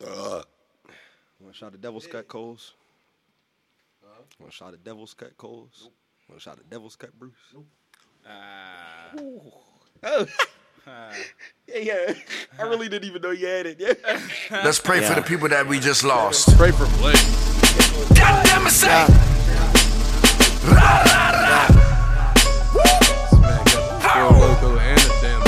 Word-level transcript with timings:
Want 0.00 0.46
a 1.50 1.52
shot 1.52 1.74
of 1.74 1.80
Devil's 1.80 2.06
Cut 2.06 2.28
Coles? 2.28 2.74
Want 4.40 4.52
a 4.52 4.54
shot 4.54 4.74
of 4.74 4.82
Devil's 4.82 5.14
Cut 5.14 5.36
Coles? 5.36 5.90
Want 6.28 6.40
a 6.40 6.42
shot 6.42 6.58
of 6.58 6.68
Devil's 6.68 6.96
Cut 6.96 7.18
Bruce? 7.18 7.32
Ah. 8.26 9.10
Oh. 10.06 10.26
yeah, 11.66 11.78
yeah. 11.78 12.14
I 12.58 12.62
really 12.64 12.90
didn't 12.90 13.08
even 13.08 13.22
know 13.22 13.30
you 13.30 13.46
had 13.46 13.64
it. 13.64 13.80
Yeah. 13.80 14.20
Let's 14.64 14.78
pray 14.78 15.00
for 15.00 15.14
the 15.14 15.22
people 15.22 15.48
that 15.48 15.66
we 15.66 15.80
just 15.80 16.04
lost. 16.04 16.54
Pray 16.58 16.72
for 16.72 16.84
Blake. 16.98 17.16
God 18.14 18.44
damn 18.44 18.66
it, 18.66 18.70
say. 18.70 19.06
Four 24.02 24.28
oh. 24.28 24.36
loco 24.38 24.78
and 24.78 25.00
a 25.00 25.08
damn 25.22 25.42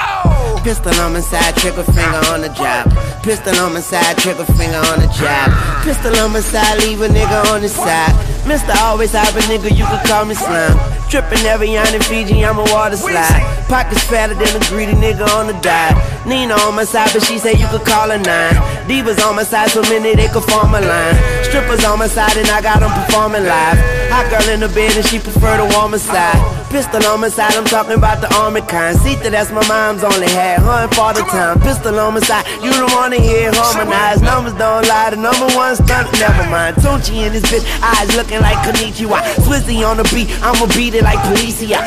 oh. 0.00 0.60
Pistol 0.64 0.94
on 1.00 1.12
my 1.12 1.20
side, 1.20 1.56
trigger 1.56 1.84
finger 1.84 2.20
on 2.32 2.40
the 2.40 2.48
job. 2.48 3.07
Pistol 3.28 3.60
on 3.60 3.74
my 3.74 3.80
side, 3.80 4.16
trigger 4.16 4.46
finger 4.56 4.80
on 4.88 5.00
the 5.00 5.06
job. 5.12 5.52
Pistol 5.84 6.16
on 6.16 6.32
my 6.32 6.40
side, 6.40 6.78
leave 6.78 7.02
a 7.02 7.08
nigga 7.08 7.52
on 7.52 7.60
the 7.60 7.68
side. 7.68 8.16
Mister 8.48 8.72
always 8.78 9.12
have 9.12 9.36
a 9.36 9.40
nigga, 9.40 9.68
you 9.68 9.84
can 9.84 10.06
call 10.06 10.24
me 10.24 10.34
slime. 10.34 10.78
Trippin' 11.10 11.44
every 11.44 11.76
on 11.76 11.92
in 11.94 12.00
Fiji, 12.00 12.42
I'm 12.42 12.56
a 12.56 12.64
water 12.72 12.96
slide. 12.96 13.44
Pockets 13.68 14.02
fatter 14.04 14.32
than 14.32 14.48
a 14.56 14.64
greedy 14.70 14.94
nigga 14.94 15.28
on 15.36 15.46
the 15.46 15.52
diet. 15.60 15.94
Nina 16.26 16.54
on 16.54 16.74
my 16.74 16.84
side, 16.84 17.10
but 17.12 17.22
she 17.22 17.36
say 17.36 17.52
you 17.52 17.68
could 17.68 17.84
call 17.84 18.08
her 18.08 18.16
nine. 18.16 18.54
Divas 18.88 19.22
on 19.22 19.36
my 19.36 19.42
side, 19.42 19.68
so 19.68 19.82
many 19.82 20.14
they 20.14 20.28
could 20.28 20.44
form 20.44 20.72
a 20.72 20.80
line. 20.80 21.44
Strippers 21.44 21.84
on 21.84 21.98
my 21.98 22.08
side, 22.08 22.34
and 22.38 22.48
I 22.48 22.62
got 22.62 22.80
them 22.80 22.90
performing 23.04 23.44
live. 23.44 23.97
Hot 24.08 24.24
girl 24.30 24.48
in 24.48 24.60
the 24.60 24.68
bed, 24.68 24.96
and 24.96 25.04
she 25.06 25.18
prefer 25.18 25.56
the 25.58 25.68
warmer 25.76 25.98
side. 25.98 26.36
Pistol 26.70 27.04
on 27.06 27.20
my 27.20 27.28
side, 27.28 27.54
I'm 27.54 27.64
talking 27.64 27.94
about 27.94 28.20
the 28.20 28.28
army 28.36 28.60
kind. 28.60 28.96
Sita, 28.98 29.30
that's 29.30 29.50
my 29.50 29.66
mom's 29.68 30.04
only 30.04 30.28
had. 30.28 30.60
Hun 30.60 30.88
for 30.90 31.12
the 31.12 31.22
time. 31.28 31.60
Pistol 31.60 31.98
on 31.98 32.14
my 32.14 32.20
side, 32.20 32.46
you 32.62 32.70
don't 32.72 32.92
wanna 32.92 33.20
hear 33.20 33.50
harmonized. 33.54 34.22
Numbers 34.22 34.54
don't 34.54 34.86
lie, 34.86 35.10
the 35.10 35.16
number 35.16 35.48
one 35.56 35.76
stunt, 35.76 36.12
never 36.20 36.44
mind. 36.50 36.76
Tunechi 36.76 37.24
in 37.24 37.32
this 37.32 37.44
bitch, 37.48 37.64
eyes 37.80 38.14
looking 38.16 38.40
like 38.40 38.56
Konnichiwa. 38.64 39.20
Swizzy 39.44 39.86
on 39.86 39.96
the 39.96 40.04
beat, 40.12 40.28
I'ma 40.42 40.66
beat 40.76 40.94
it 40.94 41.04
like 41.04 41.18
Policia. 41.28 41.80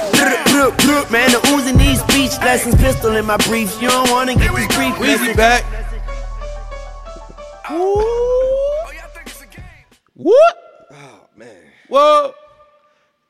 Man, 1.11 1.29
the 1.31 1.41
oozing 1.53 1.77
these 1.77 2.01
speech 2.01 2.37
lessons. 2.39 2.75
Pistol 2.75 3.15
in 3.15 3.25
my 3.25 3.37
briefs, 3.37 3.81
you 3.81 3.89
don't 3.89 4.09
wanna 4.11 4.35
get 4.35 4.53
this 4.55 4.67
brief. 4.75 4.95
Weezy 4.95 5.35
back. 5.35 5.63
What? 10.13 10.60
Man. 11.91 11.99
Whoa. 11.99 12.33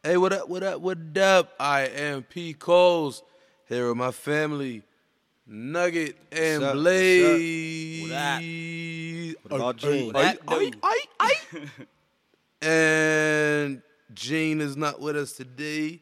Hey, 0.04 0.18
what 0.18 0.34
up, 0.34 0.48
what 0.50 0.62
up, 0.64 0.82
what 0.82 1.18
up? 1.18 1.54
I 1.60 1.82
am 1.88 2.22
P. 2.24 2.54
Coles 2.54 3.24
here 3.68 3.88
with 3.88 3.98
my 3.98 4.12
family, 4.12 4.84
Nugget 5.48 6.16
and 6.32 6.62
What's 6.62 6.70
up. 6.72 6.74
Blaze. 6.76 8.02
What 8.04 8.12
up? 8.16 8.42
What 9.52 9.56
about 9.58 9.78
Gene? 9.78 10.16
Ay, 10.16 10.22
That 10.24 10.40
ay, 10.48 10.60
dude. 10.60 10.76
ay, 10.84 11.00
ay. 11.20 11.34
and 12.68 13.82
Gene 14.14 14.62
is 14.62 14.78
not 14.78 15.02
with 15.02 15.16
us 15.16 15.34
today. 15.34 16.00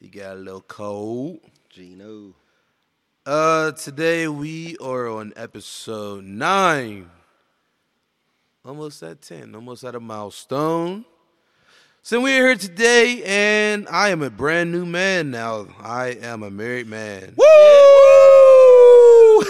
He 0.00 0.08
got 0.08 0.36
a 0.36 0.40
little 0.40 0.62
cold. 0.62 1.40
Gino. 1.68 2.34
Uh, 3.26 3.72
today 3.72 4.28
we 4.28 4.76
are 4.78 5.08
on 5.08 5.32
episode 5.36 6.24
nine. 6.24 7.10
Almost 8.64 9.02
at 9.02 9.20
ten. 9.20 9.54
Almost 9.54 9.84
at 9.84 9.94
a 9.94 10.00
milestone. 10.00 11.04
So 12.04 12.20
we're 12.20 12.44
here 12.44 12.56
today, 12.56 13.22
and 13.24 13.86
I 13.88 14.08
am 14.08 14.22
a 14.22 14.30
brand 14.30 14.72
new 14.72 14.84
man 14.84 15.30
now. 15.30 15.68
I 15.78 16.18
am 16.20 16.42
a 16.42 16.50
married 16.50 16.88
man. 16.88 17.34
Woo! 17.36 17.44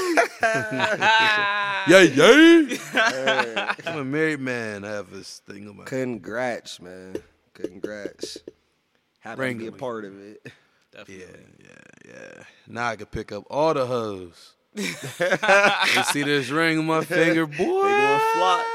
yeah, 1.89 2.03
yeah. 2.03 3.75
I'm 3.87 4.01
a 4.01 4.05
married 4.05 4.41
man. 4.41 4.85
I 4.85 4.91
have 4.91 5.11
this 5.11 5.39
thing 5.47 5.67
on 5.67 5.79
my. 5.79 5.85
Congrats, 5.85 6.79
man. 6.79 7.17
Congrats. 7.55 8.37
Happy 9.21 9.37
Bring 9.37 9.59
to 9.59 9.63
be 9.63 9.69
a 9.69 9.73
part 9.73 10.05
of 10.05 10.21
it. 10.21 10.53
Yeah, 11.09 11.09
yeah, 11.09 11.25
yeah. 12.07 12.43
Now 12.69 12.89
I 12.89 12.97
can 12.97 13.07
pick 13.07 13.33
up 13.33 13.45
all 13.49 13.73
the 13.73 13.87
hoes. 13.87 14.53
you 14.75 14.85
see 16.13 16.23
this 16.23 16.51
ring 16.51 16.81
on 16.81 16.85
my 16.85 17.03
finger, 17.03 17.47
boy? 17.47 17.57
They 17.57 17.65
going 17.65 18.21
flop. 18.35 18.67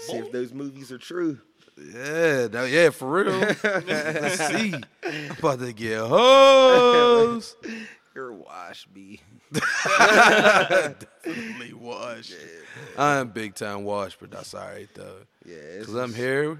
See 0.00 0.16
if 0.18 0.32
those 0.32 0.52
movies 0.52 0.92
are 0.92 0.98
true. 0.98 1.38
Yeah, 1.78 2.46
that- 2.48 2.70
yeah, 2.70 2.90
for 2.90 3.24
real. 3.24 3.38
Let's 3.86 4.46
see. 4.46 4.74
I'm 5.04 5.30
about 5.38 5.58
to 5.60 5.72
get 5.72 5.98
hoes. 6.00 7.56
You're 8.14 8.32
wash, 8.32 8.86
B. 8.86 9.20
Definitely 9.52 11.04
wash. 11.74 12.32
I'm 12.96 13.28
big 13.28 13.54
time 13.54 13.84
wash, 13.84 14.16
but 14.18 14.30
that's 14.30 14.54
all 14.54 14.66
right 14.66 14.88
though. 14.94 15.18
Yeah, 15.44 15.56
it's 15.56 15.86
Cause 15.86 15.96
I'm 15.96 16.14
here, 16.14 16.58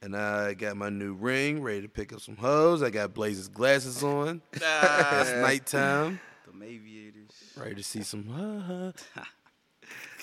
and 0.00 0.16
I 0.16 0.54
got 0.54 0.78
my 0.78 0.88
new 0.88 1.12
ring, 1.12 1.62
ready 1.62 1.82
to 1.82 1.88
pick 1.88 2.14
up 2.14 2.20
some 2.20 2.36
hoes. 2.36 2.82
I 2.82 2.88
got 2.88 3.12
Blaze's 3.12 3.48
glasses 3.48 4.02
on. 4.02 4.40
it's 4.54 4.62
nighttime. 4.62 6.18
Them 6.46 6.62
aviators. 6.62 7.30
Ready 7.58 7.74
to 7.74 7.82
see 7.82 8.02
some. 8.02 8.94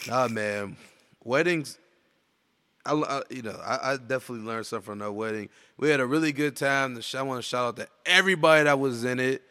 nah, 0.07 0.27
man. 0.27 0.75
Weddings. 1.23 1.77
I, 2.87 2.93
I- 3.19 3.23
you 3.29 3.41
know, 3.41 3.59
I, 3.63 3.93
I 3.93 3.97
definitely 3.97 4.45
learned 4.45 4.65
something 4.65 4.85
from 4.85 4.99
that 4.99 5.11
wedding. 5.11 5.49
We 5.77 5.89
had 5.89 5.99
a 5.99 6.05
really 6.05 6.31
good 6.31 6.55
time. 6.55 6.99
I 7.15 7.21
want 7.21 7.39
to 7.39 7.47
shout 7.47 7.65
out 7.67 7.75
to 7.77 7.87
everybody 8.05 8.63
that 8.63 8.79
was 8.79 9.03
in 9.03 9.19
it. 9.19 9.43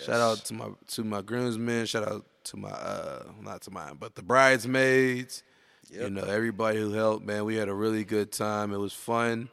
Shout 0.00 0.20
out 0.20 0.44
to 0.46 0.54
my 0.54 0.68
to 0.88 1.04
my 1.04 1.22
groomsmen. 1.22 1.86
Shout 1.86 2.06
out 2.06 2.24
to 2.44 2.56
my 2.58 2.68
uh 2.70 3.24
not 3.40 3.62
to 3.62 3.70
mine, 3.70 3.96
but 3.98 4.14
the 4.14 4.22
bridesmaids. 4.22 5.42
You 5.90 6.10
know, 6.10 6.22
everybody 6.24 6.78
who 6.80 6.92
helped. 6.92 7.24
Man, 7.24 7.44
we 7.44 7.56
had 7.56 7.68
a 7.68 7.74
really 7.74 8.04
good 8.04 8.30
time. 8.32 8.72
It 8.72 8.78
was 8.78 8.92
fun. 8.92 9.48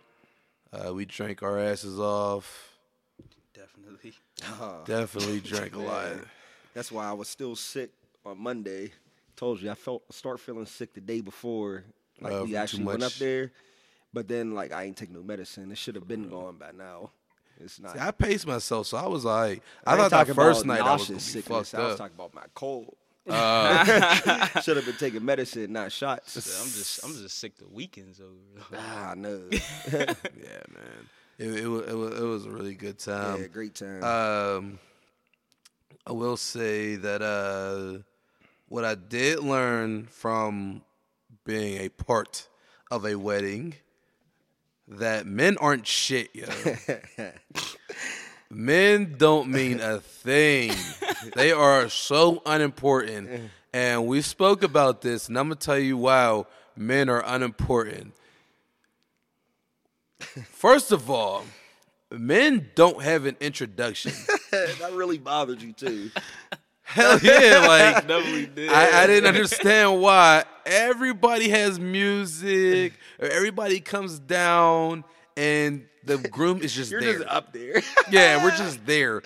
Uh, 0.73 0.93
we 0.93 1.05
drank 1.05 1.43
our 1.43 1.59
asses 1.59 1.99
off. 1.99 2.71
Definitely. 3.53 4.13
Definitely 4.85 5.39
drank 5.39 5.75
a 5.75 5.79
lot. 5.79 6.11
That's 6.73 6.91
why 6.91 7.05
I 7.05 7.13
was 7.13 7.29
still 7.29 7.55
sick 7.55 7.91
on 8.25 8.39
Monday. 8.39 8.91
Told 9.35 9.61
you 9.61 9.69
I 9.71 9.75
felt 9.75 10.03
start 10.13 10.39
feeling 10.39 10.65
sick 10.65 10.93
the 10.93 11.01
day 11.01 11.21
before. 11.21 11.83
Like 12.21 12.33
Uh, 12.33 12.57
actually 12.57 12.83
went 12.83 13.03
up 13.03 13.13
there, 13.13 13.51
but 14.13 14.27
then 14.27 14.53
like 14.53 14.71
I 14.71 14.83
ain't 14.83 14.97
take 14.97 15.11
no 15.11 15.23
medicine. 15.23 15.71
It 15.71 15.77
should 15.77 15.95
have 15.95 16.07
been 16.07 16.29
gone 16.29 16.57
by 16.57 16.71
now. 16.71 17.11
It's 17.59 17.79
not. 17.79 17.93
See, 17.93 17.99
I 17.99 18.11
paced 18.11 18.47
myself, 18.47 18.87
so 18.87 18.97
I 18.97 19.07
was 19.07 19.25
like, 19.25 19.61
I, 19.85 19.93
ain't 19.93 20.09
thought 20.09 20.27
that 20.27 20.35
first 20.35 20.65
night 20.65 20.81
I 20.81 20.93
was 20.93 21.03
gonna 21.07 21.17
be 21.17 21.21
sickness. 21.21 21.71
fucked 21.71 21.81
I 21.83 21.87
was 21.87 21.97
talking 21.97 22.15
about 22.15 22.33
my 22.33 22.45
cold. 22.53 22.95
Uh, 23.25 23.85
Should 24.63 24.75
have 24.75 24.85
been 24.85 24.97
taking 24.97 25.23
medicine, 25.23 25.71
not 25.71 25.93
shots. 25.93 26.35
I'm 26.35 26.69
just 26.69 27.05
I'm 27.05 27.13
just 27.13 27.39
sick 27.39 27.55
the 27.55 27.65
weekends 27.69 28.19
over. 28.19 28.77
ah, 28.77 29.13
no. 29.17 29.47
yeah, 29.49 30.13
man. 30.27 31.07
It, 31.37 31.47
it, 31.61 31.67
was, 31.67 31.87
it, 31.87 31.93
was, 31.93 32.19
it 32.19 32.23
was 32.23 32.45
a 32.45 32.49
really 32.49 32.75
good 32.75 32.99
time. 32.99 33.39
yeah, 33.39 33.47
great 33.47 33.75
time. 33.75 34.03
Um, 34.03 34.79
I 36.05 36.11
will 36.11 36.35
say 36.35 36.97
that 36.97 37.21
uh, 37.21 37.99
what 38.67 38.83
I 38.83 38.95
did 38.95 39.39
learn 39.39 40.07
from 40.07 40.81
being 41.45 41.81
a 41.81 41.89
part 41.89 42.47
of 42.91 43.05
a 43.05 43.15
wedding 43.15 43.75
that 44.87 45.25
men 45.25 45.57
aren't 45.57 45.87
shit, 45.87 46.29
yo. 46.33 46.47
men 48.49 49.15
don't 49.17 49.49
mean 49.49 49.79
a 49.79 49.99
thing. 49.99 50.73
they 51.35 51.51
are 51.51 51.89
so 51.89 52.41
unimportant. 52.45 53.49
And 53.73 54.05
we 54.05 54.21
spoke 54.21 54.63
about 54.63 55.01
this, 55.01 55.27
and 55.27 55.37
I'm 55.37 55.45
gonna 55.45 55.55
tell 55.55 55.79
you 55.79 55.97
why 55.97 56.43
men 56.75 57.09
are 57.09 57.23
unimportant. 57.25 58.13
First 60.51 60.91
of 60.91 61.09
all, 61.09 61.43
men 62.11 62.69
don't 62.75 63.01
have 63.01 63.25
an 63.25 63.35
introduction. 63.39 64.13
that 64.51 64.91
really 64.93 65.17
bothered 65.17 65.61
you 65.61 65.73
too. 65.73 66.11
Hell 66.83 67.19
yeah, 67.19 67.65
like 68.05 68.07
did. 68.55 68.69
I, 68.69 69.03
I 69.03 69.07
didn't 69.07 69.27
understand 69.27 70.01
why 70.01 70.43
everybody 70.65 71.49
has 71.49 71.79
music 71.79 72.93
or 73.19 73.27
everybody 73.27 73.79
comes 73.79 74.19
down 74.19 75.03
and 75.37 75.85
the 76.03 76.17
groom 76.17 76.61
is 76.61 76.73
just 76.73 76.91
You're 76.91 77.01
there. 77.01 77.13
just 77.19 77.27
up 77.27 77.53
there. 77.53 77.81
yeah, 78.11 78.43
we're 78.43 78.55
just 78.55 78.85
there. 78.85 79.23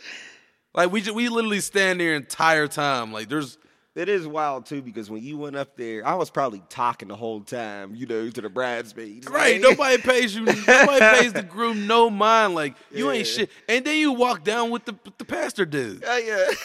Like 0.73 0.91
we 0.91 1.01
ju- 1.01 1.13
we 1.13 1.29
literally 1.29 1.59
stand 1.59 1.99
there 1.99 2.15
entire 2.15 2.67
time. 2.67 3.11
Like 3.11 3.27
there's 3.27 3.57
It 3.95 4.07
is 4.07 4.27
wild 4.27 4.67
too 4.67 4.83
because 4.83 5.09
when 5.09 5.23
you 5.23 5.37
went 5.39 5.55
up 5.55 5.75
there, 5.75 6.05
I 6.05 6.13
was 6.13 6.29
probably 6.29 6.61
talking 6.69 7.07
the 7.07 7.15
whole 7.15 7.41
time, 7.41 7.95
you 7.95 8.05
know, 8.05 8.29
to 8.29 8.41
the 8.41 8.49
bridesmaids. 8.49 9.27
right, 9.27 9.59
nobody 9.59 9.97
pays 9.97 10.35
you. 10.35 10.45
Nobody 10.45 10.99
pays 11.19 11.33
the 11.33 11.43
groom 11.43 11.87
no 11.87 12.11
mind. 12.11 12.53
Like 12.53 12.75
you 12.91 13.09
ain't 13.09 13.25
shit. 13.27 13.49
And 13.67 13.83
then 13.83 13.97
you 13.97 14.11
walk 14.11 14.43
down 14.43 14.69
with 14.69 14.85
the 14.85 14.95
with 15.03 15.17
the 15.17 15.25
pastor 15.25 15.65
dude. 15.65 16.03
Uh, 16.05 16.11
yeah, 16.23 16.45
yeah. 16.47 16.55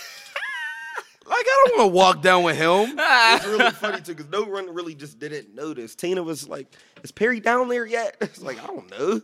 Like 1.24 1.36
I 1.46 1.64
don't 1.68 1.78
want 1.78 1.90
to 1.90 1.94
walk 1.96 2.22
down 2.22 2.42
with 2.42 2.56
him. 2.56 2.94
it's 2.98 3.46
really 3.46 3.70
funny 3.72 4.00
too 4.02 4.14
because 4.14 4.30
no 4.30 4.42
one 4.42 4.72
really 4.74 4.94
just 4.94 5.18
didn't 5.18 5.54
notice. 5.54 5.94
Tina 5.94 6.22
was 6.22 6.48
like, 6.48 6.66
"Is 7.02 7.12
Perry 7.12 7.40
down 7.40 7.68
there 7.68 7.86
yet?" 7.86 8.16
It's 8.20 8.42
like 8.42 8.62
I 8.62 8.66
don't 8.66 8.90
know. 8.90 9.20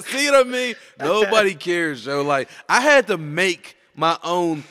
See 0.00 0.30
what 0.30 0.46
I 0.46 0.48
mean? 0.48 0.74
Nobody 0.98 1.54
cares, 1.54 2.06
yo. 2.06 2.22
Like 2.22 2.48
I 2.68 2.80
had 2.80 3.06
to 3.08 3.18
make 3.18 3.76
my 3.94 4.16
own 4.24 4.64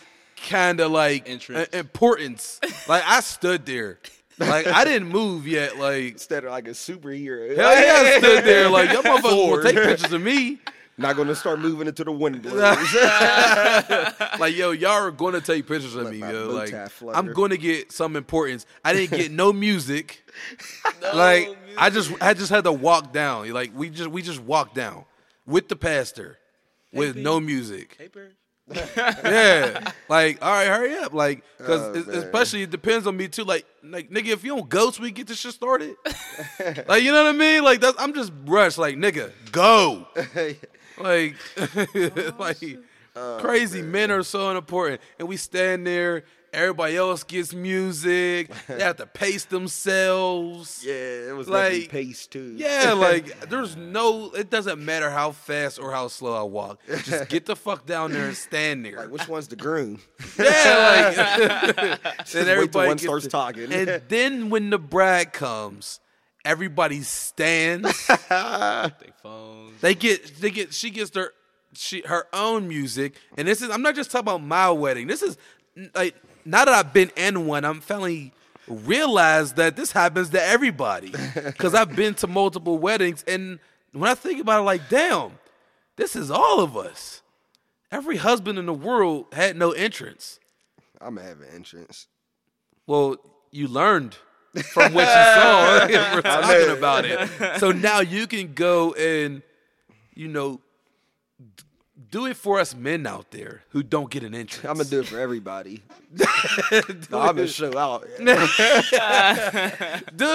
kind 0.48 0.80
of 0.80 0.92
like 0.92 1.30
Entrance. 1.30 1.70
importance. 1.70 2.60
like 2.88 3.04
I 3.06 3.20
stood 3.20 3.66
there, 3.66 4.00
like 4.40 4.68
I 4.68 4.84
didn't 4.86 5.10
move 5.10 5.48
yet. 5.48 5.78
Like 5.78 6.14
Instead 6.14 6.46
of 6.46 6.52
like 6.52 6.68
a 6.68 6.72
superhero. 6.72 7.56
hell 7.56 7.74
yeah, 7.74 8.16
I 8.16 8.20
stood 8.20 8.44
there. 8.44 8.70
Like 8.70 8.92
y'all 8.92 9.04
motherfuckers 9.04 9.50
will 9.52 9.64
take 9.64 9.76
pictures 9.76 10.14
of 10.14 10.22
me. 10.22 10.60
Not 11.00 11.16
gonna 11.16 11.34
start 11.36 11.60
moving 11.60 11.88
into 11.88 12.04
the 12.04 12.12
wind 12.12 12.42
blows. 12.44 12.78
Like 14.40 14.56
yo, 14.56 14.72
y'all 14.72 14.92
are 14.92 15.12
going 15.12 15.34
to 15.34 15.42
take 15.42 15.68
pictures 15.68 15.96
of 15.96 16.06
Let 16.06 16.14
me. 16.14 16.20
Yo. 16.20 16.50
Like 16.50 16.90
flutter. 16.92 17.18
I'm 17.18 17.34
going 17.34 17.50
to 17.50 17.58
get 17.58 17.92
some 17.92 18.16
importance. 18.16 18.66
I 18.86 18.94
didn't 18.94 19.18
get 19.18 19.32
no 19.32 19.52
music. 19.52 20.24
like 21.14 21.50
I 21.78 21.90
just 21.90 22.12
I 22.22 22.34
just 22.34 22.50
had 22.50 22.64
to 22.66 22.72
walk 22.72 23.12
down. 23.12 23.50
Like 23.52 23.72
we 23.76 23.90
just 23.90 24.10
we 24.10 24.22
just 24.22 24.42
walked 24.42 24.76
down 24.76 25.06
with 25.46 25.68
the 25.68 25.76
pastor 25.76 26.38
with 26.94 27.16
no 27.16 27.40
music. 27.40 27.98
Paper. 27.98 28.30
Yeah, 28.96 29.92
like 30.10 30.38
all 30.44 30.52
right, 30.52 30.68
hurry 30.68 30.96
up, 30.98 31.14
like 31.14 31.44
because 31.58 32.08
Oh, 32.08 32.12
especially 32.12 32.62
it 32.64 32.70
depends 32.70 33.08
on 33.08 33.18
me 33.18 33.28
too. 33.28 33.44
Like, 33.44 33.66
like 33.84 34.12
nigga, 34.12 34.28
if 34.28 34.44
you 34.44 34.56
don't 34.56 34.70
go, 34.70 34.92
so 34.92 35.02
we 35.02 35.12
get 35.12 35.28
this 35.28 35.40
shit 35.40 35.54
started. 35.54 35.96
like, 36.88 37.02
you 37.02 37.12
know 37.12 37.24
what 37.24 37.34
I 37.34 37.38
mean? 37.38 37.64
Like, 37.64 37.80
that's, 37.82 38.00
I'm 38.00 38.14
just 38.14 38.32
rushed. 38.46 38.78
Like, 38.78 38.96
nigga, 38.96 39.32
go. 39.52 40.08
Like, 41.00 41.36
like 42.40 42.58
Oh, 42.62 42.78
oh 43.16 43.38
crazy 43.42 43.82
men 43.82 44.12
are 44.12 44.24
so 44.24 44.56
important, 44.58 45.02
and 45.18 45.28
we 45.28 45.38
stand 45.38 45.86
there. 45.88 46.24
Everybody 46.52 46.96
else 46.98 47.24
gets 47.24 47.54
music. 47.54 48.50
They 48.68 48.82
have 48.82 48.96
to 48.98 49.06
pace 49.06 49.46
themselves. 49.46 50.84
yeah, 50.88 51.30
it 51.30 51.36
was 51.36 51.48
Like- 51.48 51.74
like 51.74 51.90
pace 51.90 52.26
too. 52.28 52.56
Yeah, 52.58 52.94
like 52.94 53.50
there's 53.50 53.76
no. 53.76 54.32
It 54.32 54.50
doesn't 54.50 54.84
matter 54.84 55.10
how 55.12 55.32
fast 55.32 55.80
or 55.80 55.92
how 55.92 56.08
slow 56.08 56.34
I 56.34 56.42
walk. 56.44 56.80
Just 57.04 57.30
get 57.30 57.46
the 57.46 57.56
fuck 57.56 57.86
down 57.86 58.12
there 58.14 58.26
and 58.28 58.36
stand 58.38 58.84
there. 58.86 58.98
Like 58.98 59.12
which 59.12 59.28
one's 59.28 59.48
the 59.48 59.56
groom? 59.58 60.00
Yeah, 60.40 61.96
like 62.04 62.04
Just 62.20 62.34
then 62.34 62.46
wait 62.46 62.46
till 62.46 62.50
everybody 62.50 62.88
one 62.88 62.98
starts 62.98 63.26
to- 63.26 63.30
talking. 63.30 63.72
and 63.72 64.02
then 64.08 64.50
when 64.50 64.70
the 64.72 64.80
brag 64.80 65.34
comes, 65.34 66.00
everybody 66.46 67.02
stands. 67.02 68.10
They 68.30 69.12
phones. 69.22 69.82
they 69.82 69.96
get 69.96 70.40
they 70.40 70.52
get 70.52 70.74
she 70.74 70.90
gets 70.90 71.10
their 71.12 71.32
she 71.74 72.02
her 72.02 72.28
own 72.34 72.68
music, 72.68 73.16
and 73.38 73.48
this 73.48 73.62
is 73.62 73.70
I'm 73.70 73.82
not 73.82 73.96
just 73.96 74.12
talking 74.12 74.26
about 74.26 74.44
my 74.44 74.70
wedding. 74.70 75.08
This 75.08 75.22
is 75.22 75.38
like 75.94 76.16
now 76.46 76.66
that 76.66 76.74
I've 76.74 76.94
been 76.94 77.12
in 77.16 77.46
one, 77.46 77.66
I'm 77.66 77.82
finally 77.82 78.34
realized 78.68 79.56
that 79.56 79.76
this 79.76 79.92
happens 79.92 80.30
to 80.30 80.44
everybody 80.44 81.12
because 81.36 81.74
I've 81.74 81.96
been 81.96 82.14
to 82.16 82.28
multiple 82.28 82.78
weddings, 82.78 83.24
and 83.28 83.60
when 83.92 84.10
I 84.10 84.16
think 84.16 84.42
about 84.42 84.62
it, 84.62 84.64
like 84.64 84.90
damn, 84.90 85.32
this 85.96 86.16
is 86.16 86.32
all 86.32 86.60
of 86.60 86.78
us. 86.78 87.22
Every 87.92 88.18
husband 88.18 88.60
in 88.60 88.68
the 88.68 88.74
world 88.74 89.26
had 89.34 89.58
no 89.58 89.72
entrance. 89.72 90.40
I'm 91.02 91.18
an 91.18 91.40
entrance. 91.54 92.08
Well, 92.86 93.18
you 93.52 93.68
learned 93.68 94.18
from 94.56 94.94
what 94.94 95.08
you 95.08 95.42
saw. 95.42 95.88
We're 96.16 96.22
talking 96.22 96.78
about 96.78 97.06
it. 97.06 97.60
So 97.60 97.72
now 97.72 98.00
you 98.00 98.28
can 98.28 98.54
go 98.54 98.94
and, 98.94 99.42
you 100.16 100.28
know, 100.28 100.62
do 102.12 102.26
it 102.26 102.38
for 102.38 102.60
us 102.60 102.76
men 102.76 103.06
out 103.06 103.32
there 103.32 103.64
who 103.70 103.84
don't 103.84 104.10
get 104.10 104.24
an 104.24 104.34
entrance. 104.34 104.66
I'm 104.66 104.78
gonna 104.78 104.90
do 104.90 105.02
it 105.02 105.08
for 105.08 105.20
everybody. 105.20 105.84
no, 107.12 107.20
I'm 107.20 107.36
gonna 107.36 107.48
show 107.48 107.78
out. 107.78 108.08
Do 108.18 108.26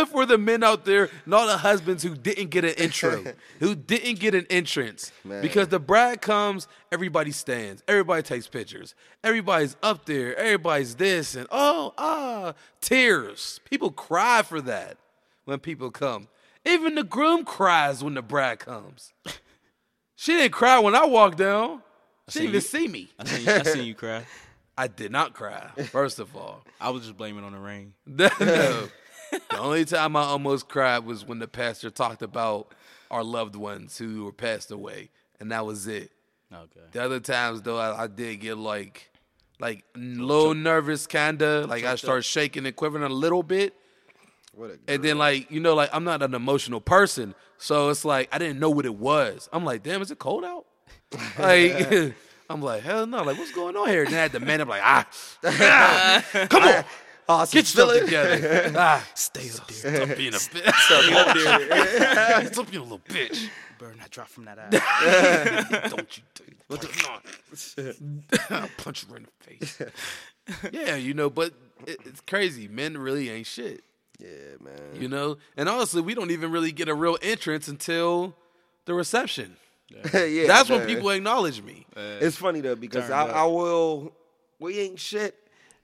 it 0.01 0.09
for 0.09 0.27
the 0.27 0.39
men 0.39 0.63
out 0.63 0.85
there 0.85 1.11
and 1.25 1.35
all 1.35 1.47
the 1.47 1.57
husbands 1.57 2.03
who 2.03 2.15
didn't 2.15 2.51
get 2.51 2.65
an 2.65 2.75
intro, 2.75 3.25
who 3.61 3.75
didn't 3.75 4.21
get 4.21 4.35
an 4.35 4.47
entrance. 4.51 5.11
Man. 5.25 5.43
Because 5.43 5.69
the 5.69 5.81
bride 5.81 6.21
comes, 6.21 6.69
everybody 6.93 7.33
stands, 7.33 7.83
everybody 7.89 8.23
takes 8.23 8.47
pictures, 8.47 8.95
everybody's 9.23 9.77
up 9.83 10.07
there, 10.07 10.37
everybody's 10.37 10.95
this 10.97 11.35
and 11.35 11.47
oh 11.51 11.95
ah 11.99 12.55
tears. 12.81 13.61
People 13.69 13.91
cry 13.91 14.43
for 14.43 14.61
that 14.61 14.99
when 15.45 15.59
people 15.59 15.91
come. 15.91 16.29
Even 16.65 16.95
the 16.95 17.05
groom 17.05 17.45
cries 17.45 18.03
when 18.03 18.15
the 18.15 18.23
bride 18.23 18.59
comes. 18.59 19.13
She 20.17 20.33
didn't 20.33 20.53
cry 20.53 20.79
when 20.79 20.95
I 20.95 21.07
walked 21.07 21.39
down. 21.39 21.83
She 22.29 22.41
didn't 22.41 22.51
even 22.51 22.61
see 22.63 22.89
me. 22.89 23.11
I 23.19 23.25
seen, 23.25 23.47
you, 23.47 23.53
I 23.53 23.63
seen 23.63 23.85
you 23.85 23.95
cry. 23.95 24.25
I 24.79 24.89
did 24.89 25.13
not 25.13 25.35
cry. 25.35 25.71
First 25.91 26.19
of 26.19 26.35
all. 26.37 26.65
I 26.81 26.91
was 26.91 27.03
just 27.03 27.17
blaming 27.17 27.45
on 27.45 27.53
the 27.53 27.59
rain. 27.59 27.95
no. 28.07 28.29
The 28.39 29.59
only 29.59 29.85
time 29.85 30.17
I 30.17 30.23
almost 30.23 30.69
cried 30.69 31.05
was 31.05 31.25
when 31.25 31.39
the 31.39 31.49
pastor 31.49 31.91
talked 31.91 32.23
about 32.23 32.73
our 33.11 33.23
loved 33.25 33.57
ones 33.57 33.99
who 33.99 34.25
were 34.25 34.33
passed 34.33 34.71
away, 34.71 35.11
and 35.41 35.51
that 35.53 35.67
was 35.67 35.87
it. 35.87 36.11
Okay. 36.53 36.81
The 36.93 37.03
other 37.03 37.21
times 37.21 37.63
though, 37.63 37.79
I, 37.79 38.05
I 38.05 38.07
did 38.07 38.37
get 38.41 38.57
like, 38.57 39.11
like 39.61 39.85
a 39.95 39.99
little 39.99 40.55
nervous, 40.55 41.07
kinda. 41.07 41.67
Like 41.67 41.85
I 41.85 41.97
started 41.97 42.23
shaking 42.23 42.67
and 42.67 42.75
quivering 42.75 43.05
a 43.05 43.09
little 43.09 43.43
bit, 43.43 43.75
and 44.89 45.03
then 45.03 45.19
like 45.19 45.51
you 45.51 45.61
know, 45.61 45.75
like 45.75 45.91
I'm 45.93 46.05
not 46.05 46.23
an 46.23 46.35
emotional 46.35 46.81
person, 46.81 47.35
so 47.59 47.91
it's 47.91 48.05
like 48.05 48.29
I 48.33 48.39
didn't 48.39 48.59
know 48.59 48.71
what 48.71 48.87
it 48.87 48.97
was. 48.97 49.49
I'm 49.53 49.65
like, 49.65 49.83
damn, 49.83 50.03
is 50.03 50.11
it 50.11 50.19
cold 50.19 50.45
out? 50.45 50.67
like. 51.39 52.15
I'm 52.51 52.61
like, 52.61 52.83
hell 52.83 53.07
no, 53.07 53.23
like 53.23 53.39
what's 53.39 53.53
going 53.53 53.75
on 53.77 53.89
here? 53.89 54.03
And 54.05 54.13
then 54.13 54.19
I 54.19 54.23
had 54.23 54.33
to 54.33 54.41
man 54.41 54.61
up 54.61 54.69
like, 54.69 54.83
ah, 54.85 55.09
ah, 55.45 56.25
come 56.51 56.63
on, 56.63 56.85
oh, 57.29 57.47
get 57.47 57.55
yourself 57.55 57.99
together. 57.99 58.73
Ah, 58.77 59.07
stay 59.15 59.49
up 59.49 59.67
there. 59.69 60.05
Stop 60.05 60.17
being 60.19 60.35
a 60.35 60.37
bitch. 60.37 60.75
Stop 62.53 62.71
being 62.71 62.81
a 62.81 62.83
little 62.83 62.99
bitch. 62.99 63.49
Burn 63.79 63.97
that 63.99 64.11
drop 64.11 64.29
from 64.29 64.45
that 64.45 64.59
eye. 64.59 65.89
Don't 65.89 66.17
you 66.17 66.23
do 66.35 66.45
it. 66.71 68.51
I'll 68.51 68.69
punch 68.77 69.07
her 69.07 69.17
in 69.17 69.23
the 69.25 69.31
face. 69.45 69.81
yeah, 70.71 70.97
you 70.97 71.15
know, 71.15 71.31
but 71.31 71.55
it, 71.87 71.99
it's 72.05 72.21
crazy. 72.21 72.69
Men 72.69 72.99
really 72.99 73.31
ain't 73.31 73.47
shit, 73.47 73.83
Yeah, 74.19 74.29
man. 74.61 75.01
you 75.01 75.09
know? 75.09 75.39
And 75.57 75.69
honestly, 75.69 76.01
we 76.01 76.15
don't 76.15 76.31
even 76.31 76.51
really 76.51 76.73
get 76.73 76.89
a 76.89 76.95
real 76.95 77.19
entrance 77.21 77.69
until 77.69 78.35
the 78.85 78.95
reception. 78.95 79.57
yeah, 79.91 80.01
That's 80.47 80.71
when 80.71 80.87
people 80.87 81.11
acknowledge 81.11 81.63
me. 81.63 81.87
It's 81.97 82.37
funny 82.37 82.61
though 82.61 82.77
because 82.77 83.11
I. 83.11 83.27
I 83.27 83.45
will. 83.45 84.13
We 84.59 84.79
ain't 84.79 85.01
shit. 85.01 85.37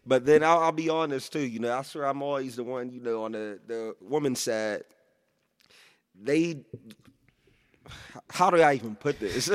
But 0.06 0.24
then 0.24 0.42
I'll, 0.42 0.58
I'll 0.58 0.72
be 0.72 0.88
honest 0.88 1.32
too. 1.32 1.40
You 1.40 1.60
know, 1.60 1.76
I 1.76 1.82
swear 1.82 2.06
I'm 2.06 2.22
always 2.22 2.56
the 2.56 2.64
one. 2.64 2.90
You 2.90 3.00
know, 3.00 3.24
on 3.24 3.32
the 3.32 3.60
the 3.66 3.94
woman's 4.00 4.40
side. 4.40 4.82
They. 6.20 6.64
How 8.30 8.50
do 8.50 8.60
I 8.60 8.74
even 8.74 8.94
put 8.94 9.18
this? 9.18 9.50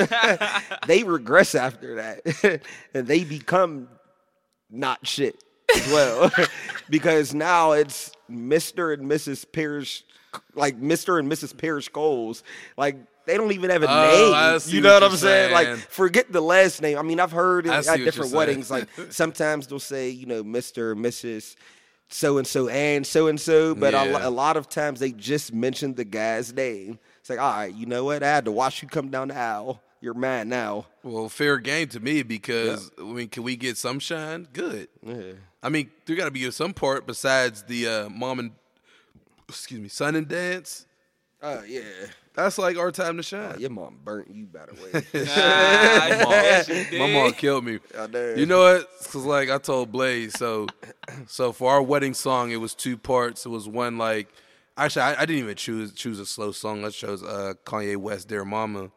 they 0.88 1.04
regress 1.04 1.56
after 1.56 1.96
that, 1.96 2.62
and 2.94 3.08
they 3.08 3.24
become 3.24 3.88
not 4.70 5.06
shit 5.08 5.42
as 5.76 5.88
well, 5.92 6.32
because 6.90 7.34
now 7.34 7.72
it's 7.72 8.12
Mister 8.30 8.92
and 8.94 9.10
Mrs. 9.10 9.46
Pierce, 9.52 10.04
like 10.56 10.78
Mister 10.78 11.20
and 11.20 11.32
Mrs. 11.32 11.56
Pierce 11.56 11.88
Coles. 11.88 12.44
Like 12.78 12.98
they 13.26 13.38
don't 13.38 13.52
even 13.54 13.70
have 13.72 13.84
a 13.84 13.88
Oh, 13.90 14.32
name. 14.54 14.62
You 14.68 14.82
know 14.82 14.90
what 14.94 15.02
what 15.02 15.04
I'm 15.04 15.12
you're 15.12 15.18
saying? 15.18 15.52
Like 15.54 15.78
forget 15.78 16.32
the 16.32 16.42
last 16.42 16.82
name. 16.82 16.98
I 16.98 17.02
mean, 17.02 17.20
I've 17.20 17.32
heard 17.32 17.66
it 17.66 17.72
at 17.72 17.84
see 17.86 17.90
what 17.92 18.00
you're 18.00 18.06
different 18.06 18.32
weddings. 18.34 18.70
Like 18.72 18.88
sometimes 19.10 19.68
they'll 19.68 19.80
say, 19.80 20.10
you 20.10 20.26
know, 20.26 20.44
Mister, 20.44 20.92
and 20.92 21.04
Mrs. 21.04 21.56
So 22.08 22.38
and 22.38 22.46
so 22.46 22.70
and 22.70 23.06
so 23.06 23.28
and 23.28 23.42
so, 23.42 23.74
but 23.74 23.96
a, 23.96 24.06
Yeah. 24.06 24.28
a 24.28 24.30
lot 24.30 24.58
of 24.58 24.70
times 24.70 25.00
they 25.00 25.12
just 25.12 25.52
mention 25.54 25.96
the 25.96 26.06
guy's 26.06 26.54
name. 26.54 27.00
It's 27.20 27.32
like, 27.32 27.40
all 27.40 27.52
right, 27.52 27.74
you 27.74 27.88
know 27.88 28.04
what? 28.06 28.22
I 28.22 28.28
had 28.28 28.46
to 28.46 28.52
watch 28.52 28.84
you 28.84 28.88
come 28.88 29.10
down 29.10 29.30
the 29.30 29.36
aisle. 29.38 29.82
You're 30.02 30.14
mad 30.14 30.46
now. 30.46 30.86
Well, 31.02 31.30
fair 31.30 31.58
game 31.58 31.88
to 31.88 32.00
me 32.00 32.22
because, 32.22 32.92
I 33.00 33.02
mean, 33.02 33.28
can 33.28 33.42
we 33.42 33.56
get 33.56 33.76
some 33.76 33.98
shine? 33.98 34.48
Good. 34.54 34.88
Yeah. 35.02 35.32
I 35.66 35.70
mean, 35.70 35.90
there 36.06 36.16
got 36.16 36.26
to 36.26 36.32
be 36.32 36.50
some 36.52 36.74
part 36.74 37.08
besides 37.08 37.64
the 37.64 37.88
uh, 37.88 38.10
mom 38.10 38.38
and, 38.38 38.52
excuse 39.50 39.82
me, 39.82 39.90
son 39.90 40.16
and 40.16 40.28
dance. 40.28 40.86
Oh 41.42 41.64
yeah. 41.64 41.82
That's 42.36 42.58
like 42.58 42.78
our 42.78 42.92
time 42.92 43.18
to 43.18 43.24
shine. 43.24 43.54
Oh, 43.56 43.60
your 43.60 43.70
mom 43.70 43.98
burnt 44.04 44.30
you 44.30 44.46
by 44.46 44.66
the 44.66 44.74
way. 44.74 44.92
My 47.00 47.14
mom 47.14 47.32
killed 47.32 47.64
me. 47.64 47.80
You 48.36 48.46
know 48.46 48.60
what? 48.60 48.90
Because 49.00 49.26
like 49.26 49.50
I 49.50 49.58
told 49.58 49.92
Blaze, 49.92 50.38
so 50.38 50.68
so 51.28 51.52
for 51.52 51.72
our 51.72 51.82
wedding 51.82 52.14
song, 52.14 52.52
it 52.52 52.58
was 52.58 52.76
two 52.76 52.98
parts. 52.98 53.46
It 53.46 53.50
was 53.50 53.68
one 53.68 53.98
like 53.98 54.28
actually 54.78 55.04
I, 55.04 55.22
I 55.22 55.26
didn't 55.26 55.44
even 55.44 55.56
choose 55.56 55.94
choose 55.94 56.20
a 56.20 56.26
slow 56.26 56.52
song. 56.52 56.86
I 56.86 56.90
chose 56.90 57.24
uh, 57.24 57.54
Kanye 57.66 57.98
West, 57.98 58.28
"Dear 58.28 58.44
Mama," 58.44 58.92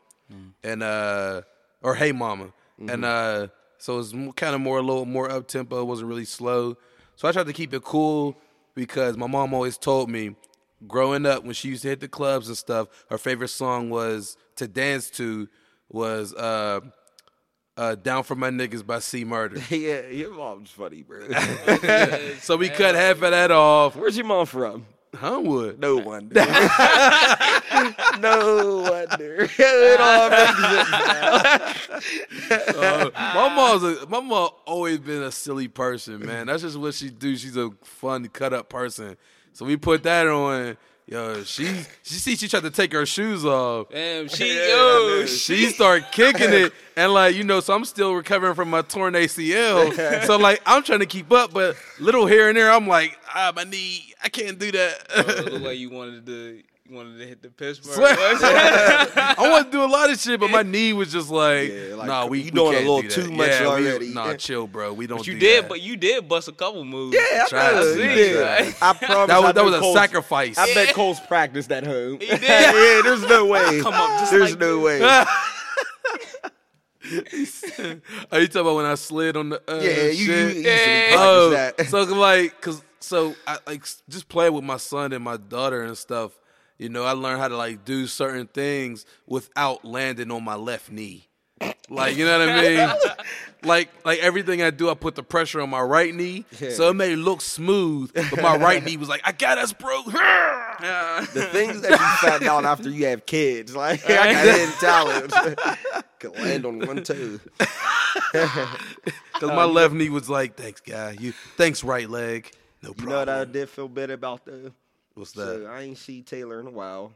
and 0.64 0.82
uh 0.82 1.42
or 1.80 1.94
"Hey 1.94 2.12
Mama," 2.12 2.52
and 2.78 3.04
uh 3.04 3.48
so 3.78 3.94
it 3.94 3.96
was 3.96 4.12
kind 4.36 4.54
of 4.54 4.60
more 4.60 4.78
a 4.78 4.82
little 4.82 5.06
more 5.06 5.30
up 5.30 5.48
tempo. 5.48 5.80
It 5.80 5.84
wasn't 5.84 6.08
really 6.08 6.24
slow. 6.24 6.76
So 7.16 7.26
I 7.28 7.32
tried 7.32 7.46
to 7.46 7.52
keep 7.52 7.72
it 7.72 7.82
cool 7.82 8.36
because 8.74 9.16
my 9.16 9.26
mom 9.26 9.54
always 9.54 9.78
told 9.78 10.10
me 10.10 10.36
growing 10.86 11.26
up 11.26 11.44
when 11.44 11.54
she 11.54 11.68
used 11.68 11.82
to 11.82 11.88
hit 11.88 12.00
the 12.00 12.08
clubs 12.08 12.48
and 12.48 12.56
stuff, 12.56 12.88
her 13.10 13.18
favorite 13.18 13.48
song 13.48 13.90
was 13.90 14.36
to 14.56 14.68
dance 14.68 15.10
to 15.10 15.48
was 15.90 16.34
uh 16.34 16.80
uh, 17.76 17.94
Down 17.94 18.24
for 18.24 18.34
My 18.34 18.50
Niggas 18.50 18.84
by 18.84 18.98
C 18.98 19.24
Murder. 19.24 19.62
yeah, 19.70 20.08
your 20.08 20.34
mom's 20.34 20.70
funny, 20.70 21.02
bro. 21.02 21.28
So 22.40 22.56
we 22.56 22.68
cut 22.68 22.96
half 22.96 23.22
of 23.22 23.30
that 23.30 23.52
off. 23.52 23.94
Where's 23.94 24.16
your 24.16 24.26
mom 24.26 24.46
from? 24.46 24.84
Homewood. 25.16 25.78
No 25.78 25.96
wonder. 26.04 26.34
no 28.18 28.82
wonder. 28.90 29.48
it 29.58 30.00
all 30.00 30.30
makes 30.30 30.58
sense 30.58 30.90
now. 30.90 32.72
Uh, 32.78 33.10
my 33.34 33.54
mom's 33.54 33.82
a, 33.82 34.06
my 34.06 34.20
mom 34.20 34.50
always 34.66 34.98
been 34.98 35.22
a 35.22 35.32
silly 35.32 35.68
person, 35.68 36.24
man. 36.24 36.46
That's 36.46 36.62
just 36.62 36.76
what 36.76 36.94
she 36.94 37.10
do. 37.10 37.36
She's 37.36 37.56
a 37.56 37.70
fun 37.82 38.28
cut 38.28 38.52
up 38.52 38.68
person. 38.68 39.16
So 39.52 39.64
we 39.64 39.76
put 39.76 40.02
that 40.04 40.26
on. 40.26 40.76
Yo, 41.10 41.42
she 41.42 41.64
she 42.02 42.14
see 42.16 42.36
she 42.36 42.48
tried 42.48 42.64
to 42.64 42.70
take 42.70 42.92
her 42.92 43.06
shoes 43.06 43.42
off. 43.42 43.88
Damn, 43.88 44.28
she 44.28 44.54
Yeah, 44.54 44.68
yo, 44.68 45.16
man. 45.20 45.26
She 45.26 45.70
start 45.70 46.12
kicking 46.12 46.52
it, 46.52 46.74
and 46.96 47.14
like 47.14 47.34
you 47.34 47.44
know, 47.44 47.60
so 47.60 47.74
I'm 47.74 47.86
still 47.86 48.14
recovering 48.14 48.54
from 48.54 48.68
my 48.68 48.82
torn 48.82 49.14
ACL. 49.14 49.96
So 50.26 50.36
like 50.36 50.60
I'm 50.66 50.82
trying 50.82 50.98
to 51.00 51.06
keep 51.06 51.32
up, 51.32 51.54
but 51.54 51.76
little 51.98 52.26
here 52.26 52.48
and 52.48 52.58
there, 52.58 52.70
I'm 52.70 52.86
like, 52.86 53.18
ah, 53.34 53.52
my 53.56 53.64
knee, 53.64 54.12
I 54.22 54.28
can't 54.28 54.58
do 54.58 54.70
that. 54.72 55.06
it 55.16 55.44
looked 55.52 55.64
like 55.64 55.78
you 55.78 55.88
wanted 55.88 56.26
to 56.26 56.62
you 56.88 56.96
wanted 56.96 57.18
to 57.18 57.26
hit 57.26 57.42
the 57.42 57.50
Pittsburgh. 57.50 57.94
Swear. 57.94 58.16
I 58.18 59.34
want 59.38 59.66
to 59.66 59.70
do 59.70 59.84
a 59.84 59.86
lot 59.86 60.10
of 60.10 60.18
shit, 60.18 60.40
but 60.40 60.50
my 60.50 60.62
knee 60.62 60.92
was 60.92 61.12
just 61.12 61.30
like, 61.30 61.70
Yeah, 61.70 61.94
like, 61.96 62.06
nah, 62.06 62.26
we 62.26 62.38
you 62.38 62.44
we 62.46 62.50
doing 62.50 62.68
a 62.68 62.72
can't 62.78 62.86
little 62.86 63.02
do 63.02 63.08
too 63.08 63.30
much 63.30 63.48
yeah, 63.48 63.98
we- 63.98 64.12
nah, 64.14 64.34
chill, 64.34 64.66
bro. 64.66 64.92
We 64.92 65.06
don't. 65.06 65.18
But 65.18 65.26
you 65.26 65.34
do 65.34 65.38
did, 65.40 65.64
that. 65.64 65.68
but 65.68 65.80
you 65.82 65.96
did 65.96 66.28
bust 66.28 66.48
a 66.48 66.52
couple 66.52 66.84
moves. 66.84 67.14
Yeah, 67.16 67.44
I 67.44 67.48
Tried 67.48 67.74
know, 67.74 67.82
to 67.84 67.94
see, 67.94 68.02
did. 68.14 68.40
right? 68.40 68.74
I 68.82 68.92
promise. 68.94 69.28
that 69.28 69.38
was 69.38 69.44
I 69.48 69.52
that 69.52 69.64
was 69.64 69.74
a 69.74 69.80
Cole's- 69.80 69.96
sacrifice. 69.96 70.58
I 70.58 70.74
bet 70.74 70.94
Cole's 70.94 71.20
practiced 71.20 71.70
at 71.72 71.84
home. 71.86 72.20
He 72.20 72.26
did. 72.26 72.42
yeah, 72.42 73.00
there's 73.04 73.22
no 73.28 73.46
way. 73.46 73.80
Come 73.82 73.94
up 73.94 74.20
just 74.20 74.32
There's 74.32 74.50
like 74.52 74.60
no 74.60 74.76
this. 74.80 75.00
way. 75.00 75.24
Are 78.32 78.40
you 78.40 78.46
talking 78.48 78.60
about 78.62 78.76
when 78.76 78.84
I 78.84 78.94
slid 78.94 79.36
on 79.36 79.50
the? 79.50 79.62
Uh, 79.70 79.80
Yeah, 79.82 79.90
you, 79.90 80.08
you 80.10 80.12
shit? 80.26 80.50
easily 80.56 80.64
Yeah. 80.64 81.14
Oh, 81.16 81.50
that. 81.50 81.86
so 81.86 82.02
like, 82.04 82.60
cause 82.60 82.82
so 83.00 83.34
I 83.46 83.58
like 83.66 83.84
just 84.08 84.28
playing 84.28 84.52
with 84.52 84.64
my 84.64 84.76
son 84.76 85.12
and 85.12 85.22
my 85.24 85.36
daughter 85.36 85.82
and 85.84 85.96
stuff. 85.96 86.32
You 86.78 86.88
know, 86.88 87.04
I 87.04 87.12
learned 87.12 87.40
how 87.40 87.48
to 87.48 87.56
like 87.56 87.84
do 87.84 88.06
certain 88.06 88.46
things 88.46 89.04
without 89.26 89.84
landing 89.84 90.30
on 90.30 90.44
my 90.44 90.54
left 90.54 90.90
knee. 90.90 91.28
Like, 91.90 92.16
you 92.16 92.24
know 92.24 92.38
what 92.38 92.48
I 92.48 92.62
mean? 92.62 93.14
like, 93.64 93.88
like 94.04 94.18
everything 94.20 94.62
I 94.62 94.70
do, 94.70 94.90
I 94.90 94.94
put 94.94 95.14
the 95.14 95.22
pressure 95.22 95.60
on 95.60 95.70
my 95.70 95.80
right 95.80 96.14
knee, 96.14 96.44
so 96.52 96.90
it 96.90 96.94
may 96.94 97.16
look 97.16 97.40
smooth, 97.40 98.12
but 98.14 98.42
my 98.42 98.56
right 98.56 98.84
knee 98.84 98.96
was 98.96 99.08
like, 99.08 99.22
"I 99.24 99.32
got 99.32 99.58
us, 99.58 99.72
bro." 99.72 100.02
the 100.04 101.48
things 101.50 101.80
that 101.80 101.90
you 101.90 102.28
found 102.28 102.44
out 102.44 102.64
after 102.64 102.90
you 102.90 103.06
have 103.06 103.26
kids, 103.26 103.74
like 103.74 104.08
I 104.08 104.32
got 104.32 104.44
hidden 104.44 104.74
talent. 104.78 105.34
Could 106.20 106.38
land 106.38 106.66
on 106.66 106.80
one 106.80 107.02
toe. 107.04 107.38
Because 108.32 109.42
my 109.42 109.64
left 109.64 109.94
knee 109.94 110.10
was 110.10 110.28
like, 110.28 110.56
"Thanks, 110.56 110.80
guy. 110.80 111.16
You, 111.18 111.32
thanks, 111.56 111.82
right 111.82 112.08
leg. 112.08 112.52
No 112.82 112.92
problem." 112.92 112.98
You 112.98 113.14
problem." 113.14 113.26
know 113.26 113.38
what 113.38 113.48
I 113.48 113.52
did 113.52 113.68
feel 113.68 113.88
better 113.88 114.14
about 114.14 114.44
though? 114.44 114.72
What's 115.18 115.32
that? 115.32 115.64
So 115.64 115.66
I 115.66 115.82
ain't 115.82 115.98
see 115.98 116.22
Taylor 116.22 116.60
in 116.60 116.68
a 116.68 116.70
while, 116.70 117.12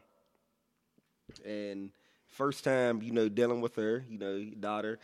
and 1.47 1.91
first 2.27 2.65
time 2.65 3.01
you 3.01 3.13
know 3.13 3.29
dealing 3.29 3.61
with 3.61 3.77
her, 3.77 4.05
you 4.11 4.19
know, 4.19 4.45
daughter, 4.59 4.99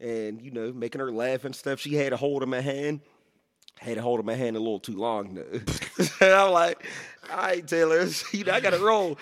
and 0.00 0.42
you 0.42 0.50
know 0.50 0.70
making 0.72 1.00
her 1.00 1.10
laugh 1.10 1.44
and 1.44 1.56
stuff. 1.56 1.80
She 1.80 1.94
had 1.94 2.12
a 2.12 2.16
hold 2.16 2.42
of 2.42 2.48
my 2.48 2.60
hand. 2.60 3.00
Had 3.78 3.98
a 3.98 4.02
hold 4.02 4.20
of 4.20 4.26
my 4.26 4.34
hand 4.34 4.56
a 4.56 4.60
little 4.60 4.78
too 4.78 4.96
long 4.96 5.34
though. 5.34 5.60
I'm 6.20 6.52
like, 6.52 6.86
all 7.30 7.38
right, 7.38 7.66
Taylor, 7.66 8.06
you 8.32 8.44
know 8.44 8.52
I 8.52 8.60
got 8.60 8.70
to 8.70 8.78
roll 8.78 9.18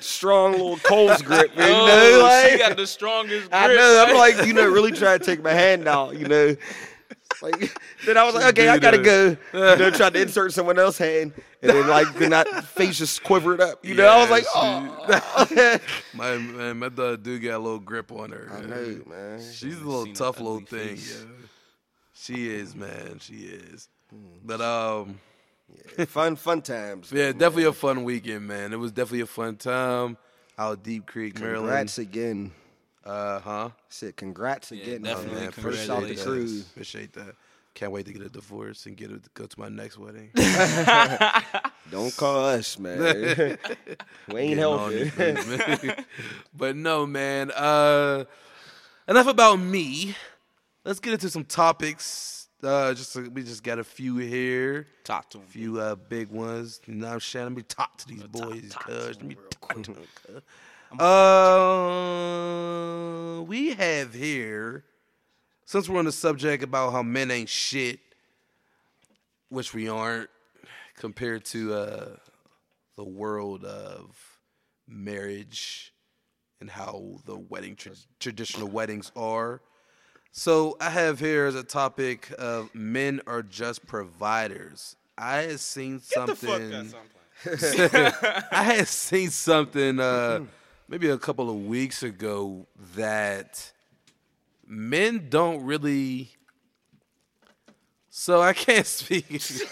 strong 0.00 0.52
little 0.52 0.76
Cole's 0.78 1.22
grip. 1.22 1.52
You 1.56 1.62
oh, 1.62 1.86
know, 1.86 2.18
Oh, 2.18 2.22
like, 2.22 2.52
she 2.52 2.58
got 2.58 2.76
the 2.76 2.86
strongest 2.86 3.50
grip. 3.50 3.54
I 3.54 3.68
know. 3.68 4.04
I'm 4.06 4.16
like, 4.16 4.46
you 4.46 4.52
know, 4.52 4.68
really 4.68 4.92
trying 4.92 5.20
to 5.20 5.24
take 5.24 5.42
my 5.42 5.52
hand 5.52 5.86
out, 5.86 6.18
you 6.18 6.26
know. 6.26 6.56
Like 7.42 7.58
then 8.06 8.16
I 8.16 8.24
was 8.24 8.34
like, 8.34 8.44
okay, 8.46 8.68
I 8.68 8.78
gotta 8.78 8.98
go. 8.98 9.36
You 9.52 9.60
know, 9.76 9.90
tried 9.90 10.14
to 10.14 10.22
insert 10.22 10.52
someone 10.52 10.78
else's 10.78 10.98
hand, 10.98 11.32
and 11.62 11.70
then 11.70 11.86
like 11.88 12.12
then 12.14 12.30
that 12.30 12.48
face 12.64 12.98
just 12.98 13.22
quivered 13.22 13.60
up. 13.60 13.84
You 13.84 13.94
know, 13.94 14.06
I 14.06 14.16
was 14.18 14.28
Yeah, 14.28 14.32
like, 15.08 15.48
she- 15.48 15.50
oh. 15.54 15.78
My 16.14 16.36
man, 16.38 16.78
my 16.78 16.88
daughter 16.88 17.16
do 17.16 17.38
got 17.38 17.56
a 17.56 17.58
little 17.58 17.78
grip 17.78 18.10
on 18.12 18.30
her. 18.30 18.50
I 18.52 18.60
know, 18.62 19.00
man. 19.08 19.40
She's 19.52 19.80
a 19.80 19.84
little 19.84 20.12
tough 20.14 20.38
little 20.40 20.60
thing. 20.60 20.96
Yeah. 20.96 21.24
She 22.14 22.48
is, 22.48 22.74
man. 22.74 23.18
She 23.20 23.34
is. 23.34 23.88
But 24.44 24.60
um, 24.60 25.20
Fun, 26.06 26.36
fun 26.36 26.62
times. 26.62 27.10
yeah, 27.12 27.24
man. 27.26 27.38
definitely 27.38 27.64
a 27.64 27.72
fun 27.72 28.04
weekend, 28.04 28.46
man. 28.46 28.72
It 28.72 28.78
was 28.78 28.92
definitely 28.92 29.20
a 29.22 29.26
fun 29.26 29.56
time 29.56 30.16
out 30.58 30.82
Deep 30.82 31.06
Creek, 31.06 31.38
Maryland. 31.38 31.66
Congrats 31.66 31.98
again. 31.98 32.52
Uh 33.06 33.38
huh. 33.40 33.68
Said 33.88 34.16
congrats 34.16 34.72
again, 34.72 35.02
definitely. 35.02 35.40
man. 35.40 35.50
First 35.52 35.88
out 35.90 36.00
the 36.02 36.06
Congratulations. 36.08 36.24
cruise. 36.24 36.60
Appreciate 36.70 37.12
that. 37.14 37.34
Can't 37.74 37.92
wait 37.92 38.06
to 38.06 38.12
get 38.12 38.22
a 38.22 38.28
divorce 38.30 38.86
and 38.86 38.96
get 38.96 39.10
it 39.10 39.22
to 39.22 39.30
go 39.34 39.44
to 39.46 39.60
my 39.60 39.68
next 39.68 39.98
wedding. 39.98 40.30
Don't 41.90 42.16
call 42.16 42.46
us, 42.46 42.78
man. 42.78 42.98
we 44.28 44.40
ain't 44.40 44.56
Getting 44.56 44.64
all 44.64 44.78
helping. 44.78 44.98
these 44.98 45.12
things, 45.12 45.46
man. 45.46 46.04
but 46.56 46.74
no, 46.74 47.06
man. 47.06 47.50
Uh, 47.52 48.24
enough 49.06 49.26
about 49.28 49.56
me. 49.56 50.16
Let's 50.84 51.00
get 51.00 51.12
into 51.12 51.28
some 51.30 51.44
topics. 51.44 52.48
Uh, 52.62 52.94
just 52.94 53.14
we 53.14 53.42
just 53.42 53.62
got 53.62 53.78
a 53.78 53.84
few 53.84 54.16
here. 54.16 54.86
Talk 55.04 55.28
to 55.30 55.38
him. 55.38 55.44
few 55.46 55.78
uh, 55.78 55.94
big 55.96 56.30
ones. 56.30 56.80
You 56.86 56.94
know 56.94 57.06
what 57.08 57.12
I'm 57.14 57.20
saying? 57.20 57.46
Let 57.46 57.56
me 57.56 57.62
talk 57.62 57.98
to 57.98 58.08
these 58.08 58.22
boys, 58.24 58.72
cuz. 58.80 59.16
Let 59.16 59.22
me 59.24 59.36
talk 59.50 59.82
to 59.82 59.92
them, 59.92 60.02
cuz. 60.26 60.42
Uh, 60.92 61.92
we 63.42 63.74
have 63.74 64.14
here, 64.14 64.84
since 65.64 65.88
we're 65.88 65.98
on 65.98 66.04
the 66.04 66.12
subject 66.12 66.62
about 66.62 66.92
how 66.92 67.02
men 67.02 67.30
ain't 67.30 67.48
shit, 67.48 67.98
which 69.48 69.74
we 69.74 69.88
aren't, 69.88 70.30
compared 70.96 71.44
to 71.44 71.74
uh, 71.74 72.16
the 72.96 73.04
world 73.04 73.64
of 73.64 74.16
marriage 74.88 75.92
and 76.60 76.70
how 76.70 77.18
the 77.26 77.36
wedding 77.36 77.76
tra- 77.76 77.92
traditional 78.18 78.68
weddings 78.68 79.12
are. 79.16 79.60
So 80.32 80.76
I 80.80 80.90
have 80.90 81.18
here 81.18 81.46
as 81.46 81.54
a 81.54 81.62
topic 81.62 82.32
of 82.38 82.74
men 82.74 83.20
are 83.26 83.42
just 83.42 83.86
providers. 83.86 84.96
I 85.18 85.42
had 85.42 85.60
seen 85.60 86.00
something. 86.00 86.94
I 87.46 88.62
had 88.62 88.88
seen 88.88 89.30
something 89.30 90.00
uh, 90.00 90.40
maybe 90.88 91.08
a 91.08 91.18
couple 91.18 91.50
of 91.50 91.66
weeks 91.66 92.02
ago 92.02 92.66
that 92.94 93.72
men 94.66 95.26
don't 95.28 95.64
really. 95.64 96.30
So 98.10 98.40
I 98.40 98.52
can't 98.52 98.86
speak. 98.98 99.28
These 99.28 99.62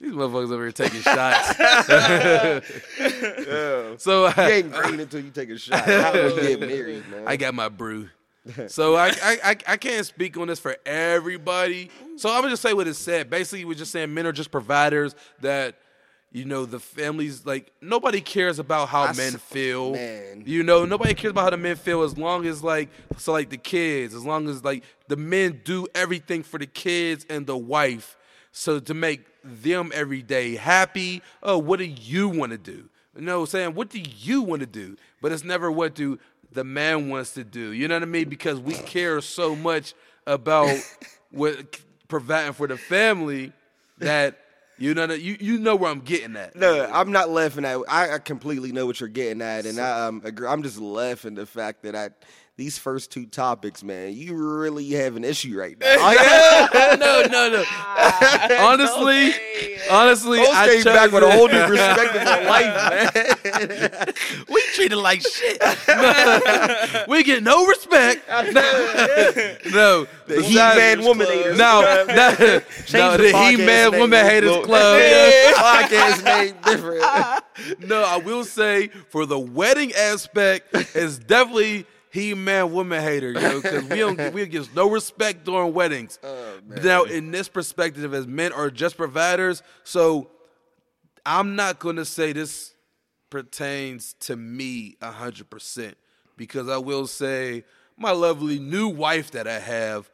motherfuckers 0.00 0.52
over 0.52 0.64
here 0.64 0.72
taking 0.72 1.00
shots. 1.00 1.54
So 4.00 4.26
You 4.26 4.32
I, 4.36 4.50
ain't 4.50 4.72
green 4.72 5.00
until 5.00 5.20
you 5.20 5.30
take 5.30 5.50
a 5.50 5.58
shot. 5.58 5.84
How 5.84 6.12
get 6.12 6.60
married, 6.60 7.08
man? 7.10 7.24
I 7.26 7.36
got 7.36 7.54
my 7.54 7.68
brew. 7.68 8.08
So 8.68 8.94
I, 8.94 9.08
I 9.08 9.38
I 9.44 9.56
I 9.66 9.76
can't 9.76 10.06
speak 10.06 10.36
on 10.36 10.48
this 10.48 10.60
for 10.60 10.76
everybody. 10.86 11.90
So 12.16 12.30
I'm 12.30 12.40
gonna 12.40 12.50
just 12.50 12.62
say 12.62 12.72
what 12.72 12.86
it 12.86 12.94
said. 12.94 13.28
Basically, 13.28 13.64
we're 13.64 13.74
just 13.74 13.92
saying 13.92 14.12
men 14.14 14.26
are 14.26 14.32
just 14.32 14.50
providers 14.50 15.14
that 15.40 15.76
you 16.30 16.44
know 16.44 16.66
the 16.66 16.78
families 16.78 17.46
like 17.46 17.72
nobody 17.80 18.20
cares 18.20 18.58
about 18.58 18.88
how 18.88 19.02
I 19.02 19.12
men 19.12 19.34
s- 19.34 19.36
feel. 19.36 19.92
man. 19.92 20.42
You 20.46 20.62
know, 20.62 20.84
nobody 20.84 21.14
cares 21.14 21.30
about 21.30 21.44
how 21.44 21.50
the 21.50 21.56
men 21.56 21.76
feel 21.76 22.02
as 22.02 22.16
long 22.18 22.46
as 22.46 22.62
like 22.62 22.90
so 23.16 23.32
like 23.32 23.48
the 23.50 23.56
kids, 23.56 24.14
as 24.14 24.24
long 24.24 24.48
as 24.48 24.62
like 24.64 24.84
the 25.08 25.16
men 25.16 25.60
do 25.64 25.86
everything 25.94 26.42
for 26.42 26.58
the 26.58 26.66
kids 26.66 27.24
and 27.30 27.46
the 27.46 27.56
wife. 27.56 28.16
So 28.52 28.78
to 28.80 28.94
make 28.94 29.26
them 29.44 29.90
every 29.94 30.22
day 30.22 30.56
happy, 30.56 31.22
oh, 31.42 31.58
what 31.58 31.78
do 31.78 31.84
you 31.84 32.28
want 32.28 32.52
to 32.52 32.58
do? 32.58 32.88
You 33.16 33.22
know 33.22 33.38
what 33.40 33.44
I'm 33.44 33.50
saying? 33.50 33.74
What 33.74 33.88
do 33.90 33.98
you 34.00 34.42
want 34.42 34.60
to 34.60 34.66
do? 34.66 34.96
But 35.22 35.32
it's 35.32 35.44
never 35.44 35.70
what 35.72 35.94
do 35.94 36.18
the 36.52 36.64
man 36.64 37.08
wants 37.08 37.32
to 37.34 37.44
do. 37.44 37.72
You 37.72 37.88
know 37.88 37.96
what 37.96 38.02
I 38.02 38.06
mean? 38.06 38.28
Because 38.28 38.58
we 38.60 38.74
care 38.74 39.20
so 39.20 39.56
much 39.56 39.94
about 40.26 40.78
what 41.30 41.78
providing 42.08 42.52
for 42.52 42.66
the 42.66 42.76
family 42.76 43.52
that 43.98 44.38
you 44.78 44.94
know 44.94 45.06
that 45.06 45.20
you 45.20 45.36
you 45.40 45.58
know 45.58 45.76
where 45.76 45.90
I'm 45.90 46.00
getting 46.00 46.36
at. 46.36 46.56
No, 46.56 46.88
I'm 46.92 47.12
not 47.12 47.30
laughing 47.30 47.64
at. 47.64 47.78
I, 47.88 48.14
I 48.14 48.18
completely 48.18 48.72
know 48.72 48.86
what 48.86 49.00
you're 49.00 49.08
getting 49.08 49.42
at, 49.42 49.66
and 49.66 49.78
I 49.78 50.06
um, 50.06 50.22
agree. 50.24 50.46
I'm 50.46 50.62
just 50.62 50.78
laughing 50.78 51.34
the 51.34 51.46
fact 51.46 51.82
that 51.82 51.96
I 51.96 52.10
these 52.58 52.76
first 52.76 53.12
two 53.12 53.24
topics, 53.24 53.84
man, 53.84 54.12
you 54.14 54.34
really 54.34 54.90
have 54.90 55.14
an 55.14 55.22
issue 55.22 55.56
right 55.56 55.78
now. 55.80 56.66
no, 56.96 57.22
no, 57.22 57.48
no. 57.50 57.64
honestly, 58.58 59.32
honestly, 59.88 60.38
Cole 60.38 60.52
I 60.52 60.66
came 60.66 60.82
back 60.82 61.12
with 61.12 61.22
a 61.22 61.30
whole 61.30 61.46
new 61.46 61.64
perspective 61.66 62.26
on 62.26 62.44
life, 62.46 62.74
man. 64.34 64.44
we 64.48 64.60
treated 64.74 64.96
like 64.96 65.22
shit. 65.22 65.62
we 67.08 67.22
get 67.22 67.44
no 67.44 67.64
respect. 67.66 68.26
no, 68.28 70.08
The 70.26 70.42
He-Man 70.42 71.04
woman 71.04 71.28
haters. 71.28 71.56
No, 71.58 71.80
no, 71.80 72.06
no, 72.92 73.16
the 73.16 73.18
the 73.18 73.38
He-Man. 73.38 73.92
Woman 73.98 74.26
Haters 74.26 74.50
Look. 74.50 74.64
Club. 74.64 75.00
Podcast 75.54 76.24
name 76.24 76.56
different. 76.64 77.04
No, 77.88 78.02
I 78.02 78.16
will 78.16 78.44
say 78.44 78.88
for 79.10 79.26
the 79.26 79.38
wedding 79.38 79.92
aspect, 79.94 80.70
it's 80.96 81.18
definitely 81.18 81.86
He-Man 82.10 82.72
Woman 82.72 83.02
Hater, 83.02 83.32
yo, 83.32 83.60
because 83.60 83.84
we 83.84 83.98
don't 83.98 84.32
we 84.32 84.46
get 84.46 84.74
no 84.74 84.90
respect 84.90 85.44
during 85.44 85.72
weddings. 85.74 86.18
now, 86.82 87.04
in 87.04 87.30
this 87.30 87.48
perspective, 87.48 88.14
as 88.14 88.26
men 88.26 88.52
are 88.52 88.70
just 88.70 88.96
providers, 88.96 89.62
so 89.84 90.30
I'm 91.26 91.56
not 91.56 91.78
gonna 91.78 92.04
say 92.04 92.32
this 92.32 92.74
pertains 93.30 94.14
to 94.20 94.36
me 94.36 94.96
hundred 95.02 95.50
percent 95.50 95.96
because 96.36 96.68
I 96.68 96.78
will 96.78 97.06
say 97.06 97.64
my 97.96 98.12
lovely 98.12 98.58
new 98.58 98.88
wife 98.88 99.32
that 99.32 99.46
I 99.46 99.58
have 99.58 100.10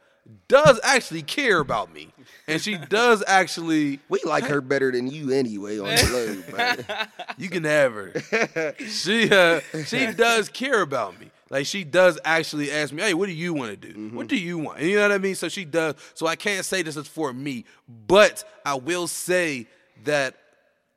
does 0.49 0.81
actually 0.83 1.23
care 1.23 1.59
about 1.61 1.93
me, 1.93 2.09
and 2.49 2.61
she 2.61 2.77
does 2.79 3.23
actually. 3.27 4.01
We 4.09 4.21
like 4.25 4.45
her 4.45 4.61
better 4.61 4.91
than 4.91 5.07
you 5.07 5.31
anyway 5.31 5.79
on 5.79 5.87
the 5.87 6.45
low, 6.51 6.57
man. 6.57 7.09
You 7.37 7.51
can 7.51 7.65
have 7.65 7.93
her. 7.93 8.75
she 8.89 9.31
uh, 9.31 9.61
she 9.85 10.11
does 10.13 10.49
care 10.49 10.81
about 10.81 11.21
me. 11.21 11.31
Like 11.51 11.67
she 11.67 11.85
does 11.85 12.19
actually 12.25 12.71
ask 12.71 12.93
me, 12.93 13.03
"Hey, 13.03 13.15
what 13.15 13.27
do 13.27 13.33
you 13.33 13.53
want 13.55 13.71
to 13.71 13.77
do? 13.77 13.95
Mm-hmm. 13.95 14.17
What 14.17 14.29
do 14.29 14.37
you 14.37 14.59
want?" 14.59 14.79
And 14.79 14.89
you 14.89 14.97
know 14.97 15.03
what 15.03 15.13
I 15.13 15.19
mean. 15.19 15.35
So 15.35 15.49
she 15.49 15.65
does. 15.65 15.95
So 16.15 16.27
I 16.27 16.37
can't 16.37 16.65
say 16.65 16.83
this 16.83 16.97
is 16.97 17.09
for 17.09 17.33
me, 17.33 17.65
but 18.07 18.45
I 18.65 18.75
will 18.75 19.07
say 19.07 19.67
that 20.05 20.37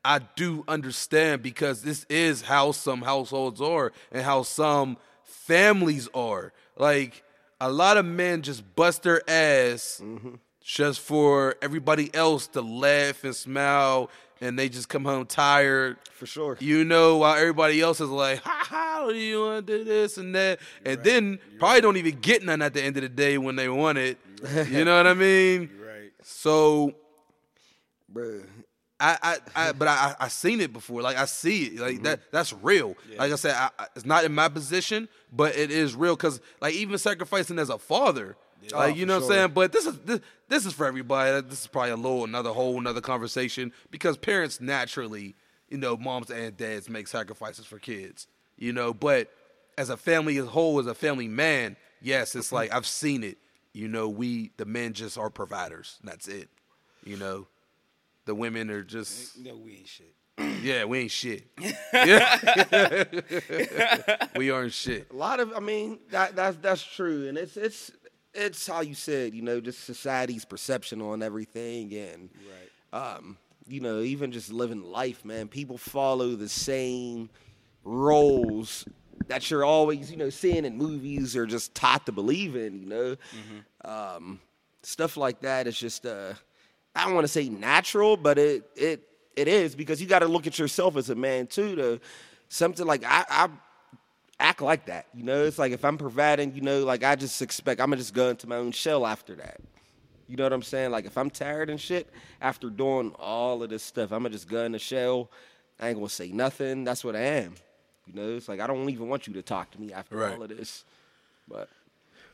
I 0.03 0.19
do 0.19 0.63
understand 0.67 1.43
because 1.43 1.81
this 1.81 2.05
is 2.09 2.41
how 2.41 2.71
some 2.71 3.01
households 3.01 3.59
are 3.61 3.91
and 4.11 4.23
how 4.23 4.43
some 4.43 4.97
families 5.23 6.07
are. 6.13 6.53
Like 6.77 7.23
a 7.59 7.69
lot 7.69 7.97
of 7.97 8.05
men 8.05 8.41
just 8.41 8.75
bust 8.75 9.03
their 9.03 9.21
ass 9.29 10.01
mm-hmm. 10.01 10.35
just 10.63 11.01
for 11.01 11.55
everybody 11.61 12.13
else 12.13 12.47
to 12.47 12.61
laugh 12.61 13.23
and 13.23 13.35
smile 13.35 14.09
and 14.41 14.57
they 14.57 14.69
just 14.69 14.89
come 14.89 15.05
home 15.05 15.25
tired. 15.25 15.97
For 16.11 16.25
sure. 16.25 16.57
You 16.59 16.83
know, 16.83 17.17
while 17.17 17.35
everybody 17.35 17.81
else 17.81 18.01
is 18.01 18.09
like, 18.09 18.39
ha 18.39 18.63
ha, 18.65 19.07
do 19.07 19.15
you 19.15 19.41
want 19.41 19.67
to 19.67 19.77
do 19.77 19.83
this 19.83 20.17
and 20.17 20.33
that? 20.35 20.59
And 20.85 21.03
then 21.03 21.39
probably 21.59 21.81
don't 21.81 21.97
even 21.97 22.19
get 22.19 22.43
none 22.43 22.61
at 22.61 22.73
the 22.73 22.83
end 22.83 22.97
of 22.97 23.03
the 23.03 23.09
day 23.09 23.37
when 23.37 23.55
they 23.55 23.69
want 23.69 23.97
it. 23.97 24.17
You 24.69 24.85
know 24.85 24.97
what 24.97 25.07
I 25.07 25.13
mean? 25.13 25.69
Right. 25.87 26.11
So 26.21 26.93
Bruh. 28.13 28.45
I, 28.99 29.17
I, 29.21 29.37
I 29.55 29.71
but 29.71 29.87
I, 29.87 30.15
I 30.19 30.27
seen 30.27 30.59
it 30.59 30.73
before. 30.73 31.01
Like 31.01 31.17
I 31.17 31.25
see 31.25 31.65
it. 31.65 31.79
Like 31.79 31.95
mm-hmm. 31.95 32.03
that. 32.03 32.31
That's 32.31 32.53
real. 32.53 32.95
Like 33.17 33.31
I 33.31 33.35
said, 33.35 33.55
I, 33.55 33.69
I- 33.79 33.87
it's 33.95 34.05
not 34.05 34.25
in 34.25 34.33
my 34.33 34.49
position, 34.49 35.07
but 35.31 35.55
it 35.55 35.71
is 35.71 35.95
real. 35.95 36.15
Cause 36.17 36.41
like 36.61 36.75
even 36.75 36.97
sacrificing 36.97 37.57
as 37.57 37.69
a 37.69 37.77
father, 37.77 38.35
like 38.63 38.73
oh, 38.73 38.85
you 38.85 39.01
for 39.01 39.07
know 39.07 39.15
what 39.15 39.23
I'm 39.23 39.29
saying. 39.29 39.51
But 39.53 39.71
this 39.71 39.85
is 39.85 39.97
this, 39.99 40.19
this 40.49 40.65
is 40.65 40.73
for 40.73 40.85
everybody. 40.85 41.41
This 41.47 41.61
is 41.61 41.67
probably 41.67 41.91
a 41.91 41.95
little 41.95 42.23
another 42.23 42.51
whole 42.51 42.77
another 42.77 43.01
conversation 43.01 43.71
because 43.91 44.17
parents 44.17 44.59
naturally, 44.61 45.35
you 45.69 45.77
know, 45.77 45.97
moms 45.97 46.29
and 46.29 46.55
dads 46.57 46.89
make 46.89 47.07
sacrifices 47.07 47.65
for 47.65 47.79
kids. 47.79 48.27
You 48.57 48.73
know, 48.73 48.93
but 48.93 49.31
as 49.77 49.89
a 49.89 49.97
family 49.97 50.37
as 50.37 50.45
a 50.45 50.49
whole, 50.49 50.79
as 50.79 50.87
a 50.87 50.95
family 50.95 51.27
man, 51.27 51.75
yes, 52.01 52.35
it's 52.35 52.51
like 52.51 52.73
I've 52.73 52.87
seen 52.87 53.23
it. 53.23 53.37
You 53.73 53.87
know, 53.87 54.09
we 54.09 54.51
the 54.57 54.65
men 54.65 54.93
just 54.93 55.17
are 55.17 55.29
providers. 55.29 55.99
That's 56.03 56.27
it. 56.27 56.49
You 57.03 57.17
know, 57.17 57.47
the 58.25 58.35
women 58.35 58.69
are 58.71 58.83
just 58.83 59.37
No, 59.37 59.55
we 59.55 59.77
ain't 59.77 59.87
shit. 59.87 60.13
yeah, 60.63 60.85
we 60.85 60.99
ain't 60.99 61.11
shit. 61.11 61.47
Yeah. 61.93 63.03
we 64.35 64.51
aren't 64.51 64.73
shit. 64.73 65.07
A 65.11 65.15
lot 65.15 65.39
of, 65.39 65.51
I 65.55 65.59
mean, 65.59 65.99
that 66.11 66.35
that's 66.35 66.57
that's 66.57 66.83
true, 66.83 67.27
and 67.27 67.37
it's 67.37 67.57
it's 67.57 67.91
it's 68.37 68.67
how 68.67 68.81
you 68.81 68.93
said, 68.93 69.33
you 69.33 69.41
know, 69.41 69.59
just 69.59 69.83
society's 69.83 70.45
perception 70.45 71.01
on 71.01 71.23
everything, 71.23 71.93
and 71.93 72.29
um, 72.93 73.37
you 73.67 73.81
know, 73.81 73.99
even 74.01 74.31
just 74.31 74.51
living 74.51 74.83
life, 74.83 75.25
man. 75.25 75.47
People 75.47 75.77
follow 75.77 76.35
the 76.35 76.47
same 76.49 77.29
roles 77.83 78.85
that 79.27 79.49
you're 79.49 79.65
always, 79.65 80.09
you 80.11 80.17
know, 80.17 80.29
seeing 80.29 80.63
in 80.65 80.77
movies 80.77 81.35
or 81.35 81.45
just 81.45 81.73
taught 81.75 82.05
to 82.05 82.11
believe 82.11 82.55
in, 82.55 82.79
you 82.79 82.85
know. 82.85 83.15
Um, 83.83 84.39
stuff 84.83 85.17
like 85.17 85.41
that 85.41 85.67
is 85.67 85.77
just, 85.77 86.05
uh, 86.05 86.33
I 86.95 87.05
don't 87.05 87.13
want 87.15 87.25
to 87.25 87.29
say 87.29 87.49
natural, 87.49 88.15
but 88.17 88.37
it 88.37 88.63
it 88.75 89.01
it 89.35 89.47
is 89.47 89.75
because 89.75 90.01
you 90.01 90.07
got 90.07 90.19
to 90.19 90.27
look 90.27 90.47
at 90.47 90.57
yourself 90.57 90.95
as 90.95 91.09
a 91.09 91.15
man 91.15 91.47
too. 91.47 91.75
To 91.75 91.99
something 92.49 92.85
like 92.85 93.03
I, 93.03 93.25
I 93.29 93.49
act 94.39 94.61
like 94.61 94.85
that, 94.85 95.07
you 95.13 95.23
know. 95.23 95.43
It's 95.45 95.57
like 95.59 95.71
if 95.71 95.83
I'm 95.85 95.97
providing, 95.97 96.53
you 96.53 96.61
know, 96.61 96.83
like 96.83 97.03
I 97.03 97.15
just 97.15 97.41
expect 97.41 97.81
I'm 97.81 97.87
gonna 97.87 97.97
just 97.97 98.13
go 98.13 98.29
into 98.29 98.47
my 98.47 98.55
own 98.57 98.71
shell 98.71 99.05
after 99.05 99.35
that. 99.35 99.57
You 100.27 100.35
know 100.35 100.43
what 100.43 100.53
I'm 100.53 100.63
saying? 100.63 100.91
Like 100.91 101.05
if 101.05 101.17
I'm 101.17 101.29
tired 101.29 101.69
and 101.69 101.79
shit 101.79 102.09
after 102.41 102.69
doing 102.69 103.13
all 103.17 103.63
of 103.63 103.69
this 103.69 103.83
stuff, 103.83 104.11
I'm 104.11 104.19
gonna 104.23 104.29
just 104.31 104.49
go 104.49 104.63
in 104.63 104.71
the 104.73 104.79
shell. 104.79 105.29
I 105.79 105.89
ain't 105.89 105.97
gonna 105.97 106.09
say 106.09 106.29
nothing. 106.31 106.83
That's 106.83 107.03
what 107.03 107.15
I 107.15 107.21
am. 107.21 107.55
You 108.07 108.13
know, 108.13 108.35
it's 108.37 108.47
like 108.49 108.59
I 108.59 108.67
don't 108.67 108.89
even 108.89 109.09
want 109.09 109.27
you 109.27 109.33
to 109.33 109.41
talk 109.41 109.71
to 109.71 109.81
me 109.81 109.93
after 109.93 110.17
Right. 110.17 110.33
all 110.33 110.43
of 110.43 110.49
this. 110.49 110.83
But 111.47 111.69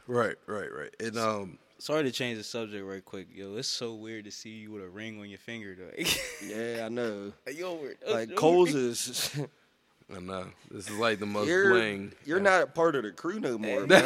Right, 0.08 0.36
right, 0.48 0.72
right. 0.72 0.94
And 1.00 1.18
um 1.18 1.58
Sorry 1.80 2.04
to 2.04 2.12
change 2.12 2.38
the 2.38 2.44
subject 2.46 2.86
right 2.86 3.04
quick, 3.04 3.28
yo. 3.34 3.58
It's 3.58 3.68
so 3.68 3.94
weird 3.96 4.24
to 4.26 4.32
see 4.32 4.52
you 4.52 4.72
with 4.72 4.84
a 4.84 4.88
ring 4.88 5.20
on 5.20 5.28
your 5.28 5.38
finger, 5.38 5.76
though. 5.76 6.04
yeah, 6.46 6.86
I 6.86 6.90
know. 6.90 7.34
yo, 7.54 7.74
weird. 7.76 7.98
Like 8.10 8.36
Coles 8.36 8.74
is 8.74 9.32
I 10.16 10.20
know. 10.20 10.46
This 10.72 10.90
is 10.90 10.98
like 10.98 11.20
the 11.20 11.26
most 11.26 11.48
you're 11.48 11.70
bling. 11.72 12.14
you're 12.26 12.40
not 12.40 12.62
a 12.64 12.68
part 12.68 12.96
of 12.96 13.04
the 13.04 13.12
crew 13.12 13.40
no 13.40 13.58
more, 13.58 13.86
man. 13.88 14.02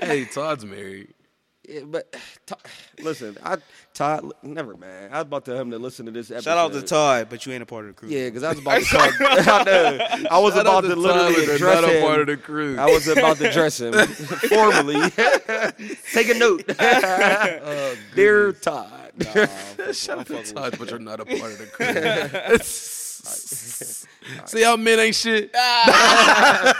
Hey, 0.00 0.24
Todd's 0.26 0.64
married. 0.64 1.14
Yeah, 1.70 1.80
but 1.84 2.16
Todd, 2.46 2.60
listen, 3.02 3.36
I 3.44 3.58
Todd, 3.92 4.32
never 4.42 4.74
man. 4.78 5.10
I 5.12 5.16
was 5.18 5.24
about 5.24 5.44
to 5.44 5.54
him 5.54 5.70
to 5.72 5.78
listen 5.78 6.06
to 6.06 6.12
this 6.12 6.30
episode. 6.30 6.44
Shout 6.48 6.56
out 6.56 6.72
to 6.72 6.80
Todd, 6.80 7.26
but 7.28 7.44
you 7.44 7.52
ain't 7.52 7.62
a 7.62 7.66
part 7.66 7.84
of 7.84 7.88
the 7.94 8.00
crew. 8.00 8.08
Yeah, 8.08 8.24
because 8.30 8.42
I 8.42 8.48
was 8.54 8.58
about 8.60 8.80
to 8.84 8.86
talk. 8.86 9.12
I 9.20 9.64
know. 9.64 9.98
I 10.30 10.38
was 10.38 10.54
Shout 10.54 10.62
about 10.62 10.80
to 10.84 10.88
Todd, 10.88 10.96
literally 10.98 11.34
but 11.34 11.44
they're 11.46 11.54
address 11.56 11.74
not 11.82 11.84
a 11.84 11.92
him. 11.92 12.02
part 12.06 12.20
of 12.22 12.26
the 12.28 12.36
crew. 12.38 12.78
I 12.78 12.86
was 12.86 13.06
about 13.06 13.36
to 13.36 13.50
address 13.50 13.80
him 13.82 13.92
formally. 13.92 15.10
Take 16.14 16.30
a 16.30 16.34
note, 16.38 16.64
Oh, 16.80 17.96
dear 18.14 18.52
Todd. 18.54 19.12
Shout 19.92 20.20
out 20.20 20.26
to 20.28 20.42
Todd, 20.54 20.74
but 20.78 20.88
you're 20.88 20.98
not 20.98 21.20
a 21.20 21.26
part 21.26 21.52
of 21.52 21.58
the 21.58 21.66
crew. 21.66 22.58
See 23.28 24.62
how 24.62 24.76
men 24.76 24.98
ain't 24.98 25.14
shit? 25.14 25.50
I 25.54 26.74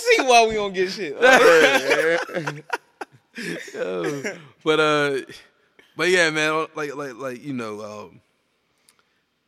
see 0.00 0.22
why 0.22 0.46
we 0.46 0.54
don't 0.54 0.72
get 0.72 0.90
shit. 0.90 1.18
but 4.64 4.80
uh, 4.80 5.18
but 5.96 6.08
yeah, 6.08 6.30
man, 6.30 6.66
like 6.74 6.94
like 6.94 7.14
like 7.14 7.42
you 7.42 7.52
know, 7.52 7.80
um, 7.82 8.20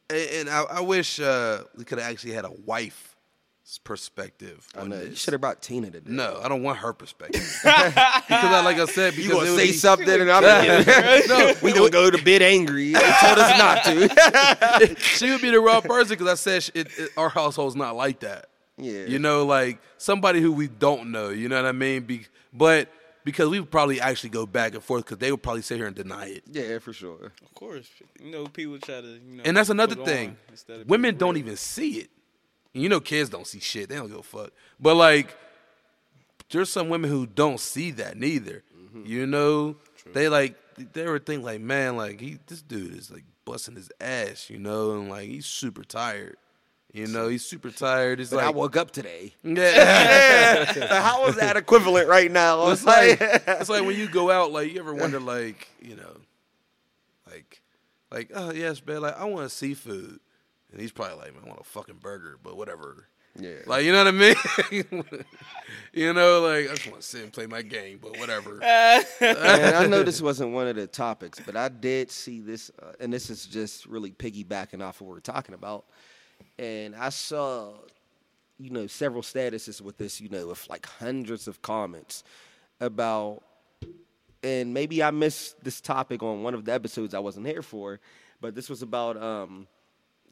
and, 0.09 0.31
and 0.31 0.49
I, 0.49 0.63
I 0.63 0.81
wish 0.81 1.21
uh 1.21 1.65
we 1.77 1.85
could 1.85 1.99
have 1.99 2.11
actually 2.11 2.33
had 2.33 2.45
a 2.45 2.53
wife's 2.65 3.14
perspective. 3.79 4.67
I 4.77 4.81
on 4.81 4.89
know. 4.91 5.01
You 5.01 5.15
should 5.15 5.33
have 5.33 5.41
brought 5.41 5.61
Tina 5.63 5.91
today. 5.91 6.11
No, 6.11 6.41
I 6.43 6.49
don't 6.49 6.63
want 6.63 6.79
her 6.79 6.93
perspective 6.93 7.41
because, 7.63 7.93
I, 7.97 8.63
like 8.65 8.79
I 8.79 8.85
said, 8.87 9.15
because 9.17 9.25
You 9.27 9.33
gonna 9.33 9.57
say 9.57 9.67
be- 9.67 9.73
something 9.73 10.09
and 10.09 10.31
I'm 10.31 10.43
no. 11.29 11.55
We 11.63 11.73
gonna 11.73 11.91
go 11.91 12.11
to 12.11 12.23
bit 12.23 12.43
angry. 12.43 12.93
They 12.93 13.01
told 13.01 13.39
us 13.39 13.59
not 13.59 13.85
to. 13.85 14.97
she 15.01 15.31
would 15.31 15.41
be 15.41 15.51
the 15.51 15.61
wrong 15.61 15.83
person 15.83 16.17
because 16.17 16.29
I 16.29 16.35
said 16.35 16.63
sh- 16.63 16.71
it, 16.75 16.89
it, 16.99 17.11
our 17.17 17.29
household's 17.29 17.77
not 17.77 17.97
like 17.97 18.21
that. 18.21 18.47
Yeah. 18.77 19.05
You 19.07 19.19
know, 19.19 19.45
like 19.47 19.79
somebody 19.99 20.41
who 20.41 20.53
we 20.53 20.69
don't 20.69 21.11
know. 21.13 21.29
You 21.31 21.49
know 21.49 21.57
what 21.57 21.69
I 21.69 21.73
mean? 21.73 22.03
Be, 22.05 22.27
but 22.53 22.89
because 23.25 23.49
we 23.49 23.59
would 23.61 23.71
probably 23.71 24.01
actually 24.01 24.31
go 24.31 24.47
back 24.47 24.75
and 24.75 24.83
forth 24.83 25.05
because 25.05 25.19
they 25.19 25.31
would 25.31 25.43
probably 25.43 25.63
sit 25.63 25.77
here 25.77 25.87
and 25.87 25.97
deny 25.97 26.27
it. 26.27 26.43
yeah, 26.51 26.79
for 26.79 26.93
sure. 26.93 27.33
Of 27.43 27.55
course, 27.55 27.89
you 28.21 28.31
know 28.31 28.47
people 28.47 28.79
try 28.79 29.01
to. 29.01 29.07
You 29.07 29.37
know, 29.37 29.43
And 29.47 29.57
that's 29.57 29.71
another 29.71 29.95
thing. 29.95 30.37
Women 30.87 31.17
don't 31.17 31.37
even 31.37 31.57
see 31.57 31.99
it. 32.01 32.11
And 32.75 32.83
you 32.83 32.89
know, 32.89 33.01
kids 33.01 33.31
don't 33.31 33.47
see 33.47 33.61
shit. 33.61 33.89
They 33.89 33.97
don't 33.97 34.09
give 34.09 34.19
a 34.19 34.23
fuck. 34.23 34.51
But 34.79 34.97
like, 34.97 35.37
there's 36.51 36.71
some 36.71 36.89
women 36.89 37.09
who 37.09 37.27
don't 37.27 37.61
see 37.61 37.93
that 37.93 38.17
neither. 38.17 38.63
Mm-hmm. 38.77 39.07
You 39.07 39.27
know, 39.27 39.77
they 40.13 40.29
like 40.29 40.57
they 40.93 41.07
were 41.07 41.19
think 41.19 41.45
like, 41.45 41.61
man, 41.61 41.97
like 41.97 42.21
he 42.21 42.39
this 42.47 42.63
dude 42.63 42.97
is 42.97 43.11
like 43.11 43.25
busting 43.45 43.77
his 43.77 43.91
ass. 44.01 44.51
You 44.51 44.59
know, 44.59 44.93
and 44.93 45.09
like 45.09 45.29
he's 45.29 45.47
super 45.47 45.85
tired. 45.85 46.37
You 46.95 47.09
know, 47.09 47.27
he's 47.27 47.45
super 47.45 47.71
tired. 47.71 48.21
It's 48.21 48.31
But 48.31 48.45
I 48.45 48.51
woke 48.51 48.77
up 48.77 48.93
today. 48.93 49.35
yeah. 49.43 50.73
So 50.75 50.87
how 50.87 51.27
is 51.27 51.37
that 51.37 51.57
equivalent 51.57 52.09
right 52.09 52.31
now? 52.31 52.71
it's 52.71 52.85
like 52.85 53.19
it's 53.21 53.69
like 53.69 53.85
when 53.85 53.97
you 53.97 54.09
go 54.09 54.31
out, 54.31 54.53
like 54.53 54.73
you 54.73 54.79
ever 54.79 54.95
wonder, 54.95 55.19
like 55.19 55.69
you 55.81 55.97
know, 55.97 56.17
like 57.29 57.63
like 58.13 58.31
oh 58.33 58.53
yes, 58.53 58.81
man, 58.87 59.03
like 59.03 59.19
I 59.19 59.25
want 59.25 59.49
to 59.49 59.55
seafood, 59.55 60.21
and 60.75 60.83
he's 60.83 60.91
probably 60.91 61.17
like, 61.19 61.35
man, 61.35 61.45
I 61.45 61.49
want 61.49 61.61
a 61.61 61.65
fucking 61.65 61.99
burger, 62.03 62.37
but 62.43 62.57
whatever. 62.57 63.07
Yeah. 63.39 63.59
Like 63.65 63.85
you 63.85 63.93
know 63.93 63.99
what 63.99 64.09
I 64.09 64.11
mean? 64.11 65.25
you 65.93 66.13
know, 66.13 66.41
like 66.41 66.69
I 66.69 66.75
just 66.75 66.89
want 66.89 67.01
to 67.01 67.07
sit 67.07 67.23
and 67.23 67.33
play 67.33 67.47
my 67.47 67.63
game, 67.63 68.01
but 68.03 68.19
whatever. 68.19 68.61
and 68.63 69.77
I 69.77 69.87
know 69.87 70.03
this 70.03 70.21
wasn't 70.21 70.51
one 70.51 70.67
of 70.67 70.75
the 70.75 70.89
topics, 70.89 71.39
but 71.39 71.57
I 71.57 71.69
did 71.69 72.11
see 72.11 72.41
this, 72.41 72.73
uh, 72.83 72.93
and 72.99 73.13
this 73.13 73.31
is 73.31 73.47
just 73.47 73.87
really 73.87 74.11
piggybacking 74.11 74.83
off 74.83 75.01
of 75.01 75.07
what 75.07 75.15
we're 75.15 75.21
talking 75.21 75.55
about. 75.55 75.85
And 76.59 76.97
I 76.97 77.11
saw, 77.11 77.75
you 78.59 78.71
know, 78.71 78.89
several 78.89 79.23
statuses 79.23 79.81
with 79.81 79.97
this, 79.97 80.21
you 80.21 80.29
know, 80.29 80.49
with 80.49 80.69
like 80.69 80.87
hundreds 80.87 81.47
of 81.47 81.63
comments 81.63 82.25
about, 82.81 83.45
and 84.43 84.75
maybe 84.75 85.05
I 85.05 85.13
missed 85.13 85.63
this 85.63 85.81
topic 85.81 86.21
on 86.25 86.43
one 86.43 86.55
of 86.55 86.65
the 86.65 86.73
episodes 86.73 87.15
I 87.15 87.21
wasn't 87.21 87.47
here 87.47 87.63
for, 87.63 88.01
but 88.41 88.57
this 88.57 88.69
was 88.69 88.83
about, 88.83 89.21
um, 89.23 89.69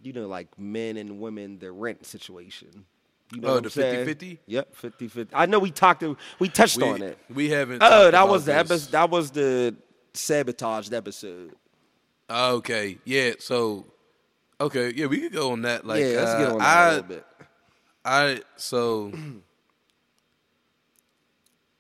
you 0.03 0.13
know, 0.13 0.27
like 0.27 0.49
men 0.59 0.97
and 0.97 1.21
women, 1.21 1.59
the 1.59 1.71
rent 1.73 2.05
situation. 2.07 2.85
You 3.33 3.41
know 3.41 3.49
Oh, 3.49 3.61
the 3.61 3.71
saying? 3.71 4.07
50-50? 4.07 4.39
Yep, 4.47 4.75
50 4.75 5.09
50. 5.09 5.35
I 5.35 5.47
know 5.47 5.59
we 5.59 5.71
talked, 5.71 6.05
we 6.39 6.49
touched 6.49 6.77
we, 6.77 6.85
on 6.85 7.01
it. 7.03 7.19
we 7.33 7.49
haven't. 7.49 7.83
Oh, 7.83 8.11
that 8.11 8.29
was 8.29 8.45
the 8.45 8.55
episode. 8.55 8.91
That 8.93 9.09
was 9.11 9.31
the 9.31 9.75
sabotaged 10.13 10.93
episode. 10.93 11.55
Okay, 12.29 12.99
yeah. 13.05 13.33
So, 13.39 13.87
okay, 14.61 14.93
yeah, 14.95 15.07
we 15.07 15.21
could 15.21 15.33
go 15.33 15.53
on 15.53 15.63
that. 15.63 15.87
Like, 15.87 16.01
yeah, 16.01 16.07
let's 16.09 16.31
uh, 16.31 16.39
get 16.39 16.49
on 16.53 16.59
that 16.59 16.67
I, 16.67 16.89
a 16.89 16.91
little 16.93 17.09
bit. 17.09 17.27
I 18.05 18.41
so 18.57 19.11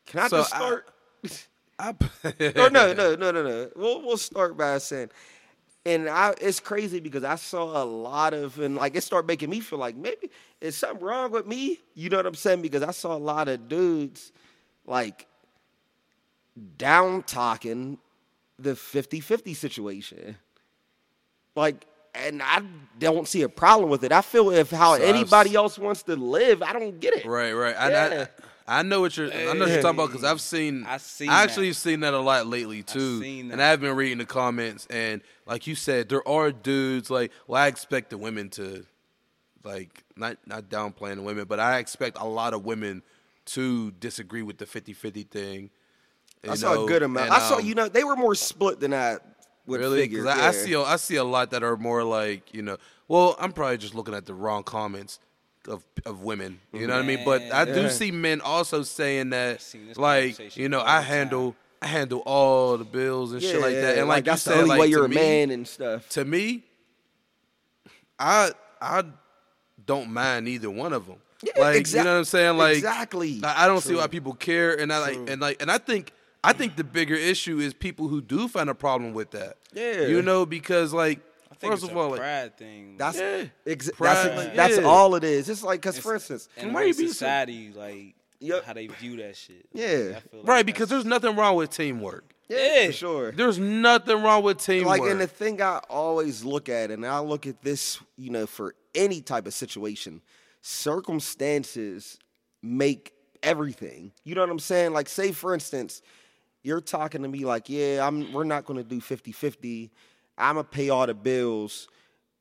Can 0.06 0.20
I 0.20 0.28
so 0.28 0.38
just 0.38 0.54
I- 0.54 0.58
start? 0.58 0.88
I. 1.78 1.88
or 2.61 2.70
no, 2.70 2.92
no, 2.94 3.14
no, 3.14 3.30
no, 3.30 3.42
no. 3.42 3.70
We'll 3.76 4.02
we'll 4.02 4.16
start 4.16 4.56
by 4.56 4.78
saying, 4.78 5.11
and 5.85 6.09
I 6.09 6.35
it's 6.40 6.61
crazy 6.61 7.01
because 7.01 7.25
I 7.25 7.35
saw 7.37 7.83
a 7.83 7.85
lot 7.85 8.35
of 8.35 8.59
and 8.59 8.77
like 8.77 8.95
it 8.95 9.03
started 9.03 9.27
making 9.27 9.51
me 9.51 9.61
feel 9.61 9.79
like 9.79 9.97
maybe 9.97 10.31
is 10.61 10.77
something 10.77 11.05
wrong 11.05 11.31
with 11.33 11.47
me. 11.47 11.81
You 11.95 12.09
know 12.11 12.18
what 12.18 12.27
I'm 12.27 12.35
saying? 12.35 12.62
Because 12.62 12.83
I 12.83 12.92
saw 12.92 13.14
a 13.16 13.18
lot 13.18 13.49
of 13.49 13.68
dudes 13.68 14.33
like 14.87 15.27
down 16.77 17.23
talking 17.23 17.99
the 18.59 18.73
50-50 18.73 19.57
situation. 19.57 20.37
Like 21.57 21.87
and 22.14 22.42
I 22.42 22.62
don't 22.99 23.27
see 23.27 23.40
a 23.42 23.49
problem 23.49 23.88
with 23.88 24.05
it. 24.05 24.12
I 24.12 24.21
feel 24.21 24.51
if 24.51 24.71
how 24.71 24.97
So 24.97 25.03
anybody 25.03 25.51
s- 25.51 25.57
else 25.57 25.79
wants 25.79 26.03
to 26.05 26.14
live, 26.14 26.62
I 26.62 26.73
don't 26.75 27.01
get 27.01 27.14
it. 27.14 27.25
Right, 27.25 27.53
right. 27.53 27.75
Yeah. 27.75 28.09
I, 28.12 28.23
I 28.23 28.29
know 28.83 29.01
what 29.01 29.16
you're. 29.16 29.33
I 29.33 29.53
know 29.53 29.61
what 29.61 29.68
you're 29.68 29.83
talking 29.83 29.98
about 29.98 30.09
because 30.09 30.25
I've 30.25 30.40
seen. 30.40 30.85
I 30.87 30.96
seen 30.98 31.29
I 31.29 31.42
actually 31.42 31.68
that. 31.68 31.75
seen 31.75 32.01
that 32.01 32.14
a 32.14 32.20
lot 32.20 32.46
lately 32.46 32.83
too, 32.83 33.20
seen 33.20 33.51
and. 33.51 33.61
I've 33.62 33.81
been 33.81 33.96
reading 33.96 34.18
the 34.18 34.25
comments. 34.25 34.87
And 34.90 35.20
like 35.46 35.66
you 35.66 35.75
said, 35.75 36.09
there 36.09 36.27
are 36.29 36.53
dudes 36.53 37.11
like. 37.11 37.33
Well, 37.46 37.61
I 37.61 37.66
expect 37.66 38.11
the 38.11 38.18
women 38.18 38.51
to, 38.51 38.85
like, 39.64 40.05
not 40.16 40.37
not 40.46 40.68
downplaying 40.68 41.16
the 41.16 41.22
women, 41.22 41.46
but 41.46 41.59
I 41.61 41.79
expect 41.79 42.18
a 42.20 42.27
lot 42.27 42.55
of 42.55 42.64
women 42.64 43.03
to 43.44 43.90
disagree 43.92 44.42
with 44.42 44.59
the 44.59 44.66
50-50 44.66 45.29
thing. 45.29 45.70
I 46.44 46.51
you 46.51 46.57
saw 46.57 46.75
know, 46.75 46.85
a 46.85 46.88
good 46.88 47.03
amount. 47.03 47.27
and, 47.27 47.35
I 47.35 47.40
saw 47.48 47.57
um, 47.59 47.64
you 47.66 47.75
know 47.75 47.88
they 47.88 48.05
were 48.05 48.16
more 48.16 48.35
split 48.37 48.79
than 48.81 48.94
I 48.94 49.18
would 49.66 49.81
Really? 49.81 50.01
figure. 50.01 50.22
Because 50.22 50.38
I, 50.38 50.48
I 50.48 50.51
see, 50.53 50.72
a- 50.75 50.83
I 50.83 50.96
see 50.96 51.16
a 51.16 51.25
lot 51.25 51.51
that 51.51 51.62
are 51.62 51.77
more 51.77 52.05
like 52.05 52.55
you 52.55 52.62
know. 52.62 52.77
Well, 53.09 53.37
I'm 53.40 53.53
probably 53.53 53.79
just 53.79 53.94
looking 53.94 54.14
at 54.14 54.27
the 54.27 54.35
wrong 54.35 54.62
comments 54.62 55.18
of 55.68 55.85
of 56.05 56.20
women. 56.22 56.61
You 56.72 56.87
know 56.87 56.94
what 56.94 57.05
I 57.05 57.07
mean? 57.07 57.25
But 57.25 57.42
I 57.53 57.64
do 57.64 57.83
Yeah. 57.83 57.88
see 57.88 58.11
men 58.11 58.40
also 58.40 58.83
saying 58.83 59.31
that, 59.31 59.64
like 59.96 60.57
you 60.57 60.68
know, 60.68 60.81
I 60.81 61.01
handle 61.01 61.55
I 61.81 61.87
handle 61.87 62.20
all 62.27 62.77
the 62.79 62.85
bills 62.85 63.33
and 63.33 63.42
shit 63.42 63.61
like 63.61 63.75
that. 63.75 63.98
And 63.98 64.09
like, 64.09 64.25
you 64.25 64.33
that's 64.33 64.42
said, 64.42 64.53
the 64.55 64.59
only 64.59 64.68
like, 64.70 64.81
way 64.81 64.87
you're 64.88 65.05
a 65.05 65.09
me- 65.09 65.16
man 65.16 65.51
and 65.51 65.66
stuff. 65.66 66.09
To 66.11 66.25
me, 66.25 66.64
I 68.18 68.51
I 68.81 69.05
don't 69.85 70.11
mind 70.12 70.48
either 70.48 70.70
one 70.70 70.92
of 70.92 71.07
them. 71.07 71.16
Yeah, 71.42 71.61
like 71.61 71.77
exact- 71.77 72.01
you 72.01 72.05
know 72.05 72.12
what 72.12 72.18
I'm 72.18 72.25
saying? 72.25 72.57
Like 72.57 72.77
exactly. 72.77 73.40
I 73.42 73.64
I 73.64 73.66
don't 73.66 73.81
see 73.81 73.94
why 73.94 74.07
people 74.07 74.35
care, 74.35 74.79
and 74.79 74.92
I 74.92 74.98
like 74.98 75.18
and 75.29 75.40
like 75.40 75.61
and 75.61 75.70
I 75.70 75.79
think 75.79 76.12
I 76.44 76.53
think 76.53 76.77
the 76.77 76.85
bigger 76.85 77.14
issue 77.14 77.59
is 77.59 77.75
people 77.75 78.09
who 78.09 78.20
do 78.20 78.48
find 78.48 78.68
a 78.70 78.75
problem 78.75 79.12
with 79.12 79.31
that. 79.33 79.57
Yeah. 79.72 80.03
you 80.07 80.22
know, 80.22 80.44
because 80.46 80.92
like 80.92 81.20
I 81.52 81.54
think 81.54 81.72
first 81.72 81.82
it's 81.84 81.90
of 81.92 81.96
a 81.96 82.00
all, 82.00 82.10
like, 82.10 82.20
pride 82.20 82.56
thing. 82.56 82.96
That's 82.96 83.18
Yeah. 83.18 83.44
ex- 83.66 83.90
Pride, 83.90 84.14
that's, 84.16 84.36
like, 84.36 84.56
that's 84.56 84.76
yeah. 84.78 84.82
all 84.84 85.14
it 85.14 85.24
is. 85.24 85.48
It's 85.48 85.62
like 85.62 85.80
because 85.80 85.98
for 85.98 86.14
instance, 86.14 86.48
and 86.56 86.68
why 86.74 86.80
why 86.80 86.86
you 86.88 86.94
being 86.94 87.08
so- 87.08 87.12
society 87.14 87.72
like 87.74 88.14
Yep. 88.40 88.64
how 88.64 88.72
they 88.72 88.88
view 88.88 89.16
that 89.18 89.36
shit. 89.36 89.66
Yeah. 89.72 89.86
I 90.16 90.20
feel 90.20 90.40
like 90.40 90.48
right? 90.48 90.66
Because 90.66 90.88
there's 90.88 91.04
nothing 91.04 91.36
wrong 91.36 91.54
with 91.56 91.70
teamwork. 91.70 92.34
yeah, 92.48 92.80
Yeah. 92.82 92.86
for 92.88 92.92
sure. 92.92 93.32
There's 93.32 93.58
nothing 93.58 94.20
wrong 94.22 94.42
with 94.42 94.58
teamwork. 94.58 94.98
Like, 95.00 95.10
and 95.10 95.20
the 95.20 95.26
thing 95.28 95.62
I 95.62 95.78
always 95.88 96.44
look 96.44 96.68
at, 96.68 96.90
and 96.90 97.06
I 97.06 97.20
look 97.20 97.46
at 97.46 97.62
this, 97.62 98.00
you 98.16 98.30
know, 98.30 98.46
for 98.46 98.74
any 98.94 99.20
type 99.20 99.46
of 99.46 99.54
situation, 99.54 100.20
circumstances 100.60 102.18
make 102.62 103.12
everything. 103.42 104.12
You 104.24 104.34
know 104.34 104.40
what 104.42 104.50
I'm 104.50 104.58
saying? 104.58 104.92
Like, 104.92 105.08
say 105.08 105.32
for 105.32 105.54
instance, 105.54 106.02
you're 106.62 106.80
talking 106.80 107.22
to 107.22 107.28
me 107.28 107.44
like, 107.44 107.68
yeah, 107.68 108.06
I'm 108.06 108.32
we're 108.32 108.44
not 108.44 108.64
gonna 108.64 108.84
do 108.84 109.00
50-50. 110.38 110.51
I'ma 110.51 110.62
pay 110.62 110.88
all 110.88 111.07
the 111.07 111.14
bills, 111.14 111.88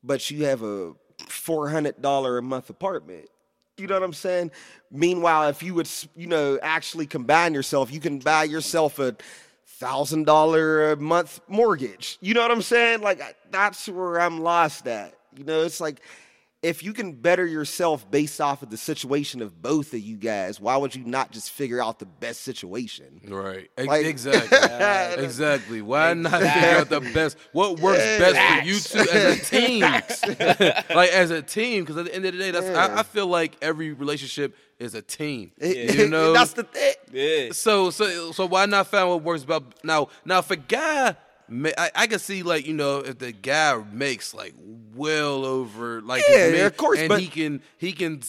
but 0.02 0.30
you 0.30 0.44
have 0.44 0.62
a 0.62 0.92
four 1.28 1.68
hundred 1.68 2.00
dollar 2.02 2.38
a 2.38 2.42
month 2.42 2.70
apartment. 2.70 3.28
You 3.78 3.86
know 3.86 3.94
what 3.94 4.02
I'm 4.02 4.12
saying? 4.12 4.50
Meanwhile, 4.90 5.48
if 5.48 5.62
you 5.62 5.74
would, 5.74 5.88
you 6.14 6.26
know, 6.26 6.58
actually 6.62 7.06
combine 7.06 7.54
yourself, 7.54 7.92
you 7.92 8.00
can 8.00 8.18
buy 8.18 8.44
yourself 8.44 8.98
a 8.98 9.16
thousand 9.66 10.26
dollar 10.26 10.92
a 10.92 10.96
month 10.96 11.40
mortgage. 11.48 12.18
You 12.20 12.34
know 12.34 12.42
what 12.42 12.50
I'm 12.50 12.62
saying? 12.62 13.00
Like 13.00 13.20
that's 13.50 13.88
where 13.88 14.20
I'm 14.20 14.40
lost 14.40 14.86
at. 14.86 15.14
You 15.36 15.44
know, 15.44 15.62
it's 15.62 15.80
like 15.80 16.02
if 16.62 16.82
you 16.84 16.92
can 16.92 17.12
better 17.14 17.44
yourself 17.44 18.08
based 18.08 18.40
off 18.40 18.62
of 18.62 18.70
the 18.70 18.76
situation 18.76 19.42
of 19.42 19.60
both 19.60 19.92
of 19.94 19.98
you 20.00 20.16
guys, 20.16 20.60
why 20.60 20.76
would 20.76 20.94
you 20.94 21.04
not 21.04 21.32
just 21.32 21.50
figure 21.50 21.82
out 21.82 21.98
the 21.98 22.06
best 22.06 22.42
situation? 22.42 23.20
Right. 23.28 23.68
Like- 23.76 24.06
exactly. 24.06 24.58
exactly. 25.24 25.82
Why 25.82 26.14
not 26.14 26.32
figure 26.40 26.78
out 26.78 26.88
the 26.88 27.00
best? 27.00 27.36
What 27.52 27.80
works 27.80 27.98
best 27.98 28.62
for 28.62 28.68
you 28.68 28.78
two 28.78 29.10
as 29.10 29.40
a 29.40 29.44
team? 29.50 29.80
like 30.96 31.10
as 31.10 31.30
a 31.32 31.42
team, 31.42 31.82
because 31.82 31.96
at 31.96 32.04
the 32.04 32.14
end 32.14 32.24
of 32.26 32.32
the 32.32 32.38
day, 32.38 32.50
that's 32.52 32.66
I, 32.66 33.00
I 33.00 33.02
feel 33.02 33.26
like 33.26 33.56
every 33.60 33.92
relationship 33.92 34.54
is 34.78 34.94
a 34.94 35.02
team. 35.02 35.52
You 35.60 36.08
know, 36.08 36.32
that's 36.32 36.52
the 36.52 36.62
thing. 36.64 36.94
yeah. 37.12 37.48
So 37.52 37.90
so 37.90 38.32
so 38.32 38.46
why 38.46 38.66
not 38.66 38.86
find 38.86 39.08
what 39.08 39.22
works 39.22 39.42
about 39.42 39.84
now? 39.84 40.08
Now 40.24 40.38
if 40.38 40.50
a 40.50 40.56
guy, 40.56 41.10
ma- 41.10 41.14
I, 41.78 41.90
I 41.94 42.06
can 42.06 42.18
see 42.18 42.42
like 42.42 42.66
you 42.66 42.74
know 42.74 42.98
if 43.00 43.18
the 43.18 43.32
guy 43.32 43.82
makes 43.92 44.32
like 44.34 44.54
well 44.94 45.44
over 45.44 46.00
like 46.00 46.22
Yeah, 46.28 46.50
man, 46.50 46.66
of 46.66 46.76
course, 46.76 46.98
and 46.98 47.08
but- 47.08 47.20
he 47.20 47.26
can 47.28 47.62
he 47.78 47.92
can 47.92 48.22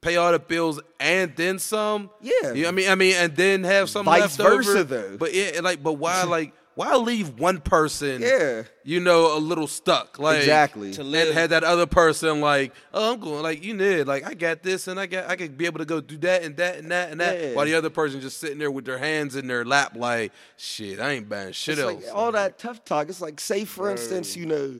pay 0.00 0.16
all 0.16 0.32
the 0.32 0.38
bills 0.38 0.80
and 0.98 1.34
then 1.36 1.58
some. 1.58 2.10
Yeah. 2.20 2.52
you 2.52 2.62
know 2.62 2.68
what 2.68 2.68
I 2.68 2.70
mean 2.72 2.88
I 2.90 2.94
mean 2.96 3.14
and 3.16 3.36
then 3.36 3.64
have 3.64 3.88
some 3.88 4.04
Vice 4.06 4.22
left 4.22 4.36
versa, 4.38 4.70
over. 4.70 4.82
though. 4.84 5.16
But 5.16 5.34
yeah, 5.34 5.60
like 5.62 5.82
but 5.82 5.92
why 5.94 6.22
like 6.24 6.52
why 6.78 6.94
leave 6.94 7.40
one 7.40 7.60
person? 7.60 8.22
Yeah. 8.22 8.62
you 8.84 9.00
know 9.00 9.36
a 9.36 9.40
little 9.40 9.66
stuck 9.66 10.18
like 10.20 10.38
Exactly. 10.38 10.92
To 10.92 11.00
and 11.02 11.34
had 11.34 11.50
that 11.50 11.64
other 11.64 11.86
person 11.86 12.40
like, 12.40 12.72
oh, 12.94 13.12
I'm 13.14 13.18
going 13.20 13.42
like 13.42 13.64
you 13.64 13.74
need 13.74 14.04
like 14.04 14.24
I 14.24 14.34
got 14.34 14.62
this 14.62 14.86
and 14.86 15.00
I 15.00 15.06
got 15.06 15.28
I 15.28 15.34
could 15.34 15.58
be 15.58 15.66
able 15.66 15.80
to 15.80 15.84
go 15.84 16.00
do 16.00 16.16
that 16.18 16.44
and 16.44 16.56
that 16.58 16.76
and 16.78 16.92
that 16.92 17.10
and 17.10 17.20
that, 17.20 17.40
Yeah. 17.40 17.54
while 17.54 17.66
the 17.66 17.74
other 17.74 17.90
person 17.90 18.20
just 18.20 18.38
sitting 18.38 18.58
there 18.58 18.70
with 18.70 18.84
their 18.84 18.98
hands 18.98 19.34
in 19.34 19.48
their 19.48 19.64
lap 19.64 19.96
like, 19.96 20.30
shit, 20.56 21.00
I 21.00 21.10
ain't 21.14 21.28
buying 21.28 21.52
shit 21.52 21.78
It's 21.78 21.82
else. 21.82 22.04
like 22.06 22.14
all 22.14 22.30
that 22.32 22.58
tough 22.60 22.84
talk. 22.84 23.08
It's 23.08 23.20
like, 23.20 23.40
say 23.40 23.64
for 23.64 23.90
instance, 23.90 24.36
you 24.36 24.46
know, 24.46 24.78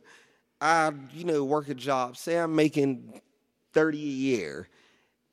I 0.60 0.92
you 1.12 1.24
know 1.24 1.42
work 1.44 1.68
a 1.68 1.74
job. 1.74 2.16
Say 2.16 2.36
I'm 2.38 2.54
making 2.54 3.20
thirty 3.72 3.98
a 3.98 4.00
year, 4.36 4.68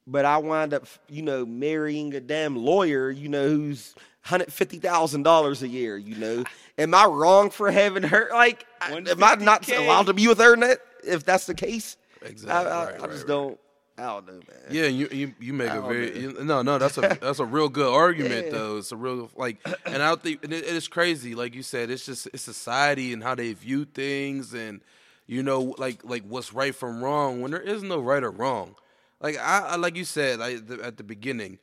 but 0.08 0.26
I 0.26 0.38
wind 0.38 0.74
up 0.74 0.88
you 1.10 1.22
know 1.22 1.46
marrying 1.46 2.14
a 2.16 2.20
damn 2.20 2.56
lawyer. 2.56 3.12
You 3.12 3.30
know 3.30 3.48
who's 3.50 3.94
hundred 4.26 4.52
fifty 4.52 4.80
thousand 4.80 5.24
dollars 5.24 5.64
a 5.64 5.68
year. 5.68 5.98
You 5.98 6.16
know, 6.16 6.44
am 6.78 6.94
I 6.94 7.06
wrong 7.06 7.50
for 7.50 7.72
having 7.72 8.04
her? 8.04 8.30
Like, 8.34 8.66
am 8.82 9.24
I 9.24 9.36
not 9.36 9.62
150K? 9.64 9.78
allowed 9.80 10.08
to 10.08 10.14
be 10.14 10.28
with 10.28 10.40
her? 10.40 10.56
Net 10.56 10.80
if 11.04 11.24
that's 11.24 11.46
the 11.46 11.54
case? 11.54 11.98
Exactly, 12.22 12.72
I, 12.72 12.84
I, 12.84 12.86
right, 12.86 13.02
I 13.04 13.08
just 13.08 13.20
right. 13.20 13.28
don't. 13.28 13.60
I 13.98 14.08
don't 14.08 14.28
know, 14.28 14.34
man. 14.34 14.42
Yeah, 14.70 14.88
you 14.88 15.08
you, 15.10 15.34
you 15.40 15.54
make 15.54 15.70
a 15.70 15.82
very 15.82 16.20
you, 16.20 16.44
no 16.44 16.62
no 16.62 16.78
that's 16.78 16.98
a 16.98 17.18
that's 17.22 17.40
a 17.40 17.46
real 17.46 17.70
good 17.70 17.94
argument 17.94 18.48
Yeah. 18.48 18.52
though. 18.52 18.78
It's 18.78 18.92
a 18.92 18.98
real 18.98 19.32
like 19.38 19.58
and 19.86 20.04
I 20.04 20.10
don't 20.10 20.22
think 20.22 20.44
it, 20.44 20.52
it's 20.52 20.90
crazy 20.90 21.34
like 21.34 21.56
you 21.56 21.64
said. 21.64 21.90
It's 21.90 22.06
just 22.06 22.28
it's 22.34 22.44
society 22.44 23.14
and 23.14 23.24
how 23.24 23.36
they 23.36 23.54
view 23.54 23.86
things 23.86 24.54
and 24.54 24.82
you 25.28 25.44
know 25.44 25.76
like 25.78 26.04
like 26.04 26.24
what's 26.28 26.52
right 26.52 26.76
from 26.76 27.02
wrong 27.02 27.40
when 27.40 27.52
there 27.52 27.62
is 27.62 27.84
no 27.84 28.00
right 28.02 28.22
or 28.22 28.32
wrong. 28.32 28.76
Like 29.22 29.38
I, 29.38 29.60
I 29.60 29.76
like 29.78 29.96
you 29.96 30.04
said 30.04 30.40
like, 30.40 30.68
the, 30.68 30.84
at 30.84 30.98
the 30.98 31.04
beginning, 31.04 31.60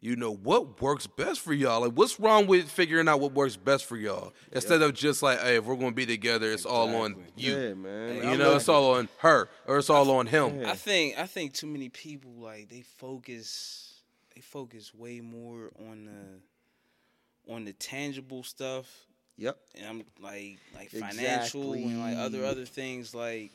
you 0.00 0.14
know 0.16 0.32
what 0.34 0.80
works 0.82 1.06
best 1.06 1.40
for 1.40 1.52
y'all. 1.54 1.80
Like 1.80 1.92
what's 1.92 2.20
wrong 2.20 2.46
with 2.46 2.70
figuring 2.70 3.08
out 3.08 3.20
what 3.20 3.32
works 3.32 3.56
best 3.56 3.86
for 3.86 3.96
y'all 3.96 4.32
instead 4.52 4.82
of 4.82 4.94
just 4.94 5.22
like 5.22 5.40
hey 5.40 5.56
if 5.56 5.64
we're 5.64 5.76
gonna 5.76 5.92
be 5.92 6.06
together 6.06 6.52
it's 6.52 6.66
all 6.66 6.94
on 6.96 7.16
you. 7.36 7.56
Yeah, 7.56 7.74
man. 7.74 8.30
You 8.30 8.36
know, 8.36 8.56
it's 8.56 8.68
all 8.68 8.94
on 8.94 9.08
her 9.18 9.48
or 9.66 9.78
it's 9.78 9.90
all 9.90 10.10
on 10.12 10.26
him. 10.26 10.64
I 10.66 10.74
think 10.74 11.18
I 11.18 11.26
think 11.26 11.54
too 11.54 11.66
many 11.66 11.88
people 11.88 12.32
like 12.38 12.68
they 12.68 12.82
focus 12.82 14.02
they 14.34 14.42
focus 14.42 14.94
way 14.94 15.20
more 15.20 15.70
on 15.88 16.04
the 16.04 17.52
on 17.52 17.64
the 17.64 17.72
tangible 17.72 18.42
stuff 18.42 18.86
Yep. 19.38 19.58
and 19.76 19.86
I'm 19.86 20.02
like 20.20 20.58
like 20.74 20.90
financial 20.90 21.72
and 21.74 22.00
like 22.00 22.16
other 22.16 22.44
other 22.44 22.64
things 22.64 23.14
like 23.14 23.52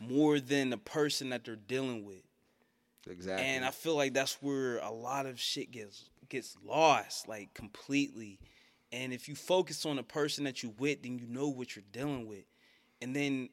more 0.00 0.38
than 0.40 0.70
the 0.70 0.76
person 0.78 1.30
that 1.30 1.44
they're 1.44 1.56
dealing 1.56 2.04
with. 2.04 2.22
Exactly. 3.08 3.46
And 3.46 3.64
I 3.64 3.70
feel 3.70 3.96
like 3.96 4.14
that's 4.14 4.38
where 4.40 4.78
a 4.78 4.90
lot 4.90 5.26
of 5.26 5.40
shit 5.40 5.70
gets 5.70 6.08
gets 6.28 6.56
lost, 6.64 7.28
like 7.28 7.52
completely. 7.54 8.38
And 8.92 9.12
if 9.12 9.28
you 9.28 9.34
focus 9.34 9.86
on 9.86 9.96
the 9.96 10.02
person 10.02 10.44
that 10.44 10.62
you 10.62 10.74
with, 10.78 11.02
then 11.02 11.18
you 11.18 11.26
know 11.26 11.48
what 11.48 11.74
you're 11.74 11.84
dealing 11.92 12.26
with. 12.26 12.44
And 13.00 13.16
then 13.16 13.48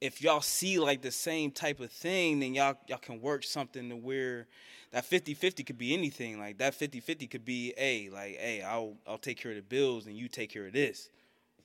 if 0.00 0.22
y'all 0.22 0.40
see 0.40 0.78
like 0.78 1.02
the 1.02 1.10
same 1.10 1.50
type 1.50 1.80
of 1.80 1.90
thing, 1.90 2.40
then 2.40 2.54
y'all 2.54 2.78
y'all 2.86 2.98
can 2.98 3.20
work 3.20 3.44
something 3.44 3.88
to 3.90 3.96
where 3.96 4.46
that 4.90 5.04
50-50 5.04 5.66
could 5.66 5.76
be 5.76 5.92
anything. 5.92 6.38
Like 6.38 6.58
that 6.58 6.78
50-50 6.78 7.30
could 7.30 7.44
be, 7.44 7.74
hey, 7.76 8.08
like, 8.10 8.38
hey, 8.38 8.62
I'll 8.62 8.96
I'll 9.06 9.18
take 9.18 9.38
care 9.38 9.50
of 9.52 9.56
the 9.56 9.62
bills 9.62 10.06
and 10.06 10.16
you 10.16 10.28
take 10.28 10.50
care 10.50 10.66
of 10.66 10.72
this. 10.72 11.10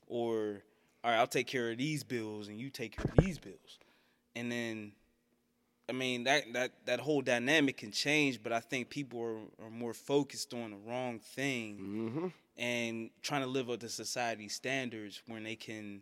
Or 0.07 0.61
all 1.03 1.11
right, 1.11 1.19
I'll 1.19 1.27
take 1.27 1.47
care 1.47 1.71
of 1.71 1.77
these 1.77 2.03
bills 2.03 2.47
and 2.47 2.59
you 2.59 2.69
take 2.69 2.97
care 2.97 3.05
of 3.05 3.23
these 3.23 3.37
bills. 3.37 3.79
And 4.35 4.51
then 4.51 4.93
I 5.89 5.91
mean 5.91 6.23
that 6.25 6.43
that 6.53 6.71
that 6.85 6.99
whole 6.99 7.21
dynamic 7.21 7.77
can 7.77 7.91
change, 7.91 8.41
but 8.41 8.53
I 8.53 8.59
think 8.61 8.89
people 8.89 9.21
are, 9.21 9.65
are 9.65 9.69
more 9.69 9.93
focused 9.93 10.53
on 10.53 10.71
the 10.71 10.77
wrong 10.77 11.19
thing 11.19 11.77
Mm-hmm. 11.79 12.27
and 12.57 13.09
trying 13.21 13.41
to 13.41 13.47
live 13.47 13.69
up 13.69 13.79
to 13.81 13.89
society 13.89 14.47
standards 14.47 15.21
when 15.27 15.43
they 15.43 15.55
can 15.55 16.01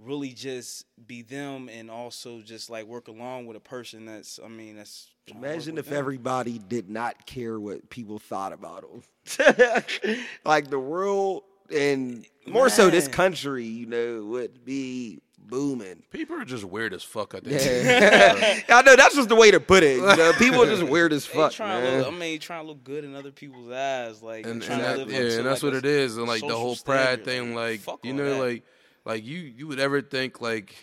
really 0.00 0.30
just 0.30 0.84
be 1.08 1.22
them 1.22 1.68
and 1.68 1.90
also 1.90 2.40
just 2.40 2.70
like 2.70 2.86
work 2.86 3.08
along 3.08 3.46
with 3.46 3.56
a 3.56 3.60
person 3.60 4.06
that's 4.06 4.38
I 4.44 4.48
mean 4.48 4.76
that's 4.76 5.08
trying 5.26 5.40
to 5.42 5.46
work 5.46 5.54
Imagine 5.54 5.78
if 5.78 5.86
them. 5.86 5.98
everybody 5.98 6.58
did 6.58 6.88
not 6.88 7.26
care 7.26 7.58
what 7.58 7.90
people 7.90 8.18
thought 8.18 8.52
about 8.52 8.82
them. 8.82 9.02
like 10.44 10.70
the 10.70 10.78
world 10.78 11.42
and 11.74 12.24
more 12.46 12.68
so 12.68 12.88
this 12.90 13.08
country, 13.08 13.64
you 13.64 13.86
know, 13.86 14.24
would 14.24 14.64
be 14.64 15.20
booming. 15.46 16.02
People 16.10 16.36
are 16.40 16.44
just 16.44 16.64
weird 16.64 16.92
as 16.94 17.02
fuck. 17.02 17.34
I 17.34 17.40
think. 17.40 17.60
Yeah. 17.62 18.60
I 18.76 18.82
know 18.82 18.96
that's 18.96 19.14
just 19.14 19.28
the 19.28 19.34
way 19.36 19.50
to 19.50 19.60
put 19.60 19.82
it. 19.82 19.96
You 19.96 20.02
know, 20.16 20.32
people 20.38 20.62
are 20.62 20.66
just 20.66 20.82
weird 20.90 21.12
as 21.12 21.24
fuck, 21.26 21.52
trying 21.52 21.82
man. 21.82 21.92
to 21.92 21.98
look, 22.04 22.14
I 22.14 22.18
mean, 22.18 22.38
trying 22.40 22.62
to 22.64 22.68
look 22.68 22.84
good 22.84 23.04
in 23.04 23.14
other 23.14 23.30
people's 23.30 23.70
eyes, 23.72 24.22
like 24.22 24.46
and, 24.46 24.62
trying 24.62 24.80
and 24.80 24.98
to 25.00 25.04
that, 25.04 25.08
live 25.08 25.10
yeah, 25.32 25.38
and 25.38 25.46
that's 25.46 25.62
like, 25.62 25.72
what 25.72 25.74
a 25.74 25.78
it 25.78 25.86
is, 25.86 26.16
and 26.16 26.26
like 26.26 26.40
the 26.40 26.48
social 26.48 26.60
whole 26.60 26.76
pride 26.76 27.04
standard. 27.22 27.24
thing, 27.24 27.54
like 27.54 27.80
fuck 27.80 28.04
you 28.04 28.12
know, 28.12 28.34
that. 28.34 28.40
like 28.40 28.62
like 29.04 29.24
you 29.24 29.38
you 29.38 29.66
would 29.68 29.80
ever 29.80 30.02
think 30.02 30.40
like 30.40 30.74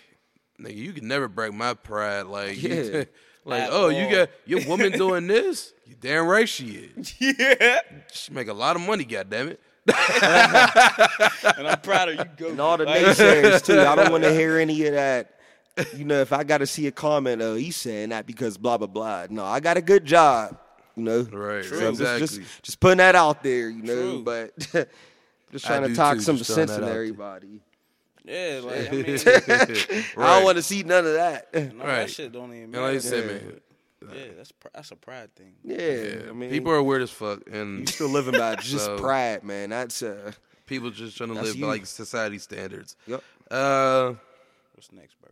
nigga, 0.59 0.75
you 0.75 0.93
could 0.93 1.03
never 1.03 1.27
break 1.27 1.53
my 1.53 1.73
pride, 1.73 2.25
like 2.27 2.61
you- 2.61 2.69
Yeah. 2.93 3.03
like 3.43 3.63
At 3.63 3.69
oh 3.71 3.89
you 3.89 4.09
got 4.09 4.29
your 4.45 4.65
woman 4.67 4.91
doing 4.93 5.27
this, 5.27 5.73
you 5.85 5.95
damn 5.99 6.25
right 6.25 6.49
she 6.49 6.89
is. 6.95 7.13
yeah, 7.19 7.79
She 8.11 8.33
make 8.33 8.47
a 8.47 8.53
lot 8.53 8.75
of 8.75 8.81
money, 8.81 9.03
goddamn 9.05 9.49
it. 9.49 9.59
and 11.57 11.67
I'm 11.67 11.79
proud 11.81 12.09
of 12.09 12.15
you. 12.15 12.25
Go 12.37 12.49
And 12.49 12.59
all 12.59 12.77
the 12.77 12.85
like, 12.85 13.01
naysayers 13.03 13.63
too. 13.63 13.79
I 13.79 13.95
don't 13.95 14.11
want 14.13 14.23
to 14.23 14.33
hear 14.33 14.57
any 14.57 14.85
of 14.87 14.93
that. 14.93 15.31
You 15.95 16.05
know, 16.05 16.21
if 16.21 16.31
I 16.31 16.43
got 16.43 16.59
to 16.59 16.67
see 16.67 16.87
a 16.87 16.91
comment, 16.91 17.41
oh, 17.41 17.55
he's 17.55 17.75
saying 17.75 18.09
that 18.09 18.25
because 18.25 18.57
blah 18.57 18.77
blah 18.77 18.87
blah. 18.87 19.27
No, 19.29 19.43
I 19.45 19.59
got 19.59 19.77
a 19.77 19.81
good 19.81 20.05
job. 20.05 20.57
You 20.95 21.03
know, 21.03 21.21
Right, 21.23 21.63
So 21.65 21.77
just- 21.91 21.99
exactly. 22.01 22.19
Just, 22.43 22.63
just 22.63 22.79
putting 22.79 22.97
that 22.99 23.15
out 23.15 23.43
there. 23.43 23.69
You 23.69 23.83
know, 23.83 23.93
True. 23.93 24.23
but 24.23 24.57
just 25.51 25.65
trying 25.65 25.83
do 25.83 25.89
to 25.89 25.95
talk 25.95 26.15
too, 26.15 26.21
some 26.21 26.37
just 26.37 26.53
sense 26.53 26.71
that 26.71 26.81
into 26.81 26.91
everybody. 26.93 27.59
Yeah, 28.23 28.61
like 28.63 28.87
I 28.87 28.91
mean, 28.91 29.19
I 30.17 30.35
don't 30.35 30.43
want 30.45 30.57
to 30.57 30.63
see 30.63 30.81
none 30.83 31.05
of 31.05 31.13
that. 31.13 31.53
no, 31.53 31.61
Right. 31.83 31.95
that 31.97 32.09
shit 32.09 32.31
don't 32.31 32.49
even 32.51 32.63
And 32.63 32.71
matter. 32.71 32.85
like 32.87 32.95
I 32.95 32.99
said, 32.99 33.23
Yeah. 33.25 33.31
man, 33.49 33.61
yeah, 34.13 34.25
that's 34.37 34.51
pr- 34.51 34.67
that's 34.73 34.91
a 34.91 34.95
pride 34.95 35.33
thing. 35.35 35.53
Yeah, 35.63 35.77
yeah, 36.23 36.29
I 36.29 36.33
mean, 36.33 36.49
people 36.49 36.71
are 36.71 36.83
weird 36.83 37.01
as 37.01 37.11
fuck, 37.11 37.41
and 37.47 37.53
you 37.53 37.77
and 37.79 37.89
still 37.89 38.09
living 38.09 38.33
by 38.39 38.55
just 38.61 38.85
So- 38.85 38.97
pride, 38.97 39.43
man. 39.43 39.69
That's 39.69 40.01
uh, 40.03 40.31
people 40.65 40.89
just 40.91 41.17
trying 41.17 41.33
to 41.33 41.41
live 41.41 41.55
you. 41.55 41.61
by 41.61 41.67
like 41.69 41.85
society 41.85 42.37
standards. 42.39 42.95
yep. 43.07 43.23
Uh, 43.49 44.13
What's 44.73 44.91
next, 44.91 45.15
bro? 45.21 45.31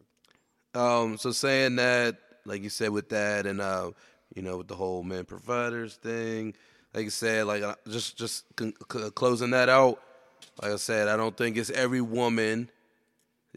Um, 0.82 1.18
so 1.18 1.32
saying 1.32 1.76
that, 1.76 2.18
like 2.46 2.64
you 2.64 2.70
said, 2.70 2.90
with 2.90 3.10
that, 3.10 3.46
and 3.46 3.60
uh, 3.62 3.92
you 4.36 4.42
know, 4.42 4.58
with 4.58 4.68
the 4.68 4.76
whole 4.76 5.04
men 5.04 5.26
providers 5.26 5.96
thing, 5.96 6.54
like 6.94 7.04
you 7.06 7.10
said, 7.10 7.46
like 7.46 7.62
uh, 7.64 7.76
just 7.90 8.18
just 8.18 8.46
con- 8.56 8.74
c- 8.92 9.10
closing 9.12 9.50
that 9.52 9.70
out. 9.70 10.00
Like 10.62 10.72
I 10.72 10.76
said, 10.76 11.08
I 11.08 11.18
don't 11.18 11.36
think 11.36 11.58
it's 11.58 11.70
every 11.72 12.02
woman. 12.02 12.70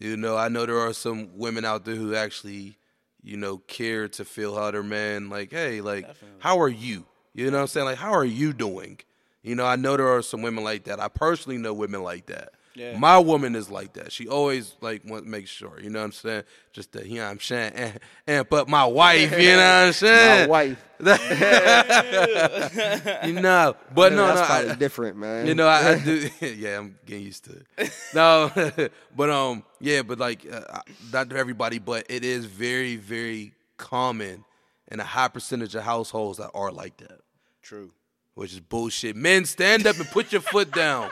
You 0.00 0.16
know, 0.16 0.36
I 0.36 0.48
know 0.48 0.66
there 0.66 0.78
are 0.78 0.92
some 0.92 1.38
women 1.38 1.64
out 1.64 1.84
there 1.84 1.94
who 1.94 2.14
actually, 2.14 2.76
you 3.22 3.36
know, 3.36 3.58
care 3.58 4.08
to 4.08 4.24
feel 4.24 4.54
how 4.54 4.70
their 4.70 4.82
man, 4.82 5.28
like, 5.28 5.50
hey, 5.50 5.80
like, 5.80 6.06
how 6.38 6.60
are 6.60 6.68
you? 6.68 7.06
You 7.34 7.50
know 7.50 7.58
what 7.58 7.62
I'm 7.62 7.66
saying? 7.68 7.86
Like, 7.86 7.98
how 7.98 8.12
are 8.12 8.24
you 8.24 8.52
doing? 8.52 8.98
You 9.42 9.54
know, 9.54 9.66
I 9.66 9.76
know 9.76 9.96
there 9.96 10.08
are 10.08 10.22
some 10.22 10.42
women 10.42 10.64
like 10.64 10.84
that. 10.84 11.00
I 11.00 11.08
personally 11.08 11.58
know 11.58 11.72
women 11.74 12.02
like 12.02 12.26
that. 12.26 12.50
Yeah. 12.76 12.98
My 12.98 13.18
woman 13.18 13.56
is 13.56 13.70
like 13.70 13.94
that. 13.94 14.12
She 14.12 14.28
always 14.28 14.74
like 14.82 15.02
want 15.04 15.24
to 15.24 15.30
make 15.30 15.48
sure, 15.48 15.80
you 15.80 15.88
know 15.88 16.00
what 16.00 16.04
I'm 16.04 16.12
saying? 16.12 16.42
Just 16.74 16.92
to, 16.92 17.08
you 17.08 17.14
know 17.16 17.24
what 17.24 17.30
I'm 17.30 17.40
saying? 17.40 17.72
And, 17.74 17.98
and 18.26 18.48
but 18.50 18.68
my 18.68 18.84
wife, 18.84 19.32
you 19.32 19.52
know 19.52 19.56
what 19.56 19.86
I'm 19.86 19.92
saying? 19.94 20.50
My 20.56 20.66
saying? 20.66 20.78
wife. 20.78 20.82
You 23.26 23.32
know, 23.40 23.74
but 23.94 24.12
I 24.12 24.14
know 24.14 24.16
no, 24.16 24.28
no, 24.28 24.34
that's 24.34 24.50
I- 24.50 24.58
probably 24.60 24.76
different, 24.76 25.16
man. 25.16 25.46
you 25.46 25.54
know, 25.54 25.66
I, 25.66 25.92
I 25.92 25.98
do. 25.98 26.28
yeah, 26.40 26.78
I'm 26.78 26.98
getting 27.06 27.24
used 27.24 27.44
to 27.46 27.62
it. 27.78 27.92
No, 28.14 28.50
but 29.16 29.30
um, 29.30 29.64
yeah, 29.80 30.02
but 30.02 30.18
like, 30.18 30.46
uh, 30.50 30.80
not 31.12 31.30
to 31.30 31.36
everybody, 31.36 31.78
but 31.78 32.04
it 32.08 32.24
is 32.24 32.44
very, 32.44 32.96
very 32.96 33.52
common 33.78 34.44
in 34.90 35.00
a 35.00 35.04
high 35.04 35.28
percentage 35.28 35.74
of 35.74 35.82
households 35.82 36.38
that 36.38 36.50
are 36.54 36.70
like 36.70 36.96
that, 36.98 37.20
True. 37.62 37.90
which 38.34 38.52
is 38.52 38.60
bullshit. 38.60 39.16
Men, 39.16 39.44
stand 39.44 39.86
up 39.86 39.96
and 39.96 40.06
put 40.08 40.32
your 40.32 40.40
foot 40.42 40.70
down. 40.72 41.10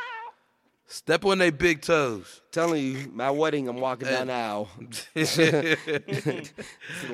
Step 0.87 1.25
on 1.25 1.39
their 1.39 1.51
big 1.51 1.81
toes. 1.81 2.43
telling 2.53 2.83
you, 2.85 3.11
my 3.13 3.31
wedding, 3.31 3.69
I'm 3.69 3.79
walking 3.81 4.07
down 4.09 4.27
the 4.29 4.33
aisle. 4.35 4.69
Lady 5.15 6.53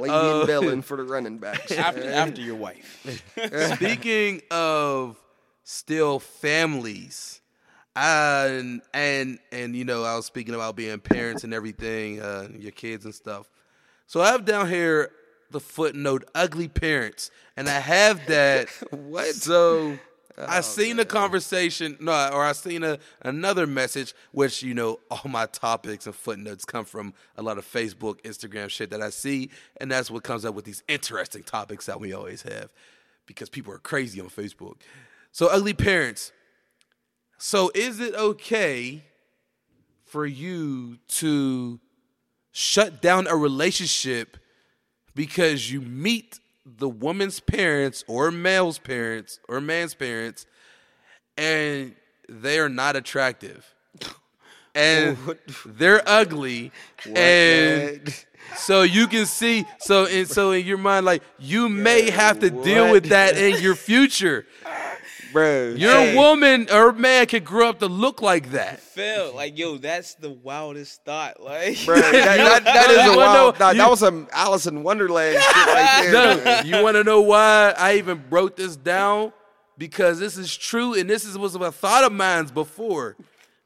Oh. 0.08 0.40
and 0.40 0.46
Bellin 0.46 0.82
for 0.82 0.96
the 0.96 1.04
running 1.04 1.38
backs. 1.38 1.72
After 1.78 2.10
after 2.10 2.40
your 2.40 2.56
wife. 2.56 3.00
Speaking 3.74 4.42
of 4.50 5.16
still 5.64 6.18
families, 6.18 7.40
and 7.96 8.82
and 8.92 9.38
and 9.52 9.74
you 9.76 9.84
know, 9.84 10.04
I 10.04 10.16
was 10.16 10.26
speaking 10.26 10.54
about 10.54 10.76
being 10.76 10.98
parents 10.98 11.44
and 11.44 11.54
everything, 11.54 12.20
uh, 12.20 12.48
your 12.58 12.72
kids 12.72 13.04
and 13.04 13.14
stuff. 13.14 13.48
So 14.06 14.20
I 14.20 14.32
have 14.32 14.44
down 14.44 14.68
here 14.68 15.10
the 15.50 15.60
footnote 15.60 16.24
"ugly 16.34 16.68
parents," 16.68 17.30
and 17.56 17.68
I 17.68 17.78
have 17.80 18.26
that. 18.26 18.68
What? 18.90 19.34
So 19.34 19.98
I 20.48 20.58
oh, 20.58 20.60
seen 20.60 20.98
a 20.98 21.04
conversation, 21.04 21.96
no, 22.00 22.12
or 22.32 22.44
I 22.44 22.52
seen 22.52 22.82
a 22.82 22.98
another 23.22 23.66
message, 23.66 24.14
which 24.32 24.62
you 24.62 24.74
know, 24.74 25.00
all 25.10 25.28
my 25.28 25.46
topics 25.46 26.06
and 26.06 26.14
footnotes 26.14 26.64
come 26.64 26.84
from 26.84 27.14
a 27.36 27.42
lot 27.42 27.58
of 27.58 27.64
Facebook, 27.64 28.20
Instagram 28.22 28.68
shit 28.68 28.90
that 28.90 29.02
I 29.02 29.10
see, 29.10 29.50
and 29.78 29.90
that's 29.90 30.10
what 30.10 30.22
comes 30.22 30.44
up 30.44 30.54
with 30.54 30.64
these 30.64 30.82
interesting 30.88 31.42
topics 31.42 31.86
that 31.86 32.00
we 32.00 32.12
always 32.12 32.42
have, 32.42 32.70
because 33.26 33.48
people 33.48 33.72
are 33.72 33.78
crazy 33.78 34.20
on 34.20 34.28
Facebook. 34.28 34.76
So 35.32 35.48
ugly 35.48 35.74
parents. 35.74 36.32
So 37.38 37.70
is 37.74 38.00
it 38.00 38.14
okay 38.14 39.04
for 40.04 40.26
you 40.26 40.98
to 41.08 41.80
shut 42.52 43.00
down 43.00 43.26
a 43.26 43.36
relationship 43.36 44.36
because 45.14 45.70
you 45.70 45.80
meet 45.80 46.38
the 46.78 46.88
woman's 46.88 47.40
parents 47.40 48.04
or 48.06 48.30
male's 48.30 48.78
parents 48.78 49.40
or 49.48 49.60
man's 49.60 49.94
parents 49.94 50.46
and 51.36 51.94
they 52.28 52.58
are 52.58 52.68
not 52.68 52.96
attractive. 52.96 53.74
And 54.72 55.18
they're 55.66 56.00
ugly. 56.08 56.70
And 57.16 58.14
so 58.54 58.82
you 58.82 59.08
can 59.08 59.26
see 59.26 59.66
so 59.80 60.06
and 60.06 60.28
so 60.28 60.52
in 60.52 60.64
your 60.64 60.78
mind 60.78 61.04
like 61.04 61.24
you 61.40 61.68
may 61.68 62.08
have 62.08 62.38
to 62.38 62.50
deal 62.50 62.84
what? 62.84 62.92
with 62.92 63.06
that 63.06 63.36
in 63.36 63.60
your 63.60 63.74
future 63.90 64.46
Bro, 65.32 65.74
your 65.76 65.92
hey, 65.92 66.16
woman 66.16 66.68
or 66.72 66.92
man 66.92 67.26
could 67.26 67.44
grow 67.44 67.68
up 67.68 67.78
to 67.80 67.86
look 67.86 68.20
like 68.22 68.50
that 68.52 68.80
Phil, 68.80 69.34
like 69.34 69.56
yo, 69.58 69.76
that's 69.76 70.14
the 70.14 70.30
wildest 70.30 71.04
thought. 71.04 71.42
Like 71.42 71.78
Bro, 71.84 71.96
that, 72.00 72.12
that, 72.12 72.64
that 72.64 72.90
is 72.90 72.98
a 73.14 73.16
wild. 73.16 73.54
know- 73.54 73.58
That, 73.58 73.72
you- 73.76 73.78
that 73.82 73.90
was 73.90 74.00
some 74.00 74.28
Alice 74.32 74.66
in 74.66 74.82
Wonderland 74.82 75.40
shit 75.42 75.56
right 75.66 76.00
there. 76.10 76.12
No, 76.12 76.44
man. 76.44 76.66
you 76.66 76.82
want 76.82 76.96
to 76.96 77.04
know 77.04 77.20
why 77.20 77.74
I 77.76 77.94
even 77.96 78.24
wrote 78.30 78.56
this 78.56 78.76
down? 78.76 79.32
Because 79.78 80.18
this 80.18 80.36
is 80.36 80.54
true, 80.54 80.94
and 80.94 81.08
this 81.08 81.24
is, 81.24 81.38
was 81.38 81.54
a 81.54 81.72
thought 81.72 82.04
of 82.04 82.12
mine's 82.12 82.50
before, 82.50 83.16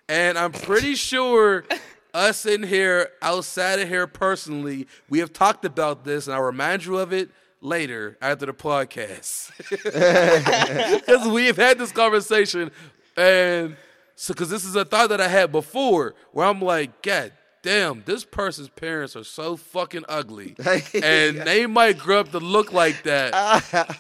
and 0.09 0.39
I'm 0.39 0.53
pretty 0.53 0.95
sure 0.95 1.65
us 2.13 2.47
in 2.47 2.63
here, 2.63 3.09
outside 3.21 3.81
of 3.81 3.89
here 3.89 4.07
personally, 4.07 4.87
we 5.09 5.19
have 5.19 5.33
talked 5.33 5.65
about 5.65 6.05
this, 6.05 6.29
and 6.29 6.37
I'll 6.37 6.43
remind 6.43 6.85
you 6.85 6.99
of 6.99 7.13
it 7.13 7.31
later 7.65 8.17
after 8.21 8.47
the 8.47 8.53
podcast, 8.53 9.51
because 11.01 11.27
we 11.29 11.47
have 11.47 11.57
had 11.57 11.79
this 11.79 11.91
conversation, 11.93 12.71
and 13.17 13.77
so 14.15 14.35
because 14.35 14.51
this 14.51 14.65
is 14.65 14.77
a 14.77 14.85
thought 14.85 15.09
that 15.09 15.21
I 15.21 15.29
had 15.29 15.51
before, 15.51 16.15
where 16.33 16.47
I'm 16.47 16.61
like, 16.61 17.03
God 17.03 17.33
damn, 17.63 18.03
this 18.05 18.27
person's 18.27 18.69
parents 18.69 19.17
are 19.17 19.25
so 19.25 19.57
fucking 19.57 20.05
ugly, 20.07 20.55
and 21.03 21.39
they 21.39 21.65
might 21.67 21.99
grow 21.99 22.21
up 22.21 22.31
to 22.31 22.39
look 22.39 22.73
like 22.75 23.03
that, 23.05 23.33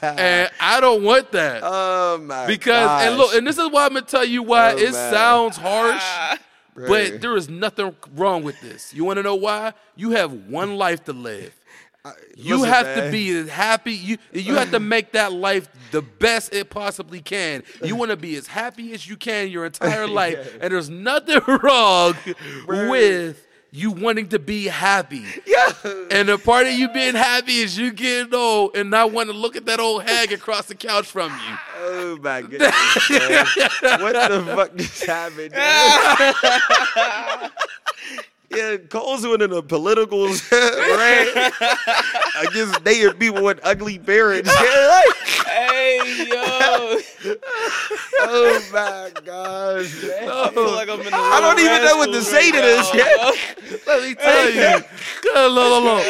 and 0.02 0.50
I 0.60 0.80
don't 0.80 1.02
want 1.02 1.32
that. 1.32 1.62
Oh 1.64 2.18
my 2.18 2.46
Because 2.46 3.06
and 3.06 3.16
look, 3.16 3.34
and 3.34 3.46
this 3.46 3.56
is 3.58 3.70
why 3.70 3.86
I'm 3.86 3.94
gonna 3.94 4.02
tell 4.02 4.24
you 4.24 4.42
why 4.42 4.72
Oh, 4.74 4.76
it 4.76 4.92
man. 4.92 5.12
sounds 5.12 5.56
harsh, 5.56 6.38
but 6.76 7.22
there 7.22 7.34
is 7.36 7.48
nothing 7.48 7.96
wrong 8.14 8.42
with 8.44 8.60
this. 8.60 8.92
You 8.92 9.04
want 9.04 9.16
to 9.16 9.22
know 9.22 9.36
why? 9.36 9.72
You 9.96 10.10
have 10.10 10.32
one 10.48 10.76
life 10.76 11.04
to 11.04 11.12
live. 11.14 11.54
You 12.36 12.58
Listen, 12.58 12.72
have 12.74 12.96
to 12.96 13.10
be 13.10 13.30
as 13.30 13.48
happy. 13.48 13.94
You 13.94 14.18
you 14.32 14.56
have 14.56 14.70
to 14.72 14.80
make 14.80 15.12
that 15.12 15.32
life 15.32 15.68
the 15.90 16.02
best 16.02 16.52
it 16.52 16.68
possibly 16.68 17.22
can. 17.22 17.62
You 17.82 17.96
want 18.00 18.10
to 18.10 18.16
be 18.18 18.36
as 18.36 18.46
happy 18.46 18.92
as 18.92 19.08
you 19.08 19.16
can 19.16 19.48
your 19.48 19.64
entire 19.64 20.06
life, 20.22 20.58
and 20.60 20.74
there's 20.74 20.90
nothing 20.90 21.40
wrong 21.62 22.14
with 22.66 23.46
you 23.70 23.90
wanting 23.90 24.28
to 24.28 24.38
be 24.38 24.66
happy. 24.66 25.24
Yeah. 25.46 25.72
And 26.10 26.28
a 26.28 26.36
part 26.36 26.66
of 26.66 26.74
you 26.74 26.90
being 26.90 27.14
happy 27.14 27.60
is 27.60 27.78
you 27.78 27.90
getting 27.90 28.34
old 28.34 28.76
and 28.76 28.90
not 28.90 29.10
want 29.10 29.30
to 29.30 29.36
look 29.36 29.56
at 29.56 29.64
that 29.64 29.80
old 29.80 30.02
hag 30.04 30.30
across 30.30 30.66
the 30.66 30.74
couch 30.74 31.06
from 31.06 31.32
you. 31.32 31.56
Oh 31.78 32.18
my 32.22 32.42
goodness. 32.42 32.70
what 33.80 34.12
the 34.12 34.44
fuck 34.54 34.76
just 34.76 35.06
happened? 35.06 35.54
Yeah, 38.56 38.76
Cole's 38.88 39.22
winning 39.26 39.50
the 39.50 39.62
politicals 39.62 40.42
rant 40.52 41.54
against 42.48 42.82
dating 42.84 43.12
people 43.14 43.42
with 43.44 43.60
ugly 43.62 43.98
parents. 43.98 44.50
Hey 45.54 46.26
yo, 46.28 46.96
Yo, 47.24 47.34
Oh 48.20 48.68
my 48.72 49.10
gosh, 49.24 50.02
man. 50.02 50.28
Oh. 50.28 50.44
I 50.44 50.50
feel 50.50 50.72
like 50.72 50.88
I'm 50.88 50.98
in 51.00 51.06
the 51.06 51.14
I 51.14 51.40
don't 51.40 51.58
even 51.60 51.84
know 51.84 51.96
what 51.96 52.12
to 52.12 52.22
say 52.22 52.50
to 52.50 52.56
this. 52.56 52.94
Yeah. 52.94 53.76
Let 53.86 54.02
me 54.02 54.14
tell 54.14 54.50
you. 54.50 54.84
Good, 55.22 55.52
look, 55.52 55.84
look, 55.84 56.06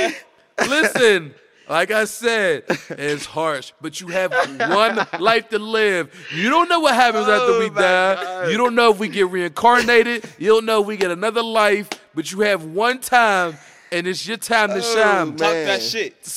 look. 0.59 0.71
Listen, 0.71 1.35
like 1.69 1.91
I 1.91 2.05
said, 2.07 2.65
it's 2.91 3.27
harsh, 3.27 3.73
but 3.81 4.01
you 4.01 4.09
have 4.09 4.33
one 4.59 5.07
life 5.21 5.49
to 5.51 5.59
live. 5.59 6.11
You 6.33 6.49
don't 6.49 6.69
know 6.69 6.81
what 6.81 6.95
happens 6.95 7.29
after 7.29 7.53
Oh 7.53 7.59
we 7.61 7.69
die. 7.69 8.15
God. 8.15 8.51
You 8.51 8.57
don't 8.57 8.75
know 8.75 8.91
if 8.93 8.99
we 8.99 9.09
get 9.09 9.29
reincarnated. 9.29 10.25
You 10.39 10.49
don't 10.49 10.65
know 10.65 10.81
if 10.81 10.87
we 10.87 10.97
get 10.97 11.11
another 11.11 11.43
life, 11.43 11.89
but 12.15 12.33
you 12.33 12.41
have 12.41 12.65
one 12.65 13.01
time, 13.01 13.57
and 13.91 14.07
it's 14.07 14.27
your 14.27 14.37
time 14.37 14.71
to 14.71 14.77
oh, 14.77 14.81
shine. 14.81 15.29
man. 15.29 15.37
Talk 15.37 15.53
that 15.53 15.83
shit. 15.83 16.17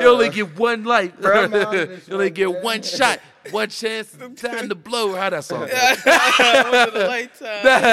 You 0.00 0.08
only 0.08 0.30
get 0.30 0.58
one 0.58 0.84
life. 0.84 1.18
Bro, 1.20 1.44
I'm 1.44 1.54
out 1.54 1.74
of 1.74 1.88
this 1.88 2.08
you 2.08 2.14
only 2.14 2.26
one, 2.26 2.34
get 2.34 2.52
man. 2.52 2.62
one 2.62 2.82
shot, 2.82 3.20
one 3.50 3.68
chance, 3.68 4.16
time 4.36 4.68
to 4.68 4.74
blow. 4.74 5.14
How 5.14 5.30
that 5.30 5.44
song? 5.44 5.68
go? 5.68 5.68
Once 7.08 7.42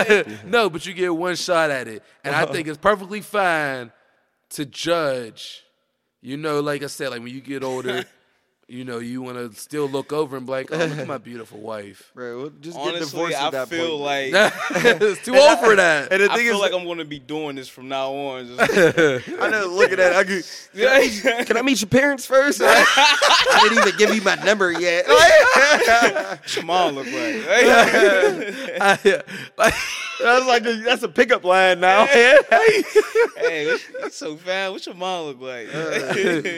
in 0.10 0.50
no, 0.50 0.69
but 0.69 0.86
you 0.86 0.93
get 0.93 1.15
one 1.15 1.36
shot 1.36 1.69
at 1.69 1.88
it. 1.88 2.04
And 2.24 2.36
I 2.36 2.45
think 2.45 2.67
it's 2.67 2.78
perfectly 2.78 3.22
fine 3.22 3.91
to 4.52 4.65
judge. 4.65 5.63
You 6.22 6.38
know, 6.38 6.60
like 6.60 6.84
I 6.84 6.88
said, 6.88 7.12
like 7.12 7.22
when 7.22 7.34
you 7.34 7.41
get 7.41 7.63
older, 7.63 8.06
you 8.69 8.86
know, 8.86 8.99
you 8.99 9.21
want 9.21 9.38
to 9.38 9.51
still 9.60 9.89
look 9.89 10.13
over 10.13 10.38
and 10.38 10.45
be 10.45 10.51
like, 10.51 10.71
oh, 10.71 10.77
look 10.77 10.97
at 10.99 11.08
my 11.08 11.17
beautiful 11.29 11.60
wife. 11.60 12.12
Right. 12.13 12.34
we'll 12.34 12.51
just 12.62 12.77
get 12.77 12.88
Honestly, 12.88 12.99
divorced 13.12 13.38
at 13.38 13.43
I 13.47 13.49
that 13.51 13.67
feel 13.69 13.97
point. 13.97 14.34
like 14.34 14.53
it's 15.01 15.25
too 15.25 15.36
old 15.36 15.60
for 15.60 15.75
that. 15.75 16.12
and 16.12 16.21
the 16.21 16.32
I 16.32 16.36
thing 16.36 16.45
feel 16.45 16.55
is, 16.55 16.62
like 16.62 16.73
I'm 16.73 16.86
gonna 16.86 17.03
be 17.05 17.19
doing 17.19 17.55
this 17.55 17.67
from 17.67 17.88
now 17.89 18.12
on. 18.13 18.47
Just, 18.47 18.62
I 18.77 19.49
know. 19.49 19.67
Look 19.67 19.91
at 19.91 19.97
that. 19.97 20.13
I 20.15 20.23
could, 20.23 20.45
yeah. 20.73 21.43
can 21.43 21.58
I 21.58 21.62
meet 21.63 21.82
your 21.82 21.89
parents 21.89 22.25
first? 22.25 22.62
I 22.63 23.60
didn't 23.63 23.79
even 23.88 23.97
give 23.97 24.13
you 24.15 24.21
my 24.21 24.36
number 24.36 24.71
yet. 24.71 25.05
What's 25.08 26.55
your 26.55 26.65
mom 26.65 26.95
look 26.95 27.05
like? 27.08 27.15
I- 28.82 29.21
like, 29.58 29.73
That's 30.21 30.45
like 30.47 30.65
a, 30.65 30.73
that's 30.84 31.03
a 31.03 31.08
pickup 31.10 31.43
line 31.43 31.79
now. 31.79 32.05
hey, 32.05 32.38
what's- 33.67 33.89
you 33.89 34.10
so 34.12 34.36
fat. 34.38 34.69
What's 34.71 34.86
your 34.86 34.95
mom 34.95 35.25
look 35.27 35.39
like? 35.41 35.67
Uh, 35.73 35.89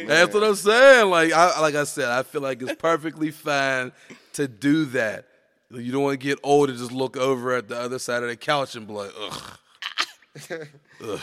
that's 0.08 0.34
what 0.34 0.43
I'm 0.43 0.56
saying. 0.56 1.10
Like 1.10 1.32
I 1.32 1.60
like 1.62 1.76
I 1.76 1.84
said, 1.84 2.01
I 2.10 2.24
feel 2.24 2.42
like 2.42 2.62
it's 2.62 2.76
perfectly 2.76 3.32
fine 3.32 3.92
to 4.34 4.48
do 4.48 4.86
that. 4.86 5.26
You 5.70 5.92
don't 5.92 6.04
want 6.04 6.20
to 6.20 6.26
get 6.26 6.40
old 6.44 6.70
and 6.70 6.78
just 6.78 6.92
look 6.92 7.16
over 7.16 7.54
at 7.54 7.68
the 7.70 7.80
other 7.80 8.00
side 8.00 8.24
of 8.24 8.30
the 8.30 8.36
couch 8.36 8.76
and 8.76 8.88
be 8.88 8.94
like, 8.94 9.12
ugh. 9.20 9.58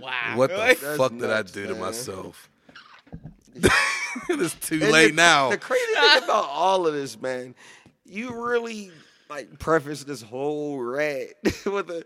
wow. 0.00 0.36
What 0.36 0.50
the 0.50 0.56
Like, 0.56 0.78
fuck 0.78 1.12
did 1.12 1.24
I 1.24 1.38
nuts, 1.38 1.52
do 1.52 1.66
to 1.66 1.74
myself? 1.74 2.48
it's 4.28 4.54
too 4.54 4.80
And 4.82 4.90
late 4.92 5.08
the, 5.10 5.16
now. 5.16 5.50
The 5.50 5.58
crazy 5.58 5.84
thing 5.94 6.24
about 6.24 6.48
all 6.48 6.86
of 6.86 6.94
this, 6.94 7.20
man, 7.20 7.54
you 8.04 8.44
really 8.44 8.90
like 9.30 9.58
preface 9.58 10.04
this 10.04 10.22
whole 10.22 10.78
rant 10.78 11.30
with 11.64 11.90
a 11.90 12.04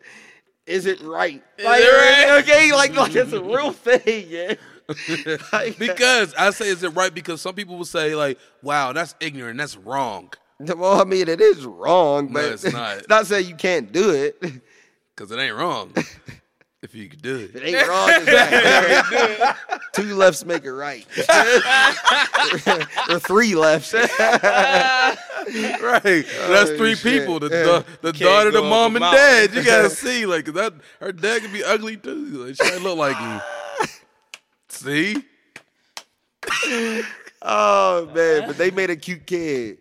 "Is 0.66 0.86
it 0.86 1.00
right?" 1.00 1.42
Like, 1.58 1.82
it 1.82 2.28
right? 2.28 2.38
Okay, 2.42 2.72
like 2.72 2.94
like 2.96 3.14
it's 3.14 3.32
a 3.32 3.42
real 3.42 3.72
thing, 3.72 4.26
yeah. 4.28 4.54
Like, 5.52 5.78
because 5.78 6.32
I 6.34 6.50
say, 6.50 6.68
is 6.68 6.82
it 6.82 6.90
right? 6.90 7.12
Because 7.12 7.40
some 7.40 7.54
people 7.54 7.76
will 7.76 7.84
say, 7.84 8.14
like, 8.14 8.38
wow, 8.62 8.92
that's 8.92 9.14
ignorant, 9.20 9.58
that's 9.58 9.76
wrong. 9.76 10.32
well, 10.60 11.00
I 11.00 11.04
mean, 11.04 11.28
it 11.28 11.40
is 11.40 11.64
wrong, 11.66 12.28
but 12.32 12.44
it's 12.44 12.72
not. 12.72 13.06
not 13.08 13.26
saying 13.26 13.48
you 13.48 13.56
can't 13.56 13.90
do 13.92 14.10
it. 14.10 14.40
Because 15.14 15.30
it 15.30 15.38
ain't 15.38 15.56
wrong 15.56 15.92
if 16.82 16.94
you 16.94 17.08
could 17.08 17.22
do 17.22 17.36
It 17.54 17.56
it. 17.56 17.74
ain't 17.74 17.88
wrong. 17.88 18.08
It's 18.12 18.26
right. 19.46 19.56
Two 19.92 20.14
lefts 20.14 20.44
make 20.44 20.64
it 20.64 20.72
right, 20.72 21.06
or 23.08 23.18
three 23.18 23.54
lefts. 23.54 23.92
Right. 23.94 24.10
Oh, 25.46 26.48
that's 26.52 26.70
Oh, 26.70 26.76
three 26.76 26.94
shit. 26.94 27.20
people. 27.20 27.40
The, 27.40 27.48
Yeah. 27.50 27.62
da- 27.64 27.82
the 28.02 28.12
daughter, 28.12 28.50
the 28.50 28.62
mom, 28.62 28.96
and 28.96 29.00
mountain. 29.00 29.18
dad. 29.20 29.54
You 29.54 29.62
gotta 29.64 29.90
see, 29.90 30.26
like, 30.26 30.44
that 30.46 30.74
her 31.00 31.12
dad 31.12 31.42
could 31.42 31.52
be 31.52 31.64
ugly 31.64 31.96
too. 31.96 32.44
Like, 32.46 32.56
she 32.56 32.62
might 32.70 32.82
look 32.82 32.98
like 32.98 33.18
you. 33.18 33.40
See? 34.76 35.16
oh 37.42 38.10
man, 38.14 38.46
but 38.46 38.56
they 38.58 38.70
made 38.70 38.90
a 38.90 38.96
cute 38.96 39.26
kid. 39.26 39.78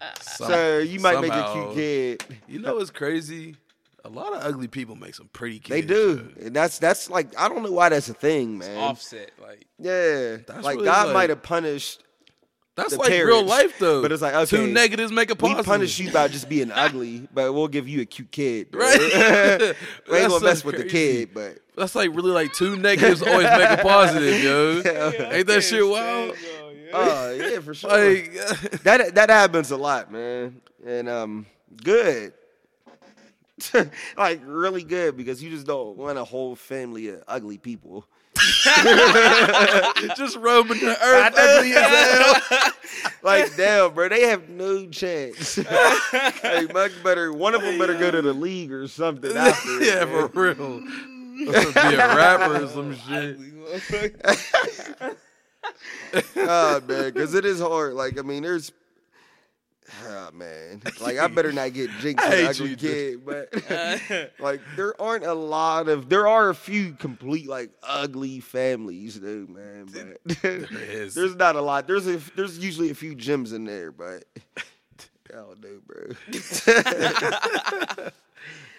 Uh, 0.00 0.06
some- 0.20 0.48
So 0.48 0.78
you 0.78 1.00
might 1.00 1.20
make 1.20 1.32
a 1.32 1.52
cute 1.52 1.74
kid. 1.74 2.38
You 2.46 2.60
know 2.60 2.76
what's 2.76 2.90
crazy? 2.90 3.56
A 4.04 4.08
lot 4.08 4.32
of 4.32 4.42
ugly 4.44 4.68
people 4.68 4.94
make 4.94 5.14
some 5.14 5.28
pretty 5.32 5.58
kids. 5.58 5.68
They 5.70 5.82
do, 5.82 6.32
and 6.40 6.54
that's 6.54 6.78
that's 6.78 7.10
like 7.10 7.28
I 7.38 7.48
don't 7.48 7.62
know 7.62 7.72
why 7.72 7.88
that's 7.88 8.08
a 8.08 8.14
thing, 8.14 8.58
man. 8.58 8.78
Offset, 8.78 9.32
like 9.42 9.66
Yeah, 9.78 10.36
That's 10.46 10.64
like 10.64 10.76
really 10.76 10.86
God 10.86 11.06
like- 11.08 11.14
might 11.14 11.30
have 11.30 11.42
punished. 11.42 12.02
That's 12.76 12.96
like 12.96 13.10
real 13.10 13.42
life 13.44 13.76
though. 13.80 14.02
But 14.02 14.12
it's 14.12 14.22
like, 14.22 14.48
two 14.48 14.68
negatives 14.68 15.10
make 15.10 15.30
a 15.32 15.34
positive. 15.34 15.66
We 15.66 15.70
punish 15.72 15.98
you 15.98 16.12
by 16.12 16.28
just 16.28 16.48
being 16.48 16.70
ugly, 16.70 17.26
but 17.34 17.52
we'll 17.52 17.66
give 17.66 17.88
you 17.88 18.02
a 18.02 18.04
cute 18.04 18.30
kid. 18.30 18.70
bro. 18.70 18.82
Right. 18.88 18.98
we 20.08 20.18
ain't 20.18 20.28
gonna 20.30 20.44
mess 20.44 20.62
with 20.64 20.76
the 20.76 20.84
kid, 20.84 21.30
but 21.34 21.58
That's 21.78 21.94
like 21.94 22.14
really 22.14 22.32
like 22.32 22.52
two 22.52 22.76
negatives 22.76 23.22
always 23.22 23.46
make 23.46 23.70
a 23.70 23.78
positive, 23.82 24.42
yo. 24.42 24.82
Ain't 25.30 25.46
that 25.46 25.62
shit 25.62 25.86
wild? 25.86 26.34
oh 26.92 27.30
yeah, 27.32 27.60
for 27.60 27.74
sure. 27.74 27.90
Like, 27.90 28.32
that 28.82 29.14
that 29.14 29.30
happens 29.30 29.70
a 29.70 29.76
lot, 29.76 30.10
man, 30.10 30.60
and 30.84 31.08
um, 31.08 31.46
good. 31.82 32.32
like 34.16 34.40
really 34.44 34.84
good 34.84 35.16
because 35.16 35.42
you 35.42 35.50
just 35.50 35.66
don't 35.66 35.96
want 35.96 36.16
a 36.16 36.24
whole 36.24 36.54
family 36.54 37.08
of 37.08 37.24
ugly 37.26 37.58
people. 37.58 38.06
just 40.16 40.36
roaming 40.36 40.78
the 40.78 40.96
earth, 41.02 41.34
ugly 41.36 41.72
as 41.72 42.42
hell. 42.52 42.72
Like 43.22 43.56
damn, 43.56 43.92
bro, 43.94 44.08
they 44.08 44.28
have 44.28 44.48
no 44.48 44.86
chance. 44.86 45.58
like 45.58 46.72
much 46.72 46.92
better. 47.02 47.32
One 47.32 47.54
of 47.54 47.62
them 47.62 47.78
better 47.78 47.98
go 47.98 48.12
to 48.12 48.22
the 48.22 48.32
league 48.32 48.72
or 48.72 48.86
something. 48.86 49.36
After, 49.36 49.82
yeah, 49.82 50.04
man. 50.04 50.28
for 50.28 50.54
real. 50.54 50.82
Be 51.38 51.50
a 51.50 52.16
rapper 52.16 52.64
or 52.64 52.68
some 52.68 52.94
shit. 52.96 53.38
oh 56.36 56.80
man, 56.86 57.12
because 57.12 57.34
it 57.34 57.44
is 57.44 57.60
hard. 57.60 57.94
Like 57.94 58.18
I 58.18 58.22
mean, 58.22 58.42
there's. 58.42 58.72
Oh 60.06 60.30
man, 60.34 60.82
like 61.00 61.16
I 61.16 61.28
better 61.28 61.50
not 61.50 61.72
get 61.72 61.90
jinxed 62.00 62.22
I 62.26 62.28
with 62.28 62.38
an 62.38 62.44
hate 62.44 62.48
ugly 62.48 62.70
you, 62.70 62.76
kid, 62.76 63.24
but 63.24 64.32
like 64.40 64.60
there 64.76 65.00
aren't 65.00 65.24
a 65.24 65.32
lot 65.32 65.88
of 65.88 66.10
there 66.10 66.28
are 66.28 66.50
a 66.50 66.54
few 66.54 66.92
complete 66.92 67.48
like 67.48 67.70
ugly 67.82 68.40
families, 68.40 69.18
though, 69.18 69.46
man. 69.48 69.86
But 69.90 70.18
is. 70.44 71.14
there's 71.14 71.36
not 71.36 71.56
a 71.56 71.62
lot. 71.62 71.86
There's 71.86 72.06
a 72.06 72.18
there's 72.36 72.58
usually 72.58 72.90
a 72.90 72.94
few 72.94 73.14
gems 73.14 73.54
in 73.54 73.64
there, 73.64 73.90
but 73.90 74.24
I 75.30 75.36
don't 75.36 75.62
know, 75.62 75.80
bro. 75.86 76.10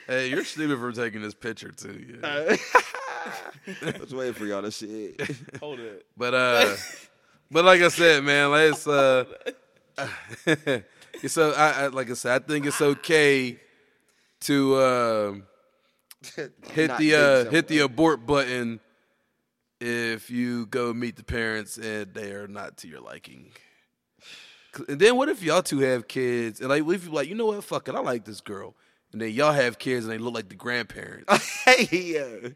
Hey, 0.10 0.32
you're 0.32 0.44
stupid 0.44 0.80
for 0.80 0.92
taking 0.92 1.22
this 1.22 1.36
picture 1.36 1.70
too. 1.70 2.18
Yeah. 2.24 2.56
I 3.84 4.00
was 4.00 4.12
waiting 4.12 4.34
for 4.34 4.48
y'all 4.48 4.64
to 4.64 4.72
see 4.72 5.14
it. 5.20 5.38
hold 5.60 5.80
it. 5.80 6.04
But 6.18 6.34
uh, 6.34 6.76
but 7.52 7.64
like 7.64 7.80
I 7.82 7.90
said, 7.90 8.24
man, 8.24 8.50
let's 8.50 8.88
uh, 8.88 9.26
it's 10.48 11.34
so 11.36 11.52
I, 11.52 11.84
I 11.84 11.88
like 11.88 12.10
I 12.10 12.14
said, 12.14 12.42
I 12.42 12.44
think 12.44 12.66
it's 12.66 12.82
okay 12.82 13.60
to 14.42 14.82
um 14.82 15.44
hit 16.36 16.98
the 16.98 17.46
uh, 17.46 17.52
hit 17.52 17.68
the 17.68 17.80
abort 17.80 18.26
button 18.26 18.80
if 19.80 20.32
you 20.32 20.66
go 20.66 20.92
meet 20.92 21.18
the 21.18 21.24
parents 21.24 21.78
and 21.78 22.16
they 22.16 22.32
are 22.32 22.48
not 22.48 22.78
to 22.78 22.88
your 22.88 23.02
liking. 23.02 23.52
And 24.88 25.00
then 25.00 25.18
what 25.18 25.30
if 25.30 25.44
y'all 25.44 25.62
two 25.62 25.80
have 25.80 26.08
kids 26.08 26.62
and 26.62 26.70
like 26.70 26.82
if 26.88 27.06
you 27.06 27.12
like 27.12 27.28
you 27.30 27.36
know 27.36 27.46
what 27.46 27.64
fuck 27.64 27.88
it 27.88 27.94
I 27.94 28.00
like 28.00 28.26
this 28.26 28.42
girl 28.42 28.76
and 29.12 29.22
then 29.22 29.32
y'all 29.32 29.52
have 29.54 29.80
kids 29.80 30.06
and 30.06 30.14
they 30.14 30.18
look 30.18 30.34
like 30.34 30.50
the 30.50 30.56
grandparents. 30.56 31.62
hey, 31.66 31.88
yo. 31.92 32.52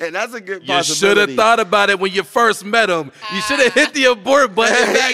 and 0.00 0.14
that's 0.14 0.34
a 0.34 0.40
good 0.40 0.66
possibility. 0.66 0.88
You 0.88 0.94
should 0.94 1.16
have 1.16 1.34
thought 1.36 1.60
about 1.60 1.90
it 1.90 1.98
when 1.98 2.12
you 2.12 2.22
first 2.22 2.64
met 2.64 2.86
them. 2.86 3.10
You 3.34 3.40
should 3.42 3.60
have 3.60 3.74
hit 3.74 3.94
the 3.94 4.04
abort 4.06 4.54
button 4.54 4.92
back 4.94 5.12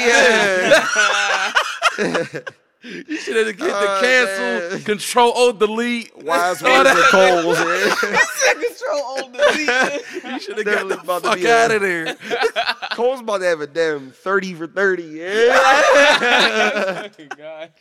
then. 1.98 2.42
You 2.84 3.16
should 3.16 3.36
have 3.36 3.46
hit 3.46 3.58
the 3.58 3.64
Oh, 3.74 3.98
cancel, 4.02 4.70
man. 4.76 4.82
control 4.84 5.32
O 5.34 5.52
delete. 5.52 6.14
Wise 6.22 6.62
words 6.62 6.90
of 6.90 6.96
Coles. 7.06 7.58
man. 7.58 7.96
Control 8.54 9.02
all 9.02 9.28
the 9.30 10.02
You 10.24 10.38
should 10.38 10.58
have 10.58 10.66
got 10.66 10.88
the 10.88 11.00
about 11.00 11.22
to 11.22 11.28
fuck 11.30 11.38
be 11.38 11.50
out 11.50 11.70
of 11.70 11.80
there. 11.80 12.14
Cole's 12.92 13.20
about 13.20 13.38
to 13.38 13.46
have 13.46 13.60
a 13.62 13.66
damn 13.66 14.10
30 14.10 14.54
for 14.54 14.66
30. 14.66 15.02
Yeah. 15.04 15.24
Oh, 15.50 17.08
oh, 17.18 17.26
God. 17.36 17.72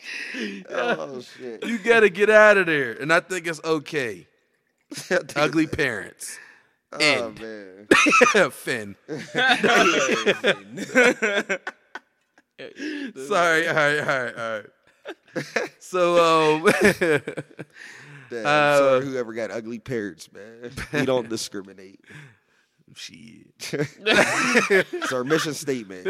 oh, 0.70 1.22
shit. 1.22 1.66
You 1.66 1.78
got 1.80 2.00
to 2.02 2.10
get 2.10 2.30
out 2.30 2.58
of 2.58 2.68
there. 2.68 2.94
And 2.94 3.12
I 3.12 3.20
think 3.20 3.46
it's 3.48 3.62
okay. 3.66 4.28
Ugly 5.36 5.68
parents. 5.68 6.38
Oh, 6.94 6.98
End. 7.00 7.42
man. 7.42 8.52
Finn. 8.52 8.96
Sorry. 13.28 13.68
All 13.68 13.74
right. 13.76 14.00
All 14.00 14.06
right. 14.06 14.36
All 14.38 14.52
right. 14.60 14.66
So, 15.80 16.56
um, 16.58 16.64
Damn, 18.30 18.46
Uh, 18.46 18.78
sorry, 18.78 19.06
whoever 19.06 19.34
got 19.34 19.52
ugly 19.52 19.80
parents, 19.80 20.32
man. 20.32 20.72
We 20.94 21.06
don't 21.06 21.30
discriminate. 21.30 22.00
Shit. 22.96 23.48
It's 23.72 25.12
our 25.12 25.24
mission 25.24 25.54
statement. 25.54 26.06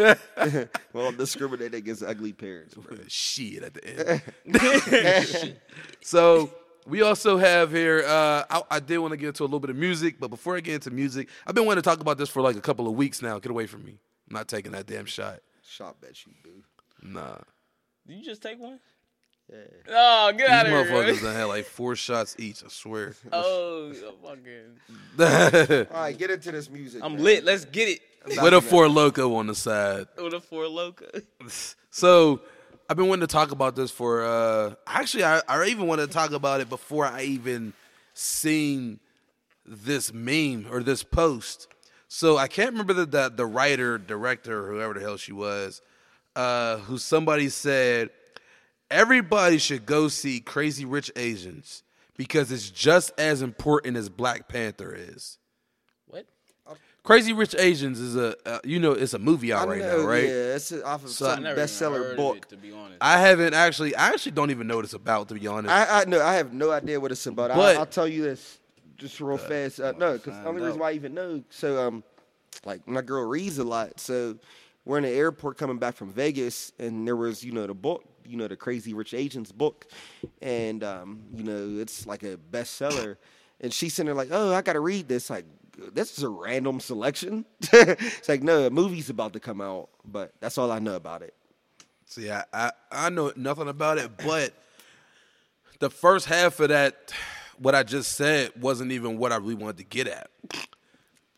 well, 0.93 1.11
discriminate 1.13 1.73
against 1.73 2.03
ugly 2.03 2.33
parents. 2.33 2.75
Bro. 2.75 2.97
Shit 3.07 3.63
at 3.63 3.73
the 3.73 4.21
end. 4.47 5.55
so 6.01 6.49
we 6.85 7.01
also 7.01 7.37
have 7.37 7.71
here. 7.71 8.03
Uh, 8.05 8.43
I, 8.49 8.61
I 8.71 8.79
did 8.79 8.97
want 8.99 9.11
to 9.11 9.17
get 9.17 9.27
into 9.27 9.43
a 9.43 9.45
little 9.45 9.59
bit 9.61 9.69
of 9.69 9.75
music, 9.77 10.15
but 10.19 10.29
before 10.29 10.55
I 10.57 10.59
get 10.59 10.75
into 10.75 10.91
music, 10.91 11.29
I've 11.47 11.55
been 11.55 11.65
wanting 11.65 11.81
to 11.81 11.89
talk 11.89 11.99
about 12.01 12.17
this 12.17 12.29
for 12.29 12.41
like 12.41 12.55
a 12.57 12.61
couple 12.61 12.87
of 12.87 12.95
weeks 12.95 13.21
now. 13.21 13.39
Get 13.39 13.51
away 13.51 13.65
from 13.67 13.83
me. 13.85 13.99
I'm 14.29 14.35
not 14.35 14.47
taking 14.47 14.71
that 14.73 14.85
damn 14.85 15.05
shot. 15.05 15.39
Shot 15.65 15.99
bet 16.01 16.25
you 16.25 16.33
do. 16.43 16.63
Nah. 17.01 17.37
Did 18.07 18.17
you 18.17 18.25
just 18.25 18.41
take 18.41 18.59
one? 18.59 18.79
Yeah. 19.51 19.57
Oh, 19.89 20.31
get 20.31 20.39
These 20.39 20.49
out 20.49 20.65
of 20.65 20.71
here. 20.71 20.83
These 20.83 20.91
motherfuckers 20.91 21.21
done 21.23 21.35
had 21.35 21.43
like 21.45 21.65
four 21.65 21.95
shots 21.95 22.35
each. 22.39 22.63
I 22.63 22.67
swear. 22.69 23.15
Oh, 23.31 23.93
fucking. 24.23 25.87
All 25.91 26.01
right, 26.01 26.17
get 26.17 26.31
into 26.31 26.51
this 26.51 26.69
music. 26.69 27.01
I'm 27.03 27.15
man. 27.15 27.23
lit. 27.23 27.43
Let's 27.43 27.65
get 27.65 27.89
it. 27.89 27.99
With 28.41 28.53
a 28.53 28.61
four 28.61 28.87
loco 28.87 29.35
on 29.35 29.47
the 29.47 29.55
side. 29.55 30.07
With 30.17 30.33
a 30.33 30.39
four 30.39 30.67
loco. 30.67 31.05
So 31.91 32.39
I've 32.89 32.95
been 32.95 33.07
wanting 33.07 33.27
to 33.27 33.31
talk 33.31 33.51
about 33.51 33.75
this 33.75 33.91
for 33.91 34.23
uh 34.23 34.75
actually 34.87 35.25
I, 35.25 35.41
I 35.47 35.65
even 35.65 35.87
wanted 35.87 36.07
to 36.07 36.13
talk 36.13 36.31
about 36.31 36.61
it 36.61 36.69
before 36.69 37.05
I 37.05 37.23
even 37.23 37.73
seen 38.13 39.01
this 39.65 40.13
meme 40.13 40.67
or 40.71 40.81
this 40.81 41.03
post. 41.03 41.67
So 42.07 42.37
I 42.37 42.47
can't 42.47 42.71
remember 42.71 42.93
the 42.93 43.05
the, 43.05 43.29
the 43.29 43.45
writer, 43.45 43.97
director, 43.97 44.67
whoever 44.67 44.93
the 44.93 45.01
hell 45.01 45.17
she 45.17 45.33
was, 45.33 45.81
uh, 46.37 46.77
who 46.77 46.97
somebody 46.97 47.49
said 47.49 48.09
everybody 48.91 49.57
should 49.57 49.85
go 49.85 50.07
see 50.07 50.39
Crazy 50.39 50.85
Rich 50.85 51.11
Asians 51.15 51.83
because 52.17 52.51
it's 52.51 52.69
just 52.69 53.11
as 53.17 53.41
important 53.41 53.97
as 53.97 54.09
Black 54.09 54.47
Panther 54.47 54.93
is. 54.97 55.37
What? 56.07 56.25
Crazy 57.03 57.33
Rich 57.33 57.55
Asians 57.57 57.99
is 57.99 58.15
a 58.15 58.35
uh, 58.47 58.59
you 58.63 58.79
know 58.79 58.93
it's 58.93 59.13
a 59.13 59.19
movie 59.19 59.51
out 59.51 59.67
I 59.67 59.71
right 59.71 59.79
know, 59.81 60.01
now, 60.01 60.07
right? 60.07 60.23
Yeah, 60.23 60.55
it's 60.55 60.71
off 60.71 61.03
of 61.03 61.09
So- 61.09 61.25
some 61.25 61.39
I 61.39 61.41
never 61.41 61.55
even 61.59 61.65
bestseller 61.65 62.15
book. 62.15 62.37
it, 62.37 62.49
to 62.49 62.57
be 62.57 62.71
honest. 62.71 62.97
I 63.01 63.19
haven't 63.19 63.53
actually. 63.53 63.95
I 63.95 64.07
actually 64.09 64.31
don't 64.33 64.51
even 64.51 64.67
know 64.67 64.77
what 64.77 64.85
it's 64.85 64.93
about, 64.93 65.27
to 65.29 65.33
be 65.35 65.45
honest. 65.47 65.73
I, 65.73 66.01
I 66.01 66.05
no, 66.05 66.21
I 66.21 66.35
have 66.35 66.53
no 66.53 66.71
idea 66.71 66.99
what 66.99 67.11
it's 67.11 67.25
about. 67.25 67.49
But- 67.49 67.75
I, 67.75 67.79
I'll 67.79 67.85
tell 67.85 68.07
you 68.07 68.21
this, 68.23 68.59
just 68.95 69.19
real 69.19 69.37
fast. 69.37 69.79
Uh, 69.81 69.91
no, 69.97 70.13
because 70.13 70.27
the 70.27 70.31
find 70.43 70.47
only 70.47 70.61
reason 70.61 70.79
why 70.79 70.91
I 70.91 70.93
even 70.93 71.13
know, 71.13 71.43
so 71.49 71.85
um, 71.87 72.03
like 72.63 72.87
my 72.87 73.01
girl 73.01 73.25
reads 73.27 73.57
a 73.57 73.63
lot. 73.65 73.99
So 73.99 74.37
we're 74.85 74.97
in 74.99 75.03
the 75.03 75.09
airport 75.09 75.57
coming 75.57 75.79
back 75.79 75.95
from 75.95 76.09
Vegas, 76.13 76.71
and 76.79 77.05
there 77.05 77.17
was 77.17 77.43
you 77.43 77.51
know 77.51 77.67
the 77.67 77.73
book, 77.73 78.05
you 78.25 78.37
know 78.37 78.47
the 78.47 78.55
Crazy 78.55 78.93
Rich 78.93 79.13
Asians 79.13 79.51
book, 79.51 79.87
and 80.41 80.83
um, 80.83 81.23
you 81.33 81.43
know 81.43 81.81
it's 81.81 82.05
like 82.05 82.23
a 82.23 82.37
bestseller. 82.51 83.17
And 83.61 83.73
she's 83.73 83.93
sitting 83.93 84.07
there 84.07 84.15
like, 84.15 84.29
oh, 84.31 84.53
I 84.53 84.61
got 84.61 84.73
to 84.73 84.81
read 84.81 85.07
this. 85.07 85.29
Like, 85.29 85.45
this 85.93 86.17
is 86.17 86.23
a 86.23 86.29
random 86.29 86.81
selection. 86.81 87.45
it's 87.61 88.27
like, 88.27 88.43
no, 88.43 88.65
a 88.65 88.69
movie's 88.69 89.09
about 89.09 89.31
to 89.33 89.39
come 89.39 89.61
out, 89.61 89.87
but 90.03 90.33
that's 90.41 90.57
all 90.57 90.69
I 90.69 90.79
know 90.79 90.95
about 90.95 91.21
it. 91.21 91.33
See, 92.05 92.29
I, 92.29 92.43
I 92.51 92.71
I 92.91 93.09
know 93.09 93.31
nothing 93.35 93.69
about 93.69 93.99
it, 93.99 94.11
but 94.17 94.53
the 95.79 95.89
first 95.89 96.25
half 96.25 96.59
of 96.59 96.69
that, 96.69 97.13
what 97.57 97.73
I 97.73 97.83
just 97.83 98.13
said, 98.13 98.51
wasn't 98.59 98.91
even 98.91 99.17
what 99.17 99.31
I 99.31 99.37
really 99.37 99.55
wanted 99.55 99.77
to 99.77 99.83
get 99.85 100.07
at. 100.07 100.29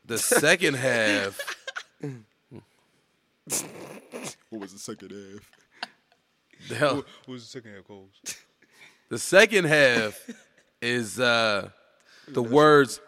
The 0.06 0.18
second 0.18 0.76
half, 0.76 1.40
What 4.50 4.62
was 4.62 4.74
the 4.74 4.80
second 4.80 5.12
half? 5.12 5.52
the 6.70 6.76
hell, 6.76 7.06
Who's 7.26 7.44
the 7.44 7.50
second 7.50 7.74
head 7.74 7.88
coach? 7.88 8.38
the 9.10 9.20
second 9.20 9.66
half 9.66 10.20
is 10.82 11.20
uh, 11.20 11.70
the 12.28 12.44
words 12.44 13.00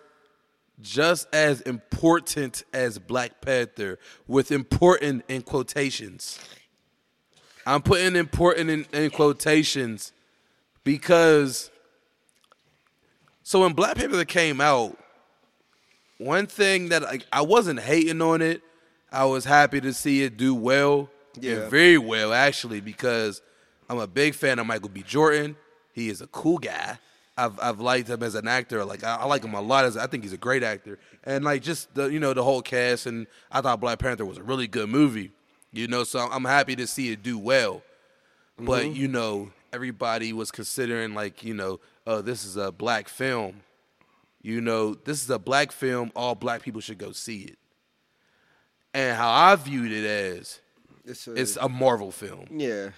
just 0.81 1.27
as 1.33 1.61
important 1.61 2.63
as 2.73 2.99
Black 2.99 3.41
Panther 3.41 3.97
with 4.27 4.51
important 4.51 5.25
in 5.27 5.41
quotations. 5.41 6.39
I'm 7.65 7.81
putting 7.81 8.15
important 8.15 8.69
in, 8.69 8.85
in 8.93 9.09
quotations 9.09 10.13
because 10.83 11.69
so 13.43 13.61
when 13.61 13.73
Black 13.73 13.97
Panther 13.97 14.23
came 14.25 14.61
out, 14.61 14.97
one 16.17 16.47
thing 16.47 16.89
that 16.89 17.23
I 17.31 17.41
wasn't 17.41 17.79
hating 17.79 18.21
on 18.21 18.41
it, 18.41 18.61
I 19.11 19.25
was 19.25 19.45
happy 19.45 19.79
to 19.81 19.93
see 19.93 20.23
it 20.23 20.37
do 20.37 20.53
well, 20.53 21.09
Yeah. 21.41 21.69
very 21.69 21.97
well 21.97 22.33
actually, 22.33 22.81
because 22.81 23.41
I'm 23.89 23.99
a 23.99 24.07
big 24.07 24.35
fan 24.35 24.59
of 24.59 24.67
Michael 24.67 24.89
B. 24.89 25.03
Jordan. 25.03 25.55
He 25.93 26.09
is 26.09 26.21
a 26.21 26.27
cool 26.27 26.57
guy. 26.57 26.99
I've 27.37 27.59
I've 27.59 27.79
liked 27.79 28.09
him 28.09 28.23
as 28.23 28.35
an 28.35 28.47
actor. 28.47 28.83
Like 28.83 29.03
I, 29.03 29.17
I 29.17 29.25
like 29.25 29.43
him 29.43 29.53
a 29.53 29.61
lot. 29.61 29.85
As 29.85 29.95
I 29.95 30.07
think 30.07 30.23
he's 30.23 30.33
a 30.33 30.37
great 30.37 30.63
actor, 30.63 30.97
and 31.23 31.45
like 31.45 31.61
just 31.61 31.93
the 31.93 32.07
you 32.07 32.19
know 32.19 32.33
the 32.33 32.43
whole 32.43 32.61
cast. 32.61 33.05
And 33.05 33.27
I 33.51 33.61
thought 33.61 33.79
Black 33.79 33.99
Panther 33.99 34.25
was 34.25 34.37
a 34.37 34.43
really 34.43 34.67
good 34.67 34.89
movie. 34.89 35.31
You 35.71 35.87
know, 35.87 36.03
so 36.03 36.19
I'm 36.19 36.45
happy 36.45 36.75
to 36.77 36.87
see 36.87 37.11
it 37.11 37.21
do 37.21 37.37
well. 37.37 37.83
But 38.57 38.85
mm-hmm. 38.85 38.95
you 38.95 39.07
know, 39.07 39.51
everybody 39.71 40.33
was 40.33 40.49
considering 40.49 41.13
like 41.13 41.43
you 41.43 41.53
know, 41.53 41.79
oh, 42.07 42.21
this 42.21 42.43
is 42.43 42.57
a 42.57 42.71
black 42.71 43.07
film. 43.07 43.61
You 44.41 44.61
know, 44.61 44.95
this 44.95 45.23
is 45.23 45.29
a 45.29 45.39
black 45.39 45.71
film. 45.71 46.11
All 46.15 46.33
black 46.33 46.63
people 46.63 46.81
should 46.81 46.97
go 46.97 47.11
see 47.11 47.41
it. 47.41 47.57
And 48.93 49.15
how 49.15 49.29
I 49.29 49.55
viewed 49.55 49.91
it 49.91 50.05
as, 50.05 50.59
It's 51.07 51.27
a, 51.27 51.33
it's 51.33 51.55
a 51.57 51.69
Marvel 51.69 52.11
film. 52.11 52.45
yeah. 52.51 52.89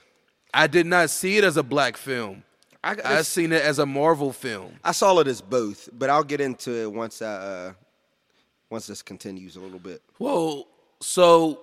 I 0.52 0.66
did 0.66 0.88
not 0.88 1.12
see 1.12 1.38
it 1.38 1.44
as 1.44 1.58
a 1.58 1.64
black 1.64 1.96
film. 1.96 2.44
I, 2.84 2.96
I 3.06 3.22
seen 3.22 3.52
it 3.52 3.62
as 3.62 3.78
a 3.78 3.86
Marvel 3.86 4.34
film. 4.34 4.74
I 4.84 4.94
saw 4.94 5.20
it 5.20 5.28
as 5.28 5.42
both, 5.42 5.90
but 5.94 6.10
I'll 6.10 6.24
get 6.24 6.42
into 6.42 6.72
it 6.72 6.92
once 6.92 7.22
I 7.22 7.26
uh, 7.34 7.74
once 8.72 8.88
this 8.88 9.04
continues 9.04 9.58
a 9.58 9.60
little 9.60 9.78
bit. 9.78 10.02
Well, 10.18 10.66
so 11.02 11.60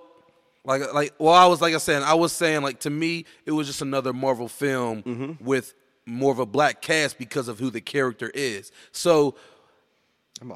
like 0.63 0.93
like 0.93 1.13
well, 1.19 1.33
I 1.33 1.47
was 1.47 1.59
like 1.59 1.73
I 1.73 1.79
said, 1.79 2.01
I 2.01 2.13
was 2.13 2.31
saying 2.31 2.61
like 2.61 2.79
to 2.81 2.89
me, 2.89 3.25
it 3.45 3.51
was 3.51 3.67
just 3.67 3.81
another 3.81 4.13
Marvel 4.13 4.47
film 4.47 5.03
Mm-hmm. 5.03 5.43
with 5.43 5.73
more 6.05 6.31
of 6.31 6.39
a 6.39 6.45
black 6.45 6.81
cast 6.81 7.17
because 7.17 7.49
of 7.49 7.59
who 7.59 7.69
the 7.69 7.81
character 7.81 8.31
is. 8.33 8.71
So 8.93 9.35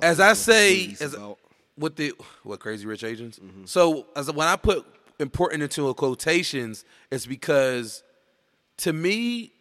as 0.02 0.22
I 0.22 0.34
say, 0.34 0.96
as 1.02 1.14
about- 1.16 1.38
with 1.78 1.96
the 1.98 2.14
what 2.44 2.60
Crazy 2.62 2.86
Rich 2.86 3.04
Asians. 3.04 3.40
Mm-hmm. 3.40 3.66
So 3.66 4.06
as 4.16 4.32
when 4.32 4.48
I 4.48 4.56
put 4.56 4.86
important 5.22 5.64
into 5.64 5.88
a 5.88 5.94
quotations, 5.94 6.84
is 7.12 7.26
because 7.26 8.04
to 8.78 8.92
me, 8.94 9.52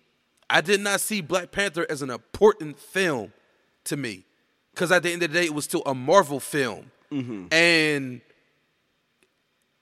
I 0.48 0.60
did 0.60 0.80
not 0.80 1.00
see 1.00 1.20
Black 1.20 1.52
Panther 1.52 1.86
as 1.88 2.02
an 2.02 2.10
important 2.10 2.78
film 2.78 3.32
to 3.84 3.96
me, 3.96 4.24
because 4.74 4.90
at 4.90 5.02
the 5.02 5.12
end 5.12 5.22
of 5.22 5.32
the 5.32 5.38
day, 5.40 5.44
it 5.46 5.54
was 5.54 5.64
still 5.64 5.82
a 5.86 5.94
Marvel 5.94 6.40
film, 6.40 6.90
Mm-hmm. 7.12 7.46
and 7.52 8.20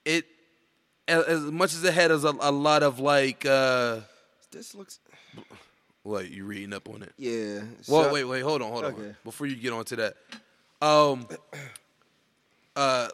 it 0.07 0.25
as, 1.07 1.41
much 1.43 1.75
as 1.75 1.85
it 1.85 1.93
had 1.93 2.11
as 2.11 2.25
a, 2.25 2.35
a 2.41 2.51
lot 2.51 2.83
of 2.83 3.01
like 3.01 3.45
uh 3.45 4.01
This 4.51 4.75
looks 4.75 4.99
what 6.03 6.31
you 6.31 6.45
reading 6.47 6.73
up 6.73 6.89
on 6.89 7.03
it. 7.03 7.13
yeah. 7.19 7.61
Well, 7.87 8.05
so- 8.05 8.13
wait, 8.15 8.25
wait, 8.25 8.41
hold 8.41 8.63
on, 8.63 8.71
hold 8.73 8.85
on. 8.87 9.17
Before 9.25 9.47
you 9.47 9.57
get 9.57 9.75
on 9.75 9.85
to 9.87 9.97
that, 9.97 10.15
um, 10.81 11.27
uh, 12.75 13.09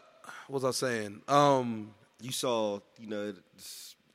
what 0.47 0.61
was 0.61 0.83
I 0.83 0.87
saying? 0.87 1.21
Um, 1.27 1.93
You 2.21 2.31
saw 2.31 2.79
you 2.99 3.07
know 3.07 3.33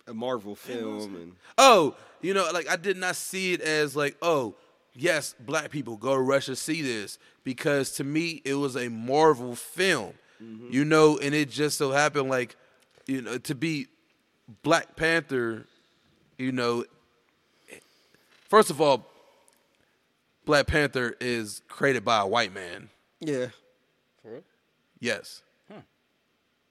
a 0.06 0.14
Marvel 0.14 0.54
film 0.54 1.14
and 1.14 1.32
oh, 1.56 1.94
you 2.20 2.34
know, 2.34 2.50
like 2.52 2.68
I 2.68 2.76
did 2.76 2.96
not 2.96 3.16
see 3.16 3.52
it 3.52 3.60
as 3.60 3.96
like, 3.96 4.16
oh, 4.20 4.54
yes, 4.94 5.34
black 5.40 5.70
people 5.70 5.96
go 5.96 6.14
to 6.14 6.20
Russia 6.20 6.56
see 6.56 6.82
this 6.82 7.18
because 7.44 7.92
to 7.92 8.04
me 8.04 8.42
it 8.44 8.54
was 8.54 8.76
a 8.76 8.88
Marvel 8.88 9.54
film, 9.54 10.14
mm-hmm. 10.42 10.68
you 10.70 10.84
know, 10.84 11.18
and 11.18 11.34
it 11.34 11.50
just 11.50 11.78
so 11.78 11.92
happened 11.92 12.28
like, 12.28 12.56
you 13.06 13.22
know, 13.22 13.38
to 13.38 13.54
be 13.54 13.86
Black 14.62 14.96
Panther, 14.96 15.66
you 16.38 16.52
know. 16.52 16.84
First 18.48 18.70
of 18.70 18.80
all, 18.80 19.06
Black 20.44 20.66
Panther 20.66 21.14
is 21.20 21.62
created 21.68 22.04
by 22.04 22.20
a 22.20 22.26
white 22.26 22.52
man. 22.52 22.90
yeah. 23.20 23.46
For 24.22 24.32
real? 24.32 24.42
Yes. 24.98 25.42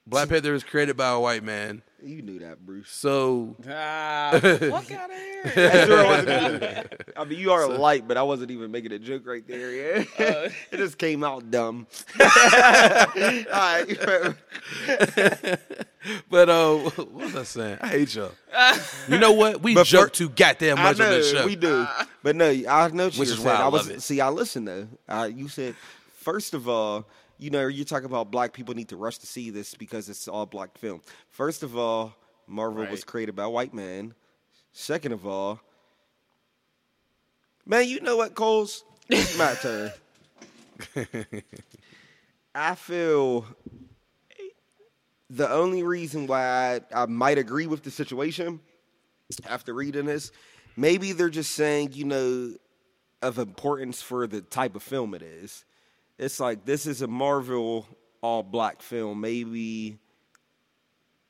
Black 0.06 0.28
Panther 0.28 0.52
was 0.52 0.64
created 0.64 0.96
by 0.96 1.10
a 1.10 1.20
white 1.20 1.44
man. 1.44 1.82
You 2.02 2.22
knew 2.22 2.38
that, 2.40 2.64
Bruce. 2.64 2.88
Ah, 3.04 4.30
So 4.40 4.56
fuck 4.58 4.90
out 4.90 5.10
of 5.10 5.16
here. 5.16 5.42
I 5.92 6.04
wasn't 6.04 6.28
even- 6.62 6.88
I 7.16 7.24
mean, 7.24 7.38
you 7.38 7.52
are 7.52 7.68
light, 7.68 8.08
but 8.08 8.16
I 8.16 8.22
wasn't 8.22 8.50
even 8.50 8.70
making 8.70 8.92
a 8.92 8.98
joke 8.98 9.26
right 9.26 9.46
there. 9.46 9.70
Yeah, 9.70 10.04
it 10.72 10.76
just 10.78 10.96
came 10.96 11.22
out 11.22 11.50
dumb. 11.50 11.86
All 12.20 12.26
right. 13.52 14.34
But 16.30 16.48
uh, 16.48 16.76
what 16.78 17.12
was 17.12 17.36
I 17.36 17.42
saying? 17.42 17.78
I 17.82 17.88
hate 17.88 18.14
y'all. 18.14 18.32
You 19.06 19.18
know 19.18 19.32
what? 19.32 19.60
We 19.62 19.74
But 19.74 19.86
joke 19.86 20.08
for- 20.08 20.14
too 20.14 20.28
goddamn 20.30 20.78
I 20.78 20.82
much 20.84 21.00
on 21.00 21.06
know 21.06 21.14
this 21.16 21.30
show. 21.30 21.44
we 21.46 21.56
do, 21.56 21.86
but 22.22 22.34
no, 22.36 22.46
I 22.48 22.88
know 22.88 23.04
what 23.04 23.16
Which 23.16 23.16
you 23.16 23.22
is 23.22 23.36
said. 23.36 23.44
why 23.44 23.52
I 23.56 23.68
was 23.68 23.86
love 23.88 23.96
it. 23.98 24.00
see. 24.00 24.20
I 24.22 24.30
listen 24.30 24.64
though. 24.64 24.88
Uh, 25.06 25.28
you 25.32 25.48
said 25.48 25.74
first 26.16 26.54
of 26.54 26.66
all, 26.68 27.04
you 27.40 27.50
know, 27.50 27.66
you 27.66 27.84
talk 27.84 28.04
about 28.04 28.30
black 28.30 28.52
people 28.52 28.74
need 28.74 28.88
to 28.88 28.96
rush 28.96 29.18
to 29.18 29.26
see 29.26 29.50
this 29.50 29.74
because 29.74 30.08
it's 30.08 30.28
all 30.28 30.46
black 30.46 30.76
film. 30.76 31.00
First 31.30 31.62
of 31.62 31.76
all, 31.76 32.14
Marvel 32.46 32.84
was 32.86 33.02
created 33.02 33.34
by 33.34 33.46
white 33.46 33.72
man. 33.72 34.14
Second 34.72 35.12
of 35.12 35.26
all, 35.26 35.60
man, 37.64 37.88
you 37.88 38.00
know 38.00 38.16
what, 38.16 38.34
Coles? 38.34 38.84
It's 39.08 39.36
my 39.38 39.54
turn. 39.62 39.90
I 42.54 42.74
feel 42.74 43.46
the 45.30 45.50
only 45.50 45.82
reason 45.82 46.26
why 46.26 46.80
I, 46.92 47.02
I 47.02 47.06
might 47.06 47.38
agree 47.38 47.66
with 47.66 47.82
the 47.82 47.90
situation 47.90 48.60
after 49.48 49.72
reading 49.72 50.06
this, 50.06 50.32
maybe 50.76 51.12
they're 51.12 51.30
just 51.30 51.52
saying, 51.52 51.90
you 51.92 52.04
know, 52.04 52.54
of 53.22 53.38
importance 53.38 54.02
for 54.02 54.26
the 54.26 54.40
type 54.40 54.74
of 54.74 54.82
film 54.82 55.14
it 55.14 55.22
is. 55.22 55.64
It's 56.20 56.38
like 56.38 56.66
this 56.66 56.86
is 56.86 57.00
a 57.00 57.06
Marvel 57.06 57.86
all 58.20 58.42
black 58.42 58.82
film. 58.82 59.22
Maybe, 59.22 59.98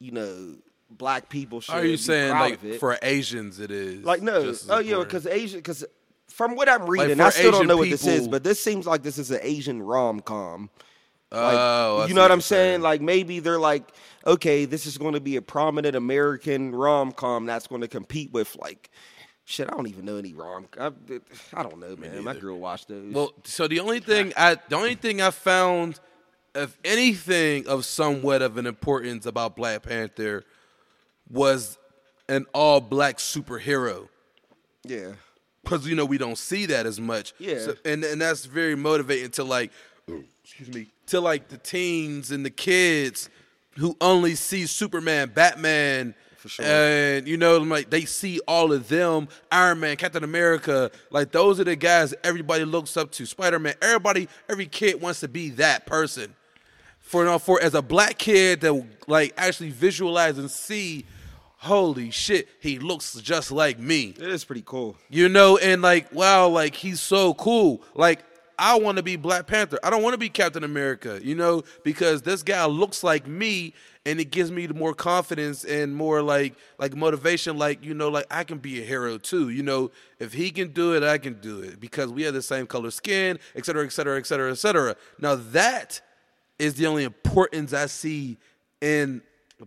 you 0.01 0.11
know, 0.11 0.57
black 0.91 1.29
people 1.29 1.61
should. 1.61 1.77
Are 1.77 1.85
you 1.85 1.93
be 1.93 1.97
saying 1.97 2.33
like 2.33 2.61
for 2.81 2.99
Asians 3.01 3.61
it 3.61 3.71
is? 3.71 4.05
Like 4.05 4.21
no, 4.21 4.53
oh 4.69 4.81
yeah, 4.81 4.99
because 4.99 5.29
Asian, 5.29 5.61
because 5.61 5.85
from 6.27 6.57
what 6.57 6.69
I'm 6.69 6.91
reading, 6.91 7.17
for 7.19 7.23
I 7.23 7.31
still 7.31 7.53
don't 7.53 7.61
Asian 7.61 7.69
know 7.69 7.77
what 7.77 7.91
this 7.91 8.05
is, 8.07 8.27
but 8.27 8.43
this 8.43 8.61
seems 8.61 8.85
like 8.85 9.03
this 9.03 9.19
is 9.19 9.31
an 9.31 9.39
Asian 9.43 9.81
rom 9.81 10.21
com. 10.21 10.71
Like, 11.33 11.55
Oh, 11.57 12.07
you 12.09 12.15
know 12.15 12.23
what 12.23 12.31
what 12.31 12.33
I'm 12.33 12.41
saying? 12.41 12.71
saying. 12.73 12.83
Like 12.83 13.01
maybe 13.01 13.39
they're 13.39 13.61
like, 13.61 13.93
okay, 14.27 14.65
this 14.65 14.87
is 14.87 14.99
going 14.99 15.15
to 15.15 15.21
be 15.21 15.37
a 15.37 15.43
prominent 15.43 15.95
American 15.95 16.75
rom 16.75 17.13
com 17.13 17.47
that's 17.47 17.69
going 17.69 17.83
to 17.83 17.89
compete 17.89 18.33
with 18.33 18.57
like, 18.61 18.91
shit. 19.51 19.69
I 19.69 19.77
don't 19.77 19.89
even 19.89 20.05
know 20.05 20.17
any 20.17 20.33
rom. 20.33 20.67
I, 20.79 20.91
I 21.55 21.63
don't 21.63 21.79
know, 21.79 21.97
man. 21.97 22.25
My 22.25 22.35
girl 22.35 22.59
watched 22.59 22.89
those. 22.89 23.13
Well, 23.13 23.33
so 23.45 23.67
the 23.69 23.81
only 23.81 24.01
thing 24.01 24.33
I 24.37 24.57
the 24.69 24.77
only 24.77 24.95
thing 24.95 25.21
I 25.21 25.31
found, 25.31 25.99
if 26.55 26.77
anything, 26.85 27.67
of 27.67 27.85
somewhat 27.85 28.43
of 28.43 28.57
an 28.57 28.67
importance 28.67 29.27
about 29.27 29.57
Black 29.57 29.83
Panther 29.83 30.45
was 31.31 31.79
an 32.29 32.47
all 32.55 32.81
black 32.81 33.19
superhero. 33.19 34.09
yeah, 34.85 35.13
Because 35.63 35.87
you 35.87 35.95
know 35.97 36.05
we 36.05 36.19
don't 36.19 36.39
see 36.39 36.67
that 36.67 36.87
as 36.87 37.01
much. 37.01 37.35
Yeah. 37.39 37.59
So- 37.59 37.75
and 37.85 38.05
and 38.05 38.21
that's 38.21 38.45
very 38.45 38.77
motivating 38.77 39.31
to 39.33 39.45
like, 39.45 39.71
excuse 40.45 40.73
me, 40.73 40.87
to 41.07 41.21
like 41.21 41.49
the 41.49 41.59
teens 41.59 42.31
and 42.31 42.45
the 42.45 42.51
kids 42.51 43.29
who 43.77 43.97
only 44.01 44.35
see 44.35 44.67
Superman, 44.67 45.31
Batman. 45.35 46.15
For 46.41 46.49
sure. 46.49 46.65
And 46.65 47.29
you 47.29 47.37
know, 47.37 47.59
like 47.59 47.91
they 47.91 48.07
see 48.07 48.41
all 48.49 48.73
of 48.73 48.89
them, 48.89 49.29
Iron 49.53 49.81
Man, 49.81 49.97
Captain 49.97 50.25
America, 50.25 50.91
like 51.11 51.33
those 51.33 51.61
are 51.61 51.65
the 51.65 51.77
guys 51.77 52.15
everybody 52.25 52.65
looks 52.65 52.97
up 52.97 53.11
to. 53.13 53.27
Spider 53.27 53.59
Man, 53.59 53.75
everybody, 53.83 54.27
every 54.49 54.65
kid 54.65 55.03
wants 55.03 55.21
to 55.21 55.29
be 55.29 55.51
that 55.51 55.85
person. 55.85 56.35
For 57.01 57.39
for 57.39 57.61
as 57.61 57.75
a 57.75 57.83
black 57.83 58.17
kid 58.17 58.63
that 58.63 58.87
like 59.07 59.35
actually 59.37 59.69
visualize 59.69 60.39
and 60.39 60.51
see, 60.51 61.05
holy 61.59 62.11
shit, 62.11 62.49
he 62.61 62.79
looks 62.79 63.21
just 63.21 63.53
like 63.53 63.79
me. 63.79 64.15
it 64.17 64.23
is 64.23 64.43
pretty 64.47 64.63
cool. 64.65 64.97
You 65.11 65.29
know, 65.29 65.59
and 65.59 65.83
like, 65.83 66.11
wow, 66.15 66.49
like 66.49 66.75
he's 66.75 67.03
so 67.03 67.35
cool. 67.35 67.83
Like, 67.95 68.21
I 68.61 68.79
want 68.79 68.99
to 68.99 69.03
be 69.03 69.17
Black 69.17 69.47
Panther. 69.47 69.79
I 69.83 69.89
don't 69.89 70.03
want 70.03 70.13
to 70.13 70.19
be 70.19 70.29
Captain 70.29 70.65
America, 70.65 71.19
you 71.23 71.35
know, 71.35 71.63
because 71.83 72.21
this 72.21 72.43
guy 72.43 72.67
looks 72.67 73.03
like 73.03 73.27
me 73.27 73.73
and 74.05 74.21
it 74.21 74.31
gives 74.31 74.53
me 74.53 74.67
more 74.69 74.93
confidence 74.93 75.65
and 75.65 75.97
more 75.97 76.21
like 76.21 76.55
like 76.79 76.95
motivation, 76.95 77.57
like, 77.57 77.83
you 77.83 77.95
know, 77.95 78.09
like 78.09 78.27
I 78.31 78.45
can 78.45 78.59
be 78.59 78.83
a 78.83 78.85
hero 78.85 79.17
too. 79.17 79.49
You 79.49 79.63
know, 79.63 79.91
if 80.19 80.35
he 80.35 80.51
can 80.51 80.73
do 80.73 80.95
it, 80.95 81.03
I 81.03 81.17
can 81.17 81.41
do 81.41 81.61
it. 81.61 81.81
Because 81.81 82.11
we 82.11 82.23
have 82.25 82.35
the 82.35 82.43
same 82.43 82.67
color 82.67 82.91
skin, 82.91 83.39
et 83.57 83.65
cetera, 83.65 83.85
et 83.85 83.93
cetera, 83.93 84.19
et 84.19 84.27
cetera, 84.27 84.51
et 84.51 84.59
cetera. 84.59 84.95
Now 85.19 85.37
that 85.37 86.03
is 86.59 86.75
the 86.75 86.87
only 86.87 87.05
importance 87.05 87.73
I 87.73 87.87
see 87.87 88.37
in 88.83 89.23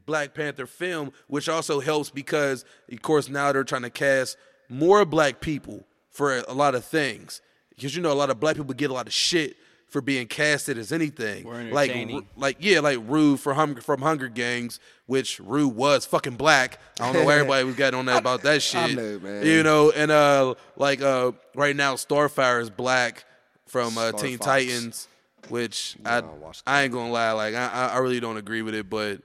Black 0.05 0.35
Panther 0.35 0.67
film, 0.67 1.11
which 1.27 1.49
also 1.49 1.79
helps 1.79 2.11
because, 2.11 2.63
of 2.91 3.01
course, 3.01 3.27
now 3.27 3.51
they're 3.51 3.63
trying 3.63 3.81
to 3.81 3.89
cast 3.89 4.37
more 4.69 5.03
black 5.03 5.41
people 5.41 5.83
for 6.11 6.37
a 6.47 6.53
lot 6.53 6.75
of 6.75 6.85
things. 6.85 7.41
Because 7.75 7.95
you 7.95 8.01
know, 8.01 8.11
a 8.11 8.13
lot 8.13 8.29
of 8.29 8.39
black 8.39 8.55
people 8.55 8.73
get 8.73 8.89
a 8.89 8.93
lot 8.93 9.07
of 9.07 9.13
shit 9.13 9.57
for 9.87 10.01
being 10.01 10.25
casted 10.27 10.77
as 10.77 10.91
anything. 10.91 11.45
Or 11.45 11.61
like, 11.65 11.91
like 12.35 12.57
yeah, 12.59 12.79
like 12.79 12.99
Rue 13.05 13.37
for 13.37 13.53
Hunger 13.53 13.81
from 13.81 14.01
Hunger 14.01 14.27
Games, 14.27 14.79
which 15.05 15.39
Rue 15.39 15.67
was 15.67 16.05
fucking 16.05 16.35
black. 16.35 16.79
I 16.99 17.05
don't 17.05 17.13
know 17.13 17.25
why 17.25 17.33
everybody 17.39 17.63
was 17.65 17.75
getting 17.75 17.99
on 17.99 18.05
that 18.07 18.19
about 18.19 18.41
that 18.43 18.61
shit. 18.61 18.95
know, 18.95 19.19
man. 19.19 19.45
You 19.45 19.61
know, 19.63 19.91
and 19.91 20.09
uh, 20.11 20.55
like 20.77 21.01
uh, 21.01 21.31
right 21.55 21.75
now, 21.75 21.93
Starfire 21.95 22.61
is 22.61 22.69
black 22.71 23.25
from 23.67 23.97
uh, 23.97 24.11
Teen 24.13 24.37
Fox. 24.39 24.45
Titans, 24.47 25.07
which 25.49 25.95
I 26.05 26.19
I 26.19 26.23
I 26.65 26.81
ain't 26.83 26.93
gonna 26.93 27.11
lie, 27.11 27.31
like 27.33 27.53
I 27.53 27.67
I- 27.67 27.87
I 27.89 27.97
really 27.99 28.19
don't 28.19 28.37
agree 28.37 28.61
with 28.63 28.73
it, 28.75 28.89
but 28.89 29.21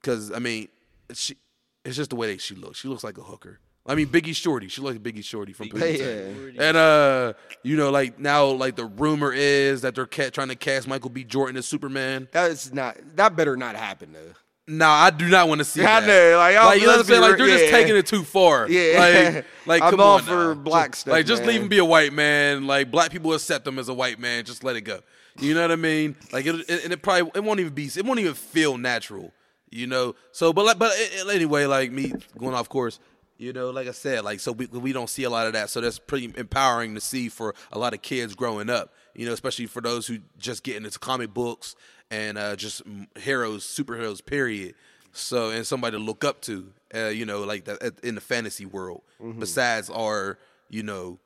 because 0.00 0.32
I 0.32 0.38
mean, 0.38 0.68
she 1.12 1.36
it's 1.84 1.96
just 1.96 2.10
the 2.10 2.16
way 2.16 2.32
that 2.32 2.40
she 2.40 2.54
looks. 2.54 2.78
She 2.78 2.88
looks 2.88 3.04
like 3.04 3.18
a 3.18 3.22
hooker. 3.22 3.58
I 3.84 3.94
mean, 3.96 4.06
Biggie 4.08 4.34
Shorty. 4.34 4.68
She 4.68 4.80
looks 4.80 4.94
like 4.96 5.02
Biggie 5.02 5.24
Shorty 5.24 5.52
from 5.52 5.68
Biggie 5.68 6.54
Yeah. 6.54 6.68
And 6.68 6.76
uh, 6.76 7.32
you 7.64 7.76
know, 7.76 7.90
like 7.90 8.18
now, 8.18 8.46
like 8.46 8.76
the 8.76 8.84
rumor 8.86 9.32
is 9.32 9.82
that 9.82 9.94
they're 9.94 10.06
ca- 10.06 10.30
trying 10.30 10.48
to 10.48 10.54
cast 10.56 10.86
Michael 10.86 11.10
B. 11.10 11.24
Jordan 11.24 11.56
as 11.56 11.66
Superman. 11.66 12.28
That's 12.32 12.72
not. 12.72 12.96
That 13.16 13.34
better 13.34 13.56
not 13.56 13.74
happen 13.74 14.12
though. 14.12 14.32
No, 14.68 14.88
I 14.88 15.10
do 15.10 15.28
not 15.28 15.48
want 15.48 15.58
to 15.58 15.64
see 15.64 15.82
I 15.82 16.00
that. 16.00 16.06
know, 16.06 16.38
like, 16.38 16.54
like 16.56 16.80
you 16.80 16.86
know 16.86 16.92
what 16.92 17.00
I'm 17.00 17.06
saying? 17.06 17.20
Like 17.20 17.36
they're 17.36 17.48
just 17.48 17.70
taking 17.72 17.96
it 17.96 18.06
too 18.06 18.22
far. 18.22 18.68
Yeah. 18.70 19.32
like, 19.34 19.46
like 19.66 19.82
I'm 19.82 19.90
come 19.90 20.00
all 20.00 20.16
on 20.18 20.22
for 20.22 20.54
now. 20.54 20.60
black 20.62 20.90
Just- 20.92 21.00
stuff, 21.00 21.12
Like, 21.12 21.26
just 21.26 21.42
man. 21.42 21.48
leave 21.48 21.62
him 21.62 21.68
be 21.68 21.78
a 21.78 21.84
white 21.84 22.12
man. 22.12 22.68
Like 22.68 22.88
black 22.92 23.10
people 23.10 23.34
accept 23.34 23.66
him 23.66 23.80
as 23.80 23.88
a 23.88 23.94
white 23.94 24.20
man. 24.20 24.44
Just 24.44 24.62
let 24.62 24.76
it 24.76 24.82
go. 24.82 25.00
You 25.40 25.54
know 25.54 25.62
what 25.62 25.72
I 25.72 25.76
mean? 25.76 26.14
Like, 26.32 26.46
it, 26.46 26.54
it, 26.70 26.84
and 26.84 26.92
it 26.92 27.02
probably 27.02 27.32
it 27.34 27.42
won't 27.42 27.58
even 27.58 27.74
be. 27.74 27.86
It 27.86 28.04
won't 28.04 28.20
even 28.20 28.34
feel 28.34 28.78
natural. 28.78 29.32
You 29.70 29.88
know. 29.88 30.14
So, 30.30 30.52
but 30.52 30.64
like, 30.64 30.78
but 30.78 30.92
uh, 30.92 31.28
anyway, 31.30 31.64
like 31.66 31.90
me 31.90 32.12
going 32.38 32.54
off 32.54 32.68
course. 32.68 33.00
You 33.38 33.52
know, 33.52 33.70
like 33.70 33.88
I 33.88 33.92
said, 33.92 34.24
like 34.24 34.40
so 34.40 34.52
we 34.52 34.66
we 34.66 34.92
don't 34.92 35.10
see 35.10 35.24
a 35.24 35.30
lot 35.30 35.46
of 35.46 35.52
that. 35.54 35.70
So 35.70 35.80
that's 35.80 35.98
pretty 35.98 36.32
empowering 36.36 36.94
to 36.94 37.00
see 37.00 37.28
for 37.28 37.54
a 37.72 37.78
lot 37.78 37.92
of 37.94 38.02
kids 38.02 38.34
growing 38.34 38.70
up. 38.70 38.92
You 39.14 39.26
know, 39.26 39.32
especially 39.32 39.66
for 39.66 39.80
those 39.82 40.06
who 40.06 40.18
just 40.38 40.62
get 40.62 40.76
into 40.76 40.96
comic 40.98 41.34
books 41.34 41.74
and 42.10 42.38
uh, 42.38 42.56
just 42.56 42.82
heroes, 43.18 43.64
superheroes. 43.64 44.24
Period. 44.24 44.74
So 45.12 45.50
and 45.50 45.66
somebody 45.66 45.96
to 45.96 46.02
look 46.02 46.24
up 46.24 46.40
to. 46.42 46.72
Uh, 46.94 47.08
you 47.08 47.24
know, 47.24 47.40
like 47.44 47.64
that 47.64 47.98
in 48.02 48.14
the 48.14 48.20
fantasy 48.20 48.66
world. 48.66 49.02
Besides 49.38 49.88
our, 49.88 50.38
you 50.68 50.82
know, 50.82 51.18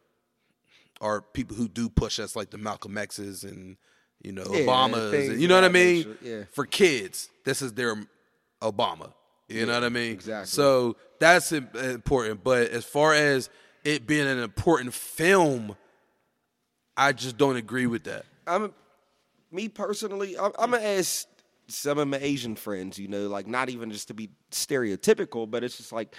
our 1.00 1.20
people 1.20 1.56
who 1.56 1.66
do 1.68 1.88
push 1.88 2.20
us 2.20 2.36
like 2.36 2.50
the 2.50 2.58
Malcolm 2.58 2.96
X's 2.96 3.42
and 3.42 3.76
you 4.22 4.30
know 4.32 4.44
Yeah, 4.50 4.60
Obamas 4.60 5.30
and 5.30 5.40
you 5.40 5.48
know 5.48 5.56
what 5.56 5.64
I 5.64 5.68
mean. 5.68 5.96
nature, 5.96 6.16
yeah. 6.22 6.42
For 6.52 6.64
kids, 6.66 7.30
this 7.44 7.62
is 7.62 7.72
their 7.72 7.96
Obama. 8.62 9.12
You 9.48 9.66
know 9.66 9.74
what 9.74 9.84
I 9.84 9.88
mean? 9.88 10.12
exactly. 10.12 10.46
So 10.46 10.96
that's 11.18 11.52
important. 11.52 12.42
But 12.42 12.70
as 12.70 12.84
far 12.84 13.14
as 13.14 13.48
it 13.84 14.06
being 14.06 14.26
an 14.26 14.38
important 14.38 14.92
film, 14.92 15.76
I 16.96 17.12
just 17.12 17.36
don't 17.36 17.56
agree 17.56 17.86
with 17.86 18.04
that. 18.04 18.24
I'm 18.46 18.72
me 19.52 19.68
personally. 19.68 20.36
I'm, 20.36 20.52
I'm 20.58 20.72
gonna 20.72 20.82
ask 20.82 21.26
some 21.68 21.98
of 21.98 22.08
my 22.08 22.18
Asian 22.18 22.56
friends. 22.56 22.98
You 22.98 23.08
know, 23.08 23.28
like 23.28 23.46
not 23.46 23.68
even 23.68 23.90
just 23.90 24.08
to 24.08 24.14
be 24.14 24.30
stereotypical, 24.50 25.48
but 25.48 25.62
it's 25.62 25.76
just 25.76 25.92
like, 25.92 26.16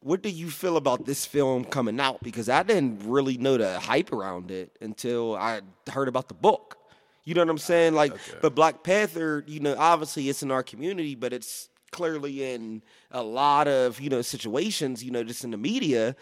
what 0.00 0.22
do 0.22 0.28
you 0.28 0.50
feel 0.50 0.76
about 0.76 1.06
this 1.06 1.24
film 1.24 1.64
coming 1.64 1.98
out? 2.00 2.22
Because 2.22 2.48
I 2.48 2.62
didn't 2.62 3.02
really 3.04 3.38
know 3.38 3.56
the 3.56 3.80
hype 3.80 4.12
around 4.12 4.50
it 4.50 4.76
until 4.80 5.36
I 5.36 5.60
heard 5.90 6.08
about 6.08 6.28
the 6.28 6.34
book. 6.34 6.76
You 7.24 7.34
know 7.34 7.42
what 7.42 7.50
I'm 7.50 7.58
saying? 7.58 7.94
Like, 7.94 8.14
but 8.40 8.54
Black 8.54 8.82
Panther, 8.82 9.44
you 9.46 9.60
know, 9.60 9.74
obviously 9.76 10.28
it's 10.30 10.42
in 10.42 10.50
our 10.50 10.62
community, 10.62 11.14
but 11.14 11.32
it's 11.34 11.68
clearly 11.90 12.52
in 12.52 12.82
a 13.10 13.22
lot 13.22 13.68
of 13.68 14.00
you 14.00 14.10
know 14.10 14.22
situations. 14.22 15.02
You 15.04 15.10
know, 15.10 15.24
just 15.24 15.44
in 15.44 15.50
the 15.50 15.56
media 15.58 16.16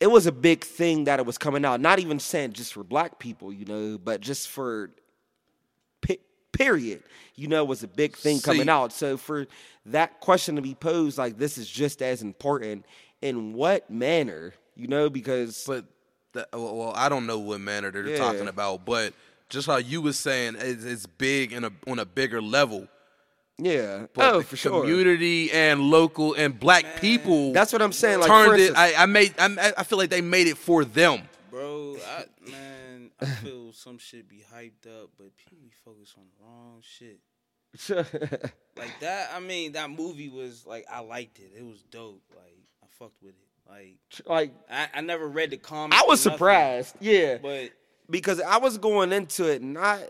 it 0.00 0.08
was 0.08 0.26
a 0.26 0.32
big 0.32 0.62
thing 0.62 1.04
that 1.04 1.18
it 1.18 1.24
was 1.24 1.38
coming 1.38 1.64
out. 1.64 1.80
Not 1.80 1.98
even 1.98 2.18
saying 2.18 2.52
just 2.52 2.74
for 2.74 2.84
black 2.84 3.18
people, 3.18 3.52
you 3.52 3.64
know, 3.64 3.96
but 3.98 4.20
just 4.20 4.48
for 4.48 4.90
pe- 6.02 6.18
period, 6.52 7.02
you 7.34 7.48
know, 7.48 7.64
was 7.64 7.82
a 7.82 7.88
big 7.88 8.14
thing 8.14 8.40
coming 8.40 8.64
See- 8.64 8.68
out. 8.68 8.92
So 8.92 9.16
for 9.16 9.46
that 9.86 10.20
question 10.20 10.56
to 10.56 10.62
be 10.62 10.74
posed, 10.74 11.16
like 11.16 11.38
this 11.38 11.56
is 11.56 11.68
just 11.68 12.02
as 12.02 12.22
important. 12.22 12.84
In 13.22 13.54
what 13.54 13.88
manner, 13.90 14.52
you 14.74 14.86
know? 14.86 15.08
Because 15.08 15.64
But 15.66 15.86
that, 16.34 16.48
oh, 16.52 16.62
well, 16.62 16.76
well, 16.76 16.92
I 16.94 17.08
don't 17.08 17.26
know 17.26 17.38
what 17.38 17.60
manner 17.62 17.90
they're 17.90 18.06
Yeah. 18.06 18.18
talking 18.18 18.48
about, 18.48 18.84
but 18.84 19.14
just 19.48 19.66
how 19.66 19.78
you 19.78 20.02
was 20.02 20.18
saying, 20.18 20.56
it's, 20.58 20.84
it's 20.84 21.06
big 21.06 21.54
in 21.54 21.64
a, 21.64 21.72
on 21.86 21.98
a 21.98 22.04
bigger 22.04 22.42
level. 22.42 22.86
Yeah, 23.58 24.06
But 24.12 24.34
oh 24.34 24.38
the 24.38 24.44
for 24.44 24.56
sure. 24.56 24.80
community 24.82 25.50
and 25.50 25.80
local 25.80 26.34
and 26.34 26.58
black 26.58 27.00
people. 27.00 27.52
That's 27.52 27.72
what 27.72 27.80
I'm 27.82 27.92
saying. 27.92 28.20
Like 28.20 28.28
for 28.28 28.46
turned 28.46 28.60
it. 28.60 28.76
I, 28.76 28.94
I 28.94 29.06
made. 29.06 29.34
I, 29.38 29.72
I 29.78 29.82
feel 29.82 29.98
like 29.98 30.10
they 30.10 30.20
made 30.20 30.46
it 30.46 30.58
for 30.58 30.84
them. 30.84 31.22
Bro, 31.50 31.96
I 32.06 32.24
man, 32.50 33.10
I 33.20 33.24
feel 33.42 33.72
some 33.72 33.98
shit 33.98 34.28
be 34.28 34.44
hyped 34.54 34.86
up, 34.86 35.10
but 35.16 35.34
people 35.36 35.58
be 35.62 35.72
focused 35.84 36.16
on 36.18 36.24
the 36.24 36.44
wrong 36.44 36.82
shit. 36.82 37.20
Like 38.78 39.00
that, 39.00 39.30
I 39.34 39.40
mean, 39.40 39.72
that 39.72 39.88
movie 39.88 40.28
was 40.28 40.66
like 40.66 40.84
I 40.92 41.00
liked 41.00 41.38
it. 41.38 41.50
It 41.58 41.64
was 41.64 41.82
dope. 41.90 42.22
Like 42.36 42.58
I 42.82 42.86
fucked 42.98 43.22
with 43.22 43.32
it. 43.32 43.70
Like 43.70 43.96
like 44.26 44.52
I, 44.70 44.88
I 44.98 45.00
never 45.00 45.26
read 45.26 45.50
the 45.50 45.56
comic. 45.56 45.98
I 45.98 46.04
was 46.06 46.20
surprised. 46.20 46.94
Yeah, 47.00 47.38
but 47.38 47.70
because 48.10 48.38
I 48.40 48.58
was 48.58 48.76
going 48.76 49.12
into 49.12 49.50
it 49.50 49.62
not, 49.62 50.00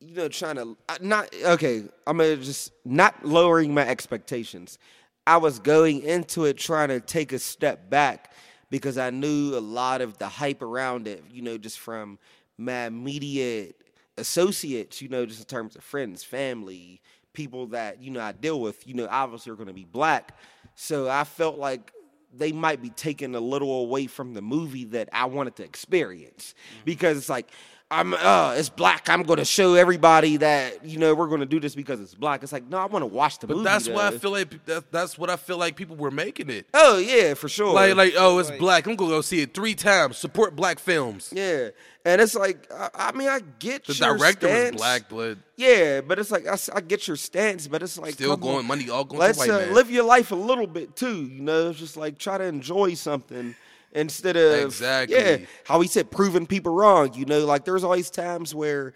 you 0.00 0.14
know, 0.14 0.28
trying 0.28 0.56
to 0.56 0.76
not 1.00 1.34
okay. 1.44 1.84
I'm 2.06 2.18
gonna 2.18 2.36
just 2.36 2.72
not 2.84 3.24
lowering 3.24 3.74
my 3.74 3.86
expectations. 3.86 4.78
I 5.26 5.36
was 5.36 5.58
going 5.58 6.02
into 6.02 6.46
it 6.46 6.56
trying 6.56 6.88
to 6.88 7.00
take 7.00 7.32
a 7.32 7.38
step 7.38 7.90
back 7.90 8.32
because 8.70 8.98
I 8.98 9.10
knew 9.10 9.56
a 9.56 9.60
lot 9.60 10.00
of 10.00 10.18
the 10.18 10.28
hype 10.28 10.62
around 10.62 11.06
it. 11.06 11.22
You 11.30 11.42
know, 11.42 11.58
just 11.58 11.78
from 11.78 12.18
my 12.56 12.86
immediate 12.86 13.76
associates, 14.16 15.02
you 15.02 15.08
know, 15.08 15.26
just 15.26 15.40
in 15.40 15.46
terms 15.46 15.76
of 15.76 15.84
friends, 15.84 16.24
family, 16.24 17.00
people 17.32 17.66
that 17.68 18.02
you 18.02 18.10
know 18.10 18.20
I 18.20 18.32
deal 18.32 18.60
with, 18.60 18.86
you 18.86 18.94
know, 18.94 19.06
obviously 19.10 19.52
are 19.52 19.56
going 19.56 19.68
to 19.68 19.74
be 19.74 19.84
black. 19.84 20.36
So 20.74 21.10
I 21.10 21.24
felt 21.24 21.58
like 21.58 21.92
they 22.32 22.52
might 22.52 22.80
be 22.80 22.90
taking 22.90 23.34
a 23.34 23.40
little 23.40 23.80
away 23.80 24.06
from 24.06 24.34
the 24.34 24.42
movie 24.42 24.84
that 24.84 25.08
I 25.12 25.24
wanted 25.26 25.56
to 25.56 25.64
experience 25.64 26.54
mm-hmm. 26.54 26.84
because 26.84 27.18
it's 27.18 27.28
like 27.28 27.50
I'm 27.92 28.14
uh 28.14 28.54
it's 28.56 28.68
black. 28.68 29.08
I'm 29.08 29.24
going 29.24 29.38
to 29.38 29.44
show 29.44 29.74
everybody 29.74 30.36
that 30.36 30.84
you 30.84 30.98
know 30.98 31.12
we're 31.12 31.26
going 31.26 31.40
to 31.40 31.46
do 31.46 31.58
this 31.58 31.74
because 31.74 32.00
it's 32.00 32.14
black. 32.14 32.42
It's 32.44 32.52
like 32.52 32.68
no, 32.68 32.78
I 32.78 32.86
want 32.86 33.02
to 33.02 33.06
watch 33.06 33.38
the 33.40 33.48
But 33.48 33.56
movie. 33.56 33.64
that's 33.64 33.88
why 33.88 34.06
I 34.06 34.10
feel 34.16 34.30
like 34.30 34.64
that, 34.66 34.92
that's 34.92 35.18
what 35.18 35.28
I 35.28 35.34
feel 35.36 35.58
like 35.58 35.74
people 35.74 35.96
were 35.96 36.12
making 36.12 36.50
it. 36.50 36.66
Oh 36.72 36.98
yeah, 36.98 37.34
for 37.34 37.48
sure. 37.48 37.74
Like 37.74 37.96
like 37.96 38.14
oh 38.16 38.38
it's 38.38 38.50
Like- 38.50 38.58
black. 38.60 38.86
I'm 38.86 38.94
gonna 38.94 39.10
go 39.10 39.20
see 39.22 39.40
it 39.40 39.54
three 39.54 39.74
times. 39.74 40.18
Support 40.18 40.54
black 40.54 40.78
films. 40.78 41.32
yeah, 41.34 41.70
and 42.04 42.20
it's 42.20 42.36
like 42.36 42.70
I, 42.72 42.90
I 42.94 43.12
mean 43.12 43.28
I 43.28 43.40
get 43.58 43.84
The 43.86 43.94
your 43.94 44.16
director 44.16 44.46
stance. 44.46 44.72
was 44.74 44.80
black, 44.80 45.02
but 45.08 45.38
Yeah, 45.56 46.00
but 46.00 46.20
it's 46.20 46.30
like 46.30 46.46
I 46.46 46.80
get 46.82 47.08
your 47.08 47.16
stance, 47.16 47.66
but 47.66 47.82
it's 47.82 47.98
like 47.98 48.12
Still 48.14 48.36
going- 48.36 48.58
on. 48.58 48.66
money 48.66 48.88
all 48.88 49.04
going 49.04 49.18
to 49.20 49.26
Let's 49.26 49.38
white 49.38 49.50
uh, 49.50 49.58
man. 49.58 49.74
live 49.74 49.90
your 49.90 50.04
life 50.04 50.30
a 50.30 50.36
little 50.36 50.68
bit 50.68 50.94
too. 50.94 51.24
You 51.24 51.42
know, 51.42 51.70
it's 51.70 51.80
just 51.80 51.96
like 51.96 52.18
try 52.18 52.38
to 52.38 52.44
enjoy 52.44 52.94
something 52.94 53.56
instead 53.92 54.36
of 54.36 54.66
Exactly. 54.66 55.16
Yeah, 55.16 55.38
how 55.64 55.80
he 55.80 55.88
said 55.88 56.10
proving 56.10 56.46
people 56.46 56.74
wrong. 56.74 57.14
You 57.14 57.24
know, 57.24 57.44
like 57.46 57.64
there's 57.64 57.84
always 57.84 58.10
times 58.10 58.54
where 58.54 58.94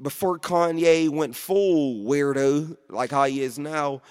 before 0.00 0.38
Kanye 0.38 1.08
went 1.08 1.34
full 1.36 2.04
weirdo 2.04 2.76
like 2.88 3.10
how 3.10 3.24
he 3.24 3.42
is 3.42 3.58
now. 3.58 4.02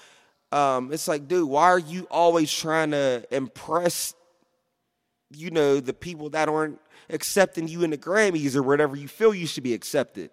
Um, 0.50 0.92
it's 0.92 1.06
like, 1.06 1.28
dude, 1.28 1.48
why 1.48 1.64
are 1.64 1.78
you 1.78 2.06
always 2.10 2.50
trying 2.52 2.92
to 2.92 3.22
impress 3.30 4.14
you 5.30 5.50
know, 5.50 5.80
the 5.80 5.92
people 5.92 6.30
that 6.30 6.48
aren't 6.48 6.80
accepting 7.10 7.68
you 7.68 7.82
in 7.82 7.90
the 7.90 7.98
Grammys 7.98 8.56
or 8.56 8.62
whatever 8.62 8.96
you 8.96 9.08
feel 9.08 9.34
you 9.34 9.46
should 9.46 9.62
be 9.62 9.74
accepted. 9.74 10.30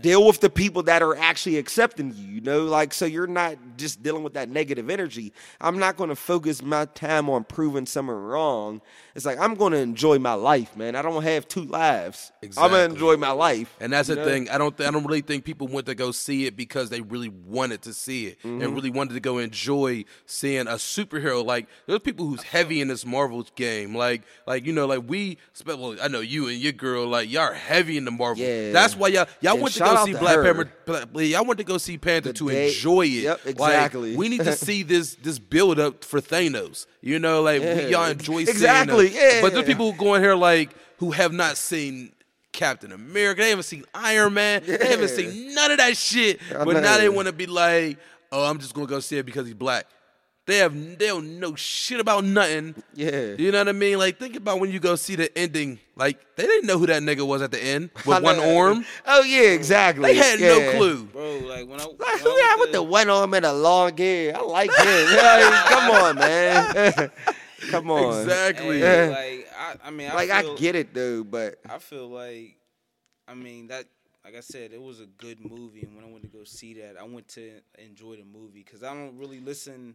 Deal 0.00 0.24
with 0.24 0.38
the 0.38 0.48
people 0.48 0.84
that 0.84 1.02
are 1.02 1.16
actually 1.16 1.56
accepting 1.56 2.14
you, 2.14 2.34
you 2.36 2.40
know, 2.40 2.62
like 2.62 2.94
so 2.94 3.04
you're 3.04 3.26
not 3.26 3.56
just 3.76 4.00
dealing 4.00 4.22
with 4.22 4.34
that 4.34 4.48
negative 4.48 4.88
energy. 4.90 5.32
I'm 5.60 5.76
not 5.80 5.96
going 5.96 6.10
to 6.10 6.14
focus 6.14 6.62
my 6.62 6.84
time 6.84 7.28
on 7.28 7.42
proving 7.42 7.84
someone 7.84 8.14
wrong. 8.14 8.80
It's 9.16 9.26
like 9.26 9.40
I'm 9.40 9.54
going 9.56 9.72
to 9.72 9.78
enjoy 9.78 10.20
my 10.20 10.34
life, 10.34 10.76
man. 10.76 10.94
I 10.94 11.02
don't 11.02 11.24
have 11.24 11.48
two 11.48 11.64
lives. 11.64 12.30
exactly. 12.42 12.64
I'm 12.64 12.70
going 12.70 12.88
to 12.90 12.94
enjoy 12.94 13.16
my 13.16 13.32
life. 13.32 13.74
And 13.80 13.92
that's 13.92 14.06
the 14.06 14.14
know? 14.14 14.24
thing. 14.24 14.48
I 14.50 14.56
don't. 14.58 14.76
Th- 14.76 14.88
I 14.88 14.92
don't 14.92 15.04
really 15.04 15.20
think 15.20 15.44
people 15.44 15.66
went 15.66 15.86
to 15.86 15.96
go 15.96 16.12
see 16.12 16.46
it 16.46 16.56
because 16.56 16.90
they 16.90 17.00
really 17.00 17.30
wanted 17.30 17.82
to 17.82 17.92
see 17.92 18.26
it 18.28 18.38
Mm-hmm. 18.42 18.62
and 18.62 18.74
really 18.76 18.90
wanted 18.90 19.14
to 19.14 19.20
go 19.20 19.38
enjoy 19.38 20.04
seeing 20.26 20.68
a 20.68 20.74
superhero. 20.74 21.44
Like 21.44 21.66
there's 21.86 21.98
people 22.00 22.26
who's 22.26 22.44
heavy 22.44 22.80
in 22.80 22.86
this 22.86 23.04
Marvel 23.04 23.44
game. 23.56 23.96
Like 23.96 24.22
like 24.46 24.64
you 24.64 24.72
know 24.72 24.86
like 24.86 25.02
we. 25.08 25.38
Well, 25.66 25.96
I 26.00 26.06
know 26.06 26.20
you 26.20 26.46
and 26.46 26.56
your 26.58 26.70
girl. 26.72 27.08
Like 27.08 27.28
y'all 27.28 27.42
are 27.50 27.54
heavy 27.54 27.96
in 27.96 28.04
the 28.04 28.12
Marvel. 28.12 28.44
Yeah. 28.44 28.70
That's 28.70 28.94
why 28.94 29.08
y'all 29.08 29.26
y'all 29.40 29.54
And 29.54 29.62
went 29.62 29.74
to 29.78 29.84
shout 29.84 29.96
go 29.96 30.04
see 30.06 30.12
to 30.12 30.18
Black 30.18 30.36
her. 30.36 30.64
Panther. 30.64 31.22
Y'all 31.22 31.44
went 31.44 31.58
to 31.58 31.64
go 31.64 31.78
see 31.78 31.98
Panther 31.98 32.28
The 32.28 32.38
to 32.38 32.48
day- 32.50 32.68
enjoy 32.68 33.02
it. 33.06 33.08
Yep, 33.24 33.40
Like, 33.44 33.54
exactly. 33.54 34.16
we 34.16 34.28
need 34.28 34.44
to 34.44 34.52
see 34.56 34.82
this 34.82 35.14
this 35.16 35.38
build 35.38 35.78
up 35.78 36.04
for 36.04 36.20
Thanos. 36.20 36.86
You 37.00 37.18
know, 37.18 37.42
like 37.42 37.60
we, 37.62 37.86
y'all 37.88 38.06
enjoy 38.06 38.44
seeing 38.44 38.48
Exactly, 38.48 39.08
yeah. 39.14 39.40
But 39.40 39.52
there's 39.54 39.66
people 39.66 39.92
who 39.92 39.98
go 39.98 40.14
in 40.14 40.22
here 40.22 40.34
like 40.34 40.70
who 40.98 41.12
have 41.12 41.32
not 41.32 41.56
seen 41.56 42.12
Captain 42.52 42.90
America. 42.92 43.42
They 43.42 43.50
haven't 43.50 43.64
seen 43.64 43.84
Iron 43.94 44.34
Man. 44.34 44.62
They 44.66 44.88
haven't 44.90 45.08
seen 45.10 45.54
none 45.54 45.70
of 45.70 45.78
that 45.78 45.96
shit. 45.96 46.40
I 46.50 46.64
But 46.64 46.82
now 46.82 46.96
they 46.98 47.08
want 47.08 47.26
to 47.26 47.32
be 47.32 47.46
like, 47.46 47.98
oh, 48.32 48.44
I'm 48.50 48.58
just 48.58 48.74
gonna 48.74 48.86
go 48.86 49.00
see 49.00 49.18
it 49.18 49.26
because 49.26 49.46
he's 49.46 49.54
black. 49.54 49.86
They 50.48 50.56
have 50.58 50.72
they 50.98 51.08
don't 51.08 51.38
know 51.38 51.54
shit 51.56 52.00
about 52.00 52.24
nothing. 52.24 52.74
Yeah. 52.94 53.34
You 53.38 53.52
know 53.52 53.58
what 53.58 53.68
I 53.68 53.72
mean? 53.72 53.98
Like 53.98 54.18
think 54.18 54.34
about 54.34 54.60
when 54.60 54.70
you 54.70 54.80
go 54.80 54.96
see 54.96 55.14
the 55.14 55.28
ending. 55.36 55.78
Like 55.94 56.18
they 56.36 56.44
didn't 56.44 56.66
know 56.66 56.78
who 56.78 56.86
that 56.86 57.02
nigga 57.02 57.26
was 57.26 57.42
at 57.42 57.50
the 57.50 57.62
end 57.62 57.90
with 58.06 58.22
one 58.22 58.40
arm. 58.40 58.82
Oh 59.06 59.22
yeah, 59.24 59.50
exactly. 59.50 60.04
They 60.14 60.14
had 60.16 60.40
no 60.40 60.72
clue. 60.72 61.04
bro. 61.04 61.38
Like 61.40 61.68
when 61.68 61.78
I, 61.80 61.84
Like, 61.84 61.98
when 62.00 62.18
who 62.20 62.30
I 62.30 62.38
that 62.48 62.56
with 62.60 62.72
the 62.72 62.82
one 62.82 63.10
arm 63.10 63.34
and 63.34 63.44
a 63.44 63.52
long 63.52 63.94
hair? 63.94 64.34
I 64.38 64.40
like 64.40 64.70
him. 64.74 65.16
Like, 65.16 65.64
come 65.66 65.90
on, 65.90 66.14
man. 66.16 67.10
come 67.70 67.90
on. 67.90 68.22
Exactly. 68.22 68.80
Hey, 68.80 69.06
Yeah. 69.08 69.14
like 69.14 69.48
I, 69.84 69.88
I 69.88 69.90
mean, 69.90 70.10
I 70.10 70.14
Like 70.14 70.30
feel, 70.30 70.52
I 70.52 70.56
get 70.56 70.76
it 70.76 70.94
though, 70.94 71.24
but 71.24 71.58
I 71.68 71.78
feel 71.78 72.08
like, 72.08 72.56
I 73.28 73.34
mean 73.34 73.66
that, 73.66 73.84
like 74.24 74.34
I 74.34 74.40
said, 74.40 74.72
it 74.72 74.80
was 74.80 75.00
a 75.00 75.06
good 75.06 75.44
movie, 75.44 75.82
and 75.82 75.94
when 75.94 76.06
I 76.06 76.08
went 76.10 76.22
to 76.22 76.28
go 76.30 76.44
see 76.44 76.72
that, 76.80 76.96
I 76.98 77.04
went 77.04 77.28
to 77.28 77.50
enjoy 77.78 78.16
the 78.16 78.24
movie 78.24 78.62
because 78.64 78.82
I 78.82 78.94
don't 78.94 79.18
really 79.18 79.40
listen. 79.40 79.94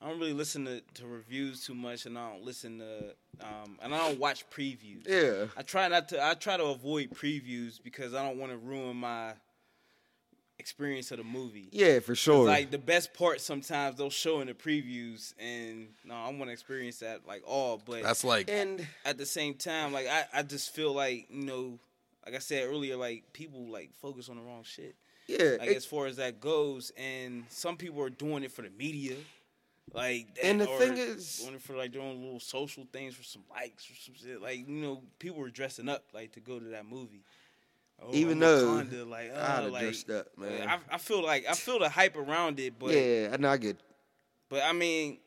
I 0.00 0.08
don't 0.08 0.18
really 0.18 0.34
listen 0.34 0.64
to, 0.66 0.80
to 0.94 1.06
reviews 1.06 1.64
too 1.64 1.74
much, 1.74 2.04
and 2.06 2.18
I 2.18 2.30
don't 2.30 2.44
listen 2.44 2.78
to, 2.80 3.14
um, 3.40 3.78
and 3.82 3.94
I 3.94 3.98
don't 3.98 4.18
watch 4.20 4.44
previews. 4.50 5.08
yeah. 5.08 5.46
I 5.56 5.62
try 5.62 5.88
not 5.88 6.08
to. 6.10 6.22
I 6.24 6.34
try 6.34 6.56
to 6.58 6.64
avoid 6.64 7.10
previews 7.10 7.82
because 7.82 8.12
I 8.14 8.22
don't 8.26 8.38
want 8.38 8.52
to 8.52 8.58
ruin 8.58 8.96
my 8.98 9.32
experience 10.58 11.10
of 11.12 11.18
the 11.18 11.24
movie. 11.24 11.68
Yeah, 11.72 12.00
for 12.00 12.14
sure. 12.14 12.46
Like 12.46 12.70
the 12.70 12.78
best 12.78 13.14
part, 13.14 13.40
sometimes 13.40 13.96
they'll 13.96 14.10
show 14.10 14.40
in 14.40 14.48
the 14.48 14.54
previews, 14.54 15.34
and 15.38 15.88
no, 16.04 16.14
I 16.14 16.28
want 16.28 16.44
to 16.44 16.52
experience 16.52 16.98
that 16.98 17.26
like 17.26 17.42
all. 17.46 17.80
But 17.84 18.02
That's 18.02 18.24
like 18.24 18.50
and 18.50 18.86
at 19.04 19.18
the 19.18 19.26
same 19.26 19.54
time, 19.54 19.92
like 19.92 20.08
I, 20.08 20.24
I 20.32 20.42
just 20.42 20.74
feel 20.74 20.92
like 20.92 21.26
you 21.30 21.44
know, 21.44 21.78
like 22.24 22.34
I 22.34 22.38
said 22.38 22.64
earlier, 22.68 22.96
like 22.96 23.32
people 23.32 23.66
like 23.68 23.92
focus 23.94 24.28
on 24.28 24.36
the 24.36 24.42
wrong 24.42 24.62
shit. 24.64 24.94
yeah, 25.26 25.56
Like 25.58 25.70
it- 25.70 25.76
as 25.76 25.84
far 25.86 26.06
as 26.06 26.16
that 26.16 26.40
goes, 26.40 26.92
and 26.96 27.44
some 27.48 27.76
people 27.76 28.02
are 28.02 28.10
doing 28.10 28.42
it 28.44 28.52
for 28.52 28.62
the 28.62 28.70
media. 28.70 29.16
Like 29.92 30.34
that, 30.34 30.44
And 30.44 30.60
the 30.60 30.66
thing 30.66 30.96
is- 30.96 31.40
going 31.44 31.58
for 31.58 31.76
like 31.76 31.92
doing 31.92 32.22
little 32.22 32.40
social 32.40 32.86
things 32.92 33.14
for 33.14 33.22
some 33.22 33.44
likes 33.50 33.88
or 33.90 33.94
some 33.94 34.14
shit. 34.14 34.40
Like 34.42 34.58
you 34.58 34.74
know, 34.74 35.02
people 35.18 35.38
were 35.40 35.50
dressing 35.50 35.88
up 35.88 36.04
like 36.12 36.32
to 36.32 36.40
go 36.40 36.58
to 36.58 36.64
that 36.66 36.86
movie. 36.86 37.22
Oh, 38.02 38.10
Even 38.12 38.38
though 38.40 38.66
Wakanda, 38.82 39.08
like, 39.08 39.30
I'd 39.32 39.36
uh, 39.38 39.46
have 39.62 39.72
like, 39.72 39.82
dressed 39.84 40.10
up, 40.10 40.26
man. 40.36 40.68
I, 40.68 40.78
I 40.94 40.98
feel 40.98 41.22
like 41.24 41.46
I 41.48 41.54
feel 41.54 41.78
the 41.78 41.88
hype 41.88 42.16
around 42.16 42.60
it, 42.60 42.78
but 42.78 42.90
yeah, 42.92 43.30
I 43.32 43.36
know 43.38 43.48
I 43.48 43.56
get. 43.56 43.78
but 44.50 44.62
I 44.62 44.72
mean, 44.72 45.18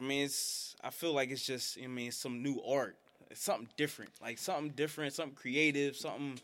I 0.00 0.04
mean, 0.04 0.24
it's. 0.24 0.74
I 0.82 0.90
feel 0.90 1.12
like 1.12 1.30
it's 1.30 1.44
just. 1.46 1.78
I 1.82 1.86
mean, 1.86 2.08
it's 2.08 2.16
some 2.16 2.42
new 2.42 2.60
art. 2.66 2.96
It's 3.30 3.42
something 3.42 3.68
different. 3.76 4.10
Like 4.20 4.38
something 4.38 4.70
different, 4.70 5.12
something 5.12 5.36
creative, 5.36 5.96
something. 5.96 6.40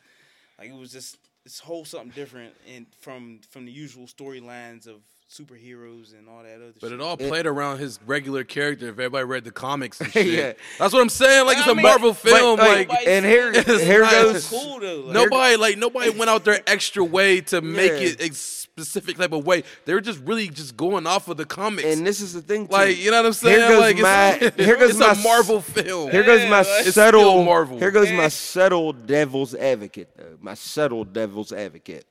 Like 0.59 0.69
it 0.69 0.77
was 0.77 0.93
just 0.93 1.19
this 1.43 1.59
whole 1.59 1.85
something 1.85 2.11
different, 2.11 2.55
and 2.73 2.87
from 3.01 3.41
from 3.51 3.65
the 3.65 3.73
usual 3.73 4.07
storylines 4.07 4.87
of 4.87 5.01
superheroes 5.33 6.17
and 6.19 6.29
all 6.29 6.43
that 6.43 6.57
other. 6.57 6.67
Shit. 6.73 6.81
But 6.81 6.91
shit. 6.91 7.01
it 7.01 7.03
all 7.03 7.17
played 7.17 7.47
around 7.47 7.79
his 7.79 7.99
regular 8.07 8.45
character. 8.45 8.87
If 8.89 8.93
everybody 8.95 9.25
read 9.25 9.45
the 9.45 9.51
comics 9.51 10.01
and 10.01 10.13
shit, 10.13 10.27
Yeah. 10.27 10.53
that's 10.79 10.93
what 10.93 11.01
I'm 11.01 11.09
saying. 11.09 11.47
Like 11.47 11.59
it's 11.59 11.67
I 11.67 11.73
a 11.73 11.75
mean, 11.75 11.83
Marvel 11.85 12.11
but- 12.11 12.19
film. 12.19 12.57
but- 12.59 12.69
like 12.69 12.89
Nobody 12.89 13.07
and 13.11 13.25
said 13.25 13.67
here- 13.67 13.79
here 13.79 14.01
goes- 14.03 14.49
cool 14.49 14.81
though. 14.81 15.01
Like, 15.01 15.15
nobody, 15.15 15.57
like 15.57 15.79
nobody 15.79 16.11
went 16.11 16.31
out 16.31 16.45
their 16.45 16.61
extra 16.67 17.03
way 17.05 17.41
to 17.43 17.61
make 17.63 17.93
Yeah. 17.93 18.09
it 18.09 18.31
a 18.31 18.35
specific 18.35 19.17
type 19.19 19.33
of 19.33 19.45
way. 19.47 19.65
They 19.85 19.95
were 19.95 20.01
just 20.01 20.19
really 20.21 20.49
just 20.49 20.77
going 20.77 21.07
off 21.07 21.29
of 21.29 21.37
the 21.37 21.45
comics. 21.45 21.85
And 21.87 22.07
this 22.07 22.21
is 22.21 22.33
the 22.33 22.41
thing, 22.43 22.67
too. 22.67 22.73
like 22.73 22.97
you 22.99 23.11
know 23.11 23.19
what 23.19 23.27
I'm 23.27 23.33
saying? 23.33 23.59
Here 23.59 23.69
goes 23.69 23.81
like 23.81 23.99
my- 23.99 24.39
it's, 24.41 24.57
here 24.57 24.77
goes 24.77 24.91
it's 24.91 24.99
my 24.99 25.07
a 25.09 25.11
s- 25.11 25.25
Marvel 25.25 25.61
film. 25.61 26.11
Here 26.11 26.23
goes 26.25 26.41
my 26.49 26.59
like- 26.59 26.67
It's 26.87 26.95
subtle 26.95 27.21
still 27.21 27.45
Marvel. 27.45 27.79
Here 27.79 27.91
goes 27.91 28.11
my 28.13 28.29
subtle 28.29 28.93
devil's 28.93 29.55
advocate, 29.55 30.09
though. 30.17 30.37
My 30.41 30.55
subtle 30.55 31.05
devil's 31.05 31.53
advocate. 31.53 32.07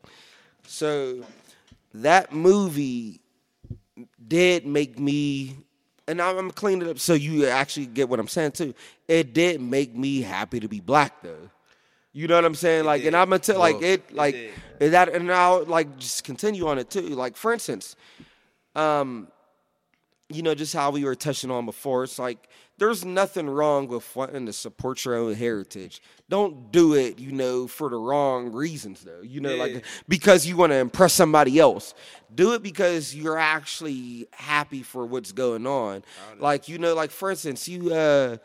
So 0.67 1.23
that 1.93 2.33
movie 2.33 3.21
did 4.27 4.65
make 4.65 4.99
me, 4.99 5.57
and 6.07 6.21
I'm 6.21 6.51
cleaning 6.51 6.87
it 6.87 6.91
up 6.91 6.99
so 6.99 7.13
you 7.13 7.47
actually 7.47 7.87
get 7.87 8.09
what 8.09 8.19
I'm 8.19 8.27
saying 8.27 8.53
too. 8.53 8.73
It 9.07 9.33
did 9.33 9.61
make 9.61 9.95
me 9.95 10.21
happy 10.21 10.59
to 10.59 10.67
be 10.67 10.79
black, 10.79 11.21
though. 11.21 11.49
You 12.13 12.27
know 12.27 12.35
what 12.35 12.45
I'm 12.45 12.55
saying? 12.55 12.85
Like, 12.85 13.05
and 13.05 13.15
I'm 13.15 13.29
gonna 13.29 13.39
tell, 13.39 13.59
like, 13.59 13.81
it, 13.81 14.13
like, 14.13 14.35
did. 14.79 14.91
that, 14.91 15.09
and 15.09 15.31
I'll 15.31 15.63
like 15.65 15.97
just 15.97 16.23
continue 16.23 16.67
on 16.67 16.77
it 16.77 16.89
too. 16.89 17.01
Like, 17.01 17.37
for 17.37 17.53
instance, 17.53 17.95
um, 18.75 19.27
you 20.29 20.41
know, 20.41 20.55
just 20.55 20.73
how 20.73 20.91
we 20.91 21.03
were 21.03 21.15
touching 21.15 21.51
on 21.51 21.65
before, 21.65 22.03
it's 22.03 22.19
like 22.19 22.49
there's 22.81 23.05
nothing 23.05 23.47
wrong 23.47 23.87
with 23.87 24.15
wanting 24.15 24.47
to 24.47 24.51
support 24.51 25.05
your 25.05 25.13
own 25.13 25.35
heritage. 25.35 26.01
Don't 26.29 26.71
do 26.71 26.95
it, 26.95 27.19
you 27.19 27.31
know, 27.31 27.67
for 27.67 27.89
the 27.91 27.95
wrong 27.95 28.51
reasons 28.51 29.03
though. 29.03 29.21
You 29.21 29.39
know, 29.39 29.53
Yeah. 29.53 29.63
like 29.63 29.85
because 30.07 30.47
you 30.47 30.57
want 30.57 30.71
to 30.71 30.77
impress 30.77 31.13
somebody 31.13 31.59
else. 31.59 31.93
Do 32.33 32.53
it 32.53 32.63
because 32.63 33.13
you're 33.13 33.37
actually 33.37 34.27
happy 34.33 34.81
for 34.81 35.05
what's 35.05 35.31
going 35.31 35.67
on. 35.67 36.03
Like, 36.39 36.67
you 36.67 36.79
know, 36.79 36.95
like 36.95 37.11
for 37.11 37.29
instance, 37.29 37.67
you 37.67 37.93
uh 37.93 38.37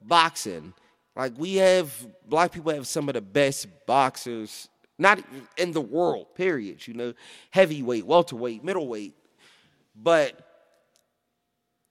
boxing. 0.00 0.72
Like 1.14 1.34
we 1.36 1.56
have 1.56 1.92
black 2.26 2.50
people 2.52 2.72
have 2.72 2.86
some 2.86 3.10
of 3.10 3.14
the 3.14 3.20
best 3.20 3.66
boxers, 3.86 4.70
not 4.98 5.20
in 5.58 5.72
the 5.72 5.82
world, 5.82 6.34
period. 6.34 6.88
You 6.88 6.94
know, 6.94 7.12
heavyweight, 7.50 8.06
welterweight, 8.06 8.64
middleweight. 8.64 9.12
But 9.94 10.51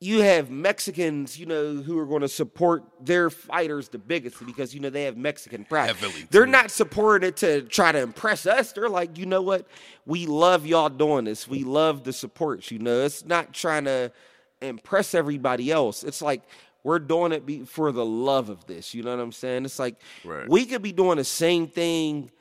you 0.04 0.22
have 0.24 0.49
Mexicans, 0.49 1.38
you 1.39 1.45
know, 1.45 1.76
who 1.76 1.95
are 1.99 2.08
going 2.08 2.22
to 2.24 2.28
support 2.28 2.84
their 2.99 3.30
fighters 3.30 3.88
the 3.88 3.99
biggest 3.99 4.43
because 4.45 4.74
you 4.74 4.80
know 4.82 4.89
they 4.89 5.04
have 5.04 5.16
Mexican 5.16 5.64
pride. 5.64 5.86
Heavily, 5.95 6.26
They're 6.32 6.45
too. 6.45 6.52
not 6.52 6.72
supporting 6.72 7.28
it 7.30 7.38
to 7.38 7.62
try 7.62 7.91
to 7.91 7.99
impress 7.99 8.47
us. 8.47 8.72
They're 8.74 8.89
like, 8.89 9.20
you 9.20 9.28
know 9.28 9.43
what? 9.43 9.68
We 10.08 10.26
love 10.26 10.66
y'all 10.66 10.89
doing 10.89 11.26
this. 11.26 11.47
We 11.47 11.64
love 11.64 12.04
the 12.04 12.14
support. 12.14 12.72
You 12.72 12.80
know, 12.80 13.02
it's 13.02 13.24
not 13.26 13.54
trying 13.54 13.86
to 13.86 14.12
impress 14.60 15.14
everybody 15.14 15.72
else. 15.72 16.04
It's 16.04 16.22
like 16.22 16.41
we're 16.84 16.97
doing 16.97 17.32
it 17.32 17.45
be- 17.45 17.64
for 17.66 17.91
the 17.91 18.04
love 18.04 18.49
of 18.49 18.66
this. 18.66 18.95
You 18.95 19.04
know 19.04 19.16
what 19.16 19.22
I'm 19.22 19.32
saying? 19.32 19.66
It's 19.66 19.78
like 19.78 19.97
Right. 20.26 20.49
we 20.49 20.66
could 20.66 20.82
be 20.82 20.91
doing 20.91 21.18
the 21.18 21.24
same 21.24 21.68
thing 21.68 22.32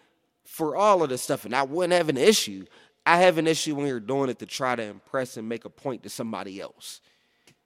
for 0.46 0.76
all 0.76 1.02
of 1.02 1.10
this 1.10 1.20
stuff, 1.20 1.44
and 1.44 1.54
I 1.54 1.62
wouldn't 1.64 1.92
have 1.92 2.08
an 2.08 2.16
issue. 2.16 2.64
I 3.04 3.18
have 3.18 3.36
an 3.36 3.46
issue 3.46 3.74
when 3.74 3.86
you're 3.86 4.00
doing 4.00 4.30
it 4.30 4.38
to 4.38 4.46
try 4.46 4.74
to 4.76 4.82
impress 4.82 5.36
and 5.36 5.46
make 5.46 5.66
a 5.66 5.70
point 5.70 6.02
to 6.04 6.08
somebody 6.08 6.58
else. 6.58 7.02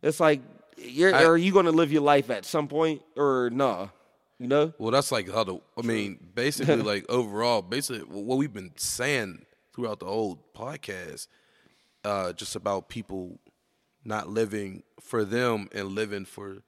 It's 0.05 0.21
like, 0.21 0.41
you're, 0.77 1.15
I- 1.15 1.25
are 1.25 1.37
you 1.37 1.51
going 1.53 1.65
to 1.65 1.73
live 1.73 1.91
your 1.91 2.03
life 2.03 2.31
at 2.31 2.45
some 2.45 2.69
point 2.69 3.03
or 3.17 3.51
no? 3.51 3.91
You 4.39 4.49
know? 4.49 4.75
Well, 4.79 4.91
that's 4.91 5.11
like 5.11 5.31
how 5.33 5.45
the. 5.45 5.61
I 5.79 5.83
mean, 5.83 6.19
basically, 6.35 6.77
like 6.83 7.07
overall, 7.09 7.63
basically 7.63 8.01
what 8.03 8.37
we've 8.37 8.53
been 8.53 8.73
saying 8.77 9.47
throughout 9.75 10.01
the 10.01 10.07
whole 10.07 10.39
podcast, 10.55 11.29
uh, 12.05 12.33
just 12.33 12.55
about 12.57 12.89
people 12.89 13.39
not 14.05 14.29
living 14.29 14.83
for 15.01 15.25
them 15.25 15.69
and 15.73 15.89
living 15.89 16.25
for 16.25 16.59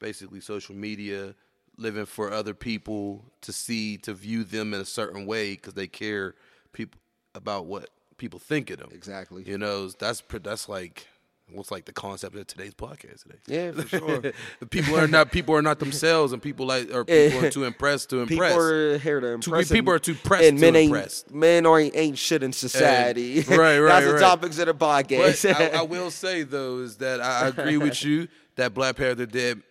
basically 0.00 0.40
social 0.40 0.74
media, 0.74 1.34
living 1.76 2.06
for 2.06 2.32
other 2.32 2.54
people 2.54 3.24
to 3.42 3.52
see, 3.52 3.98
to 3.98 4.14
view 4.14 4.42
them 4.42 4.74
in 4.74 4.80
a 4.80 4.84
certain 4.84 5.26
way 5.26 5.52
because 5.52 5.74
they 5.74 5.86
care 5.86 6.34
people 6.72 6.98
about 7.34 7.66
what 7.66 7.90
people 8.16 8.38
think 8.40 8.70
of 8.70 8.78
them. 8.78 8.88
Exactly. 8.92 9.44
You 9.46 9.58
know, 9.58 9.88
that's 9.88 10.22
that's 10.42 10.68
like 10.68 11.06
what's 11.52 11.70
like 11.70 11.84
the 11.84 11.92
concept 11.92 12.36
of 12.36 12.46
today's 12.46 12.74
podcast 12.74 13.22
today. 13.22 13.38
Yeah, 13.46 13.72
for 13.72 13.88
sure. 13.98 14.32
people 14.70 14.98
are 14.98 15.06
not 15.08 15.32
people 15.32 15.54
are 15.54 15.62
not 15.62 15.78
themselves, 15.78 16.32
and 16.32 16.42
people 16.42 16.66
like 16.66 16.92
or 16.92 17.04
people 17.04 17.44
are 17.44 17.50
too 17.50 17.64
impressed 17.64 18.10
to 18.10 18.20
impress. 18.20 18.52
People 18.52 18.62
are 18.62 18.98
here 18.98 19.20
to 19.20 19.26
Too- 19.28 19.34
impress. 19.34 19.70
people 19.70 19.92
are 19.92 19.98
too 19.98 20.14
pressed 20.14 20.44
and 20.44 20.58
to 20.58 20.60
men 20.64 20.76
ain't, 20.76 20.90
impress. 20.90 21.24
Men 21.30 21.66
ain't, 21.66 21.96
ain't 21.96 22.18
shit 22.18 22.42
in 22.42 22.52
society. 22.52 23.40
right, 23.42 23.78
right, 23.78 24.00
That's 24.00 24.12
the 24.12 24.18
topics 24.18 24.58
of 24.58 24.66
the 24.66 24.74
podcast. 24.74 25.54
I, 25.54 25.78
I 25.78 25.82
will 25.82 26.10
say 26.10 26.42
though 26.42 26.78
is 26.78 26.96
that 26.98 27.20
I, 27.20 27.42
I 27.42 27.48
agree 27.48 27.76
with 27.78 28.04
you 28.04 28.28
that 28.56 28.74
Black 28.74 28.96
Panther 28.96 29.26
did 29.26 29.62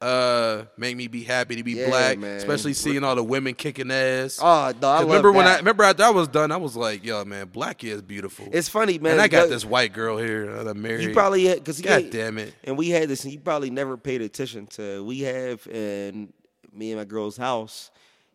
uh 0.00 0.64
make 0.78 0.96
me 0.96 1.06
be 1.08 1.22
happy 1.22 1.56
to 1.56 1.62
be 1.62 1.72
Yeah, 1.72 1.88
black, 1.88 2.18
man. 2.18 2.38
especially 2.38 2.72
seeing 2.72 3.04
all 3.04 3.14
the 3.14 3.22
women 3.24 3.54
kicking 3.54 3.90
ass. 3.90 4.38
oh, 4.40 4.72
no, 4.80 4.88
I 4.88 5.02
remember 5.02 5.30
when 5.30 5.46
I 5.46 5.56
remember 5.58 5.84
after 5.84 6.04
I 6.04 6.10
was 6.10 6.26
done, 6.28 6.50
I 6.52 6.56
was 6.56 6.74
like, 6.74 7.04
"Yo, 7.04 7.22
man, 7.24 7.48
black 7.48 7.84
is 7.84 8.00
beautiful." 8.00 8.48
It's 8.50 8.68
funny, 8.68 8.98
man. 8.98 9.12
and 9.12 9.20
I 9.20 9.28
got 9.28 9.48
this 9.50 9.64
white 9.64 9.92
girl 9.92 10.16
here 10.16 10.46
that 10.54 10.66
I'm 10.68 10.80
married. 10.80 11.02
You 11.08 11.12
probably 11.12 11.52
because 11.52 11.80
God 11.82 12.10
damn 12.10 12.38
it. 12.38 12.54
And 12.64 12.78
we 12.78 12.88
had 12.88 13.08
this, 13.08 13.24
and 13.24 13.32
you 13.32 13.40
probably 13.40 13.70
never 13.70 13.96
paid 13.98 14.22
attention 14.22 14.66
to. 14.68 15.04
We 15.04 15.20
have 15.20 15.66
in 15.66 16.32
me 16.72 16.92
and 16.92 17.00
my 17.00 17.04
girl's 17.04 17.36
house, 17.36 17.90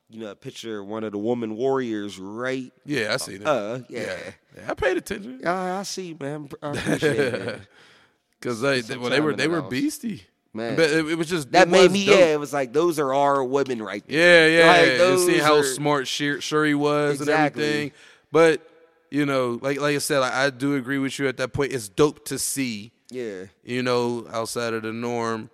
you 0.09 0.20
know, 0.20 0.28
a 0.32 0.36
picture 0.36 0.82
of 0.82 0.88
one 0.88 1.03
of 1.03 1.13
the 1.13 1.18
woman 1.18 1.55
warriors, 1.55 2.20
right? 2.20 2.72
Yeah, 2.86 3.13
I 3.13 3.18
see 3.18 3.38
that. 3.38 3.47
Uh, 3.49 3.80
yeah. 3.89 4.18
yeah, 4.55 4.70
I 4.70 4.74
paid 4.76 4.97
attention 4.97 5.41
I, 5.45 5.80
I 5.80 5.84
see, 5.84 6.16
man. 6.20 6.49
I 6.61 6.72
appreciate 6.72 7.18
it. 7.20 7.59
because 8.39 8.61
they, 8.61 8.82
well, 8.97 9.09
they 9.09 9.20
were 9.20 9.34
they 9.36 9.45
the 9.45 9.49
were 9.49 9.61
house. 9.61 9.72
beastie. 9.72 10.24
Man. 10.56 10.76
but 10.76 10.89
it, 10.89 11.06
it 11.10 11.18
was 11.18 11.28
just 11.30 11.51
That 11.51 11.68
made 11.70 11.91
me, 11.91 12.06
dope. 12.06 12.18
yeah. 12.18 12.26
It 12.34 12.39
was 12.39 12.53
like 12.53 12.72
those 12.74 12.97
are 12.99 13.14
our 13.14 13.43
women 13.43 13.82
right 13.82 14.03
there. 14.08 14.49
Yeah, 14.49 14.60
yeah, 14.64 14.68
Like, 14.72 14.99
yeah. 14.99 15.08
And 15.12 15.20
seeing 15.20 15.39
how 15.41 15.58
are- 15.58 15.64
smart 15.64 16.08
Shuri, 16.08 16.41
Shuri 16.41 16.74
was 16.74 17.20
Exactly. 17.20 17.64
and 17.64 17.72
everything. 17.74 17.91
But 18.32 18.68
you 19.12 19.26
know, 19.26 19.60
like 19.62 19.80
like 19.80 19.95
I 19.95 19.99
said, 19.99 20.22
I, 20.22 20.45
I 20.45 20.49
do 20.49 20.76
agree 20.76 20.97
with 20.97 21.20
you 21.20 21.28
at 21.28 21.38
that 21.38 21.53
point. 21.53 21.74
It's 21.74 21.88
dope 21.89 22.26
to 22.26 22.39
see, 22.39 22.91
Yeah. 23.12 23.43
you 23.64 23.84
know, 23.84 24.26
outside 24.32 24.74
of 24.74 24.82
the 24.84 24.91
norm. 24.93 25.49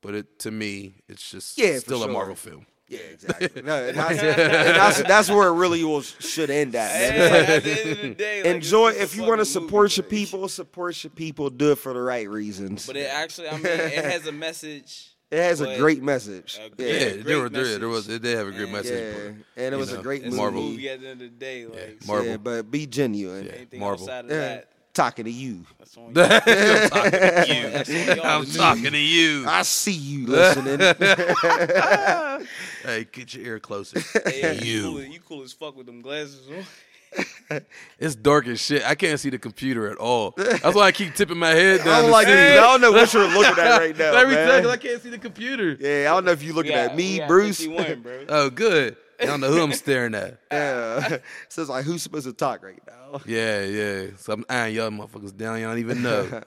But 0.00 0.14
it 0.14 0.38
to 0.40 0.50
me, 0.52 0.94
it's 1.08 1.28
just 1.30 1.58
Yeah, 1.58 1.78
still 1.78 2.02
a. 2.04 2.08
Marvel 2.08 2.36
film. 2.36 2.66
Yeah, 2.88 3.00
exactly. 3.00 3.62
No, 3.62 3.84
and 3.86 3.96
that's, 3.98 4.18
and 4.18 4.76
that's, 4.76 5.02
that's 5.02 5.30
where 5.30 5.48
it 5.48 5.52
really 5.52 5.84
will, 5.84 6.00
should 6.00 6.48
end 6.50 6.74
at. 6.74 6.90
Man. 6.92 7.12
It's 7.14 7.32
like, 7.32 7.48
at 7.48 7.62
the 7.64 7.80
end 7.80 7.90
of 7.90 7.98
the 8.00 8.14
day, 8.14 8.42
like, 8.42 8.54
enjoy 8.56 8.88
it's 8.88 9.00
if 9.00 9.16
you 9.16 9.24
want 9.24 9.40
to 9.40 9.44
support 9.44 9.96
your 9.96 10.04
people 10.04 10.48
support 10.48 11.04
your 11.04 11.10
people 11.10 11.50
do 11.50 11.72
it 11.72 11.78
for 11.78 11.92
the 11.92 12.00
right 12.00 12.28
reasons 12.28 12.86
But 12.86 12.96
it 12.96 13.10
actually, 13.12 13.48
I 13.50 13.56
mean, 13.56 13.66
it 13.66 14.04
has 14.04 14.26
a 14.26 14.32
message. 14.32 15.10
it 15.30 15.36
has 15.38 15.60
a 15.60 15.76
great 15.76 16.02
message 16.02 16.58
a 16.58 16.70
yeah 16.82 16.88
Yeah, 16.88 17.06
Yeah, 17.16 17.22
there, 17.22 17.38
were, 17.40 17.48
there, 17.50 17.78
there 17.78 17.88
was 17.88 18.08
it 18.08 18.22
did 18.22 18.38
have 18.38 18.46
a 18.46 18.52
great 18.52 18.62
And- 18.64 18.72
message. 18.72 19.14
yeah 19.16 19.32
but, 19.54 19.62
and 19.64 19.74
it 19.74 19.78
was 19.78 19.92
know, 19.92 20.00
a 20.00 20.02
great 20.02 20.24
movie 20.24 20.36
Marvel. 20.36 20.62
movie 20.62 20.88
at 20.88 21.00
the 21.02 21.08
end 21.08 21.20
of 21.22 21.30
the 21.30 21.36
day. 21.36 21.66
Like, 21.66 22.06
Marvel. 22.06 22.26
yeah 22.26 22.36
but 22.38 22.70
be 22.70 22.86
genuine 22.86 23.48
anything 23.48 23.80
Marvel. 23.80 24.04
outside 24.04 24.24
of 24.24 24.30
yeah. 24.30 24.36
that, 24.38 24.68
talking 24.98 25.24
to 25.26 25.30
you 25.30 25.64
that's 25.78 25.96
on 25.96 26.08
you. 26.08 26.12
That's 26.14 27.88
on 27.90 28.16
y'all 28.16 28.26
I'm 28.26 28.46
talking 28.46 28.90
to 28.92 28.98
you. 28.98 29.44
I 29.46 29.62
see 29.62 29.92
you 29.92 30.26
listening 30.26 30.78
Hey, 32.84 33.06
get 33.12 33.32
your 33.34 33.46
ear 33.46 33.60
closer. 33.60 34.00
Hey, 34.26 34.58
you. 34.62 34.82
Cool, 34.82 35.02
you. 35.02 35.10
you 35.12 35.20
cool 35.20 35.42
as 35.42 35.52
fuck 35.52 35.76
with 35.76 35.86
them 35.86 36.00
glasses 36.00 36.40
on. 36.50 37.60
It's 37.98 38.14
dark 38.14 38.46
as 38.48 38.60
shit. 38.60 38.84
I 38.84 38.94
can't 38.94 39.18
see 39.18 39.30
the 39.30 39.38
computer 39.38 39.88
at 39.90 39.96
all. 39.98 40.34
That's 40.36 40.74
why 40.74 40.82
I 40.88 40.92
keep 40.92 41.14
tipping 41.14 41.38
my 41.38 41.50
head 41.50 41.80
I 41.80 41.84
down. 41.84 42.02
don't 42.02 42.10
like 42.10 42.26
see. 42.26 42.32
I 42.34 42.54
don't 42.56 42.80
know 42.80 42.92
what 42.92 43.12
you're 43.14 43.28
looking 43.28 43.64
at 43.64 43.78
right 43.78 43.96
now 43.96 44.14
Every 44.14 44.34
man. 44.34 44.48
time 44.48 44.62
'cause 44.62 44.72
I 44.72 44.76
can't 44.76 45.00
see 45.02 45.10
the 45.10 45.18
computer. 45.18 45.76
yeah 45.80 46.10
I 46.10 46.14
don't 46.14 46.24
know 46.26 46.32
if 46.32 46.42
you're 46.42 46.54
looking 46.54 46.72
We 46.72 46.78
at 46.78 46.96
me 46.96 47.20
we 47.20 47.26
Bruce 47.26 47.64
bro. 47.66 48.24
Oh, 48.28 48.50
good. 48.50 48.96
I 49.20 49.26
don't 49.26 49.40
know 49.40 49.50
who 49.50 49.62
I'm 49.62 49.72
staring 49.72 50.14
at. 50.14 50.40
yeah 50.52 51.18
so 51.48 51.62
it's 51.62 51.70
like 51.70 51.84
who's 51.84 52.02
supposed 52.02 52.26
to 52.26 52.32
talk 52.32 52.62
right 52.62 52.80
now 52.86 53.20
Yeah, 53.26 53.64
yeah. 53.64 54.06
So 54.16 54.34
I'm 54.34 54.44
eyeing 54.48 54.76
y'all 54.76 54.90
motherfuckers 54.90 55.36
down. 55.36 55.60
Y'all 55.60 55.70
don't 55.70 55.78
even 55.78 56.02
know. 56.02 56.42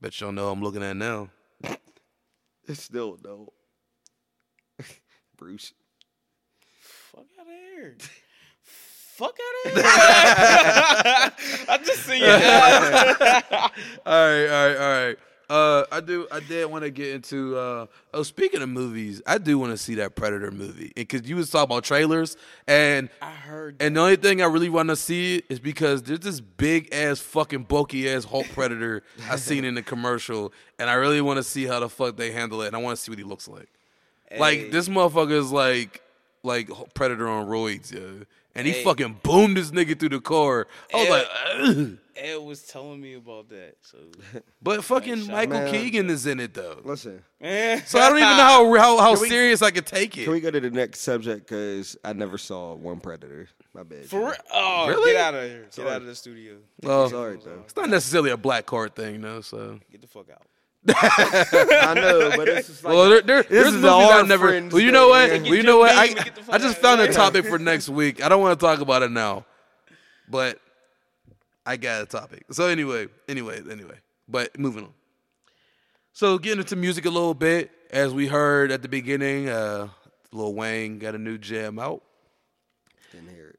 Bet 0.00 0.20
y'all 0.20 0.32
know 0.32 0.46
who 0.46 0.52
I'm 0.52 0.62
looking 0.62 0.82
at 0.82 0.96
now. 0.96 1.28
it's 2.66 2.82
still 2.82 3.18
no 3.24 3.52
Bruce 5.36 5.72
Fuck 6.80 7.26
out 7.38 7.46
of 7.46 7.52
here. 7.52 7.96
Fuck 8.62 9.36
out 9.40 9.66
of 9.66 9.72
here. 9.76 9.84
I 11.68 11.78
just 11.84 12.04
see 12.04 12.18
your 12.18 12.28
eyes. 12.30 13.70
All 14.04 14.12
right, 14.12 14.48
all 14.48 14.68
right, 14.68 14.76
all 14.76 15.06
right. 15.06 15.18
Uh, 15.48 15.84
I 15.92 16.00
do. 16.00 16.26
I 16.32 16.40
did 16.40 16.66
want 16.70 16.84
to 16.84 16.90
get 16.90 17.08
into. 17.08 17.56
Uh, 17.56 17.86
oh, 18.14 18.22
speaking 18.22 18.62
of 18.62 18.68
movies, 18.68 19.20
I 19.26 19.38
do 19.38 19.58
want 19.58 19.72
to 19.72 19.76
see 19.76 19.96
that 19.96 20.14
Predator 20.14 20.50
movie 20.50 20.92
because 20.94 21.28
you 21.28 21.36
was 21.36 21.50
talking 21.50 21.72
about 21.72 21.84
trailers, 21.84 22.36
and 22.66 23.10
I 23.20 23.30
heard. 23.30 23.76
and 23.80 23.96
the 23.96 24.00
only 24.00 24.16
thing 24.16 24.40
I 24.40 24.46
really 24.46 24.70
want 24.70 24.88
to 24.88 24.96
see 24.96 25.42
is 25.48 25.60
because 25.60 26.02
there's 26.02 26.20
this 26.20 26.40
big 26.40 26.92
ass 26.94 27.20
fucking 27.20 27.64
bulky 27.64 28.08
ass 28.08 28.24
Hulk 28.24 28.46
Predator 28.54 29.02
I 29.30 29.36
seen 29.36 29.64
in 29.64 29.74
the 29.74 29.82
commercial, 29.82 30.52
and 30.78 30.88
I 30.88 30.94
really 30.94 31.20
want 31.20 31.36
to 31.36 31.42
see 31.42 31.66
how 31.66 31.80
the 31.80 31.88
fuck 31.88 32.16
they 32.16 32.32
handle 32.32 32.62
it, 32.62 32.68
and 32.68 32.76
I 32.76 32.78
want 32.78 32.96
to 32.96 33.02
see 33.02 33.10
what 33.10 33.18
he 33.18 33.24
looks 33.24 33.46
like. 33.46 33.68
Like 34.36 34.70
this 34.70 34.88
motherfucker 34.88 35.32
is 35.32 35.52
like 35.52 36.00
like 36.42 36.70
Predator 36.94 37.28
on 37.28 37.46
roids, 37.46 37.92
yo. 37.92 38.24
And 38.56 38.66
he 38.66 38.72
Hey. 38.74 38.84
fucking 38.84 39.20
boomed 39.22 39.56
this 39.56 39.70
nigga 39.72 39.98
through 39.98 40.10
the 40.10 40.20
car. 40.20 40.66
I 40.92 40.96
was 40.96 41.06
Hey. 41.06 41.10
like, 41.10 41.26
Ugh. 41.78 41.98
Ed 42.16 42.36
was 42.36 42.62
telling 42.62 43.00
me 43.00 43.14
about 43.14 43.48
that. 43.48 43.74
So, 43.80 43.98
but 44.62 44.84
fucking 44.84 45.26
Michael 45.26 45.58
Man. 45.58 45.72
Keegan 45.72 46.08
is 46.08 46.26
in 46.26 46.38
it 46.38 46.54
though. 46.54 46.78
listen 46.84 47.24
man. 47.40 47.82
So 47.86 47.98
I 47.98 48.08
don't 48.08 48.18
even 48.18 48.28
know 48.36 48.36
how 48.36 48.74
how, 48.76 48.98
how 48.98 49.20
we- 49.20 49.28
serious 49.28 49.60
I 49.62 49.72
could 49.72 49.86
take 49.86 50.16
it. 50.16 50.24
Can 50.24 50.32
we 50.32 50.38
go 50.40 50.52
to 50.52 50.60
the 50.60 50.70
next 50.70 51.00
subject? 51.00 51.48
Because 51.48 51.96
I 52.04 52.12
never 52.12 52.38
saw 52.38 52.74
one 52.74 53.00
Predator. 53.00 53.48
My 53.74 53.82
bad. 53.82 54.06
For 54.06 54.20
real? 54.26 54.34
Oh, 54.52 54.86
Really? 54.88 55.12
get 55.12 55.20
out 55.20 55.34
of 55.34 55.50
here. 55.50 55.62
Get 55.62 55.74
Sorry. 55.74 55.90
out 55.90 56.02
of 56.02 56.06
the 56.06 56.14
studio. 56.14 56.58
Well, 56.80 57.10
Sorry, 57.10 57.36
though. 57.44 57.62
it's 57.64 57.74
not 57.74 57.88
necessarily 57.90 58.30
a 58.30 58.36
black 58.36 58.66
card 58.66 58.94
thing, 58.94 59.20
though. 59.20 59.40
So 59.40 59.80
Get 59.90 60.00
the 60.00 60.06
fuck 60.06 60.30
out. 60.30 60.42
I 60.88 61.94
know, 61.94 62.30
but 62.36 62.48
it's 62.48 62.68
just 62.68 62.84
like 62.84 62.92
well, 62.94 63.08
there, 63.08 63.22
there, 63.22 63.42
there's 63.42 63.68
is 63.68 63.72
movies 63.74 63.82
the 63.82 63.88
I 63.90 64.18
our 64.18 64.26
never. 64.26 64.48
friends 64.48 64.72
Well, 64.72 64.82
you 64.82 64.92
know 64.92 65.08
what? 65.08 65.30
Well, 65.30 65.44
you 65.54 65.62
know 65.62 65.78
what? 65.78 65.92
I, 65.92 66.08
Get 66.08 66.16
your 66.16 66.16
beam 66.16 66.16
and 66.18 66.24
get 66.24 66.34
the 66.34 66.42
fuck 66.42 66.54
I 66.54 66.58
just 66.58 66.78
found 66.78 67.00
a 67.00 67.12
topic 67.12 67.46
for 67.46 67.58
next 67.58 67.88
week. 67.88 68.22
I 68.22 68.28
don't 68.28 68.42
want 68.42 68.58
to 68.58 68.64
talk 68.66 68.80
about 68.80 69.02
it 69.02 69.10
now, 69.10 69.46
but 70.28 70.60
I 71.64 71.76
got 71.76 72.02
a 72.02 72.06
topic. 72.06 72.44
So 72.50 72.66
anyway, 72.66 73.08
anyway, 73.28 73.62
anyway. 73.70 73.96
But 74.28 74.58
moving 74.58 74.84
on. 74.84 74.92
So 76.12 76.38
getting 76.38 76.60
into 76.60 76.76
music 76.76 77.06
a 77.06 77.10
little 77.10 77.34
bit, 77.34 77.70
as 77.90 78.12
we 78.12 78.26
heard 78.28 78.70
at 78.70 78.82
the 78.82 78.88
beginning, 78.88 79.48
uh, 79.48 79.88
Lil 80.32 80.54
Wayne 80.54 80.98
got 80.98 81.14
a 81.14 81.18
new 81.18 81.38
jam 81.38 81.78
out. 81.78 82.02
didn't 83.12 83.28
hear 83.34 83.48
it. 83.48 83.58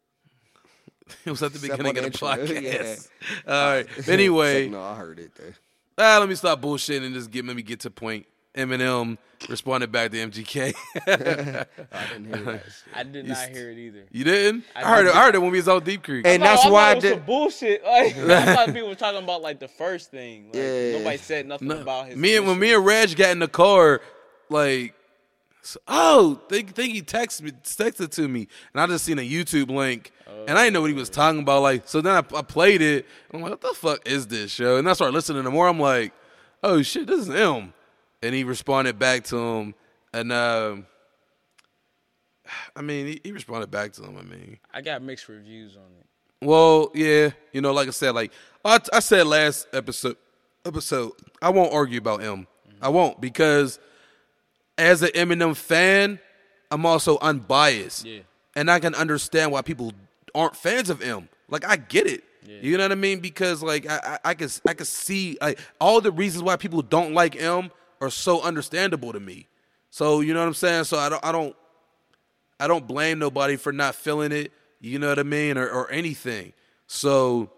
It 1.26 1.30
was 1.30 1.44
at 1.44 1.54
the 1.54 1.60
Except 1.60 1.78
beginning 1.84 1.98
of 1.98 2.04
the 2.04 2.10
the 2.20 2.26
intro, 2.26 2.28
podcast. 2.56 3.10
All 3.48 3.54
right. 3.72 4.10
Anyway, 4.10 4.70
no, 4.70 4.82
I 4.82 4.96
heard 4.96 5.20
it 5.20 5.32
though. 5.36 5.54
Ah, 5.98 6.18
let 6.20 6.30
me 6.30 6.36
stop 6.36 6.62
bullshitting 6.62 7.06
and 7.06 7.14
just 7.16 7.32
get 7.32 7.46
let 7.46 7.56
me 7.56 7.62
get 7.62 7.80
to 7.82 7.90
point. 7.92 8.26
Eminem 8.56 9.18
responded 9.50 9.92
back 9.92 10.12
to 10.12 10.18
MGK. 10.18 10.74
I 11.08 12.08
didn't 12.08 12.34
hear 12.34 12.44
that. 12.46 12.64
shit. 12.64 12.74
I 12.96 13.04
did 13.04 13.28
not 13.28 13.50
hear 13.50 13.70
it 13.70 13.78
either. 13.78 14.06
you 14.12 14.24
didn't? 14.24 14.64
I, 14.74 14.82
I 14.82 14.84
heard 14.86 15.00
it. 15.02 15.04
didn't. 15.06 15.18
I 15.18 15.26
heard 15.26 15.36
it 15.36 15.42
when 15.42 15.52
we 15.52 15.58
was 15.58 15.68
on 15.68 15.84
Deep 15.84 16.04
Creek. 16.04 16.26
And 16.26 16.42
No, 16.42 16.48
that's 16.50 16.64
why 16.66 16.94
thought 16.94 16.98
I 16.98 17.00
did. 17.02 17.14
some 17.18 17.26
bullshit. 17.26 17.84
Like, 17.84 18.16
I 18.18 18.56
thought 18.56 18.68
people 18.74 18.88
were 18.88 18.96
talking 18.96 19.22
about 19.22 19.42
like 19.42 19.60
the 19.60 19.68
first 19.68 20.10
thing. 20.10 20.46
Like, 20.48 20.56
Yeah. 20.56 20.98
Nobody 21.00 21.18
said 21.18 21.48
nothing 21.48 21.68
No, 21.68 21.82
about 21.82 22.08
his. 22.08 22.16
me 22.18 22.38
and 22.38 22.48
when 22.48 22.58
me 22.58 22.74
and 22.74 22.86
Reg 22.86 23.14
got 23.18 23.32
in 23.32 23.40
the 23.40 23.50
car, 23.50 24.00
like, 24.50 24.94
so- 25.62 25.80
oh, 25.90 26.40
think 26.48 26.74
think 26.76 26.94
he 26.94 27.02
texted 27.02 27.42
me, 27.42 27.52
texted 27.64 28.12
to 28.12 28.28
me, 28.30 28.48
and 28.74 28.80
I 28.82 28.88
just 28.88 29.04
seen 29.04 29.20
a 29.20 29.30
YouTube 29.30 29.70
link, 29.70 30.14
and 30.48 30.58
I 30.58 30.64
didn't 30.64 30.74
know 30.74 30.82
what 30.82 30.90
he 30.90 30.96
was 30.96 31.10
talking 31.10 31.42
about. 31.42 31.62
Like, 31.62 31.88
so 31.88 32.02
then 32.02 32.14
I, 32.14 32.38
I 32.38 32.42
played 32.42 32.82
it. 32.82 33.06
I'm 33.34 33.42
like, 33.42 33.52
what 33.52 33.62
the 33.62 33.74
fuck 33.76 34.08
is 34.08 34.28
this 34.28 34.52
show? 34.52 34.78
And 34.78 34.90
I 34.90 34.94
started 34.94 35.14
listening 35.14 35.44
to 35.44 35.52
more. 35.52 35.68
I'm 35.68 35.80
like, 35.80 36.14
oh 36.64 36.82
shit, 36.82 37.08
this 37.08 37.22
is 37.22 37.28
him. 37.28 37.74
And 38.22 38.34
he 38.34 38.44
responded 38.44 38.98
back 38.98 39.24
to 39.26 39.38
him, 39.38 39.76
and 40.14 40.32
um, 40.32 40.88
I 42.76 42.82
mean, 42.82 43.08
he, 43.08 43.22
he 43.24 43.32
responded 43.32 43.70
back 43.72 43.92
to 43.94 44.04
him. 44.04 44.18
I 44.18 44.24
mean, 44.24 44.58
I 44.74 44.82
got 44.82 45.02
mixed 45.02 45.28
reviews 45.30 45.76
on 45.76 45.84
it. 46.00 46.46
well, 46.46 46.92
yeah, 46.94 47.32
you 47.52 47.62
know, 47.62 47.72
like 47.74 47.88
I 47.88 47.92
said, 47.92 48.16
like 48.16 48.32
I, 48.64 48.80
I 48.94 49.00
said 49.00 49.28
last 49.28 49.68
episode, 49.74 50.18
episode, 50.66 51.12
I 51.42 51.50
won't 51.50 51.74
argue 51.74 52.00
about 52.00 52.24
Em. 52.24 52.48
I 52.82 52.90
won't 52.90 53.22
because 53.22 53.80
as 54.78 55.02
an 55.02 55.10
Eminem 55.10 55.56
fan, 55.56 56.20
I'm 56.72 56.86
also 56.86 57.18
unbiased. 57.20 58.06
Yeah. 58.06 58.22
and 58.56 58.72
I 58.72 58.80
can 58.80 58.96
understand 58.96 59.52
why 59.52 59.62
people 59.62 59.94
aren't 60.36 60.56
fans 60.56 60.90
of 60.92 61.02
Em. 61.02 61.30
Like 61.50 61.66
I 61.66 61.78
get 61.78 62.06
it. 62.06 62.24
You 62.62 62.78
know 62.78 62.84
what 62.84 62.92
I 62.92 62.96
mean? 62.96 63.22
Because 63.22 63.64
like 63.64 63.90
I, 63.90 64.00
I, 64.04 64.30
I 64.30 64.34
can 64.36 64.50
I 64.68 64.74
can 64.76 64.86
see 64.86 65.38
like 65.42 65.60
all 65.82 66.00
the 66.00 66.12
reasons 66.12 66.44
why 66.44 66.58
people 66.58 66.84
don't 66.84 67.14
like 67.14 67.36
Em 67.36 67.72
are 68.02 68.12
so 68.12 68.42
understandable 68.44 69.14
to 69.14 69.20
me. 69.20 69.48
So 69.90 70.22
you 70.22 70.34
know 70.34 70.42
what 70.42 70.48
I'm 70.48 70.54
saying? 70.54 70.84
So 70.84 70.98
I 70.98 71.10
don't 71.10 71.26
I 71.26 71.32
don't 71.32 71.56
I 72.60 72.68
don't 72.68 72.88
blame 72.88 73.18
nobody 73.18 73.56
for 73.56 73.72
not 73.72 73.96
feeling 73.96 74.32
it. 74.32 74.52
You 74.80 75.00
know 75.00 75.10
what 75.10 75.18
I 75.18 75.24
mean, 75.24 75.58
or, 75.58 75.68
or 75.68 75.90
anything. 75.90 76.54
So 76.86 77.50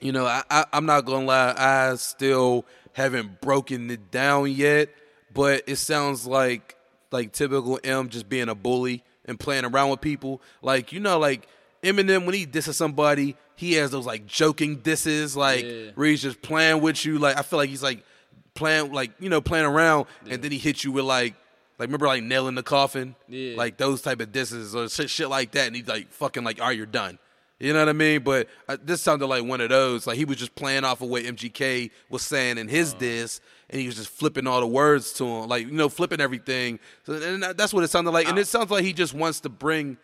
you 0.00 0.12
know, 0.12 0.26
I, 0.26 0.42
I 0.50 0.64
I'm 0.72 0.84
not 0.84 1.06
gonna 1.06 1.24
lie, 1.24 1.54
I 1.56 1.94
still 1.96 2.66
haven't 2.92 3.40
broken 3.40 3.90
it 3.90 4.10
down 4.10 4.50
yet, 4.50 4.90
but 5.32 5.62
it 5.66 5.76
sounds 5.76 6.26
like 6.26 6.76
like 7.10 7.32
typical 7.32 7.78
Em 7.82 8.08
just 8.08 8.28
being 8.28 8.48
a 8.48 8.54
bully 8.54 9.02
and 9.24 9.38
playing 9.38 9.64
around 9.64 9.90
with 9.90 10.00
people. 10.00 10.42
Like, 10.62 10.92
you 10.92 11.00
know, 11.00 11.18
like 11.18 11.48
Eminem 11.84 12.24
when 12.26 12.34
he 12.34 12.46
disses 12.46 12.76
somebody, 12.76 13.36
he 13.56 13.74
has 13.74 13.90
those 13.90 14.06
like 14.06 14.26
joking 14.26 14.76
disses, 14.76 15.36
like 15.36 15.64
Yeah. 15.64 15.90
where 15.94 16.08
he's 16.08 16.22
just 16.22 16.42
playing 16.42 16.80
with 16.80 17.04
you. 17.04 17.18
Like 17.18 17.38
I 17.38 17.42
feel 17.42 17.58
like 17.58 17.68
he's 17.70 17.82
like 17.82 18.02
playing 18.54 18.92
like, 18.92 19.12
you 19.20 19.28
know, 19.28 19.40
playing 19.40 19.66
around 19.66 20.06
and 20.28 20.42
then 20.42 20.50
he 20.52 20.58
hits 20.58 20.84
you 20.84 20.92
with 20.92 21.04
like 21.04 21.34
like 21.78 21.88
remember 21.88 22.06
like 22.06 22.22
nailing 22.22 22.54
the 22.54 22.62
coffin? 22.62 23.14
Yeah. 23.28 23.56
Like 23.56 23.76
those 23.76 24.00
type 24.02 24.20
of 24.20 24.32
disses 24.32 24.74
or 24.74 24.88
shit, 24.88 25.10
shit 25.10 25.28
like 25.28 25.52
that 25.52 25.66
and 25.66 25.76
he's 25.76 25.86
like 25.88 26.10
fucking 26.12 26.44
like, 26.44 26.60
all 26.60 26.68
right, 26.68 26.76
you're 26.76 26.86
done. 26.86 27.18
You 27.60 27.72
know 27.72 27.78
what 27.78 27.88
I 27.88 27.92
mean? 27.92 28.22
But 28.22 28.48
uh, 28.68 28.76
this 28.82 29.00
sounded 29.00 29.26
like 29.26 29.44
one 29.44 29.60
of 29.60 29.68
those. 29.70 30.06
Like 30.06 30.16
he 30.16 30.24
was 30.24 30.36
just 30.36 30.54
playing 30.56 30.84
off 30.84 31.00
of 31.02 31.08
what 31.08 31.22
MGK 31.22 31.90
was 32.10 32.22
saying 32.22 32.58
in 32.58 32.66
his 32.68 32.92
diss, 32.94 33.40
and 33.70 33.80
he 33.80 33.86
was 33.86 33.94
just 33.96 34.08
flipping 34.10 34.46
all 34.48 34.60
the 34.60 34.66
words 34.66 35.12
to 35.14 35.24
him, 35.24 35.48
like 35.48 35.64
you 35.66 35.72
know, 35.72 35.88
flipping 35.88 36.20
everything. 36.20 36.80
So, 37.06 37.12
and 37.14 37.42
that's 37.56 37.72
what 37.72 37.84
it 37.84 37.90
sounded 37.90 38.10
like. 38.10 38.28
And 38.28 38.38
it 38.38 38.48
sounds 38.48 38.70
like 38.72 38.84
he 38.84 38.92
just 38.92 39.14
wants 39.14 39.38
to 39.40 39.48
bring. 39.48 39.96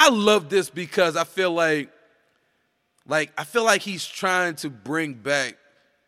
I 0.00 0.08
love 0.08 0.48
this 0.48 0.70
because 0.70 1.14
I 1.14 1.24
feel 1.24 1.52
like, 1.52 1.90
like 3.06 3.32
I 3.36 3.44
feel 3.44 3.64
like 3.64 3.82
he's 3.82 4.06
trying 4.06 4.54
to 4.56 4.70
bring 4.70 5.12
back 5.14 5.56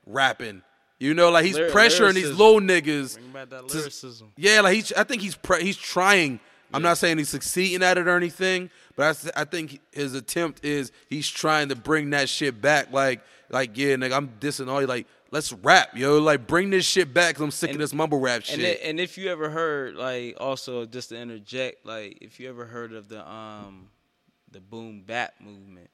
rapping. 0.07 0.63
You 0.99 1.15
know, 1.15 1.31
like 1.31 1.45
he's 1.45 1.57
Lyr- 1.57 1.71
pressuring 1.71 2.15
these 2.15 2.31
lyricism. 2.31 2.39
little 2.39 2.61
niggas. 2.61 3.15
Bring 3.17 3.33
back 3.33 3.51
that 3.51 3.69
to- 3.69 4.25
yeah, 4.37 4.61
like 4.63 4.75
he's. 4.77 4.93
I 4.93 5.05
think 5.05 5.21
he's. 5.21 5.35
Pre- 5.35 5.63
he's 5.63 5.77
trying. 5.77 6.41
I'm 6.75 6.81
not 6.81 6.97
saying 6.97 7.19
he's 7.19 7.29
succeeding 7.29 7.83
at 7.83 7.99
it 7.99 8.09
or 8.09 8.17
anything, 8.17 8.71
but 8.97 9.31
I 9.37 9.45
think 9.45 9.81
his 9.93 10.15
attempt 10.15 10.65
is 10.65 10.91
he's 11.11 11.29
trying 11.29 11.69
to 11.69 11.77
bring 11.77 12.11
that 12.11 12.31
shit 12.31 12.63
back. 12.63 12.91
Like, 12.93 13.21
like 13.51 13.77
yeah, 13.77 13.97
nigga, 13.97 14.17
I'm 14.17 14.31
dissing 14.41 14.69
all 14.69 14.81
you. 14.81 14.87
Like, 14.87 15.07
let's 15.33 15.53
rap, 15.53 15.97
yo. 15.97 16.19
Like, 16.19 16.47
bring 16.47 16.71
this 16.71 16.85
shit 16.85 17.13
back. 17.13 17.35
Cause 17.35 17.43
I'm 17.43 17.51
sick 17.51 17.73
of 17.73 17.79
this 17.79 17.93
mumble 17.93 18.21
rap 18.21 18.43
shit. 18.45 18.59
And 18.59 18.67
i- 18.67 18.89
and 18.89 19.01
if 19.01 19.19
you 19.19 19.29
ever 19.29 19.51
heard 19.51 19.97
like 19.97 20.37
also 20.39 20.87
just 20.87 21.09
to 21.09 21.17
interject, 21.19 21.85
like 21.85 22.19
if 22.21 22.39
you 22.39 22.49
ever 22.49 22.65
heard 22.67 22.93
of 22.93 23.09
the 23.09 23.29
um 23.29 23.89
the 24.53 24.61
boom 24.61 25.03
bap 25.05 25.35
movement, 25.41 25.91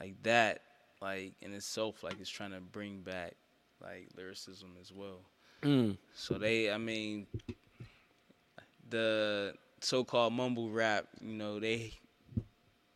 like 0.00 0.14
that, 0.22 0.62
like 1.02 1.34
in 1.42 1.52
itself, 1.52 2.02
like 2.02 2.18
it's 2.20 2.30
trying 2.30 2.52
to 2.52 2.60
bring 2.60 3.02
back 3.02 3.34
like 3.82 4.08
lyricism 4.16 4.76
as 4.80 4.90
well. 4.92 5.20
Mm. 5.62 5.98
So 6.14 6.34
they, 6.34 6.70
I 6.70 6.78
mean, 6.78 7.26
the 8.88 9.54
so-called 9.80 10.32
mumble 10.32 10.70
rap, 10.70 11.06
you 11.20 11.34
know, 11.34 11.58
they 11.60 11.92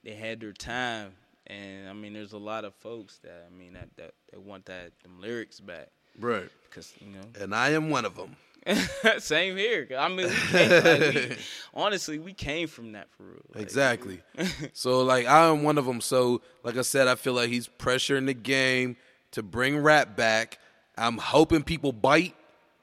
they 0.04 0.14
had 0.14 0.40
their 0.40 0.52
time, 0.52 1.12
and 1.50 1.88
I 1.88 1.92
mean, 1.92 2.12
there's 2.12 2.32
a 2.32 2.38
lot 2.38 2.64
of 2.64 2.74
folks 2.74 3.18
that 3.18 3.48
I 3.50 3.56
mean 3.56 3.72
that 3.74 3.88
that, 3.96 4.14
that 4.30 4.40
want 4.40 4.66
that 4.66 4.92
them 5.02 5.20
lyrics 5.20 5.60
back 5.60 5.88
right. 6.18 6.48
because 6.68 6.92
you 7.00 7.08
know. 7.08 7.26
And 7.40 7.54
I 7.54 7.70
am 7.70 7.90
one 7.90 8.04
of 8.04 8.16
them. 8.16 8.36
Same 9.18 9.56
here. 9.56 9.88
I 9.98 10.08
mean, 10.08 10.28
we 10.28 10.34
came, 10.34 10.70
like, 10.70 11.14
we, 11.14 11.36
honestly, 11.74 12.18
we 12.18 12.34
came 12.34 12.68
from 12.68 12.92
that 12.92 13.10
for 13.10 13.22
real. 13.24 13.42
Like, 13.54 13.62
Exactly. 13.62 14.20
so 14.72 15.02
like 15.02 15.26
I 15.26 15.46
am 15.46 15.62
one 15.62 15.78
of 15.78 15.86
them. 15.86 16.00
So 16.00 16.42
like 16.62 16.76
I 16.76 16.82
said, 16.82 17.08
I 17.08 17.14
feel 17.14 17.32
like 17.32 17.48
he's 17.48 17.68
pressuring 17.68 18.26
the 18.26 18.34
game 18.34 18.96
to 19.32 19.42
bring 19.42 19.78
rap 19.78 20.16
back. 20.16 20.58
I'm 20.96 21.18
hoping 21.18 21.62
people 21.62 21.92
bite. 21.92 22.34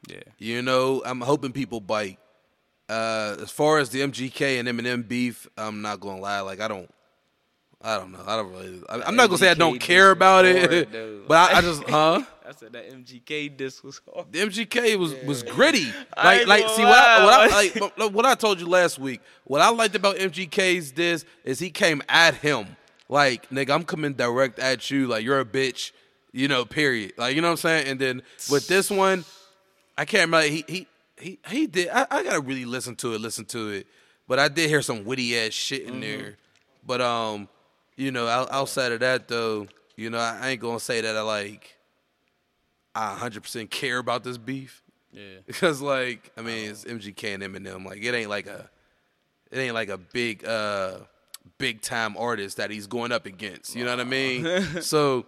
Yeah. 0.07 0.21
You 0.39 0.61
know, 0.61 1.03
I'm 1.05 1.21
hoping 1.21 1.51
people 1.51 1.79
bite. 1.79 2.19
Uh, 2.89 3.35
as 3.41 3.51
far 3.51 3.79
as 3.79 3.89
the 3.89 3.99
MGK 3.99 4.59
and 4.59 4.67
Eminem 4.67 5.05
beef, 5.07 5.47
I'm 5.57 5.81
not 5.81 5.99
gonna 5.99 6.21
lie. 6.21 6.39
Like 6.39 6.61
I 6.61 6.67
don't, 6.67 6.89
I 7.87 7.97
don't 7.97 8.11
know. 8.11 8.19
I 8.27 8.35
don't 8.35 8.51
really. 8.51 8.81
I, 8.89 9.01
I'm 9.03 9.15
not 9.15 9.27
gonna 9.27 9.37
say 9.37 9.49
I 9.49 9.53
don't 9.53 9.79
care 9.79 10.11
about 10.11 10.43
it, 10.43 10.91
but 11.27 11.53
I, 11.53 11.59
I 11.59 11.61
just, 11.61 11.83
huh? 11.83 12.21
I 12.45 12.51
said 12.51 12.73
that 12.73 12.91
MGK 12.91 13.55
disc 13.55 13.81
was 13.81 14.01
hard. 14.13 14.29
The 14.29 14.39
MGK 14.39 14.97
was 14.97 15.15
was 15.23 15.41
gritty. 15.41 15.87
Like 16.17 16.47
like 16.47 16.67
see 16.69 16.83
what 16.83 16.97
I, 16.97 17.23
what 17.23 17.33
I 17.33 17.91
like 17.97 18.13
what 18.13 18.25
I 18.25 18.35
told 18.35 18.59
you 18.59 18.67
last 18.67 18.99
week. 18.99 19.21
What 19.45 19.61
I 19.61 19.69
liked 19.69 19.95
about 19.95 20.17
MGK's 20.17 20.91
this 20.91 21.23
is 21.45 21.59
he 21.59 21.69
came 21.69 22.01
at 22.09 22.35
him 22.35 22.75
like 23.07 23.49
nigga. 23.51 23.69
I'm 23.69 23.83
coming 23.85 24.13
direct 24.13 24.59
at 24.59 24.91
you. 24.91 25.07
Like 25.07 25.23
you're 25.23 25.39
a 25.39 25.45
bitch. 25.45 25.91
You 26.33 26.49
know. 26.49 26.65
Period. 26.65 27.13
Like 27.17 27.35
you 27.35 27.41
know 27.41 27.47
what 27.47 27.51
I'm 27.51 27.57
saying. 27.57 27.87
And 27.87 27.99
then 28.01 28.21
with 28.49 28.67
this 28.67 28.89
one, 28.89 29.23
I 29.97 30.03
can't 30.03 30.25
remember. 30.25 30.47
He 30.47 30.65
he 30.67 30.87
he 31.17 31.39
he 31.47 31.67
did. 31.67 31.87
I, 31.87 32.05
I 32.11 32.23
gotta 32.23 32.41
really 32.41 32.65
listen 32.65 32.97
to 32.97 33.13
it. 33.13 33.21
Listen 33.21 33.45
to 33.45 33.69
it. 33.69 33.87
But 34.27 34.39
I 34.39 34.49
did 34.49 34.69
hear 34.69 34.81
some 34.81 35.05
witty 35.05 35.37
ass 35.39 35.53
shit 35.53 35.83
in 35.83 36.01
there. 36.01 36.35
But 36.85 37.01
um, 37.01 37.47
you 37.97 38.11
know, 38.11 38.27
outside 38.27 38.91
of 38.91 38.99
that 39.01 39.27
though, 39.27 39.67
you 39.95 40.09
know, 40.09 40.19
I, 40.19 40.49
ain't 40.49 40.61
gonna 40.61 40.79
say 40.79 41.01
that 41.01 41.17
I 41.17 41.21
like. 41.21 41.75
I 42.95 43.17
100% 43.19 43.69
care 43.69 43.97
about 43.97 44.23
this 44.23 44.37
beef. 44.37 44.83
Yeah. 45.11 45.23
because 45.45 45.81
like 45.81 46.31
I 46.37 46.41
mean 46.41 46.69
it's 46.69 46.85
MGK 46.85 47.33
and 47.33 47.43
Eminem. 47.43 47.85
Like 47.85 48.03
it 48.03 48.13
ain't 48.13 48.29
like 48.29 48.47
a 48.47 48.69
it 49.51 49.57
ain't 49.57 49.73
like 49.73 49.89
a 49.89 49.97
big 49.97 50.45
uh 50.45 50.99
big 51.57 51.81
time 51.81 52.15
artist 52.17 52.57
that 52.57 52.69
he's 52.69 52.87
going 52.87 53.11
up 53.11 53.25
against. 53.25 53.75
You 53.75 53.83
know 53.85 53.91
what 53.91 53.99
I 53.99 54.03
mean? 54.03 54.45
So 54.81 55.25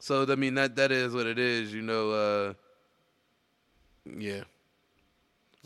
so 0.00 0.26
I 0.28 0.34
mean 0.34 0.54
that 0.54 0.76
that 0.76 0.92
is 0.92 1.12
what 1.12 1.26
it 1.26 1.38
is 1.38 1.72
you 1.72 1.82
know 1.82 2.10
uh 2.10 2.52
yeah. 4.16 4.42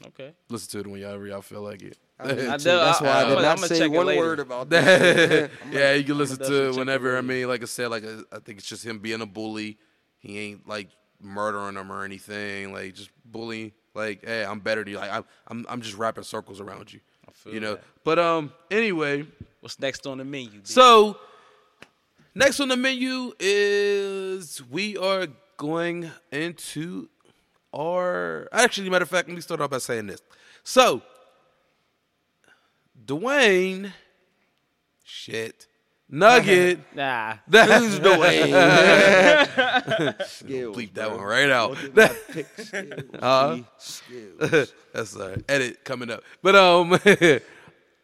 Okay. 0.07 0.33
listen 0.49 0.71
to 0.73 0.79
it 0.81 0.91
when 0.91 1.01
y'all 1.01 1.27
y'all 1.27 1.43
feel 1.43 1.63
like 1.63 1.83
it 1.83 1.97
I 2.25 2.35
That's 2.35 2.65
do- 2.65 2.71
I- 2.71 2.97
why 3.01 3.09
I, 3.09 3.23
I- 3.23 3.29
did 3.29 3.39
I'ma 3.39 3.55
check 3.67 3.69
say 3.69 3.85
it 3.85 3.91
one 3.93 4.07
later. 4.07 4.21
word 4.21 4.41
about 4.41 4.69
that. 4.71 5.51
yeah, 5.71 5.95
you 5.95 6.05
can 6.05 6.19
listen 6.19 6.39
to 6.39 6.69
it 6.71 6.77
whenever. 6.77 7.17
I 7.17 7.21
mean, 7.21 7.49
like 7.49 7.63
I 7.63 7.67
said, 7.67 7.89
like 7.89 8.05
I 8.05 8.39
think 8.41 8.59
it's 8.59 8.67
just 8.69 8.85
him 8.87 8.99
being 8.99 9.21
a 9.21 9.27
bully. 9.27 9.79
He 10.19 10.39
ain't 10.39 10.69
like 10.69 10.89
murdering 11.21 11.77
him 11.77 11.91
or 11.93 12.05
anything. 12.05 12.73
Like 12.73 12.95
just 12.95 13.11
bullying. 13.25 13.73
Like, 13.95 14.25
hey, 14.25 14.45
I'm 14.45 14.61
better 14.61 14.83
than 14.85 14.93
you. 14.93 14.99
Like 14.99 15.13
I'm, 15.13 15.25
I'm, 15.49 15.67
I'm 15.69 15.81
just 15.83 15.97
rapping 15.97 16.25
circles 16.25 16.61
around 16.61 16.93
you. 16.93 17.01
You 17.45 17.61
know. 17.61 17.75
that. 17.75 17.85
But 18.05 18.19
um, 18.19 18.53
anyway, 18.71 19.27
What's 19.61 19.79
next 19.81 20.07
on 20.07 20.19
the 20.19 20.25
menu? 20.25 20.51
B? 20.51 20.61
so 20.65 21.17
next 22.35 22.61
on 22.61 22.69
the 22.69 22.77
menu 22.77 23.33
is 23.41 24.63
we 24.71 24.97
are 24.97 25.27
going 25.57 26.11
into 26.31 27.09
our. 27.75 28.49
Actually, 28.53 28.89
matter 28.91 29.03
of 29.03 29.11
fact, 29.11 29.29
let 29.29 29.35
me 29.35 29.41
start 29.41 29.61
off 29.61 29.71
by 29.71 29.79
saying 29.79 30.07
this. 30.07 30.23
So, 30.65 31.03
Dwayne, 33.05 33.93
shit, 35.05 35.67
Nugget. 36.09 36.79
nah. 36.95 37.37
That's 37.49 37.99
Dwayne. 37.99 38.53
Skills, 40.27 40.77
Bleep 40.77 40.95
that 40.95 41.09
bro. 41.09 41.17
one 41.17 41.27
right 41.27 41.51
out. 41.51 41.71
Look 41.71 41.83
at 41.85 41.97
my 41.97 42.09
pick 42.35 42.47
skills, 42.59 43.05
Huh? 43.21 43.59
Skills. 43.79 44.73
that's 44.93 45.17
all 45.17 45.29
right. 45.31 45.45
Edit 45.49 45.85
coming 45.85 46.11
up. 46.11 46.23
But 46.43 46.55
um, 46.57 46.91
that's 46.91 47.43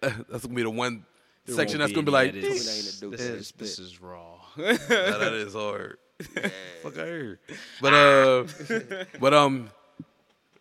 gonna 0.00 0.54
be 0.54 0.62
the 0.62 0.70
one 0.70 1.04
There 1.46 1.54
section 1.56 1.80
that's 1.80 1.92
gonna 1.92 2.06
be 2.06 2.12
like. 2.12 2.32
This 2.32 3.00
This 3.00 3.20
is 3.20 3.52
this 3.52 3.78
is 3.78 4.00
raw. 4.00 4.36
Nah, 4.56 4.64
that 4.64 5.32
is 5.34 5.54
hard. 5.54 5.98
Fuck 6.82 6.98
I 6.98 7.04
hear. 7.04 7.38
But 7.80 7.94
uh, 7.94 8.44
but 9.20 9.34
um, 9.34 9.70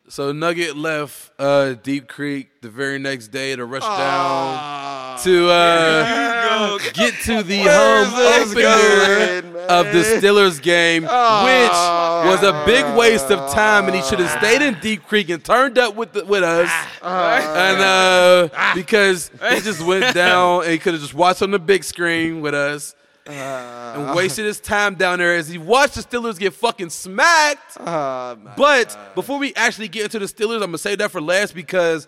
so 0.09 0.31
Nugget 0.31 0.75
left 0.77 1.31
uh 1.39 1.73
Deep 1.73 2.07
Creek 2.07 2.61
the 2.61 2.69
very 2.69 2.99
next 2.99 3.27
day 3.29 3.55
to 3.55 3.65
rush 3.65 3.81
down 3.83 5.19
to 5.23 5.49
uh 5.49 6.77
get 6.93 7.13
to 7.25 7.43
the 7.43 7.59
home 7.59 8.13
opener 8.13 8.61
going, 8.61 9.55
of 9.69 9.85
the 9.87 10.01
man? 10.01 10.21
Steelers 10.21 10.61
game, 10.61 11.03
which 11.03 11.11
was 11.11 12.43
a 12.43 12.63
big 12.65 12.85
waste 12.97 13.29
of 13.31 13.51
time, 13.53 13.85
and 13.85 13.95
he 13.95 14.01
should 14.03 14.19
have 14.19 14.37
stayed 14.39 14.61
in 14.61 14.79
Deep 14.79 15.03
Creek 15.07 15.29
and 15.29 15.43
turned 15.43 15.77
up 15.77 15.95
with 15.95 16.13
the, 16.13 16.25
with 16.25 16.43
us, 16.43 16.69
and 17.01 17.81
uh, 17.81 18.73
because 18.75 19.29
he 19.49 19.59
just 19.61 19.83
went 19.85 20.13
down 20.15 20.63
and 20.63 20.71
he 20.71 20.77
could 20.77 20.93
have 20.93 21.01
just 21.01 21.13
watched 21.13 21.41
on 21.41 21.51
the 21.51 21.59
big 21.59 21.83
screen 21.83 22.41
with 22.41 22.53
us. 22.53 22.95
And 23.29 24.15
wasted 24.15 24.45
his 24.45 24.59
time 24.59 24.95
down 24.95 25.19
there 25.19 25.35
as 25.35 25.47
he 25.47 25.57
watched 25.57 25.95
the 25.95 26.01
Steelers 26.01 26.39
get 26.39 26.53
fucking 26.53 26.89
smacked. 26.89 27.77
Oh, 27.79 28.35
my 28.41 28.53
But 28.55 28.97
before 29.15 29.37
we 29.39 29.53
actually 29.55 29.87
get 29.87 30.03
into 30.05 30.19
the 30.19 30.25
Steelers, 30.25 30.55
I'm 30.55 30.61
gonna 30.69 30.77
save 30.77 30.97
that 30.99 31.11
for 31.11 31.21
last 31.21 31.53
because 31.55 32.07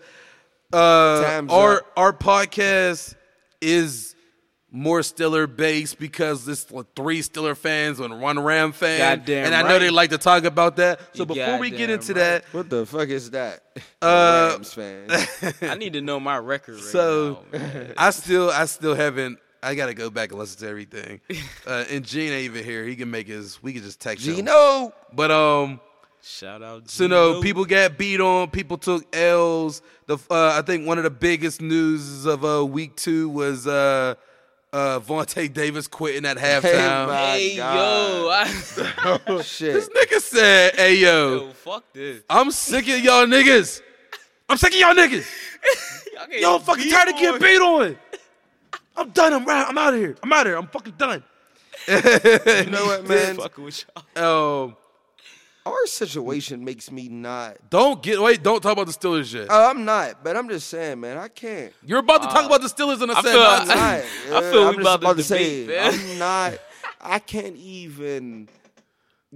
uh, 0.72 1.42
our 1.48 1.78
up. 1.78 1.86
our 1.96 2.12
podcast 2.12 3.14
is 3.60 4.14
more 4.72 5.02
Stiller 5.02 5.48
base 5.48 5.94
because 5.94 6.44
this 6.44 6.70
like, 6.70 6.86
three 6.94 7.22
Stiller 7.22 7.56
fans 7.56 7.98
and 7.98 8.20
one 8.20 8.38
Ram 8.38 8.70
fan, 8.70 9.18
Goddamn 9.18 9.46
and 9.46 9.54
I 9.54 9.62
know 9.62 9.68
right. 9.70 9.78
they 9.80 9.90
like 9.90 10.10
to 10.10 10.18
talk 10.18 10.44
about 10.44 10.76
that. 10.76 11.00
So 11.12 11.22
You 11.22 11.26
before 11.26 11.58
we 11.58 11.70
get 11.70 11.90
into 11.90 12.12
right. 12.14 12.20
that, 12.20 12.44
What 12.52 12.70
the 12.70 12.86
fuck 12.86 13.08
is 13.08 13.30
that? 13.32 13.62
Uh, 14.02 14.52
Rams 14.52 14.72
fan. 14.72 15.10
I 15.70 15.74
need 15.74 15.92
to 15.94 16.00
know 16.00 16.18
my 16.20 16.38
record 16.38 16.76
right 16.76 16.84
So 16.84 17.44
now. 17.52 17.58
man. 17.58 17.94
I 17.98 18.10
still 18.10 18.48
I 18.50 18.64
still 18.66 18.94
haven't. 18.94 19.38
I 19.62 19.74
gotta 19.74 19.94
go 19.94 20.08
back 20.10 20.30
and 20.30 20.38
listen 20.38 20.60
to 20.60 20.68
everything. 20.68 21.20
Uh, 21.66 21.84
and 21.90 22.04
Gene 22.04 22.32
ain't 22.32 22.44
even 22.44 22.64
here. 22.64 22.84
He 22.84 22.96
can 22.96 23.10
make 23.10 23.28
his. 23.28 23.62
We 23.62 23.72
can 23.74 23.82
just 23.82 24.00
text 24.00 24.26
him. 24.26 24.34
Gino. 24.36 24.92
But 25.12 25.30
um, 25.30 25.78
Shout 26.22 26.62
out. 26.62 26.88
so 26.90 27.06
no, 27.06 27.40
people 27.40 27.64
got 27.64 27.96
beat 27.98 28.20
on. 28.20 28.50
People 28.50 28.76
took 28.78 29.04
L's. 29.14 29.82
The 30.06 30.16
uh, 30.30 30.54
I 30.58 30.62
think 30.62 30.86
one 30.86 30.98
of 30.98 31.04
the 31.04 31.10
biggest 31.10 31.60
news 31.60 32.24
of 32.26 32.44
uh, 32.44 32.64
week 32.64 32.96
two 32.96 33.28
was 33.28 33.66
uh, 33.66 34.14
uh, 34.72 35.00
Vontae 35.00 35.52
Davis 35.52 35.86
quitting 35.86 36.24
at 36.24 36.38
halftime. 36.38 37.06
my 37.08 37.16
Hey 37.32 37.56
God. 37.56 37.76
yo, 37.76 38.28
I, 38.30 38.44
this 39.36 39.46
Shit. 39.46 39.88
nigga 39.94 40.20
said, 40.20 40.74
"Hey 40.76 40.94
yo, 40.96 41.34
yo, 41.46 41.50
fuck 41.52 41.84
this. 41.92 42.22
I'm 42.28 42.50
sick 42.50 42.88
of 42.88 42.98
y'all 43.00 43.26
niggas. 43.26 43.80
I'm 44.48 44.56
sick 44.56 44.72
of 44.72 44.78
y'all 44.80 44.94
niggas. 44.94 45.26
Y'all 46.14 46.26
getting 46.26 46.42
Yo, 46.42 46.58
fucking 46.58 46.84
beat 46.84 46.92
tired 46.92 47.08
of 47.10 47.14
getting 47.16 47.40
beat 47.40 47.60
on. 47.60 47.96
I'm 49.00 49.10
done. 49.10 49.32
I'm 49.32 49.44
right. 49.44 49.66
I'm 49.68 49.78
out 49.78 49.94
of 49.94 50.00
here. 50.00 50.16
I'm 50.22 50.32
out 50.32 50.46
of 50.46 50.50
here. 50.50 50.56
I'm 50.58 50.66
fucking 50.68 50.94
done." 50.98 51.22
You 51.88 52.70
know 52.70 52.84
what, 52.86 53.08
man? 53.08 53.36
Fucking 53.36 53.64
with 53.64 53.84
y'all. 54.16 54.64
Um, 54.64 54.76
Our 55.66 55.86
situation 55.86 56.64
makes 56.64 56.90
me 56.90 57.08
not. 57.08 57.56
don't 57.70 58.02
get 58.02 58.20
wait. 58.20 58.42
Don't 58.42 58.62
talk 58.62 58.72
about 58.72 58.86
the 58.86 58.92
Steelers 58.92 59.32
yet. 59.32 59.50
Uh, 59.50 59.68
I'm 59.70 59.84
not, 59.84 60.22
but 60.22 60.36
I'm 60.36 60.48
just 60.48 60.68
saying, 60.68 61.00
man. 61.00 61.16
I 61.16 61.28
can't. 61.28 61.72
You're 61.84 62.00
about 62.00 62.22
to 62.22 62.28
talk 62.28 62.44
about 62.46 62.60
the 62.60 62.68
Steelers 62.68 63.02
in 63.02 63.08
a 63.10 63.14
I 63.14 63.22
second. 63.22 63.32
feel- 63.32 63.42
I'm 63.42 63.68
not. 63.68 63.76
I 63.78 63.96
Yeah, 64.28 64.50
feel 64.50 64.68
I'm 64.68 64.76
we 64.76 64.82
just 64.84 64.96
about 64.98 65.10
to 65.12 65.14
to 65.16 65.22
say, 65.22 65.66
man. 65.66 65.94
I'm 65.94 66.18
not. 66.18 66.54
I 67.00 67.18
can't 67.18 67.56
even 67.56 68.48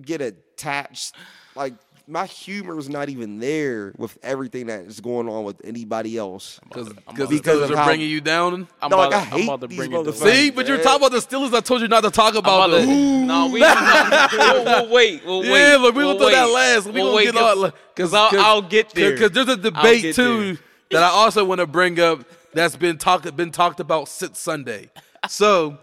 get 0.00 0.20
attached. 0.20 1.14
Like 1.54 1.74
my 2.06 2.26
humor 2.26 2.78
is 2.78 2.88
not 2.90 3.08
even 3.08 3.38
there 3.38 3.94
with 3.96 4.18
everything 4.22 4.66
that 4.66 4.80
is 4.84 5.00
going 5.00 5.26
on 5.28 5.42
with 5.44 5.56
anybody 5.64 6.18
else. 6.18 6.60
because 6.68 6.88
to- 6.88 6.94
because 6.94 7.28
Steelers 7.40 7.64
of 7.64 7.70
are 7.70 7.76
how- 7.78 7.84
bringing 7.86 8.10
you 8.10 8.20
down. 8.20 8.68
I'm 8.82 8.90
Dog, 8.90 9.08
about, 9.08 9.12
I 9.14 9.18
I'm 9.20 9.26
hate 9.26 9.44
about 9.44 9.60
to 9.62 9.66
these 9.68 9.78
bring 9.78 9.92
it. 9.92 9.96
motherfuckers. 9.96 10.22
to- 10.22 10.30
See, 10.34 10.50
but 10.50 10.66
you're 10.68 10.82
talking 10.82 11.06
about 11.06 11.12
the 11.12 11.26
Steelers. 11.26 11.54
I 11.54 11.60
told 11.60 11.80
you 11.80 11.88
not 11.88 12.02
to 12.02 12.10
talk 12.10 12.34
about 12.34 12.68
about 12.70 12.76
them. 12.86 13.26
no, 13.26 13.46
we 13.46 13.60
we'll, 13.60 14.64
we'll 14.64 14.90
wait. 14.92 15.24
We'll 15.24 15.40
wait. 15.40 15.48
Yeah, 15.50 15.76
look, 15.76 15.94
we 15.94 16.04
we'll 16.04 16.18
gonna 16.18 16.30
throw 16.30 16.46
that 16.46 16.52
last. 16.52 16.86
We 16.86 16.92
We'll 16.92 17.04
gonna 17.06 17.16
wait 17.16 17.32
get 17.32 17.36
all 17.36 17.70
because 17.94 18.12
I'll, 18.14 18.30
I'll 18.38 18.62
get 18.62 18.90
there. 18.90 19.12
Because 19.12 19.30
there's 19.30 19.48
a 19.48 19.52
I'll 19.52 19.56
debate 19.56 20.02
get 20.02 20.14
too 20.16 20.58
that 20.90 21.02
I 21.02 21.08
also 21.08 21.44
want 21.44 21.60
to 21.60 21.66
bring 21.66 21.98
up 22.00 22.24
that's 22.52 22.76
been 22.76 22.98
talked 22.98 23.34
been 23.34 23.50
talked 23.50 23.80
about 23.80 24.08
since 24.08 24.38
Sunday. 24.38 24.90
So, 25.28 25.78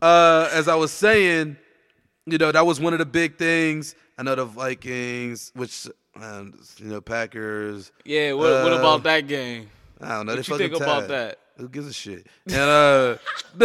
uh, 0.00 0.48
as 0.52 0.68
I 0.68 0.74
was 0.74 0.90
saying, 0.90 1.56
you 2.26 2.38
know 2.38 2.50
that 2.50 2.64
was 2.66 2.80
one 2.80 2.92
of 2.94 2.98
the 2.98 3.06
big 3.06 3.36
things. 3.36 3.94
I 4.20 4.22
know 4.22 4.34
the 4.34 4.44
Vikings, 4.44 5.50
which 5.54 5.86
um, 6.14 6.52
you 6.76 6.88
know 6.88 7.00
Packers. 7.00 7.90
Yeah, 8.04 8.34
what, 8.34 8.64
what 8.64 8.74
Uh, 8.74 8.76
about 8.76 9.02
that 9.04 9.26
game? 9.26 9.70
I 9.98 10.08
don't 10.10 10.26
know. 10.26 10.36
What 10.36 10.46
you 10.46 10.58
think 10.58 10.74
about 10.74 11.08
that? 11.08 11.38
Who 11.56 11.70
gives 11.70 11.86
a 11.86 11.92
shit? 11.94 12.26
And 12.46 12.54
uh, 12.56 13.16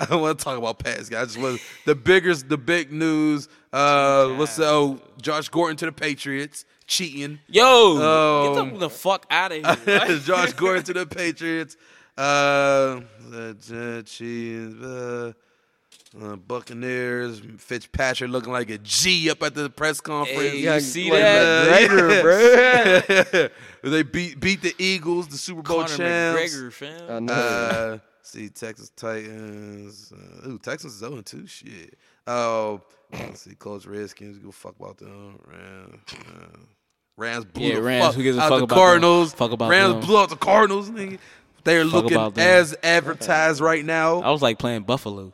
I 0.00 0.04
don't 0.10 0.20
want 0.20 0.38
to 0.38 0.44
talk 0.44 0.58
about 0.58 0.78
past 0.78 1.10
guys. 1.10 1.22
I 1.22 1.24
just 1.24 1.38
want 1.38 1.62
the 1.86 1.94
biggest, 1.94 2.50
the 2.50 2.58
big 2.58 2.92
news. 2.92 3.48
Uh, 3.72 4.28
what's 4.34 4.58
oh 4.60 5.00
Josh 5.22 5.48
Gordon 5.48 5.78
to 5.78 5.86
the 5.86 5.92
Patriots 5.92 6.66
cheating. 6.86 7.38
Yo, 7.48 7.96
Um, 7.96 8.54
get 8.68 8.72
the, 8.74 8.78
the 8.80 8.90
fuck 8.90 9.24
out 9.30 9.52
of 9.52 9.84
here. 9.86 10.18
Josh 10.22 10.52
Gordon 10.52 10.84
to 10.84 10.92
the 10.92 11.06
Patriots. 11.06 11.78
Uh, 12.14 13.00
the 13.30 14.02
cheating. 14.04 14.84
Uh, 14.84 15.32
uh, 16.20 16.36
Buccaneers. 16.36 17.40
Fitzpatrick 17.58 18.30
looking 18.30 18.52
like 18.52 18.70
a 18.70 18.78
G 18.78 19.30
up 19.30 19.42
at 19.42 19.54
the 19.54 19.70
press 19.70 20.00
conference. 20.00 20.40
Hey, 20.52 20.58
Yeah, 20.60 20.78
see 20.78 21.10
like 21.10 21.20
that? 21.20 21.90
McGregor, 21.90 23.50
bro. 23.82 23.90
they 23.90 24.02
beat 24.02 24.40
beat 24.40 24.62
the 24.62 24.74
Eagles, 24.78 25.28
the 25.28 25.36
Super 25.38 25.62
Bowl 25.62 25.84
Conor 25.84 25.96
champs. 25.96 26.54
McGregor, 26.56 26.72
fam. 26.72 27.10
I 27.10 27.18
know. 27.20 27.32
Uh, 27.32 27.98
see 28.22 28.48
Texans 28.48 28.90
Titans. 28.96 30.12
Uh, 30.12 30.48
ooh, 30.48 30.58
Texans 30.58 30.94
is 30.94 30.98
0 31.00 31.20
2. 31.22 31.46
Shit. 31.46 31.98
Oh, 32.26 32.80
let's 33.12 33.42
see. 33.42 33.54
Colts 33.54 33.86
Redskins. 33.86 34.38
Go 34.38 34.50
fuck 34.50 34.74
about 34.78 34.98
them. 34.98 35.38
Rams. 35.46 36.02
Uh, 36.12 36.58
Rams 37.16 37.44
blew 37.46 37.66
Yeah, 37.66 37.74
the 37.76 37.82
Rams, 37.82 38.06
fuck 38.06 38.14
who 38.14 38.22
gives 38.22 38.38
a 38.38 38.42
out 38.42 38.48
fuck 38.48 38.58
the 38.60 38.64
about 38.64 38.74
them? 38.76 38.78
Cardinals. 38.84 39.34
Fuck 39.34 39.50
about 39.52 39.70
Rams 39.70 39.94
them. 39.94 40.00
blew 40.04 40.18
out 40.18 40.28
the 40.30 40.36
Cardinals. 40.36 40.88
Nigga. 40.90 41.18
They're 41.64 41.84
looking 41.84 42.12
about 42.12 42.34
them. 42.34 42.46
as 42.46 42.74
advertised 42.82 43.60
right 43.60 43.84
now. 43.84 44.20
I 44.22 44.30
was 44.30 44.42
like 44.42 44.58
playing 44.58 44.82
Buffalo. 44.84 45.32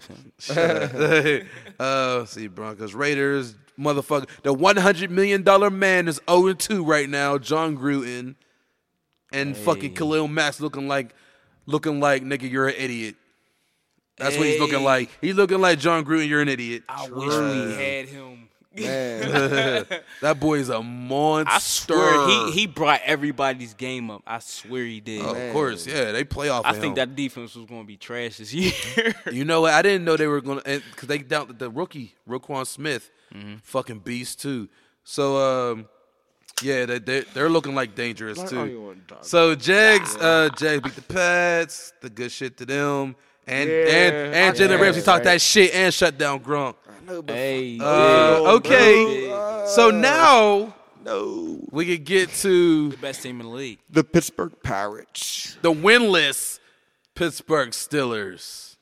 Uh, 0.50 2.24
see 2.26 2.46
Broncos 2.48 2.94
Raiders. 2.94 3.54
Motherfucker, 3.78 4.28
the 4.44 4.52
one 4.52 4.76
hundred 4.76 5.10
million 5.10 5.42
dollar 5.42 5.68
man 5.68 6.06
is 6.06 6.20
zero 6.28 6.46
and 6.46 6.58
two 6.58 6.84
right 6.84 7.08
now. 7.08 7.38
Jon 7.38 7.76
Gruden 7.76 8.36
and 9.32 9.56
fucking 9.56 9.94
Khalil 9.94 10.28
Mack 10.28 10.60
looking 10.60 10.86
like, 10.86 11.12
looking 11.66 11.98
like 11.98 12.22
nigga, 12.22 12.48
you're 12.48 12.68
an 12.68 12.76
idiot. 12.78 13.16
That's 14.16 14.36
what 14.38 14.46
he's 14.46 14.60
looking 14.60 14.78
Hey. 14.78 14.84
like. 14.84 15.10
He's 15.20 15.34
looking 15.34 15.60
like 15.60 15.80
Jon 15.80 16.04
Gruden. 16.04 16.28
You're 16.28 16.40
an 16.42 16.48
idiot. 16.48 16.84
I 16.88 17.08
wish 17.08 17.34
we 17.34 17.72
had 17.82 18.08
him. 18.08 18.48
Man. 18.76 19.86
that 20.20 20.40
boy 20.40 20.54
is 20.58 20.68
a 20.68 20.82
monster. 20.82 21.52
I 21.52 21.58
swear 21.58 22.28
he 22.28 22.52
he 22.52 22.66
brought 22.66 23.00
everybody's 23.04 23.74
game 23.74 24.10
up. 24.10 24.22
I 24.26 24.38
swear 24.40 24.84
he 24.84 25.00
did. 25.00 25.22
Of 25.22 25.52
course, 25.52 25.86
yeah, 25.86 26.12
they 26.12 26.24
play 26.24 26.48
off. 26.48 26.64
I 26.64 26.70
of 26.70 26.76
think 26.78 26.92
him. 26.98 27.08
that 27.10 27.16
defense 27.16 27.54
was 27.54 27.66
going 27.66 27.82
to 27.82 27.86
be 27.86 27.96
trash 27.96 28.38
this 28.38 28.52
year. 28.52 28.72
You 29.30 29.44
know 29.44 29.60
what? 29.62 29.72
I 29.74 29.82
didn't 29.82 30.04
know 30.04 30.16
they 30.16 30.26
were 30.26 30.40
gonna 30.40 30.62
because 30.62 31.08
they 31.08 31.18
down 31.18 31.54
the 31.58 31.70
rookie 31.70 32.14
Roquan 32.28 32.66
Smith, 32.66 33.10
Mm-hmm. 33.34 33.54
fucking 33.62 33.98
beast 34.00 34.40
too. 34.40 34.68
So 35.02 35.36
um, 35.72 35.88
yeah, 36.62 36.86
they 36.86 36.98
they 37.00 37.20
they're 37.34 37.48
looking 37.50 37.74
like 37.74 37.94
dangerous 37.94 38.38
Why 38.38 38.46
too. 38.46 38.66
you 38.66 38.88
on 38.90 39.02
top? 39.08 39.24
So 39.24 39.54
Jags, 39.54 40.14
uh, 40.16 40.50
Jags 40.56 40.82
beat 40.82 40.94
the 40.94 41.02
Pats. 41.02 41.92
The 42.00 42.10
good 42.10 42.30
shit 42.32 42.56
to 42.58 42.66
them. 42.66 43.16
And 43.46 43.68
Yeah, 43.68 43.74
and 43.76 44.34
and 44.34 44.56
I 44.56 44.58
Jalen 44.58 44.68
guess, 44.68 44.80
Ramsey 44.80 45.02
talked 45.02 45.24
that 45.24 45.40
shit 45.40 45.74
and 45.74 45.92
shut 45.92 46.16
down 46.16 46.40
Gronk. 46.40 46.76
I 47.06 47.12
know, 47.12 47.22
but 47.22 47.34
hey, 47.36 47.78
Uh, 47.80 48.54
okay, 48.56 49.26
bro. 49.28 49.66
so 49.68 49.90
now 49.90 50.74
no. 51.04 51.60
we 51.70 51.84
can 51.96 52.02
get 52.04 52.30
to 52.36 52.90
the 52.90 52.96
best 52.96 53.22
team 53.22 53.40
in 53.40 53.46
the 53.46 53.52
league. 53.52 53.78
The 53.90 54.04
Pittsburgh 54.04 54.52
Pirates. 54.62 55.58
the 55.62 55.72
winless 55.72 56.60
Pittsburgh 57.14 57.70
Steelers. 57.70 58.76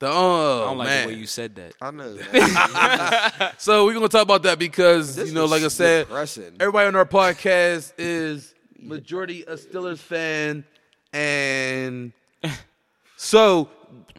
The 0.00 0.08
oh 0.10 0.62
I 0.62 0.64
don't 0.66 0.78
like 0.78 0.88
man. 0.88 1.08
the 1.08 1.14
way 1.14 1.20
you 1.20 1.26
said 1.26 1.54
that. 1.56 1.74
I 1.80 1.90
know. 1.90 2.14
That. 2.14 3.54
So 3.58 3.84
we're 3.84 3.92
gonna 3.94 4.08
talk 4.08 4.22
about 4.22 4.42
that 4.44 4.58
because 4.58 5.14
This 5.16 5.28
you 5.28 5.34
know, 5.34 5.44
like 5.44 5.62
I 5.62 5.68
said, 5.68 6.08
depressing. 6.08 6.56
everybody 6.58 6.88
on 6.88 6.96
our 6.96 7.04
podcast 7.04 7.92
is 7.98 8.54
majority 8.78 9.42
a 9.42 9.56
Steelers 9.56 9.98
fan, 9.98 10.64
and 11.12 12.12
so 13.16 13.68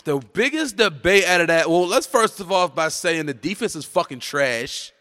the 0.03 0.19
biggest 0.33 0.77
debate 0.77 1.25
out 1.25 1.41
of 1.41 1.47
that. 1.47 1.69
Well, 1.69 1.87
let's 1.87 2.07
first 2.07 2.39
of 2.39 2.51
all 2.51 2.67
by 2.67 2.89
saying 2.89 3.25
the 3.25 3.33
defense 3.33 3.75
is 3.75 3.85
fucking 3.85 4.19
trash. 4.19 4.91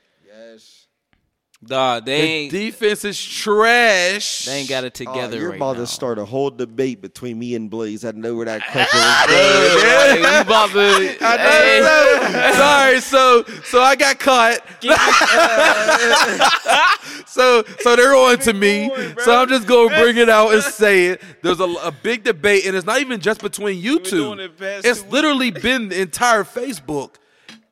Yes. 1.69 2.03
They 2.05 2.05
The 2.05 2.13
ain't 2.13 2.51
defense 2.53 3.05
is 3.05 3.23
trash. 3.25 4.45
they 4.47 4.59
ain't 4.61 4.69
got 4.69 4.85
it 4.85 4.99
Oh, 5.01 5.05
together 5.13 5.37
you're 5.39 5.51
right 5.51 5.57
about 5.57 5.77
now. 5.77 5.83
to 5.83 5.87
start 5.87 6.19
a 6.19 6.25
whole 6.25 6.51
debate 6.51 7.01
between 7.03 7.39
me 7.39 7.55
and 7.55 7.71
Blaze. 7.71 8.05
I 8.05 8.11
know 8.13 8.35
where 8.37 8.47
that 8.47 8.63
question 8.71 9.01
is 9.01 9.83
going. 9.83 10.25
About 10.51 10.71
to. 10.71 11.17
I 11.21 11.81
know. 11.81 12.53
Sorry, 12.57 13.01
so 13.01 13.45
so 13.65 13.81
I 13.83 13.95
got 13.97 14.19
caught. 14.19 14.61
so 17.27 17.63
so 17.81 17.97
they're 17.97 18.15
on 18.15 18.39
to 18.41 18.53
me. 18.53 18.91
so 19.23 19.41
I'm 19.41 19.49
just 19.49 19.67
gonna 19.67 19.97
bring 20.01 20.17
it 20.17 20.29
out 20.29 20.53
and 20.55 20.63
say 20.63 21.07
it. 21.09 21.23
There's 21.43 21.61
a, 21.61 21.65
a 21.65 21.93
big 22.03 22.25
debate, 22.25 22.67
and 22.67 22.77
it's 22.77 22.87
not 22.87 23.01
even 23.01 23.21
just 23.21 23.41
between 23.43 23.79
you 23.79 23.99
two. 24.01 24.17
doing 24.35 24.41
it 24.41 24.57
past 24.59 24.87
It's 24.87 25.05
literally 25.07 25.51
been 25.51 25.89
the 25.91 26.01
entire 26.01 26.45
Facebook. 26.45 27.15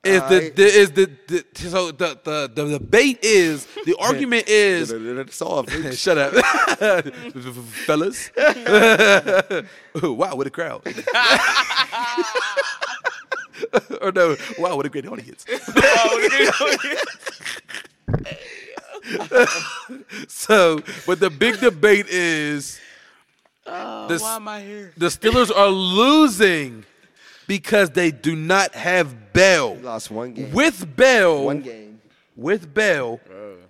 Is 0.05 0.20
the, 0.20 0.26
Alright. 0.26 0.55
the 0.57 0.64
is 0.64 0.90
the, 0.92 1.11
the 1.26 1.44
so 1.55 1.90
the, 1.90 2.16
the 2.22 2.51
the 2.55 2.78
debate 2.78 3.18
is 3.20 3.66
the 3.84 3.96
argument 4.01 4.46
is 4.46 4.92
It's. 5.32 5.68
Shut 5.92 6.16
up, 6.16 6.34
fellas. 7.84 8.30
wow, 10.01 10.36
what 10.36 10.46
a 10.46 10.51
crowd. 10.51 10.86
or 14.01 14.12
no, 14.12 14.36
wow, 14.59 14.76
what 14.76 14.86
a 14.86 14.88
great 14.88 15.07
audience. 15.09 15.44
so, 20.28 20.80
but 21.07 21.18
the 21.18 21.30
big 21.30 21.59
debate 21.59 22.07
is 22.09 22.78
oh, 23.66 24.07
the, 24.07 24.18
why 24.18 24.36
am 24.36 24.46
I 24.46 24.61
here? 24.61 24.92
the 24.96 25.07
Steelers 25.07 25.51
are 25.55 25.68
losing 25.68 26.84
because 27.49 27.90
they 27.90 28.12
do 28.12 28.36
not 28.36 28.74
have 28.74 29.27
Bell. 29.39 29.74
Lost 29.76 30.11
one 30.11 30.34
game. 30.34 30.53
With 30.53 30.97
Bell, 30.97 31.45
one 31.45 31.61
game. 31.62 32.01
with 32.36 32.72
Bell, 32.74 33.20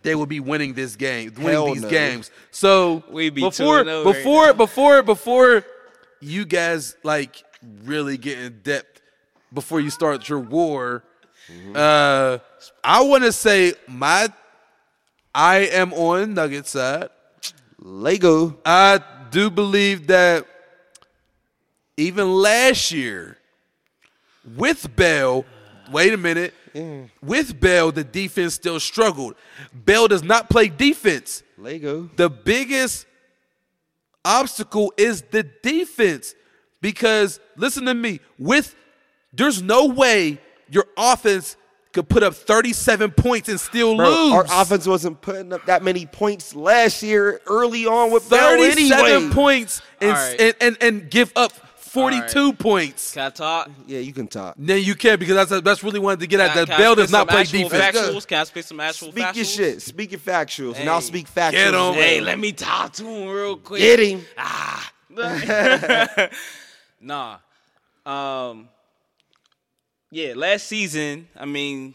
they 0.02 0.14
will 0.14 0.26
be 0.26 0.40
winning 0.40 0.74
this 0.74 0.96
game, 0.96 1.32
winning 1.36 1.50
Hell 1.52 1.66
these 1.74 1.82
no. 1.82 1.90
games. 1.90 2.30
So 2.50 3.02
We 3.10 3.30
be 3.30 3.42
before, 3.42 3.84
2-0 3.84 4.04
right 4.04 4.14
before, 4.14 4.52
before, 4.54 5.02
before 5.02 5.64
you 6.20 6.44
guys 6.44 6.96
like 7.02 7.42
really 7.84 8.16
get 8.16 8.38
in 8.38 8.60
depth 8.62 9.00
before 9.52 9.80
you 9.80 9.90
start 9.90 10.28
your 10.28 10.40
war. 10.40 11.02
Uh, 11.74 12.38
I 12.84 13.02
want 13.02 13.24
to 13.24 13.32
say 13.32 13.72
my 13.86 14.28
I 15.34 15.58
am 15.68 15.92
on 15.94 16.34
Nugget 16.34 16.66
side. 16.66 17.08
Lego. 17.80 18.58
I 18.66 19.00
do 19.30 19.48
believe 19.50 20.08
that 20.08 20.46
even 21.96 22.28
last 22.34 22.92
year 22.92 23.38
with 24.56 24.94
Bell, 24.96 25.44
wait 25.92 26.12
a 26.12 26.16
minute, 26.16 26.54
with 27.22 27.58
Bell, 27.60 27.90
the 27.92 28.04
defense 28.04 28.54
still 28.54 28.78
struggled. 28.80 29.34
Bell 29.72 30.08
does 30.08 30.22
not 30.22 30.48
play 30.50 30.68
defense. 30.68 31.42
Lego. 31.56 32.08
The 32.16 32.30
biggest 32.30 33.06
obstacle 34.24 34.92
is 34.96 35.22
the 35.22 35.42
defense 35.62 36.34
because 36.80 37.40
listen 37.56 37.84
to 37.86 37.94
me, 37.94 38.20
with 38.38 38.74
there's 39.32 39.62
no 39.62 39.86
way 39.86 40.40
your 40.70 40.86
offense 40.96 41.56
could 41.92 42.08
put 42.08 42.22
up 42.22 42.34
37 42.34 43.10
points 43.12 43.48
and 43.48 43.58
still 43.58 43.96
Bro, 43.96 44.08
lose. 44.10 44.32
our 44.34 44.44
offense 44.62 44.86
wasn't 44.86 45.20
putting 45.20 45.52
up 45.52 45.64
that 45.66 45.82
many 45.82 46.04
points 46.06 46.54
last 46.54 47.02
year 47.02 47.40
early 47.46 47.86
on 47.86 48.12
with 48.12 48.28
Bell 48.28 48.56
37 48.58 49.06
anyway. 49.06 49.34
points 49.34 49.82
and, 50.00 50.10
All 50.10 50.16
right. 50.16 50.40
and, 50.40 50.54
and, 50.60 50.76
and 50.82 51.10
give 51.10 51.32
up 51.34 51.52
42 51.88 52.52
points. 52.54 53.14
Can 53.14 53.22
I 53.26 53.30
talk? 53.30 53.70
Yeah, 53.86 53.98
you 54.00 54.12
can 54.12 54.28
talk. 54.28 54.54
Then 54.58 54.82
you 54.82 54.94
can't 54.94 55.18
because 55.20 55.48
that's 55.48 55.62
that's 55.62 55.82
really 55.82 56.00
wanted 56.00 56.20
to 56.20 56.26
get 56.26 56.40
at 56.40 56.50
Can 56.50 56.58
I- 56.58 56.64
that. 56.64 56.68
can 56.68 56.78
Bell 56.78 56.94
does 56.94 57.10
not 57.10 57.28
play 57.28 57.40
actual 57.40 57.68
defense. 57.68 57.96
Factuals? 57.96 58.26
Can 58.26 58.38
I 58.40 58.44
speak 58.44 58.64
some 58.64 58.80
actual 58.80 59.10
Speak 59.12 59.24
factuals? 59.24 59.34
your 59.36 59.44
shit. 59.44 59.82
Speak 59.82 60.10
your 60.12 60.20
factuals, 60.20 60.76
and 60.76 60.88
I'll 60.88 61.00
speak 61.00 61.26
factuals. 61.28 61.50
Get 61.52 61.68
'em. 61.68 61.74
as 61.74 61.80
well. 61.80 61.92
Hey, 61.94 62.20
let 62.20 62.38
me 62.38 62.52
talk 62.52 62.92
to 62.94 63.04
him 63.04 63.28
real 63.28 63.56
quick. 63.56 63.80
Get 63.80 64.00
him. 64.00 64.24
Ah. 64.36 64.92
Nah. 67.00 67.38
Um. 68.04 68.68
Yeah, 70.10 70.32
last 70.36 70.66
season, 70.66 71.28
I 71.36 71.44
mean, 71.44 71.94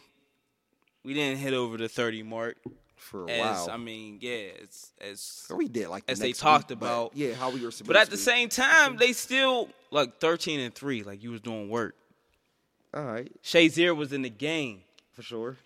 we 1.03 1.13
didn't 1.13 1.39
hit 1.39 1.53
over 1.53 1.77
the 1.77 1.89
thirty 1.89 2.23
mark. 2.23 2.57
For 3.13 3.25
a 3.25 3.29
As 3.31 3.67
while. 3.67 3.69
I 3.69 3.77
mean, 3.77 4.17
yeah, 4.21 4.31
it's 4.63 4.91
as 4.99 5.45
we 5.55 5.67
did 5.67 5.87
like 5.87 6.03
the 6.07 6.13
as 6.13 6.17
they 6.19 6.33
talked 6.33 6.71
week, 6.71 6.79
about. 6.79 7.11
Yeah, 7.13 7.35
how 7.35 7.51
we 7.51 7.63
were 7.63 7.71
But 7.85 7.95
at 7.95 8.09
the 8.09 8.17
same 8.17 8.49
time, 8.49 8.97
they 8.97 9.13
still 9.13 9.69
like 9.91 10.19
thirteen 10.19 10.59
and 10.59 10.73
three. 10.73 11.03
Like 11.03 11.21
you 11.21 11.29
was 11.29 11.39
doing 11.39 11.69
work. 11.69 11.93
All 12.91 13.03
right, 13.03 13.31
Shazier 13.43 13.95
was 13.95 14.13
in 14.13 14.23
the 14.23 14.31
game, 14.31 14.81
for 15.11 15.21
sure. 15.21 15.57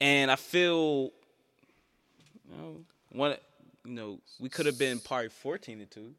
and 0.00 0.32
I 0.32 0.34
feel, 0.36 1.12
you 2.50 2.56
know, 2.56 2.80
one, 3.12 3.36
you 3.84 3.92
know, 3.92 4.18
we 4.40 4.48
could 4.48 4.66
have 4.66 4.80
been 4.80 4.98
probably 4.98 5.28
fourteen 5.28 5.80
and 5.80 5.88
two. 5.88 6.12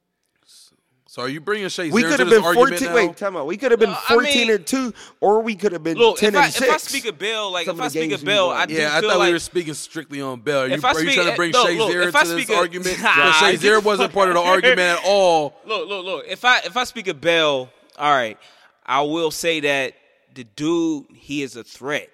So 1.12 1.24
are 1.24 1.28
you 1.28 1.42
bringing 1.42 1.68
Shea 1.70 1.90
We 1.90 2.02
Zero 2.02 2.12
could 2.12 2.20
have 2.20 2.30
been 2.30 2.44
argument 2.44 2.70
fourteen. 2.70 2.90
now? 2.90 2.96
Wait, 3.08 3.18
time 3.18 3.36
out. 3.36 3.48
We 3.48 3.58
could 3.58 3.72
have 3.72 3.80
been 3.80 3.90
No, 3.90 3.98
I 3.98 4.14
fourteen 4.14 4.48
mean- 4.48 4.58
and 4.58 4.68
two, 4.68 4.94
or 5.20 5.42
we 5.42 5.56
could 5.56 5.72
have 5.72 5.84
been 5.84 5.98
Look, 5.98 6.20
ten 6.20 6.36
if 6.36 6.40
I, 6.40 6.44
and 6.46 6.54
six. 6.54 6.68
if 6.68 6.72
I 6.72 6.78
speak 6.78 7.06
of 7.06 7.18
Bill, 7.18 7.52
like 7.52 7.66
Some 7.66 7.78
if 7.80 7.82
I 7.82 7.88
speak 7.88 8.02
games 8.12 8.14
of 8.14 8.22
we 8.22 8.26
Bill. 8.28 8.50
I 8.52 8.68
do 8.68 8.76
Yeah, 8.76 8.96
I 8.96 9.02
feel 9.02 9.10
thought 9.10 9.18
like 9.18 9.28
we 9.30 9.34
were 9.34 9.40
speaking 9.40 9.74
strictly 9.74 10.22
on 10.22 10.40
Bell. 10.42 10.60
Are 10.62 10.68
you, 10.68 10.76
If 10.76 10.86
I 10.86 10.90
are 10.92 10.94
you 10.94 11.00
speak- 11.08 11.16
trying 11.16 11.30
to 11.32 11.36
bring 11.36 11.52
look, 11.52 11.68
Shea 11.68 11.78
look, 11.80 11.92
Zero 11.92 12.06
if 12.08 12.16
I 12.16 12.22
to 12.22 12.28
this 12.28 12.38
speak 12.44 12.50
of- 12.50 12.58
argument? 12.60 13.00
Nah, 13.02 13.16
Because 13.16 13.36
Shea 13.40 13.58
get 13.58 13.84
wasn't 13.84 14.14
part 14.14 14.28
of 14.30 14.36
the 14.36 14.40
out 14.40 14.58
of 14.58 14.64
here. 14.64 14.70
argument 14.72 15.00
at 15.00 15.04
all. 15.04 15.56
look, 15.66 15.90
look, 15.90 16.06
look. 16.06 16.26
If 16.28 16.46
I 16.46 16.60
if 16.60 16.78
I 16.78 16.84
speak 16.84 17.08
of 17.08 17.20
Bell, 17.20 17.72
all 17.98 18.12
right, 18.12 18.38
I 18.86 19.02
will 19.02 19.32
say 19.32 19.62
that 19.62 19.94
the 20.36 20.44
dude 20.44 21.06
he 21.16 21.42
is 21.42 21.56
a 21.56 21.64
threat. 21.64 22.10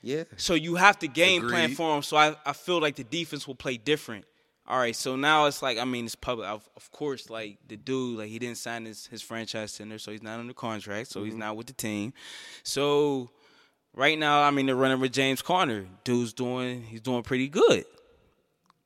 yeah, 0.00 0.24
So 0.38 0.54
you 0.54 0.76
have 0.76 0.98
to 1.00 1.06
game 1.06 1.46
plan 1.46 1.74
for 1.74 1.94
him. 1.94 2.02
So 2.02 2.16
I, 2.16 2.34
I 2.46 2.54
feel 2.54 2.80
like 2.80 2.96
the 2.96 3.04
defense 3.04 3.46
will 3.46 3.56
play 3.56 3.76
different. 3.76 4.24
All 4.68 4.78
right, 4.78 4.94
so 4.94 5.16
now 5.16 5.46
it's 5.46 5.62
like 5.62 5.78
I 5.78 5.86
mean 5.86 6.04
it's 6.04 6.14
public. 6.14 6.46
Of, 6.46 6.68
of 6.76 6.90
course, 6.92 7.30
like 7.30 7.56
the 7.66 7.78
dude, 7.78 8.18
like 8.18 8.28
he 8.28 8.38
didn't 8.38 8.58
sign 8.58 8.84
his, 8.84 9.06
his 9.06 9.22
franchise 9.22 9.74
tender, 9.76 9.98
so 9.98 10.12
he's 10.12 10.22
not 10.22 10.38
under 10.38 10.52
contract, 10.52 11.08
so 11.08 11.24
he's 11.24 11.34
not 11.34 11.56
with 11.56 11.68
the 11.68 11.72
team. 11.72 12.12
So 12.64 13.30
right 13.94 14.18
now, 14.18 14.42
I 14.42 14.50
mean 14.50 14.66
they're 14.66 14.76
running 14.76 15.00
with 15.00 15.12
James 15.12 15.40
Conner. 15.40 15.86
Dude's 16.04 16.34
doing 16.34 16.82
he's 16.82 17.00
doing 17.00 17.22
pretty 17.22 17.48
good. 17.48 17.86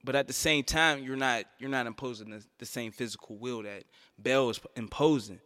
But 0.04 0.14
at 0.14 0.28
the 0.28 0.32
same 0.32 0.62
time, 0.62 1.02
you're 1.02 1.16
not 1.16 1.46
you're 1.58 1.68
not 1.68 1.88
imposing 1.88 2.30
the, 2.30 2.44
the 2.58 2.66
same 2.66 2.92
physical 2.92 3.36
will 3.36 3.64
that 3.64 3.82
Bell 4.16 4.50
is 4.50 4.60
imposing. 4.76 5.40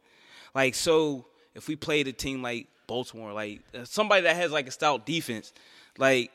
Like 0.55 0.75
so, 0.75 1.29
if 1.55 1.67
we 1.67 1.77
played 1.77 2.09
a 2.09 2.13
team 2.13 2.43
like 2.43 2.69
Baltimore, 2.87 3.33
like 3.33 3.63
uh, 3.75 3.85
somebody 3.85 4.21
that 4.23 4.37
has 4.37 4.53
like 4.53 4.69
a 4.69 4.71
stout 4.71 5.07
defense, 5.07 5.55
like 5.97 6.31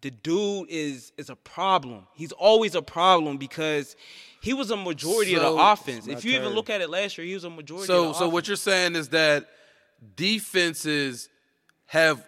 the 0.00 0.10
dude 0.10 0.68
is 0.68 1.12
is 1.16 1.30
a 1.30 1.36
problem. 1.36 2.06
He's 2.14 2.32
always 2.32 2.74
a 2.74 2.82
problem 2.82 3.38
because 3.38 3.96
he 4.40 4.52
was 4.52 4.70
a 4.70 4.76
majority 4.76 5.34
of 5.34 5.42
the 5.42 5.52
offense. 5.52 6.06
If 6.06 6.24
you 6.24 6.34
even 6.34 6.50
look 6.50 6.68
at 6.68 6.80
it 6.80 6.90
last 6.90 7.16
year, 7.16 7.26
he 7.26 7.34
was 7.34 7.44
a 7.44 7.50
majority. 7.50 7.86
So, 7.86 8.08
of 8.08 8.12
the 8.12 8.18
so 8.18 8.28
what 8.28 8.46
you're 8.46 8.56
saying 8.58 8.94
is 8.94 9.08
that 9.08 9.48
defenses 10.16 11.30
have, 11.86 12.22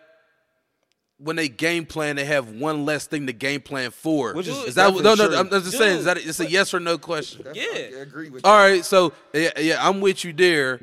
when 1.18 1.36
they 1.36 1.48
game 1.48 1.84
plan, 1.84 2.16
they 2.16 2.24
have 2.24 2.52
one 2.52 2.86
less 2.86 3.06
thing 3.06 3.26
to 3.26 3.34
game 3.34 3.60
plan 3.60 3.90
for. 3.90 4.32
Which 4.32 4.48
is 4.48 4.56
is 4.64 4.74
that 4.76 4.94
no, 4.94 5.00
no? 5.00 5.16
definitely 5.16 5.36
I'm 5.36 5.48
true. 5.48 5.60
just 5.60 5.76
saying. 5.76 5.98
Is 5.98 5.98
Dude, 5.98 6.06
that 6.06 6.26
it's 6.26 6.40
a 6.40 6.50
yes 6.50 6.72
or 6.72 6.80
no 6.80 6.96
question? 6.96 7.44
Yeah. 7.52 7.64
I 7.64 7.78
agree 8.00 8.30
with 8.30 8.46
All 8.46 8.56
right, 8.56 8.84
so 8.84 9.12
yeah, 9.34 9.50
yeah, 9.58 9.86
I'm 9.86 10.00
with 10.00 10.24
you 10.24 10.32
there. 10.32 10.80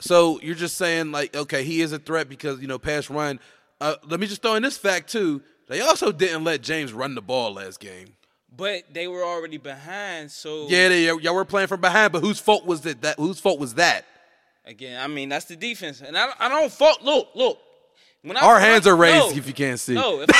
So 0.00 0.40
you're 0.40 0.54
just 0.54 0.78
saying 0.78 1.12
like, 1.12 1.36
okay, 1.36 1.62
he 1.62 1.82
is 1.82 1.92
a 1.92 1.98
threat 1.98 2.30
because 2.30 2.60
you 2.60 2.68
know, 2.68 2.78
pass 2.78 3.10
Ryan. 3.10 3.38
Uh, 3.82 3.96
let 4.08 4.18
me 4.18 4.26
just 4.26 4.40
throw 4.40 4.54
in 4.54 4.62
this 4.62 4.78
fact 4.78 5.10
too. 5.10 5.42
They 5.70 5.80
also 5.80 6.12
didn't 6.12 6.44
let 6.44 6.60
James 6.62 6.92
run 6.92 7.14
the 7.14 7.22
ball 7.22 7.54
last 7.54 7.80
game. 7.80 8.08
but 8.56 8.82
they 8.92 9.06
were 9.06 9.24
already 9.24 9.56
behind. 9.56 10.30
So 10.30 10.66
Yeah, 10.68 10.88
they, 10.88 11.04
y'all 11.06 11.34
were 11.34 11.44
playing 11.44 11.68
from 11.68 11.80
behind, 11.80 12.12
but 12.12 12.20
whose 12.22 12.40
fault 12.40 12.66
was 12.66 12.84
it? 12.84 13.02
That 13.02 13.16
whose 13.18 13.38
fault 13.40 13.58
was 13.60 13.74
that? 13.74 14.04
again, 14.66 15.00
I 15.00 15.06
mean 15.06 15.28
that's 15.28 15.46
the 15.46 15.56
defense, 15.56 16.00
and 16.00 16.16
I, 16.18 16.30
I 16.38 16.48
don't 16.48 16.70
fault. 16.72 17.02
Look, 17.02 17.28
look. 17.34 17.58
When 18.22 18.36
I, 18.36 18.40
Our 18.40 18.54
when 18.54 18.62
I- 18.62 18.66
hands 18.66 18.86
are 18.86 18.96
raised 18.96 19.30
no. 19.30 19.36
if 19.38 19.46
you 19.46 19.54
can't 19.54 19.80
see. 19.80 19.94
No, 19.94 20.20
if- 20.20 20.28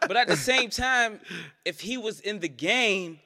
but 0.00 0.16
at 0.16 0.26
the 0.28 0.36
same 0.36 0.70
time, 0.70 1.20
if 1.64 1.80
he 1.80 1.96
was 1.96 2.20
in 2.20 2.40
the 2.40 2.48
game, 2.48 3.18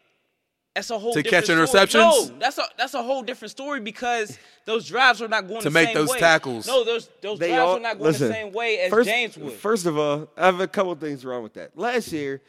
that's 0.75 0.91
a 0.91 0.99
whole 0.99 1.13
To 1.15 1.23
different 1.23 1.47
catch 1.47 1.67
story. 1.67 1.85
interceptions? 1.87 2.31
No, 2.31 2.39
that's 2.39 2.59
a 2.59 2.65
that's 2.77 2.95
a 2.95 3.03
whole 3.03 3.23
different 3.23 3.51
story 3.53 3.81
because 3.81 4.39
those 4.65 4.89
drives 4.89 5.23
are 5.23 5.29
not 5.29 5.47
going 5.47 5.61
To 5.61 5.65
the 5.65 5.71
make 5.71 5.95
those 5.95 6.11
way. 6.11 6.19
tackles. 6.19 6.67
No, 6.67 6.85
those 6.85 7.09
those 7.23 7.39
They 7.39 7.49
drives 7.49 7.63
all 7.63 7.77
are 7.77 7.81
not 7.81 7.99
going 7.99 8.11
listen. 8.13 8.29
the 8.29 8.35
same 8.35 8.53
way 8.53 8.79
as 8.81 8.91
first, 8.91 9.09
James 9.09 9.37
would. 9.39 9.53
First 9.55 9.87
of 9.87 9.97
all, 9.99 10.29
I 10.37 10.47
have 10.47 10.61
a 10.61 10.67
couple 10.69 10.95
things 10.97 11.25
wrong 11.25 11.43
with 11.43 11.55
that. 11.55 11.77
Last 11.79 12.11
year, 12.13 12.43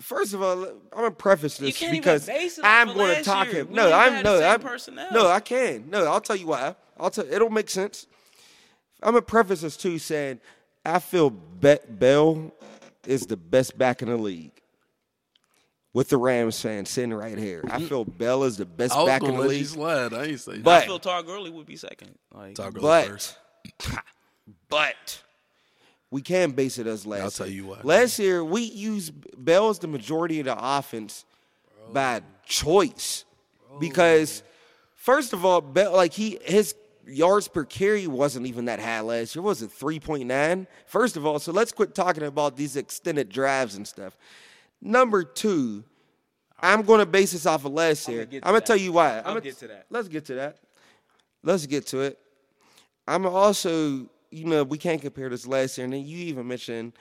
first 0.00 0.34
of 0.34 0.42
all, 0.42 0.64
I'm 0.64 0.74
gonna 0.92 1.10
preface 1.10 1.56
this 1.58 1.80
because 1.80 2.28
I'm 2.62 2.94
going 2.94 3.16
to 3.16 3.22
talk 3.24 3.46
year. 3.46 3.62
him. 3.62 3.68
We 3.68 3.74
No, 3.76 3.92
I'm 3.92 4.22
no, 4.22 4.42
I'm 4.42 4.60
personnel. 4.60 5.08
no, 5.12 5.26
I 5.28 5.40
can. 5.40 5.88
No, 5.88 6.04
I'll 6.04 6.20
tell 6.20 6.36
you 6.36 6.48
why. 6.48 6.74
I'll 6.98 7.10
tell. 7.10 7.24
It'll 7.32 7.50
make 7.50 7.70
sense. 7.70 8.06
I'm 9.02 9.12
gonna 9.12 9.22
preface 9.22 9.60
this 9.62 9.76
too, 9.76 9.98
saying 9.98 10.40
I 10.84 10.98
feel 10.98 11.30
Be- 11.30 11.78
Bell 11.88 12.52
is 13.06 13.26
the 13.26 13.36
best 13.36 13.76
back 13.78 14.02
in 14.02 14.08
the 14.08 14.16
league. 14.16 14.52
With 15.94 16.08
the 16.08 16.16
Rams 16.16 16.60
fan 16.60 16.84
sitting 16.84 17.14
right 17.14 17.38
here, 17.38 17.62
I 17.64 17.76
mm-hmm. 17.78 17.86
feel 17.86 18.04
Bell 18.04 18.42
is 18.44 18.56
the 18.56 18.66
best 18.66 18.94
I 18.94 18.98
was 18.98 19.06
back 19.06 19.22
in 19.22 19.28
the 19.28 19.40
let 19.40 19.44
you 19.44 19.58
league. 19.58 19.66
slide. 19.66 20.12
I 20.12 20.24
ain't 20.24 20.40
say 20.40 20.58
But- 20.58 20.82
I 20.82 20.86
feel 20.86 20.98
Todd 20.98 21.24
Gurley 21.24 21.50
would 21.50 21.66
be 21.66 21.76
second. 21.76 22.18
Like, 22.34 22.56
Talk 22.56 22.74
But 22.80 23.06
first. 23.06 23.38
but 24.68 25.22
we 26.10 26.20
can 26.20 26.50
base 26.50 26.78
it 26.78 26.88
as 26.88 27.06
last. 27.06 27.22
I'll 27.22 27.30
tell 27.46 27.46
you 27.46 27.66
what. 27.66 27.84
Last 27.84 28.18
year 28.18 28.44
we 28.44 28.62
used 28.62 29.12
Bell 29.36 29.70
as 29.70 29.78
the 29.78 29.86
majority 29.86 30.40
of 30.40 30.46
the 30.46 30.56
offense 30.58 31.24
by 31.92 32.22
choice 32.44 33.24
oh, 33.72 33.78
because 33.78 34.42
first 34.94 35.32
of 35.32 35.44
all, 35.44 35.60
Bell 35.60 35.92
like 35.92 36.12
he 36.12 36.38
his 36.44 36.74
yards 37.06 37.48
per 37.48 37.64
carry 37.64 38.06
wasn't 38.06 38.46
even 38.46 38.66
that 38.66 38.80
high 38.80 39.00
last 39.00 39.34
year. 39.34 39.42
Was 39.42 39.62
it 39.62 39.70
three 39.70 40.00
point 40.00 40.26
nine? 40.26 40.66
First 40.86 41.16
of 41.16 41.26
all, 41.26 41.38
so 41.38 41.52
let's 41.52 41.72
quit 41.72 41.94
talking 41.94 42.22
about 42.22 42.56
these 42.56 42.76
extended 42.76 43.28
drives 43.28 43.74
and 43.76 43.86
stuff. 43.86 44.16
Number 44.80 45.24
two. 45.24 45.84
I'm 46.60 46.82
going 46.82 47.00
to 47.00 47.06
base 47.06 47.32
this 47.32 47.44
off 47.46 47.64
of 47.64 47.72
last 47.72 48.08
year. 48.08 48.22
I'm 48.22 48.52
going 48.52 48.54
to 48.54 48.60
tell 48.60 48.76
you 48.76 48.92
why. 48.92 49.18
I'll 49.18 49.32
I'ma- 49.32 49.40
get 49.40 49.58
to 49.58 49.68
that. 49.68 49.86
Let's 49.90 50.08
get 50.08 50.24
to 50.26 50.34
that. 50.36 50.56
Let's 51.42 51.66
get 51.66 51.86
to 51.88 52.00
it. 52.00 52.18
I'm 53.06 53.26
also, 53.26 54.08
you 54.30 54.44
know, 54.46 54.64
we 54.64 54.78
can't 54.78 55.02
compare 55.02 55.28
this 55.28 55.46
last 55.46 55.76
year. 55.76 55.84
And 55.84 55.92
then 55.92 56.06
you 56.06 56.16
even 56.18 56.48
mentioned, 56.48 56.94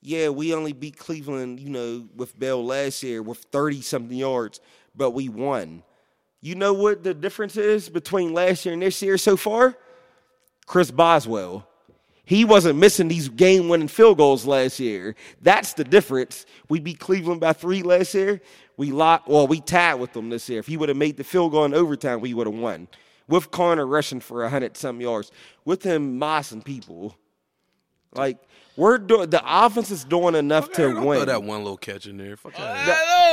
yeah, 0.00 0.30
we 0.30 0.54
only 0.54 0.72
beat 0.72 0.96
Cleveland, 0.96 1.60
you 1.60 1.68
know, 1.68 2.08
with 2.16 2.38
Bell 2.38 2.64
last 2.64 3.02
year 3.02 3.22
with 3.22 3.38
30 3.38 3.82
something 3.82 4.16
yards, 4.16 4.60
but 4.96 5.10
we 5.10 5.28
won. 5.28 5.82
You 6.40 6.54
know 6.54 6.72
what 6.72 7.04
the 7.04 7.14
difference 7.14 7.56
is 7.56 7.88
between 7.88 8.32
last 8.32 8.64
year 8.64 8.72
and 8.72 8.82
this 8.82 9.00
year 9.02 9.18
so 9.18 9.36
far? 9.36 9.76
Chris 10.66 10.90
Boswell. 10.90 11.68
He 12.24 12.44
wasn't 12.44 12.78
missing 12.78 13.08
these 13.08 13.28
game 13.28 13.68
winning 13.68 13.88
field 13.88 14.18
goals 14.18 14.46
last 14.46 14.78
year. 14.78 15.16
That's 15.40 15.74
the 15.74 15.84
difference. 15.84 16.46
We 16.68 16.78
beat 16.78 17.00
Cleveland 17.00 17.40
by 17.40 17.52
three 17.52 17.82
last 17.82 18.14
year. 18.14 18.40
We 18.76 18.92
locked, 18.92 19.28
well, 19.28 19.46
we 19.46 19.60
tied 19.60 19.94
with 19.96 20.12
them 20.12 20.30
this 20.30 20.48
year. 20.48 20.60
If 20.60 20.66
he 20.66 20.76
would 20.76 20.88
have 20.88 20.98
made 20.98 21.16
the 21.16 21.24
field 21.24 21.52
goal 21.52 21.64
in 21.64 21.74
overtime, 21.74 22.20
we 22.20 22.32
would 22.32 22.46
have 22.46 22.56
won. 22.56 22.88
With 23.28 23.50
Conner 23.50 23.86
rushing 23.86 24.20
for 24.20 24.42
100 24.42 24.76
some 24.76 25.00
yards, 25.00 25.30
with 25.64 25.82
him 25.82 26.18
mossing 26.18 26.64
people. 26.64 27.16
Like 28.14 28.38
we're 28.76 28.98
doing 28.98 29.28
the 29.30 29.42
offense 29.44 29.90
is 29.90 30.04
doing 30.04 30.34
enough 30.34 30.68
Hey, 30.68 30.72
to 30.74 30.82
don't 30.94 31.04
win. 31.04 31.18
throw 31.18 31.26
that 31.26 31.42
one 31.42 31.58
little 31.62 31.76
catch 31.76 32.06
in 32.06 32.16
there. 32.16 32.36
Fuck 32.36 32.58
out. 32.58 32.76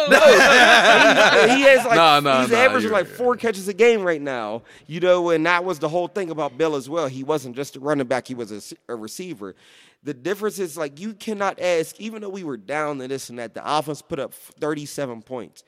he 1.49 1.61
has 1.61 1.85
like 1.85 1.95
Nah, 1.95 2.19
nah, 2.19 2.41
he's 2.41 2.51
nah, 2.51 2.57
averaging 2.57 2.89
you're 2.89 2.97
like 2.97 3.07
right. 3.07 3.15
four 3.17 3.35
catches 3.35 3.67
a 3.67 3.73
game 3.73 4.01
right 4.01 4.21
now. 4.21 4.63
You 4.87 4.99
know, 4.99 5.29
and 5.29 5.45
that 5.45 5.63
was 5.63 5.79
the 5.79 5.89
whole 5.89 6.07
thing 6.07 6.29
about 6.29 6.57
Bill 6.57 6.75
as 6.75 6.89
well. 6.89 7.07
He 7.07 7.23
wasn't 7.23 7.55
just 7.55 7.75
a 7.75 7.79
running 7.79 8.07
back; 8.07 8.27
he 8.27 8.35
was 8.35 8.73
a 8.87 8.95
receiver. 8.95 9.55
The 10.03 10.13
difference 10.13 10.59
is 10.59 10.77
like 10.77 10.99
you 10.99 11.13
cannot 11.13 11.59
ask, 11.59 11.99
even 11.99 12.21
though 12.21 12.29
we 12.29 12.43
were 12.45 12.55
down 12.57 12.99
to 12.99 13.07
this 13.07 13.29
and 13.29 13.37
that, 13.39 13.53
the 13.53 13.61
offense 13.77 14.01
put 14.01 14.17
up 14.19 14.33
37 14.33 15.21
points 15.23 15.63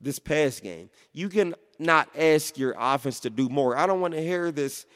this 0.00 0.18
past 0.18 0.62
game. 0.62 0.88
You 1.12 1.28
can 1.28 1.54
not 1.78 2.08
ask 2.16 2.56
your 2.56 2.74
offense 2.78 3.20
to 3.20 3.30
do 3.30 3.48
more. 3.50 3.76
I 3.76 3.86
don't 3.86 4.00
want 4.00 4.14
to 4.14 4.22
hear 4.22 4.50
this 4.50 4.86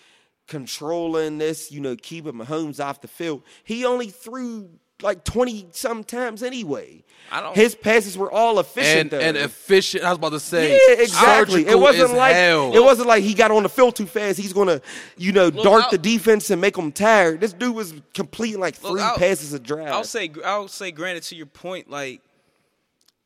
controlling 0.49 1.39
this, 1.39 1.71
you 1.71 1.81
know, 1.81 1.95
keeping 1.95 2.33
Mahomes 2.33 2.85
off 2.85 3.01
the 3.01 3.09
field. 3.09 3.43
He 3.65 3.85
only 3.85 4.09
threw 4.09 4.69
like 5.01 5.23
20 5.23 5.69
some 5.71 6.03
times 6.03 6.43
anyway. 6.43 7.05
I 7.31 7.41
don't- 7.41 7.55
His 7.55 7.77
passes 7.77 8.19
were 8.19 8.33
all 8.33 8.59
efficient 8.59 9.01
And, 9.01 9.11
though. 9.13 9.21
and 9.21 9.37
efficient. 9.37 10.03
I 10.03 10.09
was 10.09 10.19
about 10.19 10.31
to 10.33 10.41
say. 10.41 10.73
Yeah, 10.89 10.95
exactly. 11.01 11.65
It 11.65 11.79
wasn't 11.79 12.15
like 12.15 12.35
hell. 12.35 12.75
it 12.75 12.83
wasn't 12.83 13.07
like 13.07 13.23
he 13.23 13.33
got 13.35 13.53
on 13.53 13.63
the 13.63 13.69
field 13.69 13.95
too 13.95 14.07
fast. 14.07 14.39
He's 14.41 14.53
gonna, 14.53 14.81
you 15.17 15.31
know, 15.31 15.51
dart 15.51 15.85
I'll- 15.85 15.91
the 15.93 15.99
defense 15.99 16.51
and 16.51 16.61
make 16.61 16.75
them 16.75 16.91
tired. 16.91 17.41
This 17.41 17.53
dude 17.53 17.77
was 17.77 17.95
completing 18.13 18.59
like 18.59 18.83
Look, 18.83 18.93
three 18.95 19.03
I'll- 19.03 19.17
passes 19.17 19.53
a 19.53 19.61
drive. 19.61 19.89
I'll 19.89 20.03
say, 20.03 20.33
I'll 20.45 20.67
say, 20.67 20.91
granted 20.91 21.23
to 21.25 21.37
your 21.37 21.47
point, 21.47 21.89
like 21.89 22.21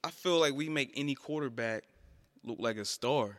I 0.05 0.11
feel 0.11 0.39
like 0.41 0.53
we 0.55 0.69
make 0.69 0.93
any 0.97 1.15
quarterback 1.15 1.85
look 2.45 2.59
like 2.59 2.77
a 2.77 2.85
star. 2.85 3.39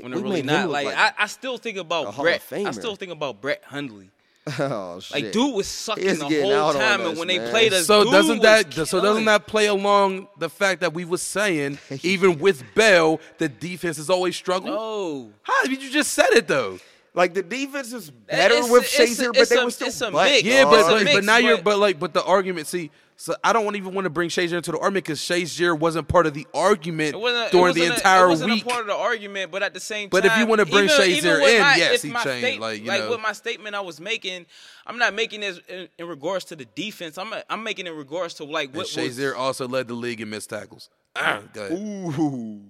When 0.00 0.04
We 0.04 0.10
they're 0.12 0.22
really 0.22 0.42
made 0.42 0.50
him 0.54 0.60
not. 0.62 0.70
Like, 0.70 0.86
like 0.86 0.96
I, 0.96 1.12
I 1.18 1.26
still 1.26 1.58
think 1.58 1.76
a 1.76 1.80
about 1.80 2.06
Hall 2.06 2.10
of 2.10 2.16
Brett. 2.22 2.42
I 2.50 2.54
Famer. 2.56 2.74
still 2.74 2.96
think 2.96 3.12
about 3.12 3.40
Brett 3.40 3.62
Hundley. 3.64 4.10
oh 4.58 4.98
shit! 4.98 5.22
Like, 5.22 5.32
dude 5.32 5.54
was 5.54 5.68
sucking 5.68 6.18
the 6.18 6.24
whole 6.42 6.72
time, 6.72 7.02
us, 7.02 7.10
and 7.10 7.18
when 7.18 7.28
they 7.28 7.38
played 7.50 7.72
us, 7.72 7.86
So 7.86 8.02
dude 8.02 8.12
doesn't 8.12 8.38
was 8.38 8.42
that 8.42 8.86
so 8.88 9.00
doesn't 9.00 9.24
that 9.26 9.46
play 9.46 9.66
along 9.66 10.26
the 10.36 10.48
fact 10.50 10.80
that 10.80 10.92
we 10.92 11.04
was 11.04 11.22
saying 11.22 11.78
even 12.02 12.40
with 12.40 12.64
Bell 12.74 13.20
the 13.38 13.48
defense 13.48 13.98
has 13.98 14.10
always 14.10 14.34
struggled? 14.34 14.74
No. 14.74 15.30
How 15.42 15.62
did 15.64 15.80
you 15.80 15.90
just 15.90 16.12
said 16.12 16.30
it 16.32 16.48
though? 16.48 16.80
Like 17.14 17.34
the 17.34 17.42
defense 17.44 17.92
is 17.92 18.10
better 18.10 18.54
It's- 18.54 18.70
with 18.70 18.82
it's 18.84 18.98
a- 18.98 19.02
Shazier, 19.22 19.26
but 19.28 19.36
it's 19.42 19.50
they 19.50 19.58
a- 19.60 19.64
were 19.64 19.70
still 19.70 19.88
it's 19.88 20.00
a 20.00 20.10
mix. 20.10 20.42
Yeah, 20.42 20.62
It's 20.62 20.70
but 20.70 20.80
a 20.80 20.82
but, 20.82 20.98
but 20.98 21.04
mix, 21.04 21.26
now 21.26 21.36
you're 21.36 21.56
but- 21.58 21.64
but 21.64 21.78
like 21.78 21.98
but 22.00 22.12
the 22.14 22.24
argument. 22.24 22.66
See, 22.66 22.90
so 23.22 23.36
I 23.44 23.52
don't 23.52 23.76
even 23.76 23.94
want 23.94 24.04
to 24.06 24.10
bring 24.10 24.30
Shazier 24.30 24.54
into 24.56 24.72
the 24.72 24.78
argument 24.78 25.04
because 25.04 25.20
Shazier 25.20 25.78
wasn't 25.78 26.08
part 26.08 26.26
of 26.26 26.34
the 26.34 26.44
argument 26.52 27.14
It 27.14 27.20
wasn't, 27.20 27.46
it 27.46 27.52
during 27.52 27.72
the 27.74 27.80
wasn't 27.82 27.90
a- 27.90 27.94
entire 28.00 28.24
it 28.24 28.28
wasn't 28.30 28.50
week. 28.50 28.64
A 28.64 28.68
part 28.68 28.80
of 28.80 28.86
the 28.88 28.96
argument, 28.96 29.52
but 29.52 29.62
at 29.62 29.74
the 29.74 29.78
same 29.78 30.08
But 30.08 30.22
time, 30.22 30.28
but 30.30 30.32
if 30.34 30.38
you 30.40 30.46
wanna 30.46 30.66
bring 30.66 30.84
even- 30.86 30.96
Shazier 30.96 31.16
even 31.18 31.30
in, 31.54 31.60
my- 31.60 31.76
yes, 31.76 32.02
he 32.02 32.10
changed, 32.10 32.20
state- 32.22 32.60
like, 32.60 32.80
you 32.80 32.88
like 32.88 33.02
know. 33.02 33.10
with 33.10 33.20
my 33.20 33.32
statement 33.32 33.76
I 33.76 33.80
was 33.80 34.00
making, 34.00 34.44
I'm 34.88 34.98
not 34.98 35.14
making 35.14 35.42
this 35.42 35.60
in, 35.68 35.88
in 35.98 36.08
regards 36.08 36.44
to 36.46 36.56
the 36.56 36.64
defense. 36.64 37.16
I'm 37.16 37.32
I'm 37.48 37.62
making 37.62 37.86
it 37.86 37.90
in 37.92 37.96
regards 37.96 38.34
to 38.34 38.44
like 38.44 38.70
and 38.70 38.78
what 38.78 38.88
Shazier 38.88 39.30
was, 39.30 39.34
also 39.34 39.68
led 39.68 39.86
the 39.86 39.94
league 39.94 40.20
in 40.20 40.28
missed 40.28 40.50
tackles. 40.50 40.90
Ah, 41.14 41.42
go 41.52 41.66
ahead. 41.66 41.78
Ooh. 41.78 42.60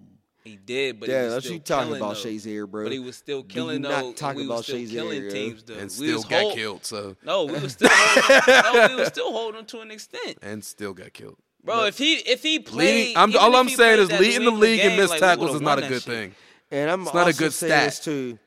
He 0.44 0.56
did, 0.56 0.98
but 1.00 1.08
Yeah, 1.08 1.18
he 1.20 1.24
was 1.24 1.32
that's 1.34 1.44
still 1.46 1.54
you 1.54 1.60
talking 1.60 1.86
killing, 1.88 2.02
about 2.02 2.16
though. 2.16 2.28
Shazier, 2.28 2.68
bro. 2.70 2.82
But 2.84 2.92
he 2.92 2.98
was 2.98 3.16
still 3.16 3.42
killing 3.44 3.82
not 3.82 4.00
though. 4.02 4.12
talk 4.12 4.36
we 4.36 4.44
about 4.44 4.56
was 4.58 4.66
still 4.66 4.86
killing 4.88 5.24
yo. 5.24 5.30
teams 5.30 5.62
though. 5.62 5.74
And 5.74 5.82
we 5.84 5.88
still 5.88 6.22
got 6.22 6.40
hold- 6.42 6.54
killed. 6.54 6.84
So 6.84 7.16
No, 7.24 7.44
we 7.44 7.52
was 7.60 7.72
still 7.78 7.88
holding, 7.90 8.62
no, 8.62 8.88
we 8.88 8.94
was 8.96 9.08
still 9.08 9.32
holding 9.32 9.64
to 9.66 9.80
an 9.80 9.90
extent. 9.90 10.38
and 10.42 10.64
still 10.64 10.92
got 10.94 11.12
killed. 11.12 11.36
Bro, 11.64 11.84
if 11.84 11.96
he 11.98 12.14
if 12.14 12.42
he 12.42 12.58
played, 12.58 12.94
Leading, 13.08 13.16
I'm, 13.16 13.36
all 13.36 13.54
I'm 13.54 13.68
saying 13.68 14.00
is 14.00 14.10
leading 14.12 14.44
the 14.44 14.50
league 14.50 14.80
England 14.80 14.92
in 14.94 14.98
missed 14.98 15.10
like, 15.10 15.20
tackles 15.20 15.54
is 15.54 15.60
not 15.60 15.78
a 15.78 15.82
good 15.82 16.02
shit. 16.02 16.12
thing. 16.12 16.34
and 16.72 16.90
I'm 16.90 17.02
It's 17.02 17.14
not 17.14 17.22
a 17.22 17.26
also 17.26 17.38
good 17.38 17.52
saying 17.52 17.70
stat. 17.70 17.84
this 17.86 18.00
too. 18.00 18.38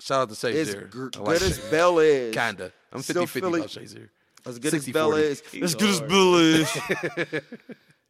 Shout 0.00 0.20
out 0.30 0.30
to 0.36 0.48
As 0.48 0.68
Shazier. 0.74 0.90
gr- 0.90 1.04
like 1.06 1.12
good 1.40 1.42
as 1.42 1.58
Shazier. 1.58 1.70
Bell 1.72 1.98
is, 1.98 2.34
Kinda. 2.34 2.72
I'm 2.92 3.02
Still 3.02 3.26
50 3.26 3.26
50 3.26 3.40
Philly- 3.40 3.58
about 3.60 3.70
Shazier. 3.70 4.08
as 4.46 4.58
good 4.60 4.74
as 4.74 4.88
Bell 4.88 5.12
is, 5.14 5.42
as 5.60 5.74
good 5.74 5.88
as 5.90 5.98
hard. 5.98 6.08
Bill 6.08 6.34
is. 6.36 6.70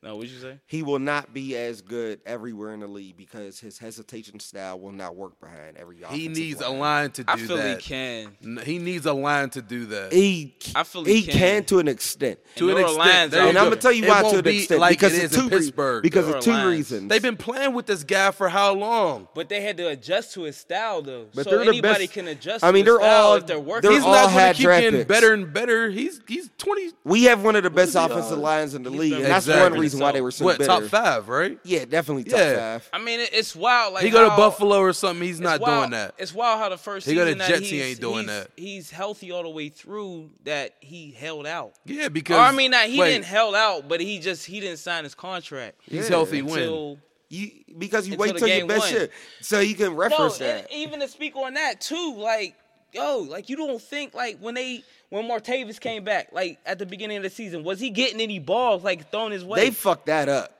No, 0.01 0.15
what'd 0.15 0.31
you 0.31 0.39
say? 0.39 0.61
he 0.67 0.85
will 0.85 1.01
not 1.01 1.35
be 1.35 1.57
as 1.57 1.81
good 1.83 2.21
everywhere 2.25 2.73
in 2.73 2.79
the 2.81 2.87
league 2.87 3.17
because 3.17 3.59
his 3.59 3.79
hesitation 3.79 4.39
style 4.39 4.79
will 4.79 4.93
not 4.93 5.17
work 5.17 5.41
behind 5.41 5.77
every. 5.77 5.97
He 5.97 6.03
offensive 6.05 6.33
needs 6.37 6.61
a 6.61 6.69
line. 6.69 6.79
line 6.79 7.11
to 7.11 7.25
do 7.25 7.27
that. 7.27 7.33
I 7.33 7.47
feel 7.47 7.57
that. 7.57 7.81
he 7.81 7.83
can. 7.83 8.59
He 8.65 8.79
needs 8.79 9.07
a 9.07 9.13
line 9.13 9.51
to 9.51 9.63
do 9.63 9.87
that. 9.87 10.13
He 10.13 10.55
I 10.77 10.85
feel 10.85 11.03
he 11.03 11.21
he 11.21 11.23
can. 11.25 11.33
can. 11.39 11.65
to 11.65 11.79
an 11.81 11.89
extent. 11.89 12.39
to 12.57 12.71
an 12.71 12.79
extent. 12.79 12.99
Orleans 13.01 13.31
There 13.33 13.41
and 13.49 13.59
I'm 13.59 13.65
go. 13.65 13.71
gonna 13.71 13.81
tell 13.81 13.91
you 13.93 14.05
It 14.05 14.09
why 14.09 14.23
to 14.31 14.39
an 14.39 14.45
be 14.45 14.59
extent 14.59 14.81
like 14.81 14.91
because 15.01 15.15
it 15.19 15.25
of 15.25 15.33
two 15.33 15.43
in 15.45 15.51
Pittsburgh. 15.51 16.03
because 16.05 16.27
New 16.29 16.35
of 16.35 16.41
two 16.45 16.51
Orleans. 16.53 16.71
reasons. 16.77 17.09
They've 17.09 17.21
been 17.21 17.37
playing 17.37 17.73
with 17.75 17.87
this 17.87 18.05
guy 18.05 18.31
for 18.31 18.49
how 18.49 18.75
long? 18.75 19.27
But 19.35 19.49
they 19.49 19.63
had 19.63 19.77
to 19.79 19.89
adjust 19.89 20.33
to 20.35 20.43
his 20.43 20.57
style, 20.57 21.03
though. 21.03 21.27
But 21.35 21.43
so 21.43 21.51
they're 21.51 21.59
the 21.65 21.71
anybody 21.71 22.05
best- 22.05 22.13
can 22.13 22.29
adjust. 22.29 22.63
I 22.63 22.71
mean, 22.71 22.85
to 22.85 22.93
his 22.93 22.99
they're 23.01 23.05
style 23.09 23.25
all- 23.27 23.35
if 23.35 23.47
they're 23.49 23.59
working. 23.59 23.91
they're 23.91 23.99
He's 23.99 24.07
all 24.07 24.13
not 24.13 24.23
going 24.27 24.35
had 24.35 24.55
to 24.57 24.63
keep 24.63 24.71
getting 24.71 25.03
better 25.09 25.33
and 25.33 25.53
better. 25.53 25.91
He's 25.91 26.21
he's 26.29 26.49
20. 26.57 26.93
we 27.03 27.25
have 27.25 27.43
one 27.43 27.57
of 27.57 27.65
the 27.65 27.71
best 27.71 27.97
offensive 27.97 28.39
uh, 28.39 28.41
lines 28.41 28.75
in 28.75 28.85
the 28.85 28.91
league, 28.91 29.13
and 29.15 29.25
that's 29.25 29.49
one 29.49 29.73
reason 29.73 29.88
why 29.95 30.13
they 30.13 30.21
were 30.21 30.31
so 30.31 30.45
what 30.45 30.59
bitter. 30.59 30.69
top 30.69 30.83
five, 30.85 31.29
right? 31.29 31.59
Yeah, 31.65 31.85
definitely 31.85 32.25
top 32.25 32.39
Yeah. 32.39 32.79
five. 32.79 32.91
I 32.93 32.99
mean, 32.99 33.21
it's 33.33 33.55
wild. 33.57 33.95
Like 33.95 34.05
he 34.05 34.11
go 34.11 34.25
to 34.25 34.31
how- 34.31 34.37
Buffalo 34.37 34.79
or 34.79 34.93
something. 34.93 35.27
He's 35.27 35.41
not 35.41 35.61
wild- 35.61 35.81
doing 35.81 35.91
that. 35.91 36.15
It's 36.19 36.35
wild 36.35 36.59
how 36.59 36.69
the 36.69 36.79
first 36.79 37.07
He 37.07 37.15
go 37.15 37.21
to 37.25 37.27
season 37.27 37.39
that 37.39 37.49
Jets, 37.49 37.61
he 37.61 37.77
he's- 37.77 37.87
ain't 37.91 38.01
doing 38.01 38.29
he's- 38.29 38.39
that. 38.45 38.51
He's 38.57 38.91
healthy 38.91 39.33
all 39.33 39.43
the 39.43 39.49
way 39.51 39.69
through. 39.69 40.31
That 40.45 40.75
he 40.81 41.11
held 41.11 41.47
out. 41.47 41.75
Yeah, 41.85 42.09
because 42.09 42.37
Or 42.37 42.41
I 42.41 42.53
mean, 42.53 42.71
not 42.71 42.87
he 42.87 42.99
wait, 42.99 43.13
didn't 43.13 43.27
held 43.27 43.55
out, 43.55 43.89
but 43.89 44.01
he 44.01 44.19
just 44.19 44.47
he 44.47 44.61
didn't 44.61 44.79
sign 44.79 45.05
his 45.05 45.15
contract. 45.15 45.81
He's 45.89 46.05
Yeah. 46.05 46.09
healthy. 46.11 46.43
When 46.43 46.59
Until 46.59 46.99
You 47.31 47.51
because 47.77 48.07
you 48.09 48.15
Until 48.15 48.27
wait 48.27 48.39
till 48.39 48.49
your 48.49 48.57
game 48.61 48.67
best 48.69 48.81
one. 48.81 48.89
shit, 48.91 49.13
so 49.43 49.61
you 49.61 49.75
can 49.75 49.89
no, 49.89 49.93
reference 49.93 50.41
and 50.41 50.65
that. 50.65 50.73
even 50.73 51.01
to 51.01 51.09
speak 51.09 51.37
on 51.37 51.53
that 51.55 51.79
too, 51.79 52.15
like 52.17 52.55
yo, 52.93 53.19
like 53.19 53.49
you 53.49 53.57
don't 53.57 53.81
think 53.81 54.15
like 54.15 54.39
when 54.39 54.55
they 54.55 54.85
when 55.11 55.25
Martavis 55.25 55.81
came 55.81 56.05
back, 56.05 56.33
like 56.33 56.59
at 56.67 56.79
the 56.79 56.87
beginning 56.87 57.17
of 57.19 57.23
the 57.23 57.31
season, 57.31 57.65
was 57.65 57.81
he 57.81 57.91
getting 57.91 58.21
any 58.21 58.39
balls 58.39 58.83
like 58.83 59.11
thrown 59.11 59.31
his 59.31 59.45
way? 59.45 59.61
They 59.61 59.71
fucked 59.71 60.07
that 60.07 60.29
up. 60.29 60.55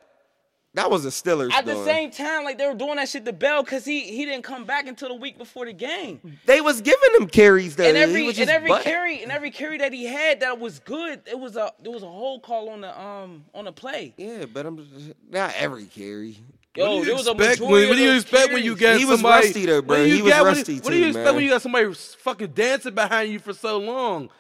That 0.75 0.91
was 0.91 1.05
a 1.07 1.09
Steelers. 1.09 1.51
At 1.51 1.65
the 1.65 1.73
doing. 1.73 1.85
same 1.87 2.11
time, 2.11 2.45
like 2.45 2.59
they 2.59 2.67
were 2.67 2.75
doing 2.75 2.97
that 2.97 3.09
shit 3.09 3.25
to 3.25 3.33
Bell 3.33 3.63
because 3.63 3.85
he 3.85 4.03
he 4.03 4.25
didn't 4.27 4.45
come 4.45 4.65
back 4.65 4.87
until 4.87 5.09
the 5.09 5.15
week 5.15 5.39
before 5.39 5.65
the 5.65 5.73
game. 5.73 6.39
they 6.47 6.61
was 6.61 6.81
giving 6.83 7.11
him 7.19 7.27
carries 7.27 7.75
though. 7.75 7.85
And 7.85 7.97
every 7.97 8.29
and 8.29 8.39
every 8.51 8.69
butt. 8.69 8.85
carry 8.85 9.23
and 9.23 9.33
every 9.33 9.51
carry 9.51 9.79
that 9.79 9.93
he 9.93 10.05
had 10.05 10.41
that 10.41 10.61
was 10.61 10.79
good. 10.81 11.23
It 11.27 11.39
was 11.39 11.57
a 11.57 11.73
there 11.83 11.91
was 11.91 12.03
a 12.03 12.07
whole 12.07 12.39
call 12.39 12.69
on 12.69 12.83
the 12.83 13.01
um 13.01 13.45
on 13.55 13.65
the 13.65 13.73
play. 13.73 14.15
Yeah, 14.19 14.45
but 14.45 14.67
I'm 14.67 14.87
not 15.31 15.55
every 15.57 15.87
carry. 15.87 16.39
What 16.79 16.91
do 16.91 16.93
Yo, 16.93 16.99
you 16.99 17.05
there 17.05 17.15
was 17.17 17.27
a 17.27 17.31
expect 17.33 17.61
majority 17.61 17.73
when, 17.73 17.89
what 17.89 17.97
do 17.97 18.03
you 18.03 18.17
expect 18.17 18.53
when 18.53 18.65
you 18.65 18.77
carries. 18.77 18.77
get 18.77 18.99
He 18.99 19.05
was 19.05 19.21
somebody? 19.21 19.47
rusty, 19.49 19.67
though, 19.67 19.83
what 19.85 19.87
bro. 19.87 19.97
do 19.97 20.09
you 20.09 20.17
He 20.17 20.23
was 20.23 20.33
get 20.33 20.45
rusty, 20.45 20.81
What 20.81 20.91
do 20.91 20.97
you 20.97 21.05
too, 21.05 21.09
expect 21.09 21.25
man. 21.27 21.35
when 21.35 21.45
you 21.45 21.51
got 21.51 21.63
somebody 21.63 21.95
fucking 21.95 22.49
dancing 22.53 22.95
behind 22.95 23.33
you 23.33 23.39
for 23.39 23.53
so 23.53 23.79
long? 23.79 24.31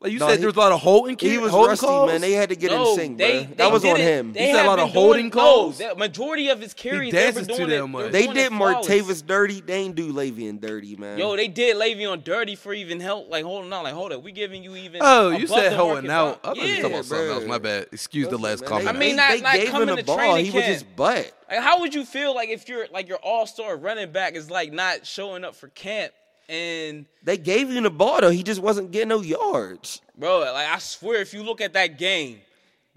Like 0.00 0.12
you 0.12 0.20
No, 0.20 0.28
said, 0.28 0.34
he- 0.34 0.38
there 0.42 0.46
was 0.46 0.54
a 0.56 0.60
lot 0.60 0.70
of 0.70 0.80
holding. 0.80 1.18
He 1.18 1.38
was 1.38 1.50
holding 1.50 1.70
rusty, 1.70 1.86
calls? 1.86 2.08
man. 2.12 2.20
They 2.20 2.30
had 2.30 2.50
to 2.50 2.54
get 2.54 2.70
no, 2.70 2.90
in 2.92 2.96
sync, 2.96 3.18
they, 3.18 3.30
bro. 3.32 3.40
they 3.48 3.54
That 3.56 3.72
was 3.72 3.84
on 3.84 3.96
him. 3.96 4.32
They 4.32 4.48
You 4.50 4.54
said 4.54 4.64
a 4.64 4.68
lot 4.68 4.78
of 4.78 4.90
holding 4.90 5.22
doing, 5.22 5.30
calls? 5.32 5.80
No, 5.80 5.94
majority 5.96 6.48
of 6.50 6.60
his 6.60 6.72
carries, 6.72 7.10
they 7.12 7.18
were 7.18 7.32
dances 7.32 7.46
to 7.48 7.56
doing 7.56 7.68
them 7.70 7.84
it. 7.86 7.88
much. 7.88 8.12
They 8.12 8.28
did. 8.28 8.52
Martavis 8.52 9.26
dirty. 9.26 9.60
They 9.60 9.74
ain't 9.74 9.96
do 9.96 10.12
Le'Veon 10.12 10.60
dirty, 10.60 10.94
man. 10.94 11.18
Yo, 11.18 11.34
they 11.34 11.48
did 11.48 11.76
Le'Veon 11.76 12.22
dirty 12.22 12.54
for 12.54 12.72
even 12.72 13.00
help, 13.00 13.28
like 13.28 13.42
holding 13.44 13.72
on, 13.72 13.82
like 13.82 13.92
hold 13.94 14.12
up, 14.12 14.22
we 14.22 14.30
giving 14.30 14.62
you 14.62 14.76
even. 14.76 15.00
Oh, 15.02 15.30
you 15.30 15.48
said 15.48 15.72
holding 15.72 16.06
market 16.06 16.10
out. 16.10 16.40
I 16.44 16.54
value. 16.54 16.60
thought 16.60 16.68
you 16.68 16.76
talking 16.76 16.92
about 16.94 17.04
something 17.04 17.28
else. 17.30 17.44
My 17.44 17.58
bad. 17.58 17.86
Excuse 17.90 18.28
the 18.28 18.38
last 18.38 18.64
comment. 18.64 18.88
I 18.88 18.92
mean, 18.92 19.16
they, 19.16 19.16
not- 19.16 19.42
not 19.42 19.54
gave 19.56 19.68
coming 19.70 19.88
him 19.88 19.96
to 19.96 20.02
the 20.02 20.06
ball. 20.06 20.16
training 20.16 20.44
He 20.44 20.50
was 20.52 20.62
camp. 20.62 20.74
just 20.74 20.94
butt. 20.96 21.32
Like, 21.50 21.58
how 21.60 21.80
would 21.80 21.92
you 21.92 22.04
feel 22.04 22.36
like 22.36 22.50
if 22.50 22.68
you're 22.68 22.86
like 22.92 23.08
your 23.08 23.18
all 23.18 23.46
star 23.48 23.76
running 23.76 24.12
back 24.12 24.34
is 24.36 24.48
like 24.48 24.72
not 24.72 25.04
showing 25.06 25.42
up 25.44 25.56
for 25.56 25.66
camp 25.68 26.12
and 26.48 27.06
They 27.22 27.36
gave 27.36 27.68
him 27.70 27.82
the 27.84 27.90
ball 27.90 28.20
though. 28.20 28.30
He 28.30 28.42
just 28.42 28.60
wasn't 28.60 28.90
getting 28.90 29.08
no 29.08 29.20
yards. 29.20 30.00
bro, 30.16 30.40
like 30.40 30.68
I 30.68 30.78
swear, 30.78 31.20
if 31.20 31.32
you 31.34 31.42
look 31.42 31.60
at 31.60 31.72
that 31.74 31.98
game. 31.98 32.40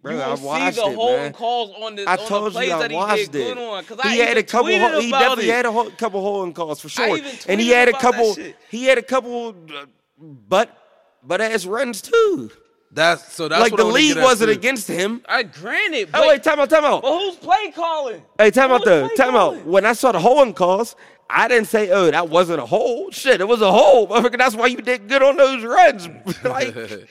Bro, 0.02 0.14
you 0.16 0.22
I 0.50 0.72
see 0.72 0.82
the 0.82 0.88
it, 0.88 0.96
holding 0.96 1.18
man. 1.18 1.34
calls 1.34 1.76
on 1.80 1.96
the, 1.96 2.10
I 2.10 2.14
on 2.14 2.18
the 2.18 2.26
told 2.26 2.52
plays 2.54 2.70
you 2.70 2.74
I 2.74 2.80
that 2.80 2.90
he 2.90 2.98
watched 2.98 3.32
did 3.32 3.36
it. 3.48 3.54
good 3.54 3.58
on. 3.60 3.84
Because 3.84 4.02
he 4.12 4.22
I 4.22 4.26
had 4.26 4.38
a 4.38 4.44
couple. 4.44 4.72
Ho- 4.80 5.00
he 5.00 5.12
definitely 5.12 5.50
it. 5.50 5.54
had 5.56 5.66
a 5.68 5.72
ho- 5.72 5.92
couple 5.92 6.22
holding 6.22 6.54
calls 6.54 6.82
for 6.82 6.90
sure. 6.90 7.20
And 7.48 7.62
he 7.62 7.70
had 7.70 7.88
a 7.88 7.94
couple. 7.94 8.36
He 8.72 8.86
had 8.86 8.98
a 8.98 9.04
couple, 9.04 9.50
uh, 9.50 9.86
butt 10.18 10.76
butt 11.22 11.40
ass 11.40 11.66
runs 11.68 12.02
too. 12.02 12.50
That's 12.94 13.34
so. 13.34 13.48
That's 13.48 13.62
like 13.62 13.72
what 13.72 13.78
the 13.78 13.88
I 13.88 13.92
league 13.92 14.18
wasn't 14.18 14.50
too. 14.52 14.58
against 14.58 14.88
him. 14.88 15.22
I 15.28 15.44
granted, 15.44 16.12
but, 16.12 16.24
Oh 16.24 16.28
wait, 16.28 16.44
time 16.44 16.60
out, 16.60 16.70
time 16.70 16.84
out. 16.84 17.02
but 17.02 17.18
who's 17.18 17.36
play 17.38 17.72
calling? 17.72 18.22
Hey, 18.38 18.52
time 18.52 18.70
out 18.72 18.80
Who's 18.80 18.86
though. 18.86 19.08
play 19.08 19.16
Time 19.16 19.36
out. 19.36 19.66
When 19.66 19.86
I 19.86 19.94
saw 19.94 20.12
the 20.12 20.20
holding 20.20 20.54
calls, 20.54 20.96
I 21.30 21.48
didn't 21.48 21.68
say, 21.68 21.90
"Oh, 21.92 22.12
that 22.12 22.28
wasn't 22.28 22.60
a 22.62 22.66
hold." 22.66 23.14
Shit, 23.14 23.40
it 23.40 23.48
was 23.48 23.62
a 23.62 23.72
hold. 23.72 24.10
Motherfucker, 24.10 24.38
That's 24.38 24.56
why 24.56 24.68
you 24.68 24.78
did 24.78 25.08
good 25.08 25.24
on 25.24 25.38
those 25.38 25.64
runs. 25.64 26.10
like 26.44 26.76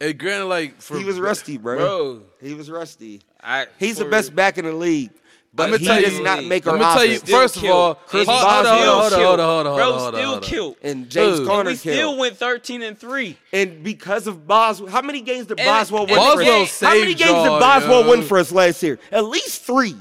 And 0.00 0.18
granted, 0.18 0.46
like 0.46 0.80
for 0.80 0.98
he 0.98 1.04
was 1.04 1.20
rusty, 1.20 1.56
bro. 1.58 1.76
Bro, 1.78 2.22
He 2.40 2.54
was 2.54 2.70
rusty. 2.70 3.22
I, 3.42 3.66
He's 3.78 3.98
the 3.98 4.06
best 4.06 4.34
back 4.34 4.56
in 4.58 4.64
the 4.64 4.72
league, 4.72 5.10
but 5.56 5.78
he 5.80 5.86
tell 5.86 6.00
does 6.00 6.14
you- 6.18 6.22
not 6.24 6.44
make 6.44 6.66
Let 6.66 6.72
our 6.72 6.78
me 6.78 6.84
tell 6.84 7.04
you. 7.04 7.18
First 7.20 7.56
of 7.56 7.64
all, 7.64 7.94
Chris 7.94 8.26
hold, 8.28 8.42
Boswell 8.42 9.00
hold, 9.00 9.12
on, 9.12 9.12
hold, 9.12 9.12
on, 9.12 9.20
hold, 9.20 9.40
on, 9.40 9.46
hold, 9.66 9.66
on, 9.66 9.76
Bro, 9.76 10.18
still 10.20 10.40
killed. 10.40 10.76
and 10.82 11.08
James 11.08 11.38
Who? 11.38 11.46
Conner 11.46 11.70
we 11.70 11.76
still 11.76 12.16
went 12.16 12.36
13 12.36 12.82
and 12.82 12.98
3. 12.98 13.36
And 13.52 13.84
because 13.84 14.26
of 14.26 14.46
Boswell, 14.46 14.90
how 14.90 15.02
many 15.02 15.20
games 15.20 15.46
did 15.46 15.58
Boswell 15.58 16.02
and 16.02 16.10
win? 16.10 16.18
for 16.18 16.42
us? 16.42 16.80
How 16.80 16.88
many 16.94 17.14
games 17.14 17.30
did 17.30 17.60
Boswell 17.60 18.08
win 18.08 18.22
for 18.22 18.38
us 18.38 18.50
last 18.52 18.82
year? 18.82 18.98
At 19.12 19.24
least 19.26 19.62
three. 19.62 19.94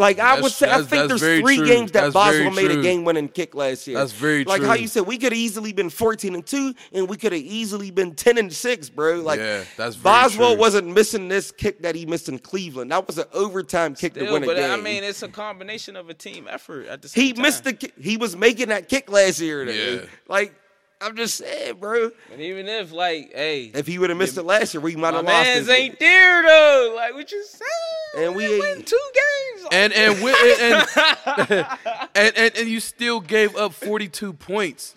Like 0.00 0.18
I 0.18 0.40
would 0.40 0.50
say, 0.50 0.70
I 0.70 0.80
think 0.82 1.08
there's 1.08 1.20
three 1.20 1.56
true. 1.56 1.66
games 1.66 1.92
that 1.92 2.00
That's 2.00 2.14
Boswell 2.14 2.50
very 2.50 2.68
made 2.68 2.78
a 2.78 2.82
game-winning 2.82 3.28
kick 3.28 3.54
last 3.54 3.86
year. 3.86 3.98
That's 3.98 4.12
very 4.12 4.44
like 4.44 4.62
how 4.62 4.72
you 4.72 4.88
said 4.88 5.02
we 5.06 5.18
could 5.18 5.32
have 5.32 5.38
easily 5.38 5.72
been 5.74 5.90
14 5.90 6.34
and 6.34 6.46
two, 6.46 6.74
and 6.92 7.06
we 7.06 7.18
could 7.18 7.32
have 7.32 7.42
easily 7.42 7.90
been 7.90 8.14
10 8.14 8.38
and 8.38 8.50
six, 8.52 8.88
bro. 8.88 9.16
Like 9.20 9.38
Yeah, 9.38 9.62
that's 9.76 9.96
very 9.96 10.02
Boswell 10.14 10.52
true. 10.52 10.60
wasn't 10.60 10.88
missing 10.88 11.28
this 11.28 11.52
kick 11.52 11.82
that 11.82 11.94
he 11.94 12.06
missed 12.06 12.30
in 12.30 12.38
Cleveland. 12.38 12.90
That 12.90 13.06
was 13.06 13.18
an 13.18 13.26
overtime 13.34 13.94
kick 13.94 14.14
to 14.14 14.20
Still, 14.20 14.32
win 14.32 14.42
a 14.44 14.46
but 14.46 14.56
game. 14.56 14.70
I 14.70 14.76
mean, 14.76 15.04
it's 15.04 15.22
a 15.22 15.28
combination 15.28 15.96
of 15.96 16.08
a 16.08 16.14
team 16.14 16.48
effort 16.50 16.86
at 16.86 17.02
the 17.02 17.08
same 17.08 17.22
he 17.24 17.32
time. 17.34 17.42
missed 17.42 17.64
the. 17.64 17.92
He 18.00 18.16
was 18.16 18.34
making 18.34 18.68
that 18.68 18.88
kick 18.88 19.10
last 19.10 19.38
year. 19.40 19.66
Though. 19.66 19.72
Yeah. 19.72 20.00
Like 20.28 20.54
I'm 21.02 21.16
just 21.16 21.36
saying, 21.36 21.76
bro. 21.76 22.10
And 22.32 22.40
even 22.40 22.68
if, 22.68 22.92
like, 22.92 23.32
hey, 23.34 23.70
If 23.74 23.86
he 23.86 23.98
would 23.98 24.10
have 24.10 24.18
missed 24.18 24.36
it 24.36 24.42
last 24.42 24.74
year, 24.74 24.80
we 24.82 24.96
might 24.96 25.14
have 25.14 25.24
lost. 25.24 25.44
man's 25.46 25.68
ain't 25.68 25.98
there 25.98 26.42
though. 26.42 26.92
Like, 26.94 27.14
what 27.14 27.30
you 27.32 27.42
saying? 27.44 28.26
And 28.26 28.36
we 28.36 28.48
win 28.58 28.78
ain't- 28.78 28.86
two 28.86 29.00
games. 29.14 29.66
And 29.72 29.92
and, 29.92 30.14
wi- 30.16 30.58
and, 30.60 31.66
and, 32.14 32.36
and 32.36 32.56
and 32.56 32.68
you 32.68 32.80
still 32.80 33.20
gave 33.20 33.56
up 33.56 33.72
42 33.72 34.32
points. 34.34 34.94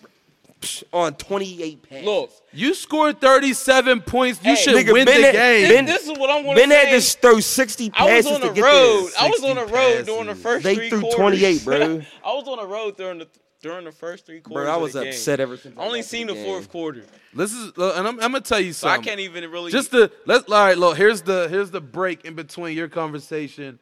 on 0.92 1.14
28 1.14 1.82
passes. 1.88 2.04
Look, 2.06 2.30
You 2.52 2.72
scored 2.74 3.20
37 3.20 4.00
points. 4.00 4.40
You 4.42 4.54
Hey, 4.54 4.62
should 4.62 4.74
nigga, 4.76 4.92
win 4.94 5.04
Ben 5.04 5.20
the 5.20 5.26
had- 5.26 5.32
game. 5.34 5.68
Ben- 5.68 5.84
this 5.84 6.02
is 6.08 6.18
what 6.18 6.30
I'm 6.30 6.42
going 6.42 6.56
to 6.56 6.62
say. 6.62 6.68
Ben 6.68 6.86
had 6.90 7.00
to 7.02 7.18
throw 7.18 7.40
60 7.40 7.92
I 7.94 8.04
was 8.04 8.10
passes 8.12 8.32
on 8.32 8.40
to 8.40 8.48
the 8.48 8.52
get 8.54 8.64
road. 8.64 9.10
I 9.20 9.28
was 9.28 9.44
on 9.44 9.56
the 9.56 9.62
60 9.66 9.74
road 9.76 10.06
during 10.06 10.26
the 10.26 10.34
first 10.34 10.64
They 10.64 10.74
three 10.74 10.88
threw 10.90 11.00
quarters. 11.02 11.16
28, 11.40 11.64
bro. 11.64 12.02
I 12.24 12.32
was 12.32 12.48
on 12.48 12.56
the 12.58 12.66
road 12.66 12.96
during 12.96 13.18
the 13.18 13.28
during 13.64 13.84
the 13.84 13.92
first 13.92 14.26
three 14.26 14.40
quarters. 14.40 14.66
Bro, 14.66 14.72
I 14.72 14.76
of 14.76 14.82
was 14.82 14.92
the 14.92 15.00
game. 15.00 15.08
upset 15.08 15.40
ever 15.40 15.56
since. 15.56 15.76
I 15.76 15.80
I 15.82 15.84
only 15.86 16.02
seen 16.02 16.26
the 16.28 16.34
game. 16.34 16.44
fourth 16.44 16.70
quarter, 16.70 17.02
This 17.34 17.52
is, 17.52 17.72
uh, 17.78 17.94
and 17.96 18.06
I'm, 18.06 18.14
I'm 18.20 18.32
gonna 18.32 18.40
tell 18.42 18.60
you 18.60 18.72
so 18.72 18.88
I 18.88 18.98
can't 18.98 19.20
even 19.20 19.50
really. 19.50 19.72
Just 19.72 19.90
the 19.90 20.12
Let's, 20.26 20.48
All 20.50 20.64
right, 20.64 20.76
look. 20.78 20.96
Here's 20.96 21.22
the 21.22 21.48
here's 21.48 21.70
the 21.70 21.80
break 21.80 22.24
in 22.24 22.34
between 22.34 22.76
your 22.76 22.88
conversation. 22.88 23.78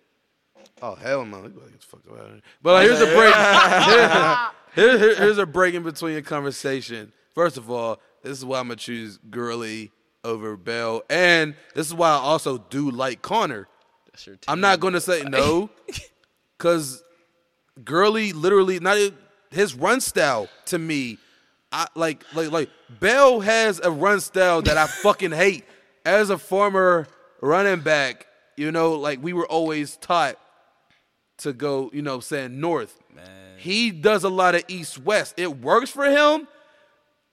Oh 0.80 0.94
hell 0.94 1.24
no! 1.24 1.42
You 1.42 1.48
better 1.50 1.70
get 1.70 1.80
the 1.80 1.86
fuck 1.86 2.00
out 2.18 2.26
here. 2.28 2.40
But 2.62 2.70
uh, 2.76 2.80
here's 2.80 3.00
a 3.00 3.06
break. 3.14 3.34
Here- 4.74 4.98
here- 4.98 5.16
here's 5.16 5.36
a 5.38 5.44
break 5.44 5.74
in 5.74 5.82
between 5.82 6.14
your 6.14 6.22
conversation. 6.22 7.12
First 7.34 7.58
of 7.58 7.70
all, 7.70 8.00
this 8.22 8.38
is 8.38 8.44
why 8.44 8.58
I'm 8.58 8.68
gonna 8.68 8.76
choose 8.76 9.18
Gurley 9.30 9.90
over 10.24 10.56
Bell, 10.56 11.02
and 11.10 11.54
this 11.74 11.86
is 11.88 11.94
why 11.94 12.08
I 12.08 12.18
also 12.18 12.56
do 12.70 12.90
like 12.90 13.20
Conner. 13.20 13.68
That's 14.12 14.26
your 14.26 14.36
team. 14.36 14.44
I'm 14.48 14.60
not 14.60 14.80
gonna 14.80 15.00
say 15.00 15.22
no, 15.24 15.68
because 16.56 17.02
Gurley 17.84 18.32
literally 18.32 18.80
not 18.80 18.96
his 19.52 19.74
run 19.74 20.00
style 20.00 20.48
to 20.66 20.78
me. 20.78 21.18
I 21.70 21.86
like 21.94 22.24
like 22.34 22.50
like 22.50 22.70
Bell 23.00 23.40
has 23.40 23.80
a 23.82 23.90
run 23.90 24.20
style 24.20 24.62
that 24.62 24.76
I 24.76 24.86
fucking 25.02 25.32
hate. 25.32 25.64
As 26.04 26.30
a 26.30 26.38
former 26.38 27.06
running 27.40 27.80
back, 27.80 28.26
you 28.56 28.72
know, 28.72 28.94
like 28.94 29.22
we 29.22 29.32
were 29.32 29.46
always 29.46 29.96
taught 29.96 30.36
to 31.38 31.52
go, 31.52 31.90
you 31.92 32.02
know, 32.02 32.20
saying 32.20 32.60
north. 32.60 32.98
He 33.56 33.92
does 33.92 34.24
a 34.24 34.28
lot 34.28 34.56
of 34.56 34.64
east 34.66 34.98
west. 34.98 35.34
It 35.36 35.60
works 35.60 35.90
for 35.90 36.04
him, 36.04 36.48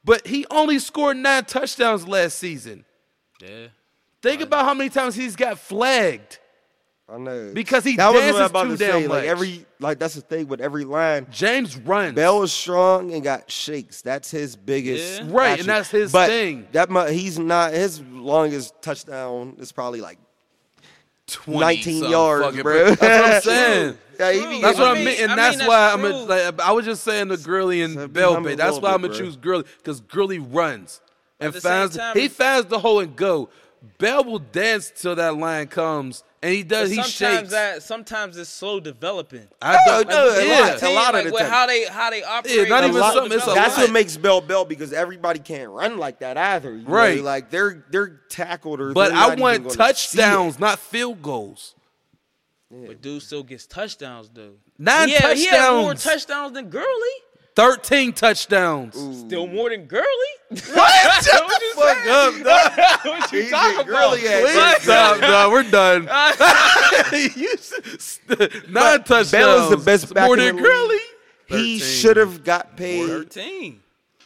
but 0.04 0.28
he 0.28 0.46
only 0.52 0.78
scored 0.78 1.18
nine 1.18 1.46
touchdowns 1.46 2.08
last 2.08 2.38
season. 2.38 2.86
Yeah. 3.42 3.68
Think 4.22 4.42
about 4.42 4.66
how 4.66 4.76
many 4.76 4.92
times 4.92 5.16
he's 5.16 5.36
got 5.36 5.58
flagged. 5.58 6.38
I 7.12 7.18
know. 7.18 7.52
Because 7.54 7.84
he 7.84 7.96
that 7.96 8.14
was 8.14 8.22
what 8.22 8.24
I 8.24 8.32
dances 8.40 8.50
about 8.52 8.64
too 8.66 8.70
to 8.72 8.78
damn 8.78 8.92
say. 9.02 9.08
Like 9.08 9.20
much. 9.24 9.26
every 9.26 9.66
like 9.80 10.00
that's 10.00 10.16
the 10.16 10.22
thing 10.22 10.48
with 10.48 10.62
every 10.62 10.86
line. 10.86 11.28
James 11.32 11.76
runs. 11.78 12.14
Bell 12.16 12.44
is 12.44 12.52
strong 12.52 13.12
and 13.14 13.24
got 13.24 13.50
shakes. 13.50 14.02
That's 14.02 14.30
his 14.30 14.56
biggest. 14.56 15.22
Yeah. 15.24 15.28
Right, 15.30 15.60
and 15.60 15.62
attribute. 15.62 15.66
that's 15.68 15.90
his 15.90 16.12
but 16.12 16.30
thing. 16.30 16.68
That 16.72 16.90
mu- 16.90 17.08
he's 17.08 17.40
not 17.40 17.74
his 17.74 18.02
longest 18.02 18.80
touchdown 18.82 19.56
is 19.60 19.72
probably 19.72 20.02
like 20.02 20.20
20 21.28 21.60
19 21.60 21.94
something 21.94 22.12
yards, 22.12 22.46
fucking 22.46 22.62
bro. 22.64 22.96
That's 22.96 23.02
what 23.02 23.12
I'm 23.36 23.42
saying. 23.42 23.98
Yeah, 24.20 24.34
he 24.34 24.46
be 24.48 24.62
That's 24.62 24.78
what 24.78 24.88
I 24.90 24.92
I 24.92 24.94
mean, 24.96 25.06
mean- 25.06 25.22
and 25.22 25.32
I 25.32 25.36
that's 25.38 25.58
mean, 25.60 25.68
why 25.70 25.80
that's 25.80 25.94
I'm. 25.98 26.04
A, 26.04 26.10
true. 26.10 26.26
like, 26.26 26.60
I 26.60 26.72
was 26.74 26.84
just 26.84 27.06
saying 27.06 27.30
the 27.30 27.38
Gurley 27.38 27.80
So 27.80 27.86
and 28.02 28.14
be 28.14 28.20
Bell 28.20 28.34
humble 28.34 28.50
bait. 28.50 28.56
a 28.56 28.58
That's 28.58 28.74
little 28.74 28.90
why 28.90 28.94
I'm 28.94 29.02
bit, 29.02 29.08
gonna 29.12 29.18
bro. 29.18 29.26
choose 29.28 29.36
Gurley 29.38 29.64
because 29.78 30.02
Gurley 30.02 30.40
runs 30.40 31.00
and 31.40 31.54
the 31.54 31.62
same 31.62 31.72
finds 31.72 31.96
time, 31.96 32.18
he 32.18 32.26
if- 32.26 32.34
finds 32.34 32.68
the 32.68 32.80
hole 32.80 33.00
and 33.00 33.16
go. 33.16 33.48
Bell 33.98 34.26
will 34.26 34.40
dance 34.40 34.92
till 34.94 35.16
that 35.16 35.38
line 35.38 35.68
comes, 35.68 36.26
and 36.42 36.54
he 36.54 36.64
does. 36.64 36.90
But 36.90 36.96
He 36.96 37.04
sometimes 37.04 37.40
shakes. 37.40 37.50
that 37.52 37.84
sometimes 37.84 38.38
it's 38.38 38.50
slow 38.50 38.80
developing. 38.80 39.48
I 39.62 39.78
don't 39.86 40.08
No, 40.08 40.16
no, 40.16 40.30
a 40.40 40.46
yeah. 40.48 40.60
lot, 40.60 40.82
a 40.84 40.90
lot 40.94 41.08
of 41.10 41.14
like 41.16 41.26
the 41.26 41.32
with 41.32 41.42
time. 41.42 41.52
how 41.52 41.66
they 41.68 41.86
how 41.86 42.10
they 42.10 42.24
operate. 42.24 42.56
Yeah, 42.56 42.64
not 42.66 42.84
even 42.84 42.96
slow 42.96 43.14
something, 43.14 43.38
it's 43.38 43.48
a. 43.48 43.52
That's 43.54 43.78
lot. 43.78 43.84
what 43.84 43.92
makes 43.92 44.18
Bell 44.18 44.42
Bell 44.42 44.66
because 44.66 44.94
everybody 44.94 45.40
can't 45.40 45.70
run 45.70 45.98
like 45.98 46.20
that 46.20 46.38
either. 46.38 46.74
you 46.76 46.84
know? 46.84 46.90
Right. 46.90 47.22
Like 47.24 47.50
they're 47.50 47.86
they're 47.92 48.22
tackled 48.30 48.80
or. 48.82 48.94
but 48.94 49.12
I 49.12 49.36
want 49.36 49.64
gonna 49.64 49.76
touchdowns, 49.76 50.60
not 50.60 50.80
field 50.80 51.22
goals. 51.22 51.76
But 52.72 53.02
dude 53.02 53.24
still 53.24 53.42
gets 53.44 53.66
touchdowns 53.66 54.30
though. 54.34 54.54
Nine 54.78 55.10
yeah, 55.10 55.34
he 55.34 55.48
has 55.48 55.72
more 55.72 55.94
touchdowns. 55.94 56.04
touchdowns 56.04 56.54
than 56.54 56.70
Gurley. 56.70 56.86
Thirteen 57.60 58.14
touchdowns. 58.14 58.96
Still 59.20 59.48
more 59.48 59.70
than 59.70 59.86
Gurley. 59.86 60.06
What? 60.50 61.24
Shut 61.26 61.44
What 61.44 61.60
the 61.60 61.66
you 61.66 61.74
fuck 61.76 61.98
saying? 61.98 62.48
up, 62.48 62.74
dog. 62.74 63.00
what 63.20 63.32
you 63.34 63.44
See? 63.44 63.50
talking 63.50 63.86
Gurley 63.86 64.26
about? 64.26 64.78
Please 64.78 64.84
stop, 64.84 65.20
dog. 65.20 65.52
We're 65.52 65.64
done. 65.70 66.04
You 67.38 67.52
s- 67.54 68.20
Nine 68.70 69.04
touchdowns. 69.04 69.32
Bell 69.32 69.64
is 69.66 69.70
the 69.72 69.78
best 69.86 70.14
back 70.14 70.26
More 70.26 70.40
in 70.40 70.56
than 70.56 70.64
Gurley. 70.64 70.98
He 71.48 71.80
should 71.80 72.18
have 72.18 72.44
got 72.44 72.78
paid, 72.78 73.08
Thirteen. 73.08 73.82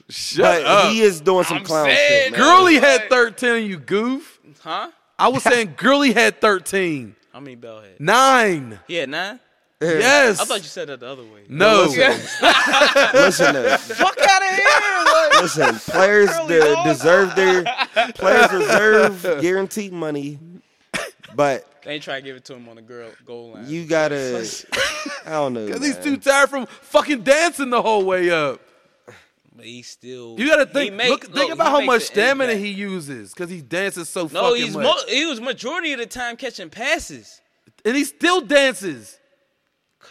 Shut 0.10 0.44
but 0.44 0.66
up. 0.66 0.92
he 0.92 1.02
is 1.02 1.20
doing 1.22 1.44
some 1.46 1.58
I'm 1.58 1.64
clown 1.64 1.90
shit. 1.90 2.32
Man. 2.34 2.40
Gurley 2.40 2.76
Like- 2.80 2.84
had 2.84 3.10
13, 3.10 3.66
you 3.66 3.78
goof. 3.78 4.40
Huh? 4.62 4.92
I 5.18 5.28
was 5.30 5.42
saying 5.44 5.74
Gurley 5.78 6.12
had 6.14 6.40
13. 6.40 7.16
How 7.32 7.40
many 7.40 7.56
Bell 7.56 7.82
had? 7.82 8.00
Nine. 8.00 8.80
He 8.88 8.96
had 8.96 9.10
nine. 9.10 9.40
Yes. 9.84 10.40
I 10.40 10.46
thought 10.46 10.60
you 10.60 10.64
said 10.70 10.88
that 10.90 11.00
the 11.00 11.08
other 11.08 11.24
way. 11.24 11.44
No. 11.50 11.84
Listen, 13.14 13.54
though, 13.54 13.78
Fuck 13.78 14.18
out 14.20 14.42
of 14.42 14.50
here! 14.50 14.68
Like, 15.06 15.42
listen. 15.42 15.76
Players 15.92 16.30
de- 16.48 16.84
deserve 16.84 17.36
their 17.36 17.64
players 18.16 18.50
deserve 18.50 19.42
guaranteed 19.42 19.92
money, 19.94 20.40
but 21.36 21.68
they 21.84 21.94
ain't 21.96 22.04
try 22.04 22.20
to 22.20 22.26
give 22.26 22.36
it 22.36 22.46
to 22.46 22.54
him 22.56 22.68
on 22.70 22.76
the 22.78 22.82
girl 22.82 23.10
goal 23.26 23.52
line. 23.54 23.66
you 23.68 23.86
gotta. 23.86 24.48
I 25.26 25.32
don't 25.32 25.54
know. 25.54 25.66
Because 25.66 25.86
he's 25.86 25.96
man. 25.96 26.04
too 26.04 26.18
tired 26.18 26.50
from 26.50 26.66
fucking 26.66 27.22
dancing 27.24 27.70
the 27.70 27.82
whole 27.82 28.06
way 28.06 28.30
up. 28.32 28.62
but 29.56 29.66
he 29.66 29.82
still. 29.82 30.36
You 30.40 30.48
gotta 30.48 30.66
think. 30.66 30.94
make- 30.94 31.10
look, 31.10 31.24
look, 31.26 31.34
think 31.36 31.52
about 31.54 31.66
he 31.68 31.72
how 31.72 31.78
makes 31.80 31.88
much 31.88 32.02
an 32.02 32.08
stamina 32.08 32.52
impact. 32.54 32.66
he 32.66 32.72
uses 32.74 33.34
because 33.34 33.50
he 33.50 33.62
dances 33.62 34.10
so 34.10 34.24
No, 34.24 34.50
fucking 34.50 34.64
he's 34.64 34.76
much, 34.76 34.84
mo- 34.84 34.96
he 35.08 35.26
was 35.26 35.40
majority 35.42 35.94
of 35.94 36.00
the 36.00 36.06
time 36.06 36.36
catching 36.38 36.70
passes 36.70 37.42
and 37.86 37.96
he 37.96 38.04
still 38.06 38.42
dances. 38.42 39.20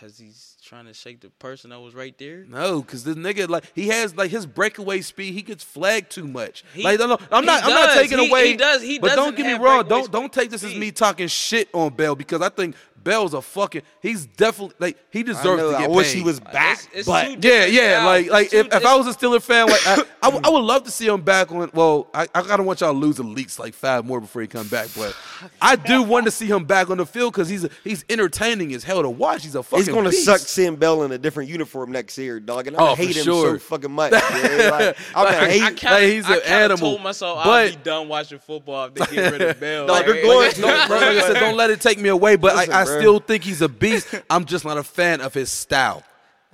Because 0.02 0.18
he's 0.18 0.56
trying 0.64 0.86
to 0.86 0.92
shake 0.92 1.20
the 1.20 1.30
person 1.30 1.70
that 1.70 1.78
was 1.78 1.94
right 1.94 2.16
there. 2.18 2.44
No, 2.48 2.82
because 2.82 3.04
this 3.04 3.14
nigga 3.14 3.48
like 3.48 3.64
he 3.72 3.86
has 3.88 4.16
like 4.16 4.32
his 4.32 4.46
breakaway 4.46 5.00
speed. 5.00 5.32
He 5.32 5.42
gets 5.42 5.62
flagged 5.62 6.10
too 6.10 6.26
much. 6.26 6.64
He- 6.74 6.82
like 6.82 6.98
no, 6.98 7.06
no, 7.06 7.18
I'm 7.30 7.44
not. 7.44 7.62
I'm 7.62 7.70
not 7.70 7.86
does. 7.86 8.02
taking 8.02 8.18
He- 8.18 8.28
away. 8.28 8.48
he 8.48 8.56
does- 8.56 8.82
he 8.82 8.98
but 8.98 9.14
don't 9.14 9.36
get 9.36 9.46
me 9.46 9.52
wrong. 9.64 9.86
Don't 9.86 10.10
don't 10.10 10.32
take 10.32 10.50
this 10.50 10.64
as 10.64 10.74
me 10.74 10.90
talking 10.90 11.28
shit 11.28 11.68
on 11.72 11.94
Bell 11.94 12.16
because 12.16 12.42
I 12.42 12.48
think 12.48 12.74
Bell's 13.04 13.34
a 13.34 13.42
fucking. 13.42 13.82
He's 14.00 14.26
definitely 14.26 14.74
like 14.78 14.96
he 15.10 15.20
I, 15.20 15.22
deserves 15.22 15.62
know, 15.62 15.70
to 15.72 15.76
I 15.76 15.80
get 15.82 15.90
wish 15.90 16.12
paid. 16.12 16.18
he 16.18 16.24
was 16.24 16.40
back, 16.40 16.78
It's- 16.78 16.88
it's 16.94 17.08
but 17.08 17.42
Yeah, 17.44 17.64
yeah, 17.66 17.98
styles. 18.00 18.04
like 18.06 18.30
like 18.30 18.52
if, 18.54 18.66
if 18.74 18.84
I 18.86 18.96
was 18.96 19.06
a 19.06 19.10
Steeler 19.18 19.40
fan, 19.42 19.66
like 19.68 19.86
I, 19.86 20.02
I, 20.22 20.28
would- 20.28 20.46
I 20.46 20.50
would 20.50 20.58
love 20.64 20.84
to 20.84 20.90
see 20.90 21.06
him 21.06 21.20
back 21.22 21.50
on. 21.52 21.70
Well, 21.74 22.08
I, 22.14 22.26
I 22.34 22.42
gotta 22.42 22.62
want 22.62 22.80
y'all 22.80 22.92
to 22.92 22.98
lose 22.98 23.18
at 23.20 23.26
least 23.26 23.58
like 23.58 23.74
five 23.74 24.04
more 24.04 24.20
before 24.20 24.42
he 24.42 24.48
come 24.48 24.68
back, 24.68 24.88
but 24.96 25.16
I 25.60 25.76
do 25.76 26.02
want 26.02 26.26
to 26.26 26.30
see 26.30 26.46
him 26.46 26.64
back 26.64 26.90
on 26.90 26.98
the 26.98 27.06
field 27.06 27.32
because 27.32 27.48
he's 27.48 27.64
a, 27.64 27.70
he's 27.84 28.04
entertaining 28.08 28.72
as 28.74 28.84
hell 28.84 29.02
to 29.02 29.10
watch. 29.10 29.42
He's 29.42 29.54
a 29.54 29.62
fucking. 29.62 29.80
it's 29.80 29.88
gonna 29.92 30.10
beast. 30.10 30.24
suck 30.24 30.40
seeing 30.40 30.76
Bell 30.76 31.02
in 31.02 31.12
a 31.12 31.18
different 31.18 31.50
uniform 31.50 31.92
next 31.92 32.16
year, 32.18 32.40
dog. 32.40 32.66
And 32.66 32.76
I'm 32.76 32.82
Oh, 32.82 32.86
gonna 32.86 32.96
hate 32.96 33.16
him 33.16 33.24
sure. 33.24 33.54
so 33.54 33.58
fucking 33.58 33.90
much. 33.92 34.12
man. 34.12 34.70
Like, 34.70 34.96
I'm 35.14 35.24
Like, 35.24 35.34
gonna 35.34 35.46
hate. 35.50 35.62
I 35.62 35.64
Like, 35.66 35.76
kinda, 35.76 36.00
he's 36.06 36.26
an 36.28 36.32
kinda 36.40 36.48
animal. 36.48 36.90
told 36.90 37.02
myself 37.02 37.44
But- 37.44 37.50
I'd 37.50 37.70
be 37.78 37.82
done 37.82 38.08
watching 38.08 38.38
football 38.38 38.86
if 38.86 38.94
they 38.94 39.16
get 39.16 39.32
rid 39.32 39.42
of 39.42 39.60
Bell. 39.60 39.86
Like, 39.86 40.06
Like, 40.06 40.06
you're 40.06 40.22
going 40.22 40.46
Like, 40.48 40.56
don't, 40.56 40.88
bro, 40.88 40.96
like 40.98 41.06
I 41.08 41.20
said, 41.20 41.40
don't 41.40 41.56
let 41.56 41.70
it 41.70 41.80
take 41.80 41.98
me 41.98 42.08
away. 42.08 42.36
But 42.36 42.56
Listen, 42.56 42.72
I, 42.74 42.80
I 42.80 42.84
bro. 42.84 42.91
Still 43.00 43.18
think 43.18 43.44
he's 43.44 43.62
a 43.62 43.68
beast. 43.68 44.14
I'm 44.30 44.44
just 44.44 44.64
not 44.64 44.78
a 44.78 44.82
fan 44.82 45.20
of 45.20 45.34
his 45.34 45.50
style. 45.50 46.02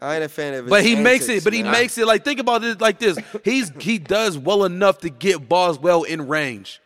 I 0.01 0.17
ain't 0.17 0.25
a 0.25 0.29
fan 0.29 0.55
of 0.55 0.67
it. 0.67 0.71
But 0.71 0.85
he 0.85 0.95
makes 0.95 1.29
it. 1.29 1.43
But 1.43 1.53
he 1.53 1.63
man. 1.63 1.73
makes 1.73 1.99
it 1.99 2.07
like 2.07 2.25
think 2.25 2.41
about 2.41 2.63
it 2.63 2.81
like 2.81 2.99
this. 2.99 3.19
He's 3.45 3.71
he 3.81 3.99
does 3.99 4.39
well 4.39 4.65
enough 4.65 4.99
to 4.99 5.11
get 5.11 5.49
Boswell 5.49 6.05
in 6.05 6.29
range. 6.29 6.81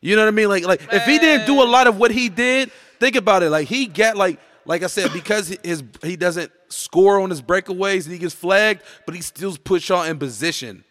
You 0.00 0.16
know 0.16 0.22
what 0.22 0.28
I 0.28 0.32
mean? 0.32 0.48
Like 0.48 0.64
like 0.64 0.82
if 0.92 1.04
he 1.04 1.18
didn't 1.18 1.46
do 1.46 1.62
a 1.62 1.64
lot 1.64 1.86
of 1.86 1.98
what 1.98 2.10
he 2.10 2.28
did, 2.28 2.72
think 2.98 3.14
about 3.14 3.42
it. 3.42 3.50
Like 3.50 3.68
he 3.68 3.86
get 3.86 4.16
like 4.16 4.40
like 4.64 4.82
I 4.82 4.88
said 4.88 5.12
because 5.12 5.56
his 5.62 5.84
he 6.02 6.16
doesn't 6.16 6.50
score 6.68 7.20
on 7.20 7.30
his 7.30 7.40
breakaways 7.40 8.04
and 8.04 8.12
he 8.12 8.18
gets 8.18 8.34
flagged, 8.34 8.82
but 9.06 9.14
he 9.14 9.22
still 9.22 9.56
puts 9.56 9.88
y'all 9.88 10.02
in 10.02 10.18
position. 10.18 10.84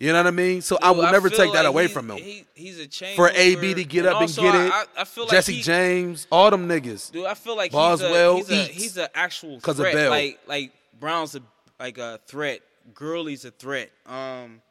You 0.00 0.12
know 0.12 0.18
what 0.18 0.28
I 0.28 0.30
mean? 0.30 0.62
So 0.62 0.78
I 0.82 0.88
Dude, 0.88 0.96
will 1.04 1.12
never 1.12 1.28
feel 1.28 1.38
take 1.38 1.52
that 1.52 1.64
like 1.64 1.68
away 1.68 1.86
from 1.86 2.10
him. 2.10 2.16
He, 2.16 2.46
he's 2.54 2.80
a 2.80 2.86
chain 2.86 3.14
For 3.16 3.28
AB 3.28 3.74
to 3.74 3.84
get 3.84 4.06
up 4.06 4.22
and 4.22 4.34
get 4.34 4.54
I- 4.54 4.66
it, 4.66 4.72
I, 4.72 4.84
I 5.02 5.04
feel 5.04 5.24
like 5.24 5.30
Jesse 5.32 5.52
he, 5.56 5.62
James, 5.62 6.26
all 6.32 6.50
them 6.50 6.66
niggas. 6.66 7.12
Dude, 7.12 7.26
I 7.26 7.34
feel 7.34 7.54
like 7.54 7.70
Boswell 7.70 8.36
he's 8.36 8.50
a, 8.50 8.54
he's, 8.54 8.68
a, 8.68 8.72
he's 8.72 8.96
an 8.96 9.08
actual 9.14 9.60
threat. 9.60 9.92
Bell. 9.94 10.10
Like 10.10 10.38
like 10.46 10.72
Brown's 10.98 11.36
a 11.36 11.42
like 11.78 11.98
a 11.98 12.18
threat. 12.26 12.60
Gurley's 12.94 13.44
a 13.44 13.50
threat. 13.50 13.90
Um, 14.06 14.62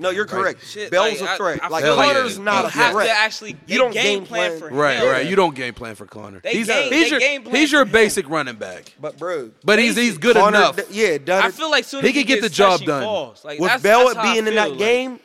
No, 0.00 0.10
you're 0.10 0.26
correct. 0.26 0.64
Shit, 0.64 0.90
Bell's 0.90 1.20
like, 1.20 1.28
a 1.30 1.32
I- 1.32 1.36
threat. 1.36 1.60
I 1.62 1.68
like 1.68 1.84
feel 1.84 1.96
like 1.96 2.12
Conner's 2.14 2.38
you 2.38 2.44
not 2.44 2.64
a 2.64 2.68
have 2.68 2.92
threat. 2.92 3.06
to 3.08 3.12
actually 3.12 3.56
you 3.66 3.78
don't 3.78 3.92
game 3.92 4.18
game 4.20 4.26
plan 4.26 4.58
plan 4.58 4.60
for 4.70 4.74
Right, 4.76 4.96
him. 4.98 5.06
right. 5.06 5.26
You 5.26 5.36
don't 5.36 5.54
game 5.54 5.74
plan 5.74 5.94
for 5.94 6.06
Conner. 6.06 6.40
They 6.40 6.52
he's 6.52 6.66
game- 6.68 6.92
he's 6.92 7.04
they 7.04 7.08
your 7.10 7.20
game 7.20 7.42
plan 7.42 7.54
he's 7.56 7.72
your 7.72 7.82
for 7.84 7.88
him. 7.88 7.92
basic 7.92 8.28
running 8.28 8.56
back, 8.56 8.92
But 9.00 9.18
bro, 9.18 9.50
but 9.64 9.78
he's 9.78 9.96
he's 9.96 10.16
good 10.18 10.36
Conner, 10.36 10.56
enough. 10.58 10.76
d- 10.76 10.82
yeah, 10.90 11.18
done 11.18 11.42
I 11.42 11.50
feel 11.50 11.70
like 11.70 11.84
soon 11.84 12.02
He 12.02 12.08
as 12.10 12.14
could 12.14 12.26
get 12.26 12.40
the 12.42 12.48
job 12.48 12.80
done. 12.82 13.02
Falls. 13.02 13.44
Like, 13.44 13.58
with 13.58 13.70
that's, 13.70 13.82
Bell 13.82 14.12
that's 14.14 14.22
being 14.32 14.46
in 14.46 14.54
that 14.54 14.78
game, 14.78 15.20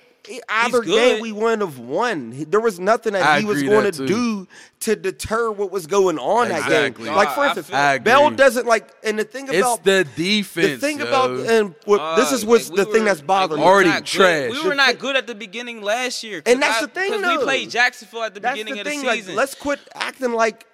either 0.48 0.80
good. 0.82 0.86
game 0.86 1.22
we 1.22 1.32
wouldn't 1.34 1.62
have 1.62 1.80
won. 1.80 2.46
There 2.50 2.62
was 2.62 2.80
nothing 2.80 3.12
that 3.14 3.24
I 3.24 3.40
he 3.42 3.46
was 3.46 3.62
going 3.62 3.92
to 3.92 3.92
too. 3.92 4.08
do 4.08 4.48
to 4.82 4.96
deter 4.96 5.52
what 5.52 5.70
was 5.70 5.86
going 5.86 6.18
on 6.18 6.48
that 6.50 6.64
Exactly. 6.64 7.06
game. 7.06 7.14
Like 7.16 7.30
for 7.36 7.42
I 7.42 7.46
instance, 7.48 7.68
feel- 7.68 7.76
I 7.76 7.98
Bell 7.98 8.30
doesn't 8.32 8.66
like, 8.66 8.90
and 9.04 9.20
the 9.20 9.26
thing 9.26 9.48
It's 9.50 9.58
about 9.58 9.84
the 9.84 10.08
defense. 10.16 10.68
the 10.82 10.88
thing 10.88 11.00
yo. 11.00 11.08
about 11.08 11.32
and 11.32 11.76
what, 11.86 12.16
this 12.16 12.32
is 12.32 12.44
Uh, 12.44 12.48
what's 12.48 12.70
like, 12.70 12.78
the 12.78 12.86
we 12.86 12.92
thing 12.94 13.02
were- 13.04 13.08
that's 13.10 13.22
bothering 13.22 13.60
like, 13.62 13.70
Already 13.70 13.90
not 13.90 14.00
good. 14.04 14.08
trash. 14.08 14.52
We 14.52 14.68
were 14.68 14.76
not 14.76 14.98
good 15.00 15.16
at 15.18 15.28
the 15.28 15.36
beginning 15.36 15.82
last 15.82 16.24
year, 16.24 16.42
And 16.46 16.62
that's 16.62 16.78
I- 16.82 16.86
the 16.86 16.88
thing. 16.92 17.22
though. 17.22 17.38
we 17.38 17.44
played 17.44 17.70
Jacksonville 17.70 18.24
at 18.24 18.34
the 18.34 18.40
That's 18.40 18.54
beginning 18.58 18.76
the 18.76 18.80
of 18.82 18.86
the 18.86 18.90
thing. 18.92 19.04
Like, 19.06 19.20
season. 19.20 19.36
let's 19.36 19.56
quit 19.56 19.80
acting 19.94 20.32
like 20.34 20.66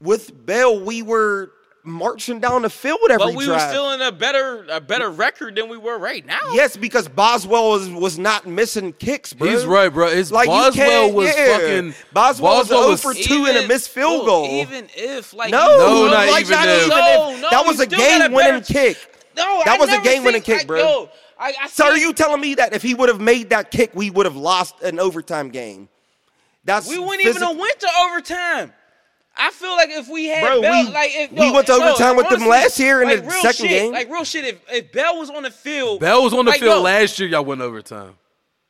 with 0.00 0.32
Bell 0.46 0.80
we 0.80 1.02
were 1.02 1.52
marching 1.86 2.40
down 2.40 2.62
the 2.62 2.70
field 2.70 2.98
every 3.04 3.16
drive. 3.18 3.34
but 3.34 3.36
we 3.36 3.46
were 3.48 3.58
still 3.58 3.92
in 3.92 4.00
a 4.00 4.10
better 4.10 4.64
a 4.70 4.80
better 4.80 5.10
record 5.10 5.54
than 5.54 5.68
we 5.68 5.76
were 5.76 5.98
right 5.98 6.24
now. 6.24 6.38
Yes, 6.52 6.76
because 6.76 7.08
Boswell 7.08 7.70
was, 7.70 7.88
was 7.90 8.18
not 8.18 8.46
missing 8.46 8.92
kicks, 8.94 9.32
bro. 9.34 9.48
He's 9.50 9.66
right, 9.66 9.88
bro. 9.90 10.06
It's 10.08 10.30
Like, 10.32 10.46
you 10.46 10.52
Boswell 10.52 11.12
was 11.12 11.26
yeah. 11.36 11.58
fucking 11.58 11.94
Boswell 12.12 12.56
was 12.58 12.68
Boswell 12.68 12.96
0 12.96 13.14
for 13.14 13.14
2 13.14 13.46
and 13.46 13.56
a 13.58 13.68
missed 13.68 13.90
field 13.90 14.24
bro, 14.24 14.26
goal. 14.26 14.46
Even 14.46 14.88
if 14.96 15.34
like 15.34 15.50
No, 15.50 15.66
No, 15.78 16.06
not 16.06 16.28
like, 16.28 16.40
even 16.46 16.56
not 16.56 16.68
if. 16.68 16.76
even 16.86 16.88
No, 16.90 17.30
if. 17.34 17.40
no, 17.42 17.50
that 17.50 17.66
was 17.66 17.80
a 17.80 17.84
still 17.84 18.00
a 18.00 18.02
game-winning 18.02 18.60
better- 18.60 18.72
kick. 18.72 18.96
No, 19.36 19.62
That 19.64 19.74
I 19.74 19.78
was 19.78 19.88
a 19.88 19.92
never 19.92 20.04
game-winning 20.04 20.42
seen- 20.42 20.54
kick, 20.54 20.62
I- 20.62 20.66
bro. 20.66 20.78
Yo, 20.78 21.10
I, 21.38 21.52
I 21.62 21.68
So 21.68 21.86
are 21.86 21.98
you 21.98 22.12
telling 22.12 22.40
me 22.40 22.54
that 22.54 22.72
if 22.72 22.82
he 22.82 22.94
would 22.94 23.08
have 23.08 23.20
made 23.20 23.50
that 23.50 23.70
kick, 23.70 23.90
we 23.94 24.08
would 24.08 24.26
have 24.26 24.36
lost 24.36 24.80
an 24.82 24.98
overtime 25.00 25.50
game? 25.50 25.88
That's 26.64 26.88
We 26.88 26.98
wouldn't 26.98 27.20
even 27.20 27.42
physi- 27.42 27.46
have 27.48 27.56
went 27.58 27.78
to 27.80 27.88
overtime. 28.06 28.72
I 29.36 29.50
feel 29.50 29.72
like 29.72 29.90
if 29.90 30.08
we 30.08 30.26
had 30.26 30.42
Bro, 30.44 30.62
Bell, 30.62 30.86
we- 30.86 30.92
like 30.92 31.10
if, 31.12 31.30
we 31.32 31.36
no, 31.38 31.52
went 31.52 31.66
to 31.66 31.78
no, 31.78 31.88
overtime 31.88 32.16
with 32.16 32.28
them 32.28 32.46
last 32.46 32.78
year 32.78 33.02
in 33.02 33.08
like, 33.08 33.20
the 33.22 33.28
real 33.30 33.42
second 33.42 33.54
shit, 33.54 33.68
game. 33.68 33.92
Like 33.92 34.08
real 34.10 34.24
shit. 34.24 34.44
If, 34.44 34.60
if 34.72 34.92
Bell 34.92 35.18
was 35.18 35.28
on 35.30 35.42
the 35.42 35.50
field, 35.50 36.00
Bell 36.00 36.22
was 36.22 36.32
on 36.32 36.44
the 36.44 36.52
like, 36.52 36.60
field 36.60 36.76
yo, 36.76 36.82
last 36.82 37.18
year. 37.18 37.28
Y'all 37.28 37.44
went 37.44 37.60
overtime. 37.60 38.14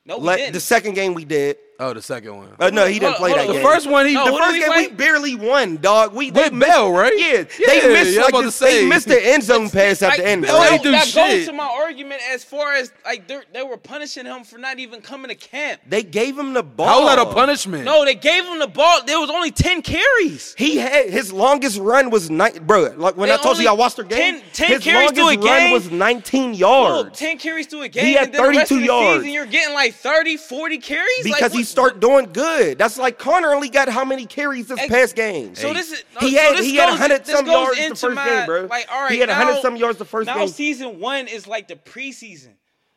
No, 0.07 0.19
we 0.19 0.25
Le- 0.25 0.37
didn't. 0.37 0.53
the 0.55 0.61
second 0.61 0.95
game 0.95 1.15
we 1.15 1.25
did. 1.25 1.57
Oh, 1.81 1.93
the 1.93 2.01
second 2.01 2.37
one. 2.37 2.49
Uh, 2.61 2.71
no, 2.71 2.87
he 2.87 3.01
didn't 3.01 3.17
play 3.17 3.31
hold 3.31 3.41
that 3.41 3.49
on. 3.49 3.55
game. 3.55 3.63
The 3.65 3.69
first 3.69 3.91
one, 3.91 4.07
he- 4.07 4.15
No, 4.15 4.27
the 4.27 4.31
who 4.31 4.37
did 4.39 4.43
first 4.45 4.53
we 4.53 4.59
game 4.61 4.69
play? 4.73 4.87
we 4.87 4.95
barely 4.95 5.35
won, 5.35 5.77
dog. 5.79 6.15
We 6.15 6.31
they 6.31 6.43
With 6.45 6.53
missed- 6.53 6.71
Bell, 6.71 6.93
right? 6.93 7.13
Yeah, 7.17 7.27
Yeah, 7.27 7.67
they 7.81 7.89
missed 7.93 8.11
yeah, 8.13 8.19
I'm 8.19 8.23
like 8.27 8.29
about 8.31 8.45
this, 8.45 8.59
to 8.61 8.65
they 8.65 8.87
missed 8.87 9.09
the 9.09 9.27
end 9.27 9.43
zone 9.43 9.69
pass 9.71 10.01
at 10.03 10.11
Like, 10.11 10.19
the 10.19 10.27
end. 10.29 10.43
Bell 10.43 10.57
right? 10.59 10.73
ain't 10.75 10.83
do 10.85 10.93
that 10.93 11.07
shit. 11.09 11.15
goes 11.17 11.47
to 11.47 11.53
my 11.53 11.65
argument 11.67 12.21
as 12.31 12.45
far 12.45 12.75
as 12.75 12.93
like 13.05 13.27
they 13.27 13.41
they 13.53 13.63
were 13.65 13.77
punishing 13.77 14.25
him 14.25 14.45
for 14.45 14.57
not 14.59 14.79
even 14.79 15.01
coming 15.01 15.31
to 15.31 15.35
camp. 15.35 15.81
They 15.89 16.05
gave 16.05 16.39
him 16.39 16.53
the 16.53 16.63
ball. 16.63 16.87
How 16.87 17.03
was 17.07 17.17
that 17.17 17.27
a 17.27 17.33
punishment? 17.35 17.85
No, 17.85 18.05
they 18.05 18.15
gave 18.15 18.45
him 18.45 18.61
the 18.61 18.69
ball. 18.69 19.01
There 19.05 19.19
was 19.19 19.31
only 19.31 19.51
ten 19.51 19.83
carries. 19.83 20.55
He 20.57 20.77
had 20.77 21.11
his 21.11 21.33
longest 21.33 21.79
run 21.81 22.09
was 22.11 22.31
nine, 22.31 22.53
bro. 22.65 22.95
Like 22.97 23.17
when 23.17 23.29
They 23.31 23.35
I 23.35 23.39
told 23.39 23.59
you 23.59 23.69
I 23.69 23.73
watched 23.73 23.97
their 23.97 24.05
game, 24.05 24.41
10 24.53 24.69
10 24.69 24.69
his 24.77 24.85
carries 24.85 25.11
to 25.13 25.23
longest 25.25 25.45
a 25.45 25.49
run 25.51 25.61
game? 25.61 25.73
was 25.73 25.91
19 25.91 26.51
Look, 26.53 26.59
yards 26.61 27.19
10 27.19 27.39
carries 27.39 27.67
to 27.67 27.81
a 27.81 27.89
game. 27.89 28.05
He 28.07 28.13
had 28.13 28.27
and 28.27 28.35
then 28.35 28.43
the 28.43 28.49
rest 28.59 28.69
32 28.69 28.75
of 28.75 28.81
the 28.81 28.87
yards. 28.87 29.19
Season, 29.25 29.33
you're 29.35 29.47
getting 29.47 29.75
like 29.75 29.95
30, 29.95 30.37
40 30.37 30.79
carries 30.79 31.09
because 31.25 31.41
like, 31.43 31.53
he 31.53 31.59
what- 31.59 31.65
started 31.75 32.01
doing 32.01 32.33
good. 32.33 32.79
That's 32.79 32.97
like 32.99 33.19
Conner 33.19 33.53
only 33.53 33.69
got 33.69 33.89
how 33.89 34.05
many 34.05 34.27
carries 34.27 34.69
this 34.69 34.85
past 34.87 35.15
game? 35.17 35.55
So 35.55 35.73
this 35.73 35.93
is 35.93 36.05
he 36.21 36.35
had 36.35 36.59
he 36.59 36.77
had 36.77 36.89
100 36.89 37.27
some 37.27 37.47
yards 37.47 37.79
the 37.79 37.95
first 37.97 38.15
my- 38.15 38.25
game, 38.29 38.47
bro. 38.47 38.63
Like, 38.67 38.87
all 38.91 39.03
right, 39.03 39.13
he 39.13 39.19
had 39.19 39.29
100 39.29 39.61
some 39.63 39.77
yards 39.77 39.99
the 39.99 40.05
first 40.05 40.27
now 40.27 40.35
game. 40.35 40.41
Now 40.43 40.47
season 40.47 41.01
one 41.01 41.29
is 41.29 41.47
like 41.47 41.69
the 41.69 41.77
preseason. 41.77 42.55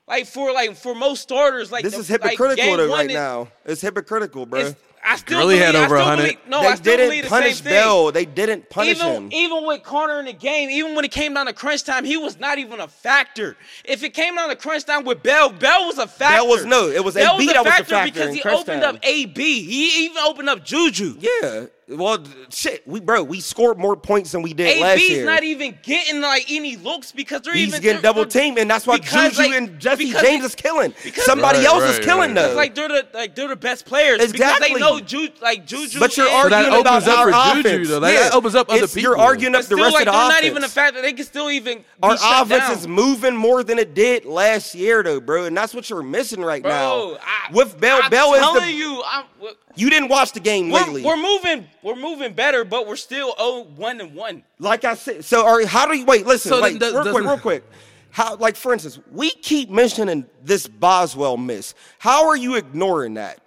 Like 0.07 0.25
for 0.25 0.53
like 0.53 0.75
for 0.77 0.95
most 0.95 1.21
starters, 1.21 1.69
like 1.71 1.83
This 1.83 1.93
the, 1.93 1.99
is 1.99 2.09
like, 2.09 2.21
hypocritical 2.21 2.77
one 2.77 2.89
right 2.89 3.09
is- 3.09 3.13
now. 3.13 3.49
It's 3.65 3.81
hypocritical, 3.81 4.45
bro. 4.45 4.59
it's- 4.61 4.75
I 5.09 5.15
still 5.15 5.39
Gurley 5.39 5.55
believe, 5.55 5.65
had 5.65 5.75
I 5.75 5.79
over 5.85 5.95
still 5.95 5.97
100. 5.99 6.21
believe- 6.23 6.37
no, 6.47 6.61
they 6.61 6.67
I 6.67 6.75
still 6.75 6.97
didn't 6.97 7.21
the 7.23 7.29
punish 7.29 7.55
same 7.55 7.63
thing. 7.63 7.73
Bell. 7.73 8.11
They 8.11 8.25
didn't 8.25 8.69
punish 8.69 8.97
even, 8.97 9.07
him. 9.13 9.29
even 9.31 9.65
with 9.65 9.83
Conner 9.83 10.19
in 10.19 10.25
the 10.25 10.33
game, 10.33 10.69
even 10.69 10.95
when 10.95 11.05
it 11.05 11.11
came 11.11 11.33
down 11.33 11.45
to 11.45 11.53
crunch 11.53 11.83
time, 11.83 12.03
he 12.03 12.17
was 12.17 12.39
not 12.39 12.57
even 12.57 12.79
a 12.81 12.87
factor. 12.87 13.55
If 13.85 14.03
it 14.03 14.13
came 14.13 14.35
down 14.35 14.49
to 14.49 14.55
crunch 14.57 14.83
time 14.83 15.05
with 15.05 15.23
Bell, 15.23 15.49
Bell 15.49 15.85
was 15.87 15.97
a 15.97 16.07
factor. 16.07 16.45
was- 16.45 16.65
no, 16.65 16.89
it 16.89 17.03
was 17.03 17.13
Bell 17.15 17.35
AB 17.35 17.45
was 17.45 17.51
a 17.51 17.53
that 17.53 17.63
was 17.63 17.65
the 17.65 17.69
factor 17.71 17.95
factor 17.95 18.13
because 18.13 18.33
he 18.35 18.41
opened 18.43 18.81
time. 18.81 18.95
up 18.95 18.99
AB. 19.03 19.63
He 19.63 20.05
even 20.05 20.17
opened 20.17 20.49
up 20.49 20.65
Juju. 20.65 21.17
yeah. 21.19 21.65
Well, 21.89 22.21
shit, 22.49 22.85
we 22.85 22.99
bro, 22.99 23.23
we 23.23 23.39
scored 23.39 23.77
more 23.77 23.95
points 23.95 24.33
than 24.33 24.41
we 24.41 24.53
did 24.53 24.81
last 24.81 24.97
AB's 24.97 25.09
year. 25.09 25.25
not 25.25 25.43
even 25.45 25.77
getting 25.83 26.19
like 26.19 26.45
any 26.51 26.75
looks 26.75 27.13
because 27.13 27.43
they're 27.43 27.53
He's 27.53 27.69
even 27.69 27.81
getting 27.81 27.95
they're- 27.95 28.01
double 28.01 28.25
they're- 28.25 28.41
teamed, 28.41 28.57
and 28.57 28.69
that's 28.69 28.85
why 28.85 28.97
because, 28.97 29.37
Juju 29.37 29.49
like, 29.51 29.57
and 29.61 29.79
Jesse 29.79 30.05
because 30.07 30.21
James 30.21 30.43
is 30.43 30.53
killing. 30.53 30.93
because- 31.01 31.23
Somebody 31.23 31.59
Right, 31.59 31.67
else 31.67 31.83
right, 31.83 31.91
is 31.91 31.99
killing 31.99 32.19
right. 32.31 32.35
though. 32.35 32.45
It's 32.47 32.55
like 32.57 32.75
they're 32.75 32.89
the 32.89 33.07
like 33.13 33.35
they're 33.35 33.47
the 33.47 33.55
best 33.55 33.85
players 33.85 34.17
because 34.17 34.31
Exactly. 34.33 34.73
they 34.73 34.79
know 34.81 34.99
Ju, 34.99 35.29
like 35.41 35.65
Juju. 35.65 35.97
But 36.01 36.17
you're 36.17 36.27
and- 36.27 36.43
So 36.43 36.49
that 36.49 36.55
arguing 36.65 36.81
about 36.81 36.93
opens 37.03 37.07
up 37.07 37.19
our 37.19 37.25
for 37.31 37.55
Juju, 37.55 37.69
offense. 37.69 37.87
though. 37.89 37.99
That- 38.01 38.13
that 38.19 38.33
opens 38.33 38.55
up 38.55 38.69
other 38.69 38.77
It's- 38.83 38.95
You're 39.01 39.17
arguing 39.17 39.53
but 39.53 39.59
up 39.59 39.61
the 39.61 39.65
still, 39.67 39.77
rest 39.85 39.93
like 39.93 40.01
of 40.01 40.05
the 40.07 40.11
they're 40.11 40.27
offense. 40.27 40.41
not 40.41 40.43
even 40.43 40.63
a 40.65 40.67
factor. 40.67 41.01
They 41.01 41.13
can 41.13 41.25
still 41.25 41.49
even 41.49 41.77
be 41.77 41.83
Our 42.03 42.17
shut 42.17 42.45
offense 42.47 42.63
down. 42.67 42.77
is 42.79 42.87
moving 42.87 43.33
more 43.37 43.63
than 43.63 43.79
it 43.79 43.93
did 43.93 44.25
last 44.25 44.75
year, 44.75 45.03
though, 45.03 45.21
bro, 45.21 45.45
and 45.45 45.55
that's 45.55 45.73
what 45.73 45.89
you're 45.89 46.03
missing 46.03 46.41
right 46.43 46.61
Bro, 46.61 46.71
now. 46.71 47.17
I, 47.25 47.53
With 47.53 47.79
Bell, 47.79 48.01
I'm 48.03 48.09
Bell 48.11 48.33
is 48.33 48.41
telling 48.41 48.63
the. 48.65 48.71
you, 48.73 49.01
I'm, 49.09 49.23
we're, 49.41 49.51
You 49.77 49.89
didn't 49.89 50.09
watch 50.09 50.31
the 50.33 50.39
game 50.39 50.69
lately. 50.71 51.03
we're 51.03 51.15
moving, 51.17 51.67
we're 51.83 51.95
moving 51.95 52.33
better, 52.33 52.65
but 52.65 52.87
we're 52.87 52.95
still 52.95 53.33
oh 53.37 53.63
one 53.75 54.01
and 54.01 54.13
one. 54.15 54.43
like 54.59 54.83
I 54.85 54.95
said, 54.95 55.23
so 55.23 55.45
are, 55.45 55.65
how 55.65 55.85
do 55.87 55.97
you 55.97 56.05
wait? 56.05 56.25
Listen, 56.25 56.49
So 56.49 56.61
wait, 56.61 56.79
then 56.79 56.93
real 56.93 57.03
quick, 57.03 57.13
doesn't- 57.13 57.27
real 57.27 57.37
quick. 57.39 57.63
How, 58.09 58.35
like 58.37 58.55
for 58.55 58.73
instance, 58.73 58.99
we 59.11 59.29
keep 59.29 59.69
mentioning 59.69 60.25
this 60.43 60.65
Boswell 60.65 61.37
miss. 61.37 61.75
How 61.99 62.27
are 62.27 62.35
you 62.35 62.55
ignoring 62.55 63.13
that? 63.15 63.39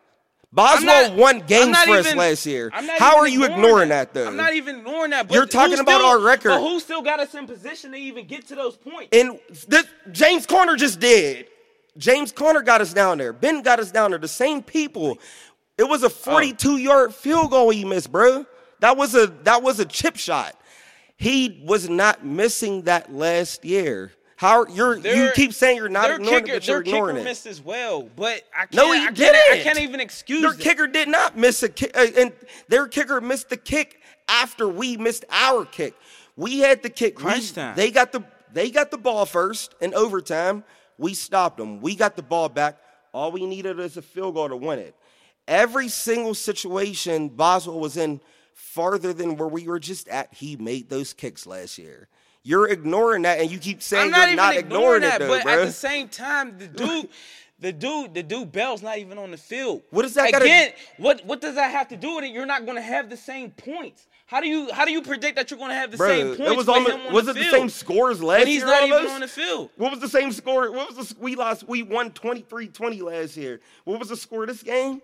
Boswell 0.52 1.08
not- 1.10 1.16
won 1.16 1.40
games 1.40 1.70
not 1.72 1.86
for 1.86 1.94
us 1.96 2.14
last 2.14 2.44
year. 2.46 2.70
How 2.98 3.18
are 3.18 3.28
you 3.28 3.44
ignoring 3.44 3.88
that, 3.90 4.12
though? 4.14 4.26
I'm 4.26 4.36
not 4.36 4.52
even 4.54 4.78
ignoring 4.78 5.10
that. 5.12 5.28
But 5.28 5.34
You're 5.34 5.46
talking 5.46 5.78
about 5.78 5.98
still- 6.00 6.06
our 6.08 6.18
record. 6.18 6.50
But 6.50 6.60
who 6.60 6.80
still 6.80 7.02
got 7.02 7.20
us 7.20 7.34
in 7.34 7.46
position 7.46 7.92
to 7.92 7.96
even 7.98 8.26
get 8.26 8.48
to 8.48 8.54
those 8.54 8.76
points? 8.76 9.08
And 9.16 9.38
this, 9.68 9.86
James 10.12 10.46
Conner 10.46 10.76
just 10.76 10.98
did. 11.00 11.46
James 11.98 12.30
Conner 12.32 12.62
got 12.62 12.80
us 12.80 12.92
down 12.92 13.18
there. 13.18 13.32
Ben 13.32 13.62
got 13.62 13.78
us 13.80 13.90
down 13.90 14.10
there. 14.10 14.18
The 14.18 14.28
same 14.28 14.62
people. 14.62 15.18
It 15.80 15.88
was 15.88 16.02
a 16.02 16.10
42 16.10 16.76
yard 16.76 17.14
field 17.14 17.50
goal 17.52 17.70
he 17.70 17.86
missed, 17.86 18.12
bro. 18.12 18.44
That 18.80 18.98
was 18.98 19.14
a 19.14 19.28
that 19.44 19.62
was 19.62 19.80
a 19.80 19.86
chip 19.86 20.16
shot. 20.18 20.54
He 21.16 21.62
was 21.64 21.88
not 21.88 22.22
missing 22.22 22.82
that 22.82 23.10
last 23.10 23.64
year. 23.64 24.12
How 24.36 24.66
you're 24.66 24.98
you 24.98 25.30
keep 25.34 25.54
saying 25.54 25.78
you're 25.78 25.88
not 25.88 26.08
their 26.08 26.16
ignoring 26.16 26.44
kicker, 26.44 26.56
it, 26.56 26.60
but 26.60 26.66
you're 26.68 26.76
their 26.76 26.82
kicker 26.82 26.96
ignoring 26.96 27.16
it. 27.16 27.24
missed 27.24 27.46
as 27.46 27.62
well. 27.62 28.02
But 28.14 28.42
I 28.54 28.66
can't. 28.66 28.74
No, 28.74 28.92
he 28.92 28.98
I 29.00 29.04
can't, 29.04 29.16
didn't. 29.16 29.52
I 29.52 29.62
can't 29.62 29.80
even 29.80 30.00
excuse 30.00 30.42
Their 30.42 30.52
it. 30.52 30.60
kicker 30.60 30.86
did 30.86 31.08
not 31.08 31.38
miss 31.38 31.62
a 31.62 31.70
kick, 31.70 31.96
uh, 31.96 32.06
and 32.14 32.32
their 32.68 32.86
kicker 32.86 33.22
missed 33.22 33.48
the 33.48 33.56
kick 33.56 34.00
after 34.28 34.68
we 34.68 34.98
missed 34.98 35.24
our 35.30 35.64
kick. 35.64 35.94
We 36.36 36.58
had 36.58 36.82
the 36.82 36.90
kick. 36.90 37.14
Crunch 37.16 37.54
time. 37.54 37.74
They 37.74 37.90
got 37.90 38.12
the 38.12 38.22
they 38.52 38.70
got 38.70 38.90
the 38.90 38.98
ball 38.98 39.24
first 39.24 39.74
in 39.80 39.94
overtime. 39.94 40.62
We 40.98 41.14
stopped 41.14 41.56
them. 41.56 41.80
We 41.80 41.96
got 41.96 42.16
the 42.16 42.22
ball 42.22 42.50
back. 42.50 42.76
All 43.12 43.32
we 43.32 43.46
needed 43.46 43.80
is 43.80 43.96
a 43.96 44.02
field 44.02 44.34
goal 44.34 44.50
to 44.50 44.56
win 44.56 44.78
it. 44.78 44.94
Every 45.50 45.88
single 45.88 46.34
situation 46.34 47.28
Boswell 47.28 47.80
was 47.80 47.96
in 47.96 48.20
farther 48.54 49.12
than 49.12 49.36
where 49.36 49.48
we 49.48 49.66
were 49.66 49.80
just 49.80 50.06
at, 50.06 50.32
he 50.32 50.54
made 50.56 50.88
those 50.88 51.12
kicks 51.12 51.44
last 51.44 51.76
year. 51.76 52.06
You're 52.44 52.68
ignoring 52.68 53.22
that, 53.22 53.40
and 53.40 53.50
you 53.50 53.58
keep 53.58 53.82
saying 53.82 54.04
I'm 54.04 54.10
not 54.12 54.18
you're 54.20 54.26
even 54.28 54.36
not 54.36 54.56
ignoring, 54.56 55.02
ignoring, 55.02 55.02
that, 55.02 55.20
it, 55.20 55.24
though, 55.24 55.28
but 55.28 55.42
bro. 55.42 55.52
at 55.62 55.66
the 55.66 55.72
same 55.72 56.08
time, 56.08 56.56
the 56.56 56.66
dude, 56.68 57.08
the 57.58 57.72
dude, 57.72 58.14
the 58.14 58.22
dude 58.22 58.52
Bell's 58.52 58.80
not 58.80 58.98
even 58.98 59.18
on 59.18 59.32
the 59.32 59.36
field. 59.36 59.82
What 59.90 60.02
does 60.02 60.14
that 60.14 60.30
gotta- 60.30 60.44
again? 60.44 60.70
What 60.98 61.26
what 61.26 61.40
does 61.40 61.56
that 61.56 61.72
have 61.72 61.88
to 61.88 61.96
do 61.96 62.14
with 62.14 62.24
it? 62.24 62.30
You're 62.30 62.46
not 62.46 62.64
going 62.64 62.76
to 62.76 62.82
have 62.82 63.10
the 63.10 63.16
same 63.16 63.50
points. 63.50 64.06
How 64.26 64.40
do 64.40 64.46
you 64.46 64.72
how 64.72 64.84
do 64.84 64.92
you 64.92 65.02
predict 65.02 65.34
that 65.34 65.50
you're 65.50 65.58
going 65.58 65.70
to 65.70 65.74
have 65.74 65.90
the 65.90 65.96
Bro, 65.96 66.08
same 66.08 66.26
points? 66.36 66.52
it 66.52 66.56
was 66.56 66.68
almost 66.68 66.94
on 66.94 67.12
was 67.12 67.24
the 67.24 67.32
it 67.32 67.34
the 67.34 67.40
field? 67.40 67.54
same 67.54 67.68
scores 67.68 68.22
last 68.22 68.38
when 68.38 68.46
he's 68.46 68.58
year? 68.58 68.66
not 68.66 68.82
even 68.84 68.92
almost? 68.92 69.14
on 69.14 69.20
the 69.20 69.28
field? 69.28 69.70
What 69.76 69.90
was 69.90 70.00
the 70.00 70.08
same 70.08 70.30
score? 70.30 70.70
What 70.70 70.96
was 70.96 71.08
the 71.08 71.16
we 71.18 71.34
lost? 71.34 71.68
We 71.68 71.82
won 71.82 72.10
23-20 72.12 73.02
last 73.02 73.36
year. 73.36 73.60
What 73.84 73.98
was 73.98 74.08
the 74.08 74.16
score 74.16 74.44
of 74.44 74.48
this 74.48 74.62
game? 74.62 75.02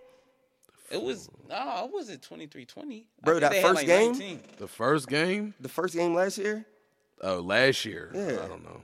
It 0.89 1.01
was 1.01 1.29
no, 1.49 1.85
it 1.85 1.91
wasn't 1.93 2.21
23-20. 2.21 3.03
Bro, 3.23 3.39
that 3.41 3.53
first 3.61 3.75
like 3.75 3.85
game? 3.87 4.11
19. 4.13 4.39
The 4.57 4.67
first 4.67 5.07
game? 5.09 5.53
The 5.59 5.69
first 5.69 5.93
game 5.95 6.13
last 6.13 6.37
year? 6.37 6.65
Oh, 7.21 7.39
last 7.39 7.83
year. 7.85 8.11
Yeah. 8.13 8.43
I 8.43 8.47
don't 8.47 8.63
know. 8.63 8.81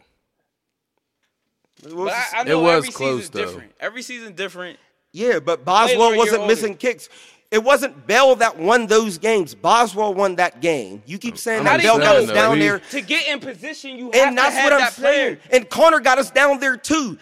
It 1.86 1.94
was 1.94 2.12
But 2.12 2.14
I, 2.38 2.42
I 2.42 2.44
know 2.44 2.60
was 2.62 2.78
every 2.78 2.90
close, 2.92 3.16
season's 3.26 3.30
though. 3.32 3.46
different. 3.46 3.72
Every 3.80 4.02
season 4.02 4.34
different. 4.34 4.80
yeah, 5.12 5.40
but 5.40 5.66
Boswell 5.66 6.16
wasn't 6.16 6.42
older. 6.42 6.48
missing 6.54 6.76
kicks. 6.76 7.10
It 7.52 7.64
wasn't 7.64 8.08
Bell 8.08 8.36
that 8.38 8.58
won 8.58 8.88
those 8.88 9.18
games. 9.20 9.54
Boswell 9.54 10.14
won 10.16 10.36
that 10.38 10.60
game. 10.60 11.04
You 11.06 11.20
keep 11.20 11.38
saying 11.38 11.60
I'm 11.60 11.66
that 11.66 11.82
Bell 11.84 12.00
got 12.00 12.16
know. 12.16 12.24
us 12.24 12.32
down 12.32 12.54
We- 12.54 12.60
there, 12.60 12.80
To 12.80 13.02
get 13.02 13.28
in 13.28 13.40
position, 13.40 13.96
you 13.98 14.06
have 14.06 14.16
and 14.16 14.36
to 14.38 14.42
that's 14.42 14.56
have 14.56 14.64
what 14.64 14.74
I'm 14.74 14.80
that 14.80 14.94
saying. 14.94 15.36
player. 15.38 15.50
And 15.52 15.70
Conner 15.70 16.00
got 16.00 16.18
us 16.18 16.32
down 16.32 16.60
there 16.60 16.78
too. 16.78 17.18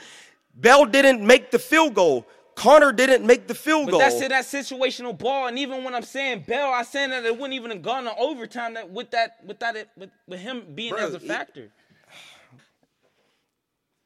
Bell 0.55 0.85
didn't 0.85 1.25
make 1.25 1.51
the 1.51 1.59
field 1.59 1.93
goal. 1.95 2.25
Conner 2.55 2.91
didn't 2.91 3.25
make 3.25 3.47
the 3.47 3.55
field 3.55 3.85
But 3.85 3.91
goal. 3.91 3.99
that's 4.01 4.21
it, 4.21 4.29
that 4.29 4.43
situational 4.45 5.17
ball. 5.17 5.47
And 5.47 5.57
even 5.57 5.83
when 5.83 5.95
I'm 5.95 6.03
saying 6.03 6.43
Bell, 6.47 6.71
I 6.71 6.83
saying 6.83 7.09
that 7.11 7.25
it 7.25 7.33
wouldn't 7.33 7.53
even 7.53 7.71
have 7.71 7.81
gone 7.81 8.03
to 8.03 8.15
overtime 8.17 8.73
that 8.75 8.89
with 8.89 9.11
that 9.11 9.37
with 9.45 9.59
that 9.59 9.87
with, 9.97 10.09
with 10.27 10.39
him 10.39 10.65
being 10.75 10.93
Bro, 10.93 11.07
as 11.07 11.13
a 11.13 11.17
it- 11.17 11.21
factor. 11.23 11.69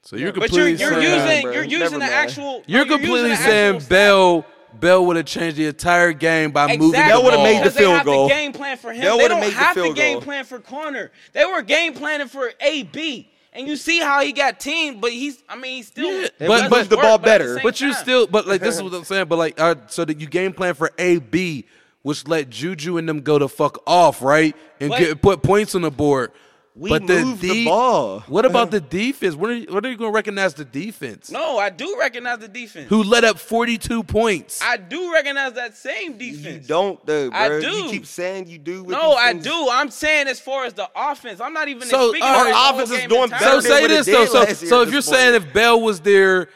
So 0.04 0.16
you're 0.18 0.32
But 0.32 0.52
you're 0.52 0.68
completely 0.68 0.72
you're 0.80 1.02
saying, 1.02 1.02
using 1.04 1.42
bro. 1.44 1.52
you're 1.54 1.62
Never 1.64 1.84
using 1.84 1.94
the 2.00 2.06
mind. 2.06 2.14
actual. 2.14 2.64
you're 2.68 2.86
no, 2.86 2.94
using 2.96 3.00
completely 3.08 3.36
saying 3.38 3.80
stat. 3.80 3.90
Bell 3.90 4.46
Bell 4.80 5.06
would 5.06 5.16
have 5.16 5.26
changed 5.26 5.58
the 5.58 5.66
entire 5.68 6.12
game 6.14 6.52
by 6.52 6.68
moving 6.68 6.80
the 6.80 6.86
Exactly. 6.98 7.12
Bell 7.14 7.24
would've 7.24 7.40
made 7.40 7.58
the 7.58 7.60
Because 7.62 7.74
they 7.76 7.80
field 7.82 7.96
have 7.96 8.06
goal. 8.06 8.28
to 8.28 8.34
game 8.36 8.54
plan 8.54 8.78
for 8.78 8.92
him. 8.94 9.02
Bell 9.02 9.18
they 9.18 9.28
don't 9.30 9.40
made 9.40 9.52
the 9.54 9.56
have 9.56 9.74
to 9.76 9.82
field 9.84 9.96
game 9.96 10.14
goal. 10.16 10.22
plan 10.22 10.46
for 10.46 10.60
Conner. 10.60 11.12
They 11.34 11.46
were 11.46 11.62
game 11.62 11.94
planning 11.94 12.28
for 12.28 12.52
AB. 12.60 13.32
And 13.56 13.68
you 13.68 13.78
see 13.78 14.00
how 14.02 14.20
he 14.22 14.34
got 14.34 14.60
teamed, 14.60 15.00
but 15.02 15.12
he's 15.12 15.42
I 15.48 15.56
mean 15.56 15.78
he's 15.78 15.88
still 15.88 16.22
Yeah, 16.24 16.28
but- 16.40 16.50
would 16.50 16.70
but- 16.70 16.90
the 16.90 16.98
work, 16.98 17.04
ball 17.06 17.18
but 17.18 17.30
at 17.30 17.38
the 17.38 17.44
better. 17.46 17.54
same 17.56 17.64
But 17.64 17.82
you 17.82 17.94
time- 17.94 18.02
still, 18.04 18.28
but 18.28 18.48
like 18.48 18.62
this 18.62 18.76
is 18.76 18.84
what 18.84 18.94
I'm 18.94 19.04
saying. 19.06 19.28
But 19.28 19.38
like, 19.38 19.60
uh, 19.60 19.76
so 19.88 20.04
that 20.06 20.20
you 20.20 20.28
game 20.28 20.52
plan 20.54 20.74
for 20.74 20.92
AB, 20.98 21.66
which 22.02 22.28
let 22.28 22.50
Juju 22.50 22.98
and 22.98 23.08
them 23.08 23.22
go 23.22 23.40
to 23.40 23.48
fuck 23.48 23.82
off, 23.88 24.22
right, 24.22 24.56
and 24.80 24.90
But- 24.90 25.00
get 25.00 25.22
put 25.22 25.42
points 25.42 25.74
on 25.74 25.82
the 25.84 25.92
board. 25.92 26.32
We 26.78 26.90
but 26.90 27.04
moved 27.04 27.42
the 27.42 27.64
ball. 27.64 28.20
What 28.28 28.44
about 28.44 28.70
the 28.70 28.82
defense? 28.82 29.34
When 29.34 29.50
are 29.50 29.54
you, 29.54 29.68
when 29.74 29.86
are 29.86 29.90
you 29.90 29.96
going 29.96 30.12
to 30.12 30.16
recognize 30.16 30.54
the 30.56 30.66
defense? 30.66 31.32
No, 31.32 31.58
I 31.58 31.70
do 31.70 31.96
recognize 31.98 32.40
the 32.40 32.50
defense. 32.50 32.90
Who 32.90 33.02
let 33.02 33.24
up 33.24 33.40
42 33.40 34.04
points? 34.04 34.62
I 34.62 34.76
do 34.76 35.14
recognize 35.14 35.54
that 35.54 35.78
same 35.78 36.18
defense. 36.18 36.64
You 36.64 36.68
don't, 36.68 37.06
though, 37.06 37.30
bro. 37.30 37.40
I 37.40 37.60
You 37.60 37.90
keep 37.90 38.06
saying 38.06 38.48
you 38.48 38.58
do. 38.58 38.84
With 38.84 38.92
No, 38.92 39.14
I 39.14 39.32
do. 39.32 39.70
I'm 39.72 39.90
saying 39.90 40.28
as 40.28 40.42
far 40.42 40.66
as 40.66 40.74
the 40.74 40.90
offense, 40.94 41.40
I'm 41.40 41.54
not 41.54 41.70
even 41.70 41.88
So, 41.88 42.10
speaking 42.10 42.28
all 42.28 42.34
about 42.34 42.44
right, 42.44 42.50
the 42.50 42.58
whole 42.58 42.76
offense 42.76 42.92
is 42.92 43.08
doing 43.08 43.30
better 43.30 43.46
so 43.46 43.52
than 43.54 43.62
say 43.62 43.82
what 43.82 43.88
this 43.88 44.06
though. 44.06 44.26
So, 44.26 44.40
last 44.40 44.62
year 44.62 44.70
so 44.70 44.82
if 44.82 44.90
you're 44.90 44.98
this 44.98 45.06
saying 45.06 45.36
if 45.36 45.54
Bell 45.54 45.80
was 45.80 46.02
there, 46.02 46.50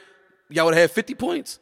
y'all 0.49 0.65
would 0.65 0.73
have 0.73 0.81
had 0.81 0.91
50 0.91 1.15
points. 1.15 1.59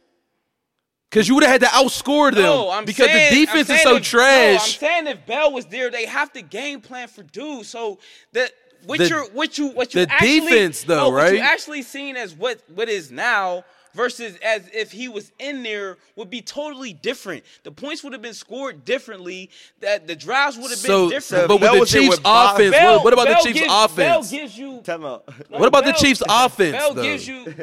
Because 1.10 1.26
you 1.26 1.34
would 1.36 1.44
have 1.44 1.52
had 1.52 1.60
to 1.62 1.66
outscore 1.68 2.32
them. 2.34 2.42
No, 2.42 2.70
I'm 2.70 2.84
because 2.84 3.06
saying, 3.06 3.32
the 3.34 3.38
I'm 3.40 3.46
defense 3.46 3.70
is 3.70 3.82
so 3.82 3.96
if, 3.96 4.12
No, 4.12 4.52
I'm 4.54 4.58
saying 4.60 5.06
if 5.06 5.24
Bell 5.26 5.52
was 5.52 5.64
there, 5.66 5.90
they 5.90 6.04
have 6.06 6.32
to 6.34 6.42
game 6.42 6.80
plan 6.82 7.08
for 7.08 7.22
dude. 7.22 7.64
So 7.64 7.98
that 8.32 8.50
what 8.84 8.98
The- 8.98 9.08
you're 9.08 9.24
what 9.30 9.56
you 9.56 9.68
what 9.68 9.94
you 9.94 10.04
the 10.04 10.12
actually, 10.12 10.40
defense, 10.40 10.82
though, 10.82 10.96
no, 10.96 11.10
What 11.10 11.32
you 11.32 11.40
right? 11.40 11.50
actually 11.50 11.82
seen 11.82 12.16
as 12.16 12.34
what 12.34 12.60
what 12.74 12.88
is 12.90 13.10
now 13.10 13.64
versus 13.94 14.36
as 14.44 14.68
if 14.72 14.92
he 14.92 15.08
was 15.08 15.32
in 15.38 15.62
there 15.62 15.96
would 16.14 16.28
be 16.28 16.42
totally 16.42 16.92
different. 16.92 17.42
The 17.64 17.72
points 17.72 18.04
would 18.04 18.12
have 18.12 18.20
been 18.22 18.34
scored 18.34 18.84
differently. 18.84 19.48
That 19.80 20.06
the 20.06 20.14
drives 20.14 20.56
would 20.58 20.70
have 20.70 20.82
been 20.82 20.90
So, 20.90 21.08
different. 21.10 21.48
but 21.48 21.54
with 21.56 21.62
Bell 21.62 21.80
the 21.80 21.86
Chiefs' 21.86 22.08
with 22.10 22.20
offense, 22.24 22.70
Bell- 22.72 22.94
what, 22.96 23.04
what 23.04 23.12
about 23.14 23.26
Bell 23.28 23.42
the 23.42 23.48
Chiefs' 23.48 23.60
gives, 23.60 23.66
Bell 23.68 23.84
offense? 23.86 24.30
gives 24.30 24.58
you. 24.58 24.80
Time 24.82 25.04
out. 25.06 25.24
no, 25.50 25.58
What 25.58 25.68
about 25.68 25.86
the 25.86 25.92
Chiefs' 25.92 26.22
offense, 26.28 26.72
Bell 26.76 26.92
though? 26.94 27.02
gives 27.02 27.26
you. 27.26 27.54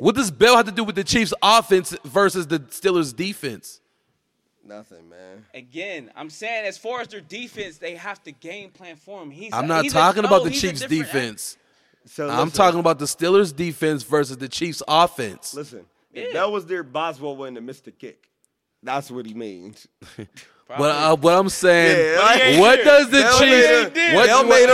What 0.00 0.14
does 0.14 0.30
Bell 0.30 0.56
have 0.56 0.66
to 0.66 0.72
do 0.72 0.84
with 0.84 0.94
the 0.94 1.04
Chiefs' 1.04 1.34
offense 1.42 1.96
versus 2.04 2.46
the 2.46 2.60
Steelers' 2.60 3.14
defense? 3.14 3.80
Nothing, 4.64 5.08
man. 5.08 5.44
Again, 5.54 6.10
I'm 6.14 6.30
saying 6.30 6.66
as 6.66 6.78
far 6.78 7.00
as 7.00 7.08
their 7.08 7.20
defense, 7.20 7.78
they 7.78 7.96
have 7.96 8.22
to 8.22 8.32
game 8.32 8.70
plan 8.70 8.94
for 8.94 9.20
him. 9.20 9.30
He's 9.30 9.52
I'm 9.52 9.66
not 9.66 9.82
he's 9.82 9.92
a- 9.92 9.96
talking 9.96 10.22
no, 10.22 10.28
about 10.28 10.44
the 10.44 10.50
Chiefs' 10.50 10.86
defense. 10.86 11.56
So 12.06 12.28
I'm 12.28 12.46
listen, 12.46 12.50
talking 12.52 12.80
about 12.80 12.98
the 13.00 13.04
Steelers' 13.06 13.54
defense 13.54 14.02
versus 14.04 14.36
the 14.36 14.48
Chiefs' 14.48 14.82
offense. 14.86 15.54
Listen, 15.54 15.84
if 16.12 16.28
Yeah. 16.28 16.32
Bell 16.32 16.52
was 16.52 16.66
their 16.66 16.82
Boswell 16.84 17.36
wouldn't 17.36 17.56
have 17.56 17.64
missed 17.64 17.84
the 17.84 17.90
kick. 17.92 18.28
That's 18.84 19.10
what 19.10 19.26
he 19.26 19.34
means. 19.34 19.86
But 20.78 20.90
uh, 20.96 21.16
what 21.16 21.34
I'm 21.38 21.48
saying, 21.48 22.14
Yeah, 22.16 22.22
like- 22.22 22.60
what 22.60 22.84
does 22.84 23.06
the 23.10 23.20
Bell 23.20 23.38
Chiefs? 23.38 23.94
made 23.94 23.96
him- 24.08 24.14
What, 24.16 24.26
Bell 24.26 24.44
made 24.44 24.68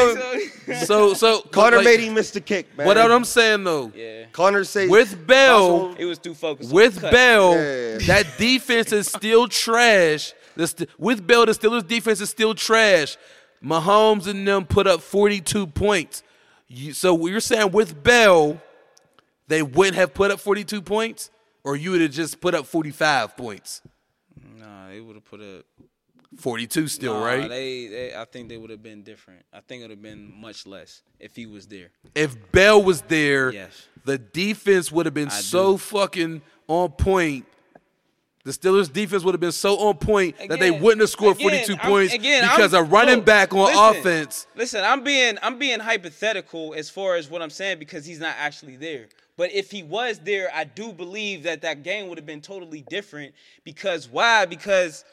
him- 0.74 0.84
so 0.84 1.14
so 1.14 1.40
Conner 1.50 1.76
like, 1.78 1.84
made 1.86 2.00
him 2.00 2.14
miss 2.14 2.30
the 2.30 2.40
kick, 2.40 2.76
man. 2.76 2.86
What 2.86 2.98
I'm 2.98 3.24
saying 3.24 3.64
though, 3.64 3.90
Yeah, 3.94 4.24
Conner 4.32 4.64
say 4.64 4.86
with 4.88 5.26
Bell, 5.26 5.70
Boswell- 5.78 5.94
he 5.96 6.04
was 6.04 6.18
too 6.18 6.34
focused. 6.34 6.72
with. 6.72 7.00
Bell, 7.00 7.54
Yeah. 7.54 7.98
that 8.06 8.26
defense 8.38 8.92
is 8.92 9.06
still 9.08 9.48
trash. 9.48 10.34
The 10.56 10.66
st- 10.66 10.90
with 10.98 11.26
Bell, 11.26 11.46
the 11.46 11.52
Steelers' 11.52 11.86
defense 11.86 12.20
is 12.20 12.30
still 12.30 12.54
trash. 12.54 13.16
Mahomes 13.64 14.26
and 14.26 14.46
them 14.46 14.64
put 14.66 14.86
up 14.86 15.00
42 15.00 15.66
points. 15.68 16.22
You, 16.68 16.92
so 16.92 17.26
you're 17.26 17.40
saying 17.40 17.70
with 17.72 18.02
Bell, 18.02 18.60
they 19.48 19.62
wouldn't 19.62 19.96
have 19.96 20.12
put 20.14 20.30
up 20.30 20.38
42 20.40 20.82
points, 20.82 21.30
or 21.64 21.76
you 21.76 21.92
would 21.92 22.00
have 22.02 22.10
just 22.10 22.40
put 22.40 22.54
up 22.54 22.66
45 22.66 23.36
points? 23.36 23.80
Nah, 24.56 24.88
they 24.88 25.00
would 25.00 25.16
have 25.16 25.24
put 25.24 25.40
up. 25.40 25.64
42 26.36 26.88
still, 26.88 27.14
Nah, 27.14 27.24
right? 27.24 27.48
They, 27.48 27.86
they, 27.86 28.14
I 28.14 28.26
think 28.26 28.50
they 28.50 28.58
would 28.58 28.68
have 28.70 28.82
been 28.82 29.02
different. 29.02 29.42
I 29.52 29.60
think 29.60 29.80
it 29.80 29.84
would 29.84 29.90
have 29.92 30.02
been 30.02 30.30
much 30.38 30.66
less 30.66 31.02
if 31.18 31.34
he 31.34 31.46
was 31.46 31.66
there. 31.66 31.88
if 32.14 32.36
Bell 32.52 32.82
was 32.82 33.00
there, 33.02 33.50
Yes. 33.50 33.86
the 34.04 34.18
defense 34.18 34.92
would 34.92 35.06
have 35.06 35.14
been 35.14 35.28
I 35.28 35.40
so 35.40 35.72
do. 35.72 35.78
fucking 35.78 36.42
on 36.66 36.90
point. 36.90 37.46
The 38.44 38.52
Steelers' 38.52 38.92
defense 38.92 39.24
would 39.24 39.34
have 39.34 39.40
been 39.40 39.52
so 39.52 39.76
on 39.78 39.96
point 39.96 40.36
that 40.48 40.58
they 40.60 40.70
wouldn't 40.70 41.00
have 41.00 41.10
scored 41.10 41.36
again, 41.36 41.48
42 41.66 41.72
I'm- 41.74 41.90
points 41.90 42.14
again, 42.14 42.42
because 42.42 42.72
I'm- 42.74 42.84
a 42.84 42.88
running 42.88 43.20
back 43.22 43.52
on 43.54 43.66
listen, 43.66 43.82
offense. 44.00 44.46
Listen, 44.54 44.84
I'm 44.84 45.02
being 45.02 45.38
I'm 45.42 45.58
being 45.58 45.80
hypothetical 45.80 46.74
as 46.74 46.88
far 46.90 47.16
as 47.16 47.28
what 47.30 47.42
I'm 47.42 47.50
saying 47.50 47.78
because 47.78 48.04
he's 48.06 48.20
not 48.20 48.34
actually 48.38 48.76
there. 48.76 49.08
But 49.38 49.52
if 49.52 49.70
he 49.70 49.82
was 49.84 50.18
there, 50.18 50.50
I 50.52 50.64
do 50.64 50.92
believe 50.92 51.44
that 51.44 51.62
that 51.62 51.82
game 51.84 52.08
would 52.08 52.18
have 52.18 52.26
been 52.26 52.40
totally 52.42 52.84
different. 52.90 53.32
Because 53.64 54.08
why? 54.08 54.44
Because 54.44 55.04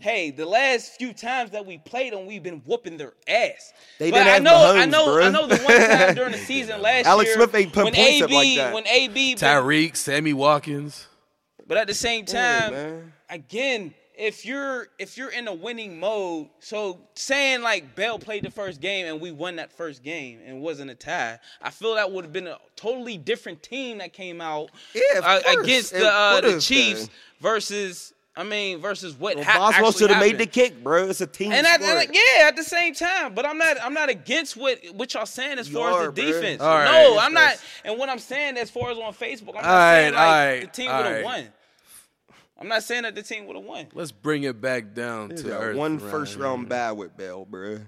hey, 0.00 0.30
the 0.30 0.46
last 0.46 0.92
few 0.92 1.12
times 1.12 1.50
that 1.50 1.66
we 1.66 1.76
played 1.78 2.12
them, 2.14 2.24
we've 2.24 2.42
been 2.42 2.62
whooping 2.64 2.96
their 2.96 3.12
ass. 3.28 3.72
They 3.98 4.10
but 4.10 4.18
didn't 4.24 4.28
I 4.28 4.30
have 4.34 4.42
know, 4.42 4.74
I 4.76 4.86
know, 4.86 5.06
bruh. 5.08 5.26
I 5.26 5.30
know. 5.30 5.46
The 5.46 5.56
one 5.62 5.76
time 5.76 6.14
during 6.14 6.32
the 6.32 6.38
season 6.46 6.80
last 6.80 7.04
Alex 7.06 7.28
year, 7.28 7.36
Alex 7.36 7.52
Smith 7.52 7.60
ain't 7.60 7.72
put 7.72 7.84
when 7.84 7.94
points 7.94 8.10
AB, 8.12 8.22
up 8.22 8.30
like 8.30 8.56
that. 8.56 8.74
when 8.74 8.86
AB, 8.86 9.34
Tyreek, 9.34 9.96
Sammy 9.96 10.32
Watkins. 10.32 11.08
but 11.66 11.76
at 11.76 11.86
the 11.88 11.94
same 11.94 12.24
time, 12.24 12.72
man. 12.72 13.12
again, 13.28 13.92
if 14.16 14.46
you're 14.46 14.88
if 14.98 15.16
you're 15.18 15.30
in 15.30 15.48
a 15.48 15.52
winning 15.54 15.98
mode, 15.98 16.48
so 16.60 17.00
saying 17.14 17.62
like 17.62 17.94
Bell 17.96 18.18
played 18.18 18.44
the 18.44 18.50
first 18.50 18.80
game 18.80 19.06
and 19.06 19.20
we 19.20 19.32
won 19.32 19.56
that 19.56 19.72
first 19.72 20.02
game 20.02 20.40
and 20.46 20.60
wasn't 20.60 20.90
a 20.90 20.94
tie, 20.94 21.38
I 21.60 21.70
feel 21.70 21.94
that 21.96 22.10
would 22.12 22.24
have 22.24 22.32
been 22.32 22.46
a 22.46 22.58
totally 22.76 23.18
different 23.18 23.62
team 23.62 23.98
that 23.98 24.12
came 24.12 24.40
out 24.40 24.70
Yeah, 24.94 25.20
uh, 25.22 25.40
against 25.60 25.92
the 25.92 26.08
uh, 26.10 26.40
the 26.40 26.60
Chiefs 26.60 27.06
been. 27.06 27.10
versus 27.40 28.12
I 28.36 28.42
mean 28.42 28.78
versus 28.80 29.14
what 29.14 29.36
Well, 29.36 29.44
ha- 29.44 29.58
Boswell 29.58 29.92
should 29.92 30.10
have 30.10 30.20
made 30.20 30.38
the 30.38 30.46
kick, 30.46 30.82
bro. 30.82 31.08
It's 31.08 31.20
a 31.20 31.26
team 31.26 31.52
And 31.52 31.66
at, 31.66 31.80
sport. 31.82 32.06
and 32.06 32.14
yeah, 32.14 32.48
at 32.48 32.56
the 32.56 32.64
same 32.64 32.94
time, 32.94 33.34
but 33.34 33.46
I'm 33.46 33.58
not 33.58 33.76
I'm 33.82 33.94
not 33.94 34.08
against 34.10 34.56
what 34.56 34.78
what 34.94 35.14
y'all 35.14 35.26
saying 35.26 35.58
as 35.58 35.68
You 35.68 35.76
far 35.76 35.90
are, 35.92 36.08
as 36.08 36.14
the 36.14 36.22
bruh. 36.22 36.26
defense. 36.40 36.60
All 36.62 36.68
right. 36.76 36.84
no, 36.84 37.18
I'm 37.18 37.32
not. 37.32 37.56
And 37.84 37.98
what 37.98 38.08
I'm 38.08 38.18
saying 38.18 38.56
as 38.58 38.70
far 38.70 38.90
as 38.90 38.98
on 38.98 39.12
Facebook, 39.12 39.50
I'm 39.56 39.62
not 39.62 39.64
All 39.64 39.90
saying 39.92 40.14
right, 40.14 40.18
like 40.18 40.26
all 40.28 40.32
right, 40.46 40.60
the 40.60 40.66
team 40.68 40.86
would 40.96 41.06
have 41.06 41.14
right. 41.16 41.24
won. 41.24 41.48
I'm 42.64 42.68
not 42.70 42.82
saying 42.82 43.02
that 43.02 43.14
the 43.14 43.22
team 43.22 43.46
would 43.46 43.56
have 43.56 43.64
won. 43.66 43.88
Let's 43.92 44.10
bring 44.10 44.44
it 44.44 44.58
back 44.58 44.94
down 44.94 45.28
He's 45.28 45.42
to 45.42 45.48
got 45.48 45.60
earth. 45.62 45.76
one 45.76 45.98
around 46.00 46.10
first 46.10 46.34
here. 46.36 46.44
round 46.44 46.66
bad 46.66 46.92
with 46.92 47.14
Bell, 47.14 47.44
bro. 47.44 47.80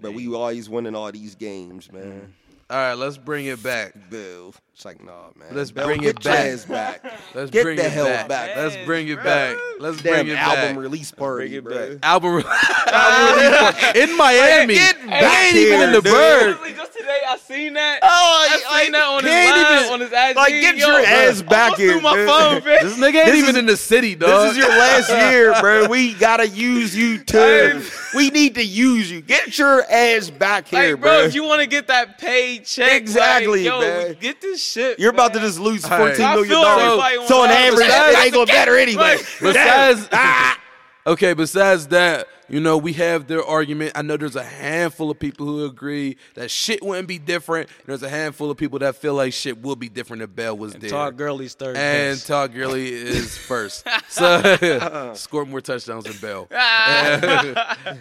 But 0.00 0.14
we 0.14 0.32
always 0.34 0.66
winning 0.70 0.94
all 0.94 1.12
these 1.12 1.34
games, 1.34 1.92
man. 1.92 2.32
All 2.70 2.76
right, 2.78 2.94
let's 2.94 3.18
bring 3.18 3.44
it 3.44 3.62
back. 3.62 3.92
Bell. 4.08 4.54
It's 4.74 4.86
like, 4.86 5.04
nah, 5.04 5.28
man. 5.36 5.48
Let's 5.52 5.70
Bell, 5.70 5.86
bring 5.86 6.00
it 6.00 6.04
your 6.04 6.12
back. 6.14 6.46
ass 6.46 6.64
back. 6.64 7.04
Let's 7.34 7.50
Get 7.50 7.62
bring 7.64 7.76
the 7.76 7.84
it 7.86 7.92
hell 7.92 8.06
back. 8.06 8.26
back. 8.28 8.56
Let's 8.56 8.74
Yes, 8.74 8.86
bring 8.86 9.06
it 9.06 9.18
bruh. 9.18 9.24
back. 9.24 9.56
Let's 9.78 10.02
Damn 10.02 10.12
bring 10.24 10.28
it 10.28 10.38
album 10.38 10.64
back. 10.76 10.82
release 10.82 11.12
party, 11.12 11.48
Bring 11.48 11.58
it 11.58 11.64
bro. 11.64 11.88
back. 11.90 11.98
album, 12.02 12.34
re- 12.36 12.42
album 12.86 13.36
release 13.36 13.58
party 13.82 14.00
in 14.00 14.16
Miami. 14.16 14.74
Get 14.74 15.06
back 15.06 15.44
ain't 15.44 15.56
even 15.56 15.72
here, 15.78 15.86
in 15.86 15.92
the 15.92 16.00
dude. 16.00 16.12
bird. 16.12 16.56
Just 16.74 16.92
today, 16.94 17.20
I 17.28 17.36
seen 17.36 17.74
that. 17.74 17.98
Oh, 18.02 18.48
I 18.50 18.82
seen 18.82 18.92
that 18.92 19.04
on 19.04 19.22
his 19.24 19.32
ain't 19.32 19.56
live, 19.56 19.80
even- 19.82 19.92
on 19.92 20.00
his 20.00 20.12
IG. 20.12 20.36
like, 20.36 20.48
get 20.52 20.76
Yo, 20.78 20.86
your 20.86 20.96
bro, 20.96 21.04
ass 21.04 21.42
back 21.42 21.62
almost 21.72 21.80
here, 21.80 22.00
my 22.00 22.14
dude. 22.14 22.28
phone, 22.28 22.64
man. 22.64 22.78
This 22.82 22.96
nigga 22.98 23.14
ain't 23.16 23.26
This 23.26 23.36
even 23.36 23.50
is- 23.50 23.56
in 23.56 23.66
the 23.66 23.76
city, 23.76 24.14
dog. 24.14 24.30
This 24.48 24.52
is 24.52 24.56
your 24.56 24.68
last 24.68 25.10
year, 25.10 25.54
bro. 25.60 25.86
We 25.86 26.14
gotta 26.14 26.48
use 26.48 26.96
you 26.96 27.18
too. 27.18 27.82
We 28.14 28.30
need 28.30 28.54
to 28.54 28.64
use 28.64 29.10
you. 29.10 29.20
Get 29.20 29.58
your 29.58 29.84
ass 29.90 30.30
back 30.30 30.68
here, 30.68 30.92
Like, 30.92 31.00
bro, 31.02 31.18
bro. 31.18 31.24
if 31.24 31.34
you 31.34 31.44
want 31.44 31.60
to 31.60 31.66
get 31.66 31.88
that 31.88 32.18
paid 32.18 32.64
check, 32.64 32.92
Exactly, 32.92 33.64
like, 33.64 33.66
yo, 33.66 33.80
man. 33.80 34.16
get 34.20 34.40
this 34.40 34.61
shit. 34.62 34.98
You're 34.98 35.10
about 35.10 35.32
to 35.34 35.40
just 35.40 35.58
lose 35.58 35.84
All 35.84 35.90
right. 35.90 36.08
fourteen 36.08 36.24
I 36.26 36.34
million 36.34 36.48
feel 36.50 36.62
dollars. 36.62 36.84
everybody 36.84 37.26
So 37.28 37.42
on 37.42 37.50
on 37.50 37.56
average, 37.56 37.86
outside. 37.90 38.10
it 38.12 38.24
ain't 38.24 38.34
gonna 38.34 38.52
matter 38.52 38.76
anyway. 38.76 39.16
Besides, 39.40 40.08
Ah! 40.12 40.58
okay, 41.06 41.34
besides 41.34 41.88
that, 41.88 42.28
you 42.48 42.60
know, 42.60 42.76
we 42.76 42.92
have 42.94 43.28
their 43.28 43.42
argument. 43.42 43.92
I 43.94 44.02
know 44.02 44.16
there's 44.18 44.36
a 44.36 44.42
handful 44.44 45.10
of 45.10 45.18
people 45.18 45.46
who 45.46 45.64
agree 45.64 46.18
that 46.34 46.50
shit 46.50 46.82
wouldn't 46.82 47.08
be 47.08 47.18
different. 47.18 47.70
There's 47.86 48.02
a 48.02 48.10
handful 48.10 48.50
of 48.50 48.58
people 48.58 48.78
that 48.80 48.96
feel 48.96 49.14
like 49.14 49.32
shit 49.32 49.62
will 49.62 49.76
be 49.76 49.88
different 49.88 50.22
if 50.22 50.34
Bell 50.34 50.56
was 50.58 50.74
there. 50.74 50.90
Todd 50.90 51.16
Gurley's 51.16 51.54
third. 51.54 51.76
and 51.76 52.16
best. 52.16 52.26
Todd 52.26 52.52
Gurley 52.52 52.88
is 52.92 53.36
first. 53.48 53.86
So 54.08 55.12
scored 55.14 55.48
more 55.48 55.62
touchdowns 55.62 56.04
than 56.04 56.16
Bell. 56.18 56.46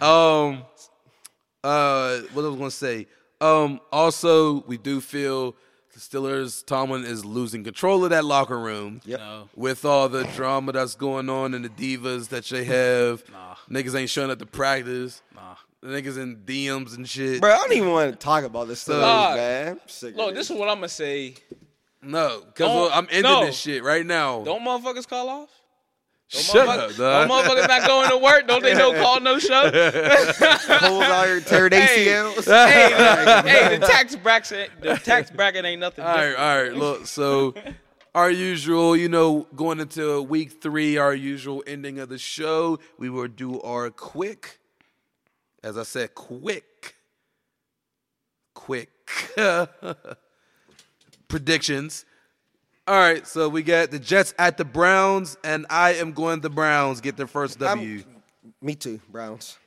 um, 0.02 0.64
uh, 1.64 2.20
what 2.34 2.44
I 2.44 2.48
was 2.48 2.56
gonna 2.58 2.72
say. 2.72 3.08
Um, 3.40 3.80
also, 3.92 4.62
we 4.64 4.78
do 4.78 5.00
feel 5.02 5.52
the 5.52 5.56
Steelers. 6.02 6.66
Tomlin 6.66 7.06
is 7.06 7.24
losing 7.24 7.64
control 7.64 8.04
of 8.04 8.10
that 8.10 8.26
locker 8.26 8.60
room. 8.60 9.02
Yep. 9.06 9.20
No. 9.20 9.50
With 9.56 9.86
all 9.86 10.10
the 10.10 10.24
drama 10.36 10.72
that's 10.74 10.96
going 10.96 11.30
on 11.30 11.54
and 11.54 11.64
the 11.64 11.70
divas 11.70 12.30
that 12.30 12.46
they 12.46 12.64
have, 12.66 13.24
niggas 13.70 13.96
ain't 13.96 14.10
showing 14.10 14.32
up 14.32 14.40
to 14.40 14.46
practice. 14.46 15.22
Nah. 15.36 15.56
The 15.82 15.88
niggas 15.88 16.18
in 16.18 16.38
DMs 16.38 16.96
and 16.96 17.08
shit. 17.10 17.42
Bro, 17.42 17.52
I 17.52 17.58
don't 17.58 17.74
even 17.74 17.90
want 17.92 18.12
to 18.12 18.18
talk 18.18 18.44
about 18.44 18.68
this 18.68 18.82
stuff, 18.82 19.02
Dog. 19.02 19.36
man. 19.38 19.68
I'm 19.74 19.80
sick 19.88 20.12
of 20.12 20.18
Look, 20.18 20.36
this 20.36 20.50
is 20.50 20.58
what 20.58 20.70
I'm 20.70 20.76
gonna 20.78 20.90
say. 20.90 21.36
No, 22.04 22.42
because 22.46 22.68
Don't- 22.68 22.96
I'm 22.98 23.08
ending 23.12 23.32
no. 23.32 23.46
this 23.46 23.58
shit 23.60 23.84
right 23.84 24.06
now. 24.06 24.44
Don't 24.44 24.62
motherfuckers 24.64 25.08
call 25.08 25.30
off? 25.30 25.50
Shut 26.34 26.66
Motherfucker- 26.68 26.90
up, 26.92 26.96
dog. 26.96 27.28
My 27.28 27.42
motherfuckers 27.44 27.68
not 27.68 27.88
going 27.88 28.10
to 28.10 28.18
work. 28.18 28.48
Don't 28.48 28.64
they 28.64 28.74
know 28.74 28.94
call 29.04 29.20
no 29.20 29.38
show? 29.38 29.70
Coles 29.70 31.04
out 31.04 31.26
here 31.28 31.42
tearing 31.42 31.74
Hey. 31.74 32.06
ACLs. 32.08 32.46
hey, 32.46 32.94
the, 33.44 33.50
hey, 33.50 33.78
the 33.78 33.86
tax 33.86 34.16
bracket, 34.16 34.72
the 34.82 34.96
tax 34.96 35.30
bracket 35.30 35.66
ain't 35.66 35.82
nothing. 35.82 36.06
All 36.06 36.16
right, 36.16 36.30
different. 36.30 36.40
all 36.40 36.64
right. 36.64 36.74
Look, 36.74 37.06
so 37.08 37.54
our 38.16 38.32
usual, 38.32 38.96
you 38.96 39.10
know, 39.10 39.46
going 39.58 39.82
into 39.82 40.22
week 40.22 40.62
three, 40.62 40.96
our 40.98 41.14
usual 41.14 41.64
ending 41.68 42.00
of 42.00 42.08
the 42.08 42.18
show, 42.18 42.80
we 42.98 43.10
will 43.10 43.28
do 43.28 43.60
our 43.62 43.90
quick, 43.90 44.60
as 45.64 45.78
I 45.78 45.84
said, 45.84 46.16
quick, 46.16 46.96
quick 48.54 48.90
predictions. 51.28 52.06
All 52.88 52.96
right, 52.96 53.26
so 53.28 53.48
we 53.48 53.62
got 53.62 53.92
the 53.92 54.00
Jets 54.00 54.34
at 54.40 54.58
the 54.58 54.66
Browns, 54.66 55.38
and 55.44 55.66
I 55.70 55.94
am 55.94 56.14
going 56.14 56.42
the 56.42 56.50
Browns 56.50 57.00
get 57.00 57.16
their 57.16 57.28
first 57.28 57.60
W. 57.60 58.04
Me 58.62 58.76
too, 58.76 59.00
Browns. 59.10 59.58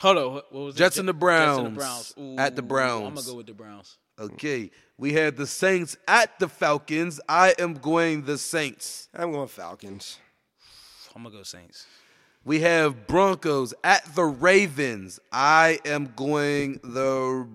Hold 0.00 0.18
on. 0.18 0.34
What 0.34 0.52
what 0.52 0.64
was 0.64 0.74
Jets 0.74 0.96
it? 0.96 1.00
and 1.00 1.08
the 1.08 1.12
Jets 1.12 1.58
and 1.58 1.66
the 1.66 1.70
Browns. 1.70 2.12
Browns. 2.14 2.38
At 2.40 2.56
the 2.56 2.62
Browns. 2.62 3.06
I'm 3.06 3.14
gonna 3.14 3.26
go 3.26 3.34
with 3.36 3.46
the 3.46 3.54
Browns. 3.54 3.96
Okay, 4.18 4.70
we 4.98 5.12
had 5.12 5.36
the 5.36 5.46
Saints 5.46 5.96
at 6.08 6.38
the 6.40 6.48
Falcons. 6.48 7.20
I 7.28 7.54
am 7.58 7.74
going 7.74 8.24
the 8.24 8.36
Saints. 8.36 9.08
I'm 9.14 9.32
going 9.32 9.48
Falcons. 9.48 10.18
I'm 11.14 11.22
gonna 11.22 11.36
go 11.36 11.42
Saints. 11.44 11.86
We 12.44 12.60
have 12.60 13.06
Broncos 13.06 13.72
at 13.84 14.04
the 14.16 14.24
Ravens. 14.24 15.20
I 15.30 15.78
am 15.84 16.12
going 16.16 16.80
the 16.82 17.46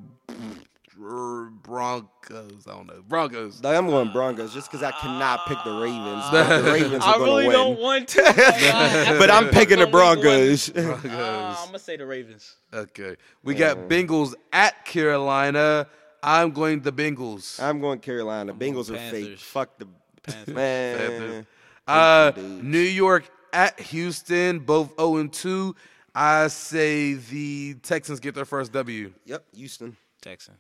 Broncos. 0.98 2.68
I 2.68 2.72
don't 2.72 2.88
know. 2.88 3.04
Broncos. 3.08 3.64
Like, 3.64 3.78
I'm 3.78 3.88
going 3.88 4.12
Broncos 4.12 4.54
just 4.54 4.70
because 4.70 4.84
I 4.84 4.92
cannot 4.92 5.46
pick 5.48 5.58
the 5.64 5.80
Ravens. 5.80 6.24
But 6.32 6.62
the 6.62 6.72
Ravens 6.72 7.04
are 7.04 7.16
I 7.16 7.18
going 7.18 7.30
really 7.30 7.44
to 7.44 7.48
win. 7.48 7.56
don't 7.56 7.80
want 7.80 8.08
to. 8.10 9.16
but 9.20 9.30
I'm 9.30 9.50
picking 9.50 9.80
the 9.80 9.88
Broncos. 9.88 10.70
I'm 10.76 11.02
gonna 11.02 11.80
say 11.80 11.98
the 11.98 12.06
Ravens. 12.06 12.56
Okay. 12.74 13.16
We 13.44 13.54
got 13.54 13.78
Bengals 13.90 14.34
at 14.52 14.86
Carolina. 14.86 15.88
I'm 16.24 16.52
going 16.52 16.82
the 16.82 16.92
Bengals. 16.92 17.62
I'm 17.62 17.80
going 17.80 18.00
Carolina. 18.00 18.54
Bengals 18.54 18.90
are 18.90 19.12
fake. 19.12 19.38
Fuck 19.38 19.78
the 19.78 19.88
Panthers. 20.24 20.56
man. 20.56 21.48
Uh. 21.88 22.32
New 22.36 22.80
York 22.80 23.30
at 23.54 23.80
Houston, 23.80 24.60
both 24.60 24.94
0 24.98 25.18
and 25.18 25.32
2. 25.32 25.76
I 26.14 26.48
say 26.48 27.14
the 27.14 27.76
Texans 27.76 28.20
get 28.20 28.34
their 28.34 28.46
first 28.46 28.72
W. 28.74 29.14
Yep, 29.26 29.46
Houston. 29.56 29.96
Texan. 30.20 30.56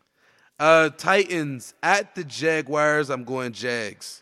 Uh, 0.59 0.89
Titans 0.89 1.73
at 1.83 2.15
the 2.15 2.23
Jaguars. 2.23 3.09
I'm 3.09 3.23
going 3.23 3.51
Jags. 3.51 4.21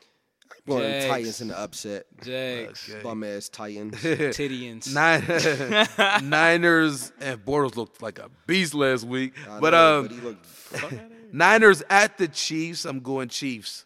Going 0.67 0.81
Jags. 0.81 1.05
Titans 1.05 1.41
in 1.41 1.47
the 1.49 1.59
upset. 1.59 2.05
Jags. 2.23 2.93
Bum 3.03 3.23
ass 3.23 3.49
Titans. 3.49 3.95
Tittians. 4.01 4.93
Nine, 4.93 6.27
Niners 6.29 7.11
and 7.21 7.43
Bortles 7.45 7.75
looked 7.75 8.01
like 8.01 8.19
a 8.19 8.29
beast 8.47 8.73
last 8.73 9.03
week. 9.05 9.33
I 9.49 9.59
but 9.59 9.71
know, 9.71 9.99
um, 9.99 10.07
but 10.07 10.15
he 10.15 10.21
looked. 10.21 11.33
Niners 11.33 11.83
at 11.89 12.17
the 12.17 12.27
Chiefs. 12.27 12.85
I'm 12.85 12.99
going 12.99 13.29
Chiefs. 13.29 13.85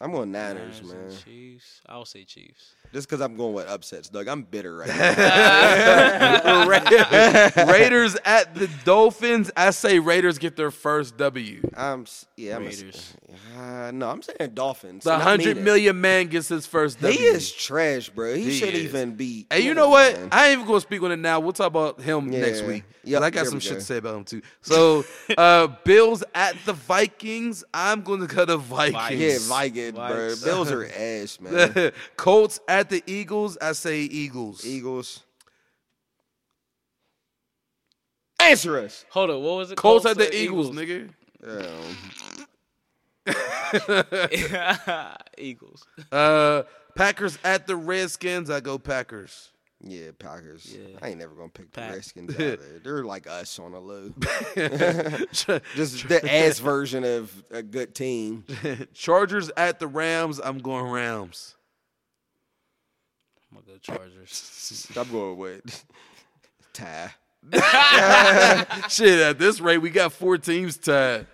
I'm 0.00 0.12
going 0.12 0.32
Niners, 0.32 0.80
Niners 0.80 0.94
man. 0.94 1.04
and 1.04 1.24
Chiefs. 1.24 1.80
I'll 1.86 2.06
say 2.06 2.24
Chiefs. 2.24 2.74
Just 2.92 3.08
because 3.08 3.20
I'm 3.20 3.36
going 3.36 3.54
with 3.54 3.68
upsets, 3.68 4.08
Doug. 4.08 4.26
I'm 4.26 4.42
bitter 4.42 4.76
right 4.78 4.88
now. 4.88 6.66
Ra- 7.56 7.64
Raiders 7.72 8.16
at 8.24 8.54
the 8.54 8.68
Dolphins. 8.84 9.50
I 9.56 9.70
say 9.70 10.00
Raiders 10.00 10.38
get 10.38 10.56
their 10.56 10.70
first 10.72 11.16
W. 11.16 11.60
I'm 11.76 12.02
s- 12.02 12.26
yeah. 12.36 12.56
I'm 12.56 12.64
a 12.64 12.68
s- 12.68 12.82
Raiders. 12.82 13.14
uh, 13.56 13.90
no, 13.94 14.10
I'm 14.10 14.22
saying 14.22 14.50
Dolphins. 14.54 15.04
The 15.04 15.12
and 15.14 15.22
I 15.22 15.36
mean 15.36 15.38
hundred 15.46 15.58
it. 15.58 15.62
million 15.62 16.00
man 16.00 16.26
gets 16.26 16.48
his 16.48 16.66
first 16.66 17.00
W. 17.00 17.16
He 17.16 17.24
is 17.24 17.52
trash, 17.52 18.08
bro. 18.08 18.34
He, 18.34 18.44
He 18.44 18.50
should 18.58 18.74
is. 18.74 18.84
even 18.84 19.14
be. 19.14 19.46
Hey, 19.50 19.60
you 19.60 19.74
know 19.74 19.88
what? 19.90 20.14
man. 20.18 20.28
I 20.32 20.46
ain't 20.48 20.54
even 20.54 20.66
gonna 20.66 20.80
speak 20.80 21.02
on 21.02 21.12
it 21.12 21.16
now. 21.18 21.38
We'll 21.38 21.52
talk 21.52 21.68
about 21.68 22.00
him 22.00 22.28
next 22.30 22.62
week. 22.62 22.66
Yeah. 22.66 22.66
week. 22.66 22.84
'Cause 23.02 23.12
Yep, 23.12 23.22
I 23.22 23.30
got 23.30 23.32
there 23.40 23.44
some 23.46 23.54
we 23.54 23.60
shit 23.60 23.72
go. 23.72 23.78
to 23.78 23.84
say 23.84 23.96
about 23.96 24.14
him 24.16 24.24
too. 24.24 24.42
So, 24.60 25.04
uh, 25.38 25.68
Bills 25.84 26.22
at 26.34 26.54
the 26.66 26.74
Vikings. 26.74 27.64
I'm 27.72 28.02
gonna 28.02 28.26
cut 28.26 28.48
to 28.48 28.58
Vikings. 28.58 29.20
Yeah, 29.20 29.38
Vikings, 29.54 29.92
bro. 29.92 30.04
Vikes. 30.06 30.44
Bills 30.44 30.70
are 30.70 30.84
ass, 30.96 31.38
man. 31.40 31.92
Colts 32.16 32.60
at 32.68 32.79
the 32.88 33.02
Eagles. 33.06 33.58
I 33.60 33.72
say 33.72 34.00
Eagles. 34.00 34.64
Eagles. 34.64 35.22
Answer 38.40 38.78
us. 38.78 39.04
Hold 39.10 39.30
on. 39.30 39.42
What 39.42 39.56
was 39.56 39.70
it? 39.70 39.76
Colts 39.76 40.06
at 40.06 40.12
or 40.12 40.14
the 40.14 40.34
Eagles, 40.34 40.70
nigga. 40.70 41.10
Um, 41.46 42.46
Eagles. 45.38 45.84
Uh, 46.10 46.62
Packers 46.94 47.38
at 47.44 47.66
the 47.66 47.76
Redskins. 47.76 48.48
I 48.50 48.60
go 48.60 48.78
Packers. 48.78 49.50
yeah, 49.82 50.10
Packers. 50.18 50.74
Yeah. 50.76 50.98
I 51.02 51.08
ain't 51.10 51.18
never 51.18 51.34
gonna 51.34 51.50
pick 51.50 51.70
the 51.72 51.82
Redskins 51.82 52.30
out 52.32 52.38
there. 52.38 52.56
They're 52.82 53.04
like 53.04 53.26
us 53.28 53.58
on 53.58 53.74
a 53.74 53.78
low. 53.78 54.10
Just 54.54 56.08
the 56.08 56.20
ass 56.24 56.58
version 56.58 57.04
of 57.04 57.44
a 57.50 57.62
good 57.62 57.94
team. 57.94 58.44
Chargers 58.94 59.50
at 59.56 59.78
the 59.78 59.86
Rams. 59.86 60.40
I'm 60.42 60.58
going 60.58 60.90
Rams. 60.90 61.56
I'm 63.50 63.58
gonna 63.58 63.66
go 63.66 63.78
Chargers. 63.78 64.90
I'm 64.96 65.10
going 65.10 65.36
with 65.36 65.84
tie. 66.72 67.10
Shit, 68.88 69.20
at 69.20 69.38
this 69.38 69.60
rate, 69.60 69.78
we 69.78 69.90
got 69.90 70.12
four 70.12 70.36
teams 70.38 70.76
tied. 70.76 71.26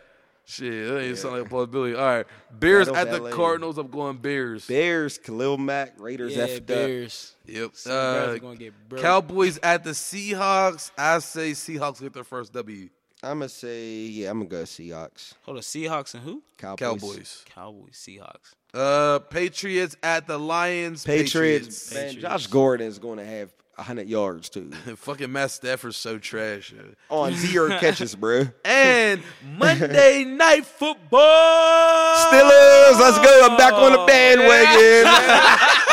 Shit, 0.49 0.87
that 0.87 1.01
ain't 1.01 1.19
sound 1.19 1.35
like 1.35 1.47
a 1.47 1.49
possibility. 1.49 1.97
All 1.97 2.05
right, 2.05 2.27
Bears 2.53 2.87
at 2.87 3.11
the 3.11 3.19
Ballet. 3.19 3.33
Cardinals. 3.33 3.79
I'm 3.79 3.89
going 3.89 4.19
Bears. 4.19 4.65
Bears, 4.69 5.19
Khalil 5.19 5.59
Mack, 5.59 5.95
Raiders 5.99 6.37
yeah, 6.37 6.47
effed 6.47 6.59
up. 6.59 6.67
Bears. 6.67 7.35
Yep. 7.47 7.71
Uh, 7.85 8.37
get. 8.55 8.73
Cowboys 8.99 9.59
at 9.65 9.83
the 9.83 9.91
Seahawks. 9.91 10.93
I 10.97 11.19
say 11.19 11.51
Seahawks 11.51 12.01
get 12.01 12.13
their 12.13 12.23
first 12.23 12.53
W. 12.53 12.89
I'm 13.27 13.39
gonna 13.40 13.48
say 13.48 14.07
yeah. 14.07 14.31
I'm 14.31 14.39
gonna 14.39 14.48
go 14.48 14.62
Seahawks. 14.62 15.35
Hold 15.43 15.57
on. 15.59 15.62
Seahawks 15.62 16.15
and 16.15 16.23
who? 16.23 16.43
Cowboys. 16.59 16.78
Cowboys. 16.78 17.44
Cowboys. 17.47 17.93
Seahawks. 17.94 18.55
Uh, 18.73 19.19
Patriots 19.19 19.97
at 20.03 20.27
the 20.27 20.39
Lions. 20.39 21.05
Patriots. 21.05 21.93
Man, 21.93 22.05
Patriots. 22.05 22.23
Josh 22.23 22.47
Gordon 22.47 22.86
is 22.86 22.98
going 22.98 23.19
to 23.19 23.24
have 23.24 23.51
100 23.77 24.09
yards 24.09 24.48
too 24.48 24.70
Fucking 24.97 25.31
Matt 25.32 25.51
Stafford's 25.51 25.97
so 25.97 26.19
trash. 26.19 26.73
on 27.11 27.35
zero 27.35 27.69
catches, 27.81 28.15
bro. 28.15 28.44
And 28.65 29.23
Monday 29.59 30.24
Night 30.24 30.65
Football. 30.66 32.16
Steelers, 32.27 33.01
let's 33.01 33.19
go. 33.19 33.48
I'm 33.51 33.57
back 33.57 33.73
on 33.74 33.93
the 33.93 34.05
bandwagon. 34.07 35.05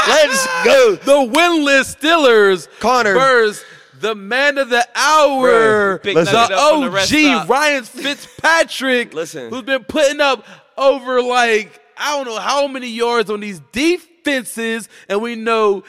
let's 0.07 0.47
go. 0.65 0.95
The 0.95 1.34
winless 1.34 1.95
Steelers. 1.97 2.68
Conner. 2.80 3.14
versus 3.14 3.64
the 4.03 4.15
man 4.15 4.57
of 4.57 4.69
the 4.69 4.85
hour, 4.95 5.97
Bruh, 5.97 6.03
Big 6.03 6.15
listen. 6.15 6.34
the 6.34 6.47
nugget 6.49 7.09
the 7.09 7.27
OG. 7.39 7.49
Ryan 7.49 7.84
Fitzpatrick. 7.84 9.13
Listen. 9.13 9.49
who's 9.49 9.63
been 9.63 9.85
putting 9.85 10.19
up 10.19 10.45
over 10.77 11.21
like 11.21 11.80
I 11.97 12.15
don't 12.17 12.25
know 12.25 12.39
how 12.39 12.67
many 12.67 12.88
yards 12.88 13.30
on 13.30 13.39
these 13.39 13.61
defenses, 13.71 14.89
and 15.07 15.21
we 15.21 15.35
know 15.35 15.84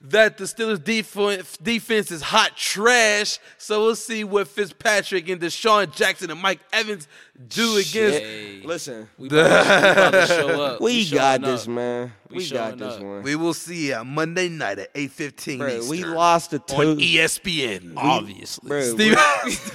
that 0.00 0.38
the 0.38 0.44
Steelers 0.44 0.82
defense 0.82 1.56
defense 1.56 2.10
is 2.12 2.22
hot 2.22 2.56
trash. 2.56 3.38
So 3.58 3.84
we'll 3.84 3.96
see 3.96 4.22
what 4.22 4.46
Fitzpatrick 4.46 5.28
and 5.28 5.40
DeSean 5.40 5.92
Jackson 5.94 6.30
and 6.30 6.40
Mike 6.40 6.60
Evans 6.72 7.08
do 7.48 7.76
against. 7.76 8.18
Hey, 8.20 8.60
Listen, 8.64 9.08
we 9.18 9.26
about, 9.26 9.64
to, 9.64 9.70
we 9.86 9.90
about 9.90 10.10
to 10.12 10.26
show 10.26 10.62
up. 10.62 10.80
we 10.80 11.02
showing 11.02 11.18
got 11.20 11.34
up. 11.36 11.50
this, 11.50 11.66
man. 11.66 12.12
We 12.30 12.36
We, 12.38 12.50
got 12.50 12.78
this 12.78 12.94
up. 12.94 13.02
one. 13.02 13.22
We 13.22 13.34
will 13.36 13.54
see 13.54 13.92
on 13.92 14.06
Monday 14.14 14.48
night 14.48 14.78
at 14.78 14.90
eight 14.94 15.10
fifteen. 15.10 15.58
We 15.88 16.04
lost 16.04 16.52
the 16.52 16.60
on 16.60 16.96
two. 16.96 16.96
E 17.00 17.16
ESPN. 17.16 17.94
Obviously. 17.96 18.68
Bro, 18.68 18.82
Steve, 18.82 19.16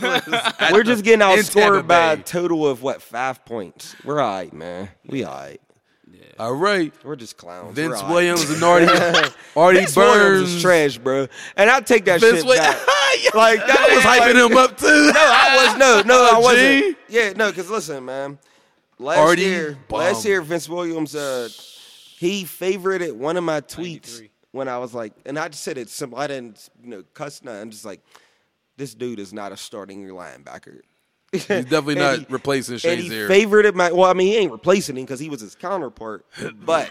we're, 0.01 0.21
we're 0.71 0.83
just 0.83 1.03
getting 1.03 1.19
outscored 1.25 1.85
by 1.87 2.13
a 2.13 2.17
total 2.17 2.65
of 2.67 2.81
what 2.81 3.01
five 3.01 3.43
points. 3.43 3.95
We're 4.05 4.21
all 4.21 4.29
right, 4.35 4.53
man. 4.53 4.89
We 5.05 5.23
all 5.25 5.35
right. 5.35 5.59
All 6.39 6.53
right. 6.53 6.93
We're 7.03 7.15
just 7.15 7.37
clowns. 7.37 7.75
Vince 7.75 7.89
We're 7.91 7.95
all 7.97 8.03
right. 8.03 8.11
Williams 8.13 8.49
and 8.49 8.63
Artie, 8.63 8.85
Artie 9.55 9.79
Vince 9.79 9.95
Burns. 9.95 9.95
Williams 9.95 10.53
is 10.53 10.61
trash, 10.61 10.97
bro. 10.97 11.27
And 11.55 11.69
I 11.69 11.79
take 11.81 12.05
that 12.05 12.21
Vince 12.21 12.37
shit 12.37 12.45
Wi- 12.45 12.57
back. 12.57 12.77
Like 13.35 13.59
that 13.67 13.79
I 13.79 13.95
was 13.95 14.03
hyping 14.03 14.51
him 14.51 14.57
up 14.57 14.75
too. 14.77 14.87
No, 14.87 15.13
I 15.15 15.67
was 15.67 15.77
no, 15.77 16.01
no, 16.05 16.29
I 16.33 16.39
wasn't. 16.39 16.83
G? 16.83 16.95
Yeah, 17.09 17.33
no, 17.33 17.49
because 17.51 17.69
listen, 17.69 18.03
man. 18.05 18.39
Last 18.99 19.19
Artie 19.19 19.41
year, 19.43 19.77
Bum. 19.87 19.99
last 19.99 20.25
year, 20.25 20.41
Vince 20.41 20.67
Williams, 20.67 21.15
uh, 21.15 21.47
he 22.17 22.43
favorited 22.43 23.13
one 23.13 23.37
of 23.37 23.43
my 23.43 23.61
tweets 23.61 24.13
93. 24.19 24.31
when 24.51 24.67
I 24.67 24.77
was 24.79 24.93
like, 24.93 25.13
and 25.25 25.37
I 25.37 25.47
just 25.47 25.63
said 25.63 25.77
it 25.77 25.89
simple. 25.89 26.17
I 26.17 26.27
didn't, 26.27 26.69
you 26.81 26.89
know, 26.89 27.03
cuss 27.13 27.43
nothing. 27.43 27.61
I'm 27.61 27.69
just 27.69 27.85
like, 27.85 28.01
this 28.77 28.93
dude 28.95 29.19
is 29.19 29.31
not 29.31 29.51
a 29.51 29.57
starting 29.57 30.07
linebacker. 30.07 30.81
He's 31.33 31.45
definitely 31.47 31.95
not 31.99 32.31
replacing 32.31 32.75
And 32.89 32.99
he 33.01 33.09
Shazier. 33.09 33.27
favorited 33.27 33.73
my. 33.75 33.91
Well, 33.91 34.09
I 34.09 34.13
mean, 34.13 34.27
he 34.27 34.37
ain't 34.37 34.51
replacing 34.51 34.95
him 34.97 35.03
because 35.03 35.19
he 35.19 35.29
was 35.29 35.41
his 35.41 35.55
counterpart, 35.55 36.25
but. 36.63 36.89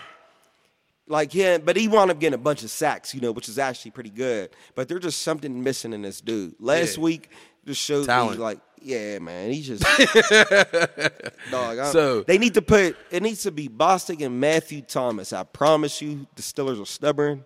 Like 1.09 1.35
yeah, 1.35 1.59
but 1.59 1.77
he 1.77 1.89
wound 1.89 2.13
up 2.13 2.21
getting 2.21 2.35
a 2.35 2.39
bunch 2.39 2.63
of 2.63 2.71
sacks, 2.71 3.13
you 3.13 3.21
know, 3.21 3.33
which 3.33 3.49
is 3.49 3.59
actually 3.59 3.91
pretty 3.91 4.09
good. 4.09 4.51
But 4.77 4.89
there's 4.89 5.03
just 5.03 5.21
something 5.23 5.63
missing 5.63 5.93
in 5.93 6.01
this 6.01 6.21
dude. 6.21 6.55
Last 6.61 6.97
Yeah. 6.97 7.03
week 7.03 7.29
just 7.67 7.83
showed 7.83 8.07
Talent. 8.07 8.39
me 8.39 8.43
like, 8.43 8.61
yeah, 8.81 9.19
man, 9.19 9.51
he's 9.53 9.67
just 9.67 9.83
dog. 11.51 11.79
I- 11.79 11.91
So- 11.93 12.23
they 12.23 12.39
need 12.39 12.55
to 12.55 12.63
put 12.63 12.97
it 13.11 13.23
needs 13.23 13.43
to 13.43 13.51
be 13.51 13.69
Bostic 13.69 14.25
and 14.25 14.41
Matthew 14.41 14.81
Thomas. 14.81 15.33
I 15.33 15.43
promise 15.43 16.01
you, 16.01 16.27
the 16.37 16.43
Steelers 16.43 16.81
are 16.81 16.87
stubborn. 16.87 17.45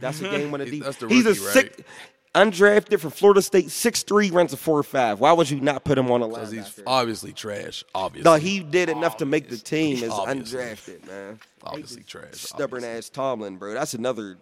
That's 0.00 0.20
a 0.20 0.24
game 0.24 0.52
on 0.54 0.60
the 0.60 0.66
deep. 0.66 0.82
that's 0.84 0.96
the 0.96 1.08
He's 1.08 1.26
a 1.26 1.30
right? 1.30 1.38
sick, 1.38 1.86
undrafted 2.34 3.00
from 3.00 3.10
Florida 3.10 3.40
State, 3.42 3.66
6'3", 3.66 4.32
runs 4.32 4.52
a 4.52 4.56
four 4.56 4.82
five. 4.82 5.20
Why 5.20 5.32
would 5.32 5.50
you 5.50 5.60
not 5.60 5.84
put 5.84 5.96
him 5.98 6.10
on 6.10 6.20
a 6.20 6.26
line? 6.26 6.50
Because 6.50 6.50
he's 6.50 6.80
obviously 6.86 7.32
trash. 7.32 7.84
Obviously. 7.94 8.30
No, 8.30 8.36
he 8.36 8.60
did 8.60 8.88
enough 8.88 9.16
to 9.18 9.26
make 9.26 9.48
the 9.48 9.56
team 9.56 10.02
as 10.04 10.10
Obviously. 10.10 10.58
undrafted, 10.60 11.06
man. 11.06 11.40
obviously 11.62 12.02
trash. 12.02 12.32
Stubborn 12.34 12.78
obviously. 12.84 12.98
ass 12.98 13.08
Tomlin, 13.10 13.56
bro. 13.56 13.72
That's 13.74 13.94
another 13.94 14.38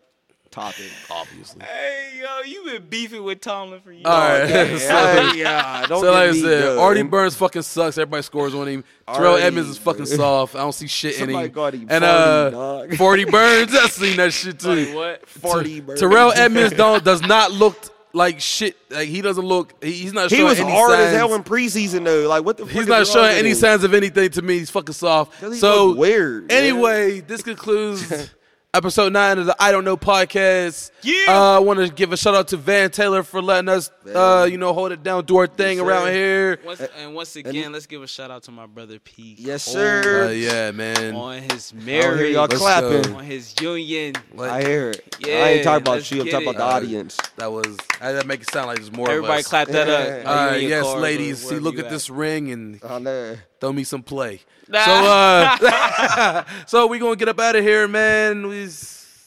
topic. 0.53 0.87
Obviously. 1.11 1.65
Hey, 1.65 2.20
yo, 2.20 2.43
you 2.49 2.65
been 2.65 2.87
beefing 2.89 3.24
with 3.24 3.41
Tomlin 3.41 3.81
for 3.81 3.91
years. 3.91 4.05
All 4.05 4.12
right. 4.19 4.49
Yeah, 4.49 4.79
so, 4.79 5.33
yeah, 5.35 5.87
don't 5.89 6.01
so 6.03 6.12
like 6.12 6.31
I 6.31 6.33
get 6.33 6.43
said, 6.43 6.62
going. 6.62 6.79
Artie 6.79 7.03
Burns 7.03 7.35
fucking 7.35 7.62
sucks. 7.62 7.99
Everybody 7.99 8.23
scores 8.23 8.55
on 8.55 8.69
him. 8.69 8.85
Terrell 9.12 9.37
Edmunds 9.37 9.70
is 9.70 9.79
fucking 9.79 10.07
soft. 10.07 10.55
I 10.55 10.59
don't 10.59 10.73
see 10.73 10.87
shit 10.87 11.15
in 11.15 11.20
Somebody 11.27 11.47
him. 11.49 11.53
called 11.55 11.74
him 11.74 11.87
and 11.91 12.05
40, 12.05 12.07
uh, 12.07 12.51
dog. 12.51 12.95
40 12.97 13.24
Burns, 13.24 13.74
I've 13.74 13.91
seen 13.91 14.16
that 14.19 14.33
shit 14.33 14.61
too. 14.61 14.69
Like 14.87 14.95
what? 14.95 15.29
40, 15.29 15.81
Burns. 15.81 16.01
Terrell 16.01 16.33
Edmunds 16.33 16.74
don't 16.77 17.03
does 17.03 17.23
not 17.23 17.51
look 17.51 17.77
like 18.15 18.41
shit. 18.41 18.77
Like 18.91 19.09
he 19.09 19.23
doesn't 19.23 19.45
look. 19.45 19.73
He's 19.83 20.12
not 20.12 20.31
He 20.31 20.43
was 20.43 20.61
any 20.61 20.70
hard 20.70 20.91
signs. 20.91 21.03
as 21.09 21.16
hell 21.16 21.35
in 21.35 21.43
preseason 21.43 22.05
though. 22.05 22.29
Like 22.29 22.45
what 22.45 22.59
the? 22.59 22.66
He's 22.66 22.83
is 22.83 22.89
not 22.89 23.07
showing 23.07 23.35
any 23.37 23.51
him? 23.51 23.55
signs 23.57 23.85
of 23.85 23.95
anything 23.95 24.29
to 24.31 24.43
me. 24.43 24.59
He's 24.59 24.70
fucking 24.70 24.93
soft. 24.93 25.41
Does 25.41 25.55
he 25.55 25.59
So 25.61 25.87
look 25.87 25.99
weird, 25.99 26.49
man? 26.49 26.59
Anyway, 26.62 27.20
this 27.20 27.43
concludes 27.43 28.31
episode 28.74 29.12
nine 29.12 29.39
of 29.39 29.44
the 29.44 29.55
I 29.61 29.70
Don't 29.70 29.85
Know 29.85 29.99
podcast. 29.99 30.90
Yeah. 31.03 31.24
Uh, 31.28 31.57
I 31.57 31.59
want 31.59 31.78
to 31.81 31.90
give 31.93 32.11
a 32.12 32.16
shout 32.16 32.35
out 32.35 32.49
to 32.49 32.57
Van 32.57 32.90
Taylor 32.90 33.23
for 33.23 33.43
letting 33.43 33.69
us, 33.69 33.90
uh, 34.15 34.49
you 34.51 34.57
know, 34.57 34.73
hold 34.73 34.93
it 34.93 35.03
down, 35.03 35.27
do 35.27 35.36
our 35.36 35.47
thing 35.47 35.77
Yes, 35.77 35.86
around 35.86 36.07
sir. 36.07 36.12
here. 36.12 36.59
Once, 36.65 36.81
and 36.81 37.15
once 37.15 37.36
again, 37.36 37.73
let's 37.73 37.86
give 37.86 38.03
a 38.03 38.07
shout 38.07 38.31
out 38.31 38.44
to 38.44 38.51
my 38.51 38.65
brother 38.66 38.99
P. 38.99 39.36
Yes, 39.39 39.69
Uh, 39.69 39.73
sir. 40.03 40.32
yeah, 40.32 40.70
man. 40.70 41.15
On 41.15 41.43
his 41.43 41.73
I 41.77 41.81
hear 41.82 41.85
marriage, 42.15 42.32
y'all 42.35 42.47
Let's 42.47 42.61
clapping. 42.62 43.03
go. 43.12 43.19
on 43.19 43.24
his 43.24 43.55
union. 43.61 44.15
I 44.40 44.62
hear 44.62 44.90
it. 44.90 45.16
I 45.23 45.28
Yeah, 45.28 45.44
ain't 45.49 45.65
talking 45.65 45.82
about 45.82 45.93
let's 45.97 46.11
you. 46.11 46.23
I'm 46.23 46.28
talking 46.28 46.49
about 46.49 46.59
the 46.59 46.65
audience. 46.65 47.19
That 47.36 47.53
was 47.53 47.77
I 48.01 48.09
had 48.09 48.27
make 48.27 48.40
it 48.40 48.51
sound 48.51 48.69
like 48.69 48.77
there's 48.78 48.90
more 48.93 49.11
Everybody 49.11 49.35
of 49.35 49.39
us. 49.40 49.49
clap 49.49 49.69
that 49.69 49.89
up. 49.89 50.07
Yeah. 50.07 50.15
Are 50.15 50.19
you 50.19 50.27
All 50.28 50.47
right, 50.47 50.62
yes, 50.62 50.94
ladies. 50.97 51.47
See, 51.47 51.59
look 51.59 51.74
you 51.77 51.85
at 51.85 51.90
this 51.90 52.09
ring 52.09 52.51
and 52.51 52.81
I 52.82 52.99
know. 52.99 53.36
Throw 53.62 53.72
me 53.72 53.84
some 53.84 54.02
play. 54.02 54.40
So, 54.66 54.74
uh, 54.74 56.44
so 56.66 56.89
we 56.89 56.98
gonna 56.98 57.14
get 57.14 57.28
up 57.28 57.39
out 57.39 57.55
of 57.55 57.62
here, 57.62 57.86
man. 57.86 58.44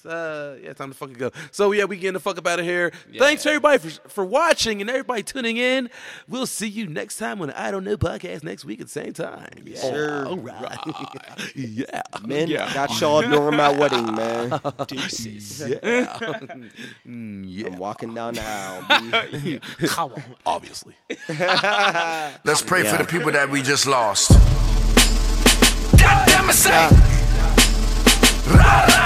We, 0.05 0.11
uh, 0.11 0.55
yeah, 0.61 0.73
time 0.73 0.89
to 0.89 0.95
fucking 0.95 1.15
go. 1.15 1.31
So 1.51 1.71
yeah, 1.71 1.85
we 1.85 1.97
getting 1.97 2.13
the 2.13 2.19
fuck 2.19 2.37
up 2.37 2.47
out 2.47 2.59
of 2.59 2.65
here. 2.65 2.91
Thanks 3.17 3.45
everybody 3.45 3.77
for 3.79 4.09
for 4.09 4.25
watching 4.25 4.81
and 4.81 4.89
everybody 4.89 5.23
tuning 5.23 5.57
in. 5.57 5.89
We'll 6.27 6.45
see 6.45 6.67
you 6.67 6.87
next 6.87 7.17
time 7.17 7.41
on 7.41 7.47
the 7.47 7.59
I 7.59 7.71
Don't 7.71 7.83
Know 7.83 7.97
podcast 7.97 8.43
next 8.43 8.65
week 8.65 8.81
at 8.81 8.87
the 8.87 8.91
same 8.91 9.13
time. 9.13 9.63
Yeah, 9.65 9.79
sir. 9.79 10.25
all 10.27 10.37
right. 10.37 10.77
yeah, 11.55 12.01
Men 12.23 12.49
got 12.49 12.99
y'all 12.99 13.21
during 13.21 13.57
my 13.57 13.71
wedding, 13.71 14.13
man. 14.15 14.49
yeah. 14.61 16.19
Mm, 17.05 17.43
yeah. 17.47 17.67
I'm 17.67 17.77
walking 17.77 18.13
down 18.13 18.33
the 18.33 18.41
aisle. 18.41 19.29
B. 19.41 19.59
Obviously. 20.45 20.95
Let's 21.29 22.61
pray 22.61 22.83
for 22.83 22.97
the 22.97 23.05
people 23.07 23.31
that 23.31 23.49
we 23.49 23.61
just 23.61 23.85
lost. 23.85 24.31
God 25.99 26.27
damn 26.27 26.49
it, 26.49 26.53
say. 26.53 26.89
Ra, 28.47 28.85
ra, 28.87 29.04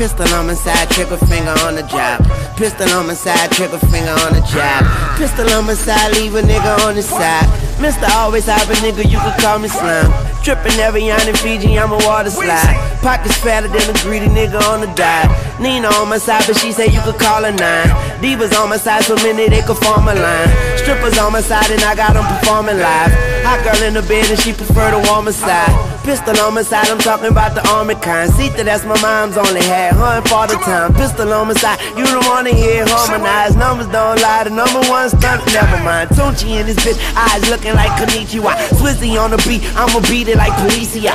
Pistol 0.00 0.32
on 0.32 0.46
my 0.46 0.54
side, 0.54 0.88
trigger 0.88 1.18
finger 1.18 1.52
on 1.60 1.74
the 1.74 1.82
job. 1.82 2.24
Pistol 2.56 2.88
on 2.96 3.08
my 3.08 3.12
side, 3.12 3.52
trigger 3.52 3.76
finger 3.92 4.16
on 4.24 4.32
the 4.32 4.40
job. 4.48 4.80
Pistol 5.18 5.46
on 5.50 5.66
my 5.66 5.74
side, 5.74 6.16
leave 6.16 6.34
a 6.36 6.40
nigga 6.40 6.88
on 6.88 6.94
the 6.94 7.02
side. 7.02 7.44
Mr. 7.76 8.08
Always 8.16 8.46
have 8.46 8.70
a 8.70 8.72
nigga, 8.80 9.04
you 9.04 9.18
can 9.18 9.38
call 9.38 9.58
me 9.58 9.68
slime. 9.68 10.10
Trippin' 10.42 10.80
every 10.80 11.04
yarn 11.04 11.28
in 11.28 11.36
Fiji, 11.36 11.78
I'm 11.78 11.92
a 11.92 11.98
water 12.06 12.30
slide. 12.30 12.98
Pockets 13.02 13.36
fatter 13.38 13.68
than 13.68 13.84
a 13.88 13.92
greedy 14.02 14.26
nigga 14.26 14.60
on 14.72 14.80
the 14.80 14.86
dive. 14.94 15.28
Nina 15.60 15.88
on 15.88 16.08
my 16.08 16.16
side, 16.16 16.44
but 16.46 16.56
she 16.56 16.72
say 16.72 16.86
you 16.86 17.00
could 17.02 17.18
call 17.18 17.44
her 17.44 17.52
nine. 17.52 17.88
Divas 18.24 18.56
on 18.58 18.70
my 18.70 18.78
side, 18.78 19.04
so 19.04 19.14
many 19.16 19.48
they 19.48 19.60
could 19.60 19.76
form 19.76 20.08
a 20.08 20.14
line. 20.14 20.78
Strippers 20.78 21.18
on 21.18 21.32
my 21.32 21.42
side, 21.42 21.70
and 21.70 21.82
I 21.82 21.94
got 21.94 22.14
them 22.14 22.24
performing 22.24 22.78
live. 22.78 23.12
Hot 23.44 23.60
girl 23.64 23.82
in 23.86 23.94
the 23.94 24.02
bed, 24.02 24.30
and 24.30 24.40
she 24.40 24.52
prefer 24.52 24.90
the 24.90 25.00
warmer 25.10 25.32
side. 25.32 25.68
Pistol 26.04 26.34
on 26.40 26.54
my 26.54 26.62
side, 26.62 26.88
I'm 26.88 26.98
talking 26.98 27.28
about 27.28 27.54
the 27.54 27.60
army 27.68 27.94
kind. 27.94 28.32
See 28.32 28.48
that 28.56 28.64
that's 28.64 28.84
my 28.84 28.96
mom's 29.04 29.36
only 29.36 29.60
had, 29.60 29.92
hun 29.92 30.24
for 30.24 30.48
the 30.48 30.56
time. 30.64 30.94
Pistol 30.94 31.30
on 31.32 31.48
my 31.48 31.54
side, 31.54 31.78
you 31.92 32.04
don't 32.08 32.24
wanna 32.24 32.56
hear 32.56 32.88
harmonized. 32.88 33.58
Numbers 33.58 33.86
don't 33.88 34.16
lie, 34.20 34.44
the 34.44 34.50
number 34.50 34.80
one 34.88 35.08
stunt, 35.12 35.44
never 35.52 35.76
mind. 35.84 36.08
Tunechi 36.16 36.56
in 36.56 36.66
this 36.66 36.80
bitch, 36.80 36.96
eyes 37.12 37.44
looking 37.52 37.74
like 37.76 37.92
Konnichiwa. 38.00 38.56
Swizzy 38.80 39.20
on 39.20 39.30
the 39.30 39.40
beat, 39.44 39.60
I'ma 39.76 40.00
beat 40.08 40.28
it 40.28 40.39
like 40.40 40.56
Policia. 40.64 41.12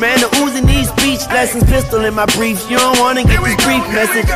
Man, 0.00 0.20
the 0.20 0.28
oozing 0.40 0.66
these 0.66 0.88
speech 0.88 1.26
lessons, 1.28 1.64
pistol 1.64 2.04
in 2.04 2.14
my 2.14 2.26
briefs. 2.36 2.68
You 2.70 2.78
don't 2.78 2.98
wanna 2.98 3.24
get 3.24 3.42
this 3.44 3.56
brief 3.64 3.84
message. 3.92 4.28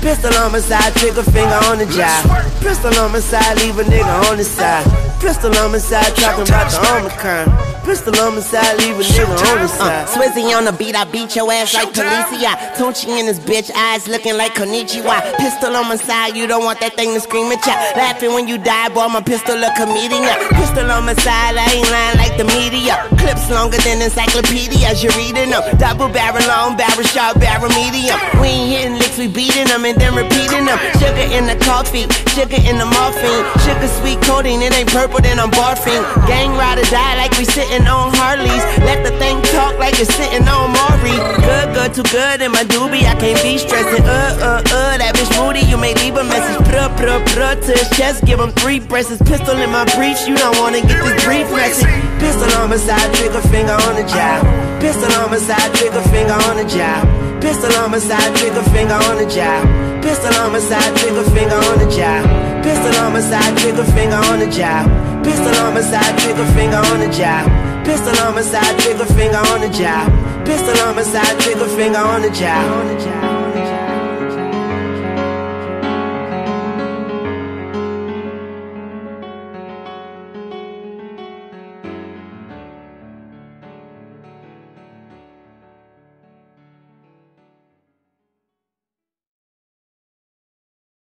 Pistol 0.00 0.32
on 0.38 0.52
my 0.52 0.60
side, 0.60 0.94
trigger 0.94 1.22
finger 1.22 1.58
on 1.66 1.78
the 1.78 1.86
job. 1.86 2.22
Pistol 2.62 2.94
on 3.00 3.12
my 3.12 3.20
side, 3.20 3.58
leave 3.58 3.78
a 3.78 3.84
nigga 3.84 4.30
on 4.30 4.36
the 4.36 4.44
side. 4.44 4.86
Pistol 5.20 5.54
on 5.58 5.72
my 5.72 5.78
side, 5.78 6.14
talking 6.14 6.46
about 6.46 6.70
the 6.70 6.78
Omicron. 6.94 7.50
Pistol 7.82 8.14
on 8.20 8.36
my 8.36 8.40
side, 8.40 8.78
leave 8.78 8.94
a 8.94 9.02
nigga 9.02 9.26
on 9.26 9.58
the 9.58 9.64
uh, 9.64 9.66
side. 9.66 10.06
Swizzy 10.06 10.54
on 10.56 10.64
the 10.64 10.72
beat, 10.72 10.94
I 10.94 11.04
beat 11.04 11.34
your 11.34 11.50
ass 11.50 11.74
like 11.74 11.88
Policia. 11.90 12.54
Tunechi 12.78 13.18
in 13.18 13.26
his 13.26 13.40
bitch, 13.40 13.74
eyes 13.74 14.06
looking 14.06 14.36
like 14.36 14.54
Konnichiwa. 14.54 15.36
Pistol 15.38 15.74
on 15.74 15.88
my 15.88 15.96
side, 15.96 16.36
you 16.36 16.46
don't 16.46 16.64
want 16.64 16.78
that 16.80 16.94
thing 16.94 17.14
to 17.14 17.20
scream 17.20 17.50
at 17.50 17.66
ya. 17.66 17.74
Laughing 17.98 18.32
when 18.34 18.46
you 18.46 18.58
die, 18.58 18.88
boy, 18.90 19.08
my 19.08 19.20
pistol 19.20 19.58
a 19.58 19.70
comedian. 19.74 20.30
Pistol 20.54 20.86
on 20.92 21.06
my 21.06 21.14
side, 21.18 21.58
I 21.58 21.66
ain't 21.74 21.90
lying 21.90 22.18
like 22.22 22.36
the 22.38 22.46
media. 22.54 23.02
Clips 23.18 23.50
longer 23.50 23.78
than 23.82 23.98
encyclopedias, 23.98 25.02
you're 25.02 25.16
reading 25.18 25.50
them. 25.50 25.64
Double 25.78 26.08
barrel, 26.08 26.46
long 26.46 26.76
barrel, 26.76 27.02
sharp 27.02 27.40
barrel, 27.40 27.72
medium. 27.74 28.14
We 28.38 28.46
ain't 28.46 28.70
hitting 28.70 28.98
licks, 29.00 29.18
we 29.18 29.26
beating 29.26 29.66
them 29.66 29.87
and 29.88 29.96
then 29.96 30.12
repeating 30.12 30.68
them. 30.68 30.76
Sugar 31.00 31.26
in 31.32 31.48
the 31.48 31.56
coffee, 31.64 32.04
sugar 32.36 32.60
in 32.60 32.76
the 32.76 32.84
morphine. 32.84 33.44
Sugar 33.64 33.88
sweet 34.00 34.20
coating, 34.20 34.60
it 34.60 34.76
ain't 34.76 34.92
purple, 34.92 35.20
then 35.20 35.40
I'm 35.40 35.50
barfing. 35.50 36.04
Gang 36.28 36.52
ride 36.52 36.78
or 36.78 36.88
die 36.92 37.16
like 37.16 37.32
we 37.40 37.44
sitting 37.48 37.88
on 37.88 38.12
Harleys. 38.12 38.64
Let 38.84 39.00
the 39.00 39.16
thing 39.16 39.40
talk 39.48 39.78
like 39.80 39.96
it's 39.96 40.12
sitting 40.12 40.44
on 40.44 40.76
Maury. 40.76 41.16
Good, 41.40 41.72
good, 41.72 41.90
too 41.96 42.06
good 42.12 42.44
in 42.44 42.52
my 42.52 42.64
doobie, 42.68 43.08
I 43.08 43.16
can't 43.16 43.40
be 43.42 43.56
stressing. 43.56 44.04
Uh, 44.04 44.36
uh, 44.40 44.60
uh, 44.60 44.98
that 45.00 45.16
bitch 45.16 45.32
moody, 45.40 45.64
you 45.64 45.80
may 45.80 45.94
leave 46.04 46.16
a 46.20 46.24
message. 46.24 46.60
Pruh, 46.68 46.92
pruh, 47.00 47.24
pruh 47.32 47.56
to 47.56 47.72
his 47.72 47.88
chest, 47.96 48.24
give 48.24 48.38
him 48.38 48.52
three 48.52 48.80
breasts. 48.80 49.16
Pistol 49.24 49.56
in 49.56 49.70
my 49.70 49.88
briefs, 49.96 50.28
you 50.28 50.36
don't 50.36 50.56
wanna 50.60 50.84
get 50.84 51.00
this 51.00 51.16
brief 51.24 51.48
message. 51.50 51.88
Pistol 52.20 52.50
on 52.60 52.68
my 52.68 52.76
side, 52.76 53.08
trigger 53.16 53.40
finger 53.48 53.72
on 53.88 53.94
the 53.96 54.04
job. 54.04 54.44
Pistol 54.80 55.10
on 55.16 55.30
my 55.30 55.38
side, 55.38 55.74
trigger 55.74 56.02
finger 56.12 56.36
on 56.52 56.56
the 56.60 56.68
job. 56.68 57.17
Pistol 57.40 57.72
on 57.82 57.90
my 57.90 57.98
side, 57.98 58.34
trigger 58.36 58.62
finger 58.74 58.94
on 58.94 59.16
the 59.16 59.26
job. 59.26 59.62
Pistol 60.02 60.34
on 60.42 60.52
my 60.52 60.58
side, 60.58 60.96
trigger 60.98 61.24
finger 61.30 61.54
on 61.54 61.78
the 61.78 61.88
job. 61.90 62.24
Pistol 62.64 62.94
on 63.04 63.12
my 63.12 63.20
side, 63.20 63.56
trigger 63.58 63.84
finger 63.84 64.16
on 64.16 64.40
the 64.40 64.50
job. 64.50 64.84
Pistol 65.24 65.54
on 65.64 65.74
my 65.74 65.80
side, 65.80 66.18
trigger 66.18 66.46
finger 66.52 66.76
on 66.76 67.00
the 67.00 67.08
job. 67.08 67.46
Pistol 67.86 68.18
on 68.26 68.34
my 68.34 68.42
side, 68.42 68.78
trigger 68.80 69.06
finger 69.06 69.38
on 69.38 69.60
the 69.60 69.68
job. 69.68 70.10
Pistol 70.44 70.78
on 70.86 70.96
my 70.96 71.02
side, 71.02 71.38
trigger 71.40 71.68
finger 71.68 71.98
on 71.98 72.22
the 72.22 72.30
job. 72.30 73.37